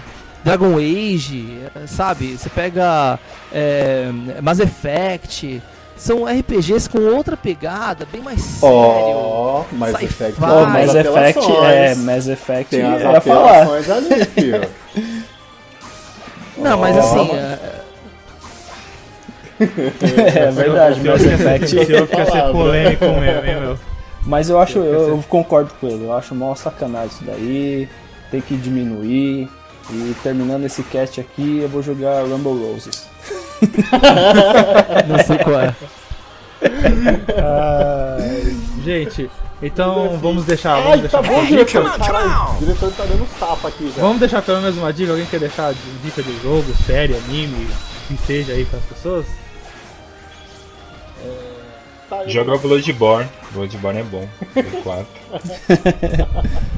Dragon 0.43 0.77
Age, 0.77 1.59
sabe? 1.87 2.37
Você 2.37 2.49
pega 2.49 3.19
é, 3.51 4.09
Mass 4.41 4.59
Effect. 4.59 5.61
São 5.95 6.25
RPGs 6.25 6.89
com 6.89 6.97
outra 7.15 7.37
pegada, 7.37 8.07
bem 8.11 8.21
mais 8.21 8.41
sério. 8.41 8.73
Oh, 8.73 9.63
Mass 9.71 10.01
Effect. 10.01 10.35
Oh, 10.41 10.65
Mass 10.65 10.95
Effect, 10.95 11.51
é, 11.63 11.95
Mass 11.95 12.27
Effect 12.27 12.69
Tem 12.71 12.81
as 12.81 13.01
é 13.01 13.17
apelações 13.17 13.89
ali, 13.89 14.25
filho. 14.25 14.67
Não, 16.57 16.77
mas 16.79 16.97
assim... 16.97 17.29
É, 17.35 17.59
é 20.47 20.51
verdade, 20.51 21.07
Mass 21.07 21.23
Effect... 21.23 21.85
Fica 21.85 22.25
ser 22.25 22.51
polêmico 22.51 23.05
mesmo, 23.05 23.45
hein, 23.45 23.59
meu? 23.59 23.79
Mas 24.25 24.49
eu 24.49 24.59
acho, 24.59 24.79
eu, 24.79 25.09
eu 25.09 25.23
concordo 25.29 25.71
com 25.79 25.87
ele, 25.87 26.05
eu 26.05 26.13
acho 26.13 26.33
mó 26.35 26.53
sacanagem 26.55 27.09
isso 27.09 27.23
daí, 27.23 27.89
tem 28.29 28.39
que 28.39 28.55
diminuir, 28.55 29.49
e 29.91 30.15
terminando 30.23 30.65
esse 30.65 30.83
cast 30.83 31.19
aqui, 31.19 31.59
eu 31.61 31.69
vou 31.69 31.81
jogar 31.81 32.23
Rumble 32.23 32.71
Roses. 32.71 33.07
Não 35.07 35.23
sei 35.23 35.37
qual 35.37 35.59
é. 35.59 35.75
Ah, 37.37 38.17
gente, 38.83 39.29
então 39.61 40.17
vamos 40.19 40.45
deixar. 40.45 40.75
Vamos 40.75 40.91
Ai, 40.91 40.99
deixar 41.01 41.21
tá 41.21 41.27
bom, 41.27 41.45
diretor. 41.45 41.85
o 41.85 42.59
diretor 42.59 42.91
tá 42.93 43.05
dando 43.05 43.39
tapa 43.39 43.67
aqui, 43.67 43.83
velho. 43.83 44.01
Vamos 44.01 44.19
deixar 44.19 44.41
pelo 44.41 44.61
menos 44.61 44.77
uma 44.77 44.91
dica. 44.91 45.11
Alguém 45.11 45.25
quer 45.27 45.39
deixar 45.39 45.73
dica 46.03 46.23
de 46.23 46.41
jogo, 46.41 46.73
série, 46.85 47.15
anime, 47.15 47.67
que 48.07 48.17
seja 48.25 48.53
aí 48.53 48.65
para 48.65 48.79
as 48.79 48.85
pessoas? 48.85 49.25
É... 51.23 51.51
Tá, 52.09 52.27
Joga 52.27 52.57
Bloodborne. 52.57 53.29
Bloodborne 53.51 53.99
é 53.99 54.03
bom. 54.03 54.27
4. 54.83 55.07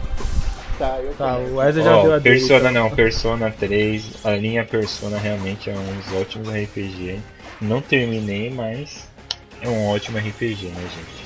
Tá, 0.78 1.00
eu 1.00 1.14
tá, 1.14 1.38
o 1.38 1.58
Wesley 1.58 1.84
já 1.84 1.98
oh, 1.98 2.02
deu 2.02 2.16
a 2.16 2.20
Persona 2.20 2.60
dica. 2.60 2.72
não, 2.72 2.90
Persona 2.90 3.52
3, 3.52 4.26
a 4.26 4.32
linha 4.32 4.66
Persona 4.66 5.18
realmente 5.20 5.70
é 5.70 5.74
um 5.74 6.00
dos 6.00 6.14
ótimos 6.20 6.50
RPG. 6.50 7.20
Não 7.62 7.80
terminei, 7.80 8.50
mas 8.50 9.08
é 9.62 9.70
um 9.70 9.88
ótimo 9.88 10.18
RPG, 10.18 10.68
né, 10.68 10.82
gente? 10.82 11.24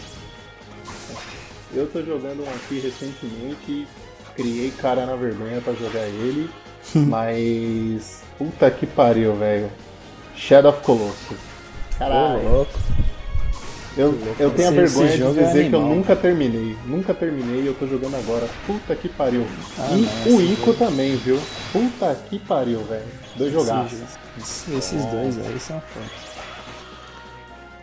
Eu 1.73 1.87
tô 1.87 2.03
jogando 2.03 2.43
um 2.43 2.49
aqui 2.49 2.79
recentemente, 2.79 3.87
criei 4.35 4.71
cara 4.71 5.05
na 5.05 5.15
vergonha 5.15 5.61
para 5.61 5.73
jogar 5.73 6.05
ele, 6.05 6.49
mas 6.93 8.23
puta 8.37 8.69
que 8.69 8.85
pariu, 8.85 9.35
velho. 9.35 9.71
Shadow 10.35 10.71
of 10.71 10.81
Colossus. 10.83 11.37
Caralho. 11.97 12.43
louco. 12.43 12.71
Eu, 13.97 14.15
eu 14.37 14.51
tenho 14.51 14.67
a 14.67 14.71
vergonha 14.71 15.17
de 15.17 15.23
é 15.23 15.31
dizer 15.31 15.65
é 15.65 15.69
que 15.69 15.75
eu 15.75 15.81
nunca 15.81 16.15
terminei. 16.15 16.77
Nunca 16.85 17.13
terminei 17.15 17.63
e 17.63 17.65
eu 17.65 17.73
tô 17.73 17.87
jogando 17.87 18.15
agora. 18.15 18.47
Puta 18.67 18.95
que 18.95 19.09
pariu. 19.09 19.43
Ah, 19.79 19.89
e 19.93 20.29
não, 20.29 20.37
o 20.37 20.41
Ico 20.41 20.65
jogo. 20.67 20.73
também, 20.75 21.15
viu? 21.15 21.39
Puta 21.73 22.15
que 22.29 22.37
pariu, 22.37 22.83
velho. 22.83 23.05
Dois 23.35 23.51
jogaços. 23.51 23.99
Esses, 24.37 24.67
esses 24.71 25.05
dois 25.05 25.39
aí 25.39 25.59
são 25.59 25.81
foda. 25.81 26.05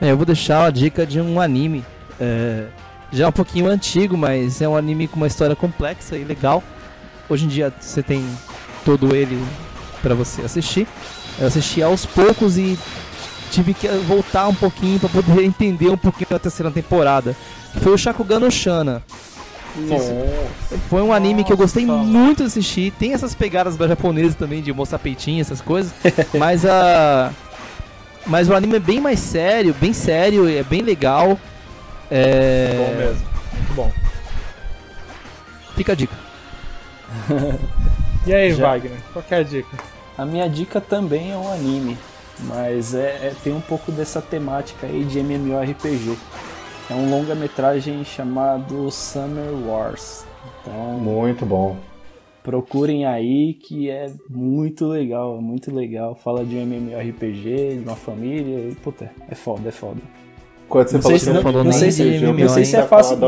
É, 0.01 0.13
eu 0.13 0.17
vou 0.17 0.25
deixar 0.25 0.67
a 0.67 0.71
dica 0.71 1.05
de 1.05 1.21
um 1.21 1.41
anime. 1.41 1.85
É, 2.21 2.67
já 3.11 3.29
um 3.29 3.33
pouquinho 3.33 3.67
antigo, 3.67 4.17
mas 4.17 4.63
é 4.63 4.69
um 4.69 4.77
anime 4.77 5.09
com 5.09 5.17
uma 5.17 5.27
história 5.27 5.57
complexa 5.57 6.17
e 6.17 6.23
legal. 6.23 6.63
Hoje 7.29 7.47
em 7.47 7.49
dia 7.49 7.73
você 7.81 8.05
tem 8.05 8.25
todo 8.85 9.17
ele 9.17 9.43
para 10.01 10.15
você 10.15 10.43
assistir. 10.43 10.87
Eu 11.41 11.49
assisti 11.49 11.83
aos 11.83 12.07
poucos 12.07 12.57
e 12.57 12.79
tive 13.51 13.75
que 13.75 13.89
voltar 13.89 14.49
um 14.49 14.55
pouquinho 14.55 14.99
para 14.99 15.09
poder 15.09 15.45
entender 15.45 15.89
um 15.89 15.97
pouquinho 15.97 16.29
da 16.31 16.39
terceira 16.39 16.71
temporada. 16.71 17.37
Foi 17.81 17.93
o 17.93 17.99
Shakugan 17.99 18.41
no 18.41 18.51
Shana. 18.51 19.03
Nossa. 19.77 20.15
Foi 20.89 21.03
um 21.03 21.13
anime 21.13 21.35
Nossa. 21.35 21.45
que 21.45 21.53
eu 21.53 21.57
gostei 21.57 21.85
muito 21.85 22.39
de 22.39 22.45
assistir. 22.45 22.93
Tem 22.93 23.13
essas 23.13 23.35
pegadas 23.35 23.77
japonesas 23.77 24.35
também 24.35 24.63
de 24.63 24.73
mostrar 24.73 24.99
peitinho, 24.99 25.41
essas 25.41 25.61
coisas. 25.61 25.93
mas 26.39 26.65
a. 26.65 27.33
Mas 28.27 28.49
o 28.49 28.55
anime 28.55 28.77
é 28.77 28.81
bem 28.81 29.01
mais 29.01 29.21
sério, 29.21 29.75
bem 29.79 29.93
sério, 29.93 30.49
é 30.49 30.63
bem 30.63 30.81
legal. 30.81 31.39
É. 32.11 32.75
Bom 32.77 32.99
mesmo. 32.99 33.27
Muito 33.53 33.75
bom. 33.75 33.93
Fica 35.77 35.93
a 35.93 35.95
dica. 35.95 36.15
e 38.27 38.33
aí, 38.33 38.55
Já. 38.55 38.69
Wagner? 38.69 38.99
Qual 39.13 39.25
é 39.31 39.37
a 39.37 39.43
dica? 39.43 39.77
A 40.17 40.25
minha 40.25 40.49
dica 40.49 40.81
também 40.81 41.33
é 41.33 41.37
um 41.37 41.53
anime, 41.53 41.99
mas 42.41 42.95
é, 42.95 43.29
é 43.29 43.35
tem 43.43 43.53
um 43.53 43.61
pouco 43.61 43.93
dessa 43.93 44.21
temática 44.21 44.87
aí 44.87 45.05
de 45.05 45.19
MMORPG. 45.21 46.17
É 46.91 46.95
um 46.95 47.09
longa-metragem 47.11 48.05
chamado 48.05 48.91
Summer 48.91 49.53
Wars. 49.67 50.25
Então, 50.61 50.99
muito 50.99 51.47
bom. 51.47 51.77
Procurem 52.43 53.07
aí 53.07 53.55
que 53.55 53.89
é 53.89 54.13
muito 54.29 54.87
legal, 54.87 55.41
muito 55.41 55.75
legal. 55.75 56.15
Fala 56.15 56.45
de 56.45 56.57
um 56.57 56.63
MMORPG, 56.63 57.79
de 57.79 57.83
uma 57.85 57.97
família 57.97 58.69
e 58.69 58.75
puta, 58.75 59.11
é 59.31 59.35
foda, 59.35 59.69
é 59.69 59.73
foda. 59.73 60.01
Quando 60.69 60.89
você 60.89 60.97
não 60.97 61.03
falou 61.03 61.19
sei 61.19 61.19
se, 61.19 61.33
não, 61.33 61.53
não, 61.53 61.65
não 61.65 61.73
sei 61.73 61.91
se, 61.91 62.21
não 62.21 62.49
sei 62.49 62.65
se 62.65 62.77
é 62.77 62.83
fácil. 62.83 63.19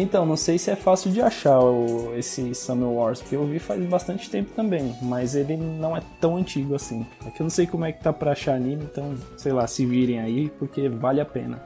Então, 0.00 0.24
não 0.24 0.36
sei 0.36 0.58
se 0.58 0.70
é 0.70 0.76
fácil 0.76 1.10
de 1.10 1.20
achar 1.20 1.58
o, 1.58 2.14
esse 2.16 2.54
Summer 2.54 2.88
Wars, 2.88 3.20
porque 3.20 3.34
eu 3.34 3.44
vi 3.44 3.58
faz 3.58 3.84
bastante 3.84 4.30
tempo 4.30 4.52
também, 4.54 4.94
mas 5.02 5.34
ele 5.34 5.56
não 5.56 5.96
é 5.96 6.00
tão 6.20 6.36
antigo 6.36 6.76
assim. 6.76 7.04
É 7.26 7.30
que 7.30 7.42
eu 7.42 7.44
não 7.44 7.50
sei 7.50 7.66
como 7.66 7.84
é 7.84 7.90
que 7.90 8.00
tá 8.00 8.12
pra 8.12 8.30
achar 8.30 8.54
anime, 8.54 8.84
então, 8.84 9.16
sei 9.36 9.52
lá, 9.52 9.66
se 9.66 9.84
virem 9.84 10.20
aí, 10.20 10.52
porque 10.56 10.88
vale 10.88 11.20
a 11.20 11.24
pena. 11.24 11.60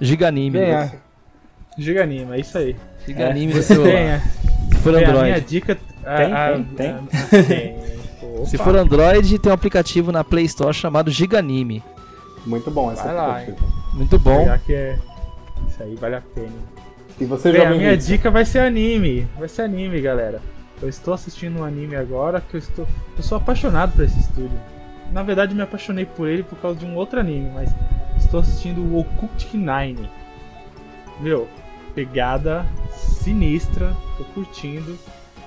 Giganime. 0.00 0.58
É. 0.58 0.90
Giganime, 1.78 2.32
é 2.32 2.40
isso 2.40 2.58
aí. 2.58 2.74
Giganime 3.06 3.56
é. 3.56 3.62
celular. 3.62 3.92
Tenha. 3.92 4.22
Se 4.72 4.78
for 4.80 4.94
Android. 4.96 5.16
A 5.16 5.22
minha 5.22 5.40
dica... 5.40 5.76
Tem, 5.76 6.32
a, 6.32 6.52
tem, 6.52 6.64
tem. 6.64 6.90
A, 6.90 7.42
tem. 7.46 8.46
Se 8.46 8.58
for 8.58 8.76
Android, 8.76 9.38
tem 9.38 9.52
um 9.52 9.54
aplicativo 9.54 10.10
na 10.10 10.24
Play 10.24 10.46
Store 10.46 10.74
chamado 10.74 11.08
Giganime. 11.08 11.84
Muito 12.44 12.68
bom 12.68 12.90
essa 12.90 13.04
Vai 13.04 13.14
lá, 13.14 13.42
Muito 13.92 14.18
bom. 14.18 14.44
Já 14.44 14.58
que 14.58 14.74
é 14.74 14.98
isso 15.68 15.82
aí 15.82 15.94
vale 15.96 16.16
a 16.16 16.20
pena. 16.20 16.52
E 17.20 17.24
você 17.24 17.52
Bem, 17.52 17.60
já 17.60 17.70
A 17.70 17.74
minha 17.74 17.96
dica 17.96 18.30
vai 18.30 18.44
ser 18.44 18.60
anime. 18.60 19.26
Vai 19.38 19.48
ser 19.48 19.62
anime, 19.62 20.00
galera. 20.00 20.40
Eu 20.82 20.88
estou 20.88 21.14
assistindo 21.14 21.60
um 21.60 21.64
anime 21.64 21.96
agora 21.96 22.40
que 22.40 22.54
eu 22.54 22.58
estou. 22.58 22.86
Eu 23.16 23.22
sou 23.22 23.38
apaixonado 23.38 23.92
por 23.92 24.04
esse 24.04 24.18
estúdio. 24.18 24.58
Na 25.12 25.22
verdade, 25.22 25.54
me 25.54 25.62
apaixonei 25.62 26.04
por 26.04 26.28
ele 26.28 26.42
por 26.42 26.58
causa 26.58 26.78
de 26.78 26.84
um 26.84 26.96
outro 26.96 27.20
anime, 27.20 27.50
mas 27.54 27.70
estou 28.16 28.40
assistindo 28.40 28.80
o 28.80 28.98
Occult 28.98 29.54
Nine. 29.54 30.10
Meu, 31.20 31.48
pegada 31.94 32.66
sinistra, 32.90 33.96
tô 34.18 34.24
curtindo. 34.24 34.98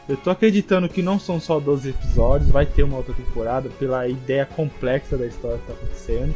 Eu 0.07 0.15
tô 0.15 0.29
acreditando 0.29 0.87
que 0.87 1.01
não 1.01 1.19
são 1.19 1.39
só 1.39 1.59
12 1.59 1.89
episódios, 1.89 2.49
vai 2.49 2.65
ter 2.65 2.83
uma 2.83 2.95
outra 2.95 3.13
temporada 3.13 3.69
pela 3.77 4.07
ideia 4.07 4.45
complexa 4.45 5.17
da 5.17 5.25
história 5.25 5.57
que 5.57 5.67
tá 5.67 5.73
acontecendo. 5.73 6.33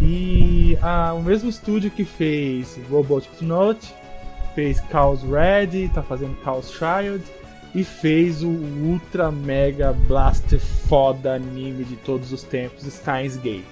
E 0.00 0.76
ah, 0.82 1.14
o 1.14 1.22
mesmo 1.22 1.48
estúdio 1.48 1.90
que 1.90 2.04
fez 2.04 2.78
Robotic 2.90 3.42
Note, 3.42 3.94
fez 4.54 4.82
Chaos 4.90 5.22
Red, 5.22 5.88
tá 5.94 6.02
fazendo 6.02 6.36
Chaos 6.44 6.70
Child 6.70 7.24
e 7.74 7.84
fez 7.84 8.42
o 8.42 8.48
ultra 8.48 9.30
mega 9.30 9.92
blaster 9.92 10.60
foda 10.60 11.34
anime 11.34 11.84
de 11.84 11.96
todos 11.96 12.32
os 12.32 12.42
tempos, 12.42 12.84
Steins 12.84 13.36
Gate. 13.36 13.64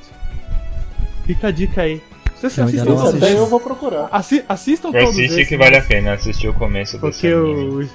Fica 1.27 1.49
a 1.49 1.51
dica 1.51 1.83
aí. 1.83 2.01
Vocês 2.35 2.53
se 2.53 2.61
assistem 2.61 2.95
todos 2.95 3.23
eu 3.23 3.47
vou 3.47 3.61
procurar. 3.61 4.09
Assi 4.13 4.45
assistam 4.49 4.93
todos 4.93 5.11
Assiste 5.11 5.45
que 5.45 5.57
vale 5.57 5.77
a 5.77 5.83
pena 5.83 6.13
assistir 6.13 6.49
o 6.49 6.55
começo 6.55 6.99
porque 6.99 7.29
desse 7.29 7.35
o, 7.35 7.89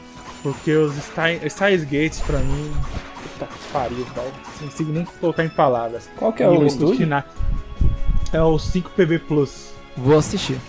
Porque 0.44 0.76
os 0.76 0.94
Steins 0.96 1.84
Gates 1.84 2.20
pra 2.20 2.38
mim... 2.40 2.72
Puta 3.24 3.46
que 3.46 3.72
pariu, 3.72 4.06
Não 4.62 4.68
consigo 4.68 4.92
nem 4.92 5.06
colocar 5.06 5.44
em 5.44 5.50
palavras. 5.50 6.10
Qual 6.18 6.32
que 6.32 6.44
é 6.44 6.50
o 6.50 6.66
estúdio? 6.68 7.08
É 8.32 8.42
o 8.42 8.56
5PB 8.58 9.22
Plus. 9.28 9.74
Vou 9.98 10.20
assistir. 10.20 10.60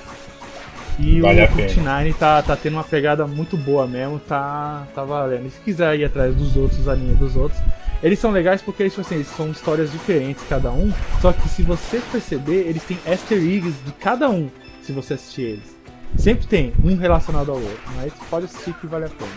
E 0.98 1.20
vale 1.20 1.42
o 1.42 1.48
Cult 1.48 1.76
Nine 1.80 2.14
tá, 2.14 2.40
tá 2.40 2.54
tendo 2.54 2.74
uma 2.74 2.84
pegada 2.84 3.26
muito 3.26 3.56
boa 3.56 3.86
mesmo, 3.86 4.20
tá, 4.20 4.86
tá 4.94 5.02
valendo. 5.02 5.46
E 5.46 5.50
se 5.50 5.60
quiser 5.60 5.98
ir 5.98 6.04
atrás 6.04 6.34
dos 6.34 6.56
outros 6.56 6.86
animes 6.86 7.18
dos 7.18 7.34
outros, 7.34 7.60
eles 8.02 8.18
são 8.18 8.30
legais 8.30 8.62
porque 8.62 8.84
eles, 8.84 8.92
tipo 8.92 9.04
assim, 9.04 9.16
eles 9.16 9.26
são 9.28 9.50
histórias 9.50 9.90
diferentes 9.90 10.44
cada 10.48 10.70
um. 10.70 10.92
Só 11.20 11.32
que 11.32 11.48
se 11.48 11.62
você 11.62 12.00
perceber, 12.12 12.68
eles 12.68 12.84
têm 12.84 12.98
easter 13.06 13.38
eggs 13.38 13.74
de 13.84 13.92
cada 13.92 14.28
um, 14.30 14.48
se 14.82 14.92
você 14.92 15.14
assistir 15.14 15.42
eles. 15.42 15.76
Sempre 16.16 16.46
tem 16.46 16.72
um 16.84 16.96
relacionado 16.96 17.50
ao 17.50 17.56
outro, 17.56 17.80
mas 17.96 18.12
pode 18.30 18.44
assistir 18.44 18.72
que 18.74 18.86
vale 18.86 19.06
a 19.06 19.08
pena. 19.08 19.32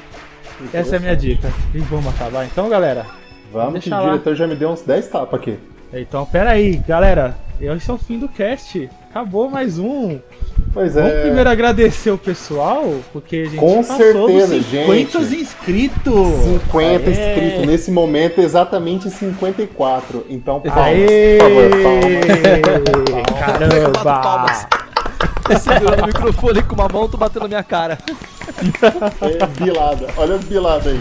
Essa 0.73 0.95
é 0.95 0.97
a 0.97 0.99
minha 0.99 1.15
dica. 1.15 1.51
E 1.73 1.79
vamos 1.79 2.13
acabar 2.13 2.45
então, 2.45 2.69
galera? 2.69 3.05
Vamos, 3.51 3.84
que 3.84 3.93
o 3.93 4.01
diretor 4.01 4.35
já 4.35 4.47
me 4.47 4.55
deu 4.55 4.69
uns 4.69 4.81
10 4.81 5.07
tapas 5.07 5.39
aqui. 5.39 5.57
Então, 5.93 6.25
pera 6.25 6.51
aí, 6.51 6.77
galera. 6.88 7.38
Esse 7.59 7.89
é 7.89 7.93
o 7.93 7.97
fim 7.97 8.19
do 8.19 8.27
cast. 8.27 8.89
Acabou 9.09 9.49
mais 9.49 9.79
um. 9.79 10.19
Pois 10.73 10.95
é. 10.95 11.01
Vamos 11.01 11.21
primeiro 11.21 11.49
agradecer 11.49 12.11
o 12.11 12.17
pessoal, 12.17 12.84
porque 13.11 13.38
a 13.38 13.45
gente 13.45 13.57
Com 13.57 13.84
passou 13.84 13.97
certeza, 13.97 14.55
dos 14.55 14.65
50 14.67 15.23
gente. 15.23 15.41
inscritos. 15.41 16.27
50 16.69 16.85
é. 16.85 17.09
inscritos. 17.09 17.65
Nesse 17.65 17.89
momento, 17.89 18.41
exatamente 18.41 19.09
54. 19.09 20.25
Então, 20.29 20.59
palmas, 20.59 20.85
Aê! 20.85 21.38
por 21.39 21.49
favor, 21.49 23.23
palmas. 23.23 23.35
Caramba! 23.39 24.77
Segurando 25.59 26.03
o 26.03 26.07
microfone 26.07 26.61
com 26.61 26.75
uma 26.75 26.88
mão, 26.89 27.07
tô 27.07 27.17
batendo 27.17 27.43
na 27.43 27.47
minha 27.47 27.63
cara. 27.63 27.97
É, 29.21 29.63
bilada. 29.63 30.07
Olha 30.17 30.35
as 30.35 30.43
biladas 30.45 30.88
aí. 30.88 30.99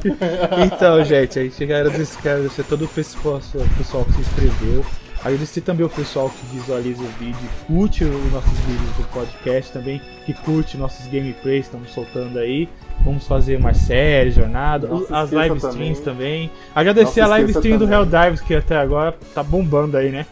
então, 0.66 1.04
gente, 1.04 1.38
a 1.38 1.42
gente 1.42 1.66
quer 1.66 1.80
agradecer 1.80 2.64
todo 2.64 2.84
o 2.84 2.88
pessoal, 2.88 3.40
pessoal 3.76 4.04
que 4.04 4.12
se 4.12 4.20
inscreveu. 4.20 4.84
Agradecer 5.24 5.62
também 5.62 5.84
o 5.84 5.90
pessoal 5.90 6.30
que 6.30 6.56
visualiza 6.56 7.02
o 7.02 7.08
vídeo, 7.18 7.50
curte 7.66 8.04
os 8.04 8.32
nossos 8.32 8.56
vídeos 8.60 8.96
do 8.96 9.02
podcast 9.12 9.72
também, 9.72 10.00
que 10.24 10.32
curte 10.32 10.76
nossos 10.76 11.06
gameplays 11.06 11.66
que 11.66 11.74
estamos 11.74 11.90
soltando 11.90 12.38
aí. 12.38 12.68
Vamos 13.04 13.26
fazer 13.26 13.58
mais 13.58 13.78
séries, 13.78 14.34
jornada, 14.34 14.88
as 15.10 15.30
live 15.30 15.56
streams 15.56 16.00
também. 16.00 16.48
também. 16.48 16.50
Agradecer 16.74 17.20
a 17.20 17.26
live 17.26 17.50
stream 17.50 17.78
também. 17.78 17.98
do 17.98 18.06
Dives 18.06 18.40
que 18.40 18.54
até 18.54 18.76
agora 18.76 19.14
tá 19.34 19.42
bombando 19.42 19.96
aí, 19.96 20.10
né? 20.10 20.24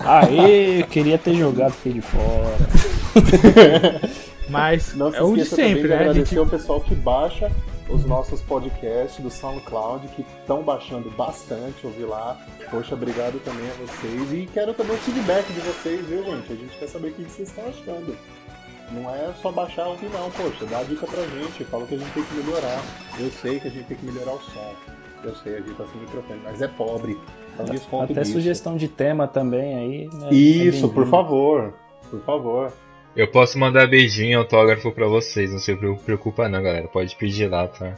Aê, 0.00 0.82
queria 0.90 1.16
ter 1.16 1.34
jogado, 1.34 1.72
fiquei 1.72 1.94
de 1.94 2.02
fora. 2.02 2.56
Mas 4.48 4.94
é 5.14 5.22
o 5.22 5.34
de 5.34 5.44
sempre, 5.44 5.88
né? 5.88 5.94
Agradecer 5.96 6.36
gente... 6.36 6.38
o 6.38 6.46
pessoal 6.46 6.80
que 6.80 6.94
baixa 6.94 7.50
os 7.88 8.04
nossos 8.04 8.40
podcasts 8.40 9.22
do 9.22 9.30
SoundCloud, 9.30 10.08
que 10.08 10.22
estão 10.40 10.62
baixando 10.62 11.10
bastante, 11.10 11.86
ouvi 11.86 12.04
lá. 12.04 12.38
Poxa, 12.70 12.94
obrigado 12.94 13.38
também 13.44 13.66
a 13.70 13.74
vocês. 13.74 14.32
E 14.32 14.48
quero 14.52 14.72
também 14.74 14.96
o 14.96 14.98
feedback 15.00 15.46
de 15.52 15.60
vocês, 15.60 16.06
viu, 16.06 16.24
gente? 16.24 16.52
A 16.52 16.56
gente 16.56 16.78
quer 16.78 16.88
saber 16.88 17.08
o 17.08 17.12
que 17.12 17.22
vocês 17.22 17.48
estão 17.48 17.64
achando. 17.68 18.16
Não 18.92 19.10
é 19.10 19.32
só 19.40 19.50
baixar 19.50 19.86
ouvir 19.88 20.10
não, 20.10 20.30
poxa, 20.30 20.66
dá 20.66 20.82
dica 20.82 21.06
pra 21.06 21.22
gente, 21.22 21.64
fala 21.64 21.86
que 21.86 21.94
a 21.94 21.98
gente 21.98 22.12
tem 22.12 22.22
que 22.22 22.34
melhorar. 22.34 22.82
Eu 23.18 23.30
sei 23.30 23.58
que 23.58 23.68
a 23.68 23.70
gente 23.70 23.86
tem 23.86 23.96
que 23.96 24.06
melhorar 24.06 24.34
o 24.34 24.40
som. 24.40 24.74
Eu 25.22 25.34
sei, 25.36 25.56
a 25.56 25.60
gente 25.60 25.74
tá 25.74 25.86
sem 25.86 26.00
microfone, 26.00 26.40
mas 26.44 26.60
é 26.60 26.68
pobre. 26.68 27.18
Então 27.54 28.02
Até 28.02 28.20
disso. 28.20 28.32
sugestão 28.32 28.76
de 28.76 28.88
tema 28.88 29.26
também 29.26 29.74
aí. 29.74 30.08
Né? 30.12 30.34
Isso, 30.34 30.86
é 30.86 30.88
por 30.88 31.06
favor. 31.06 31.74
Por 32.10 32.20
favor. 32.20 32.72
Eu 33.16 33.28
posso 33.28 33.58
mandar 33.58 33.86
beijinho 33.86 34.30
e 34.30 34.34
autógrafo 34.34 34.90
pra 34.90 35.06
vocês, 35.06 35.52
não 35.52 35.58
se 35.58 35.74
preocupa 36.04 36.48
não, 36.48 36.62
galera. 36.62 36.88
Pode 36.88 37.14
pedir 37.16 37.48
lá, 37.48 37.68
tá? 37.68 37.94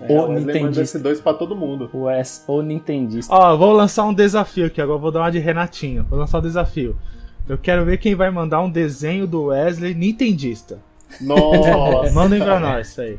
É, 0.00 0.18
o 0.18 0.32
Nintendista. 0.32 0.98
dois 0.98 1.20
pra 1.20 1.34
todo 1.34 1.54
mundo. 1.54 1.90
O 1.92 2.08
S, 2.08 2.42
ou 2.46 2.62
Nintendista. 2.62 3.34
Ó, 3.34 3.56
vou 3.56 3.72
lançar 3.72 4.04
um 4.04 4.14
desafio 4.14 4.66
aqui, 4.66 4.80
agora 4.80 4.98
vou 4.98 5.10
dar 5.10 5.20
uma 5.20 5.30
de 5.30 5.38
Renatinho. 5.38 6.06
Vou 6.08 6.18
lançar 6.18 6.38
um 6.38 6.42
desafio. 6.42 6.96
Eu 7.46 7.58
quero 7.58 7.84
ver 7.84 7.98
quem 7.98 8.14
vai 8.14 8.30
mandar 8.30 8.62
um 8.62 8.70
desenho 8.70 9.26
do 9.26 9.46
Wesley 9.46 9.94
Nintendista. 9.94 10.78
Nossa! 11.20 12.12
Mandem 12.14 12.40
pra 12.40 12.58
nós 12.58 12.88
isso 12.88 13.00
aí. 13.00 13.18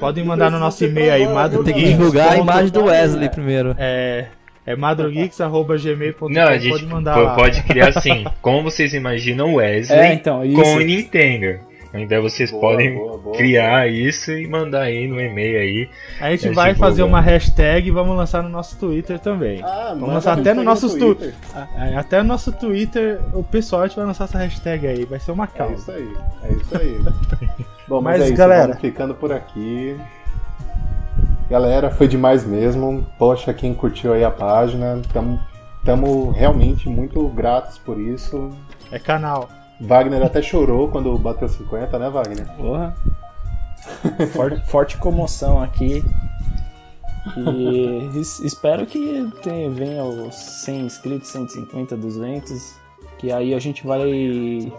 Podem 0.00 0.24
mandar 0.24 0.50
no 0.50 0.58
nosso 0.58 0.84
e-mail 0.84 1.12
aí, 1.12 1.26
Madrugeeks. 1.26 1.72
Tem 1.72 1.84
que 1.84 1.96
divulgar 1.96 2.32
a 2.32 2.38
imagem 2.38 2.70
do 2.72 2.84
Wesley 2.84 3.28
primeiro. 3.28 3.76
É. 3.78 4.26
É 4.68 4.76
madrugeeks.gmail.com. 4.76 6.28
Não, 6.28 6.42
a 6.42 6.58
gente 6.58 6.72
pode 6.72 6.86
mandar. 6.86 7.34
Pode 7.34 7.62
criar 7.62 7.88
assim. 7.88 8.26
como 8.42 8.64
vocês 8.64 8.92
imaginam 8.92 9.54
Wesley 9.54 9.98
é, 9.98 10.12
então, 10.12 10.42
com 10.52 10.74
o 10.74 10.80
Nintendo. 10.80 11.58
Ainda 11.90 12.20
vocês 12.20 12.50
boa, 12.50 12.60
podem 12.60 12.94
boa, 12.94 13.16
boa, 13.16 13.34
criar 13.34 13.90
isso 13.90 14.30
e 14.30 14.46
mandar 14.46 14.82
aí 14.82 15.08
no 15.08 15.18
e-mail 15.18 15.58
aí. 15.58 15.90
A 16.20 16.30
gente 16.32 16.50
vai 16.50 16.74
fazer 16.74 17.02
uma 17.02 17.18
hashtag 17.18 17.88
e 17.88 17.90
vamos 17.90 18.14
lançar 18.14 18.42
no 18.42 18.50
nosso 18.50 18.78
Twitter 18.78 19.18
também. 19.18 19.62
Ah, 19.64 19.96
vamos 19.98 20.16
lançar 20.16 20.38
até 20.38 20.52
no 20.52 20.62
nosso 20.62 20.98
Twitter. 20.98 21.32
Tu... 21.32 21.96
Até 21.96 22.18
no 22.18 22.28
nosso 22.28 22.52
Twitter, 22.52 23.20
o 23.32 23.42
pessoal 23.42 23.82
a 23.82 23.86
gente 23.86 23.96
vai 23.96 24.04
lançar 24.04 24.24
essa 24.24 24.36
hashtag 24.36 24.86
aí. 24.86 25.06
Vai 25.06 25.18
ser 25.18 25.30
uma 25.30 25.46
causa. 25.46 25.72
É 25.72 25.76
isso 25.76 25.90
aí. 25.90 26.16
É 26.42 26.52
isso 26.52 26.76
aí. 26.78 26.98
Bom, 27.88 28.02
mas, 28.02 28.18
mas 28.18 28.20
é 28.20 28.26
isso, 28.26 28.36
galera, 28.36 28.76
ficando 28.76 29.14
por 29.14 29.32
aqui. 29.32 29.96
Galera, 31.50 31.90
foi 31.90 32.06
demais 32.06 32.44
mesmo. 32.44 33.06
Poxa, 33.18 33.54
quem 33.54 33.72
curtiu 33.74 34.12
aí 34.12 34.22
a 34.22 34.30
página, 34.30 35.00
estamos 35.00 36.36
realmente 36.36 36.88
muito 36.88 37.26
gratos 37.28 37.78
por 37.78 37.98
isso. 37.98 38.50
É 38.92 38.98
canal. 38.98 39.48
Wagner 39.80 40.22
até 40.22 40.42
chorou 40.42 40.88
quando 40.88 41.16
bateu 41.16 41.48
50, 41.48 41.98
né, 41.98 42.10
Wagner? 42.10 42.46
Porra. 42.56 42.94
forte, 44.34 44.66
forte 44.66 44.96
comoção 44.98 45.62
aqui. 45.62 46.04
E 47.36 48.10
espero 48.44 48.84
que 48.86 49.30
tenha, 49.42 49.70
venha 49.70 50.04
os 50.04 50.34
100 50.34 50.80
inscritos, 50.80 51.28
150, 51.28 51.96
200. 51.96 52.74
Que 53.18 53.32
aí 53.32 53.54
a 53.54 53.58
gente 53.58 53.86
vai 53.86 54.70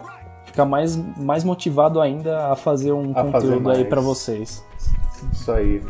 ficar 0.44 0.64
mais, 0.64 0.96
mais 1.16 1.44
motivado 1.44 2.00
ainda 2.00 2.46
a 2.52 2.56
fazer 2.56 2.92
um 2.92 3.12
a 3.12 3.24
conteúdo 3.24 3.64
fazer 3.64 3.78
aí 3.78 3.84
para 3.84 4.00
vocês. 4.00 4.64
Isso 5.32 5.52
aí. 5.52 5.82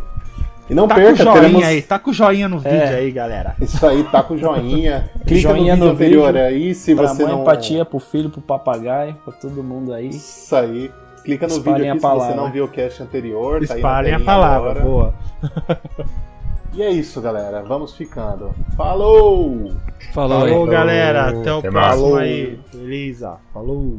E 0.70 0.74
não 0.74 0.86
tá 0.86 0.94
perca, 0.94 1.16
com 1.16 1.24
joinha 1.24 1.40
teremos... 1.40 1.64
aí, 1.64 1.82
tá 1.82 1.98
com 1.98 2.12
joinha 2.12 2.48
no 2.48 2.58
vídeo 2.60 2.78
é. 2.78 2.94
aí, 2.94 3.10
galera. 3.10 3.56
Isso 3.60 3.84
aí, 3.84 4.04
tá 4.04 4.22
com 4.22 4.36
joinha. 4.36 5.10
Clica 5.26 5.48
joinha 5.48 5.74
no 5.74 5.94
vídeo 5.96 6.20
no 6.20 6.26
anterior 6.26 6.32
vídeo, 6.32 6.46
aí, 6.46 6.74
se 6.74 6.94
você 6.94 7.24
mãe, 7.24 7.32
não... 7.32 7.42
empatia, 7.42 7.84
pro 7.84 7.98
filho, 7.98 8.30
pro 8.30 8.40
papagaio, 8.40 9.14
pra 9.24 9.32
todo 9.32 9.64
mundo 9.64 9.92
aí. 9.92 10.10
Isso 10.10 10.54
aí. 10.54 10.90
Clica 11.24 11.48
no 11.48 11.54
Espalhem 11.54 11.78
vídeo 11.78 11.92
aqui 11.92 12.00
se 12.00 12.28
você 12.28 12.34
não 12.34 12.52
viu 12.52 12.64
o 12.64 12.68
cast 12.68 13.02
anterior. 13.02 13.62
Espalhem 13.62 14.12
tá 14.12 14.18
a 14.18 14.24
palavra, 14.24 14.70
agora. 14.70 14.84
boa. 14.84 15.14
E 16.72 16.82
é 16.82 16.90
isso, 16.90 17.20
galera. 17.20 17.62
Vamos 17.62 17.96
ficando. 17.96 18.54
Falou! 18.76 19.72
Falou, 20.12 20.40
Falou 20.40 20.66
galera. 20.66 21.28
Até 21.28 21.52
o 21.52 21.58
Até 21.58 21.68
próximo 21.68 22.10
mais. 22.12 22.30
aí. 22.30 22.60
Beleza. 22.72 23.38
Falou! 23.52 23.98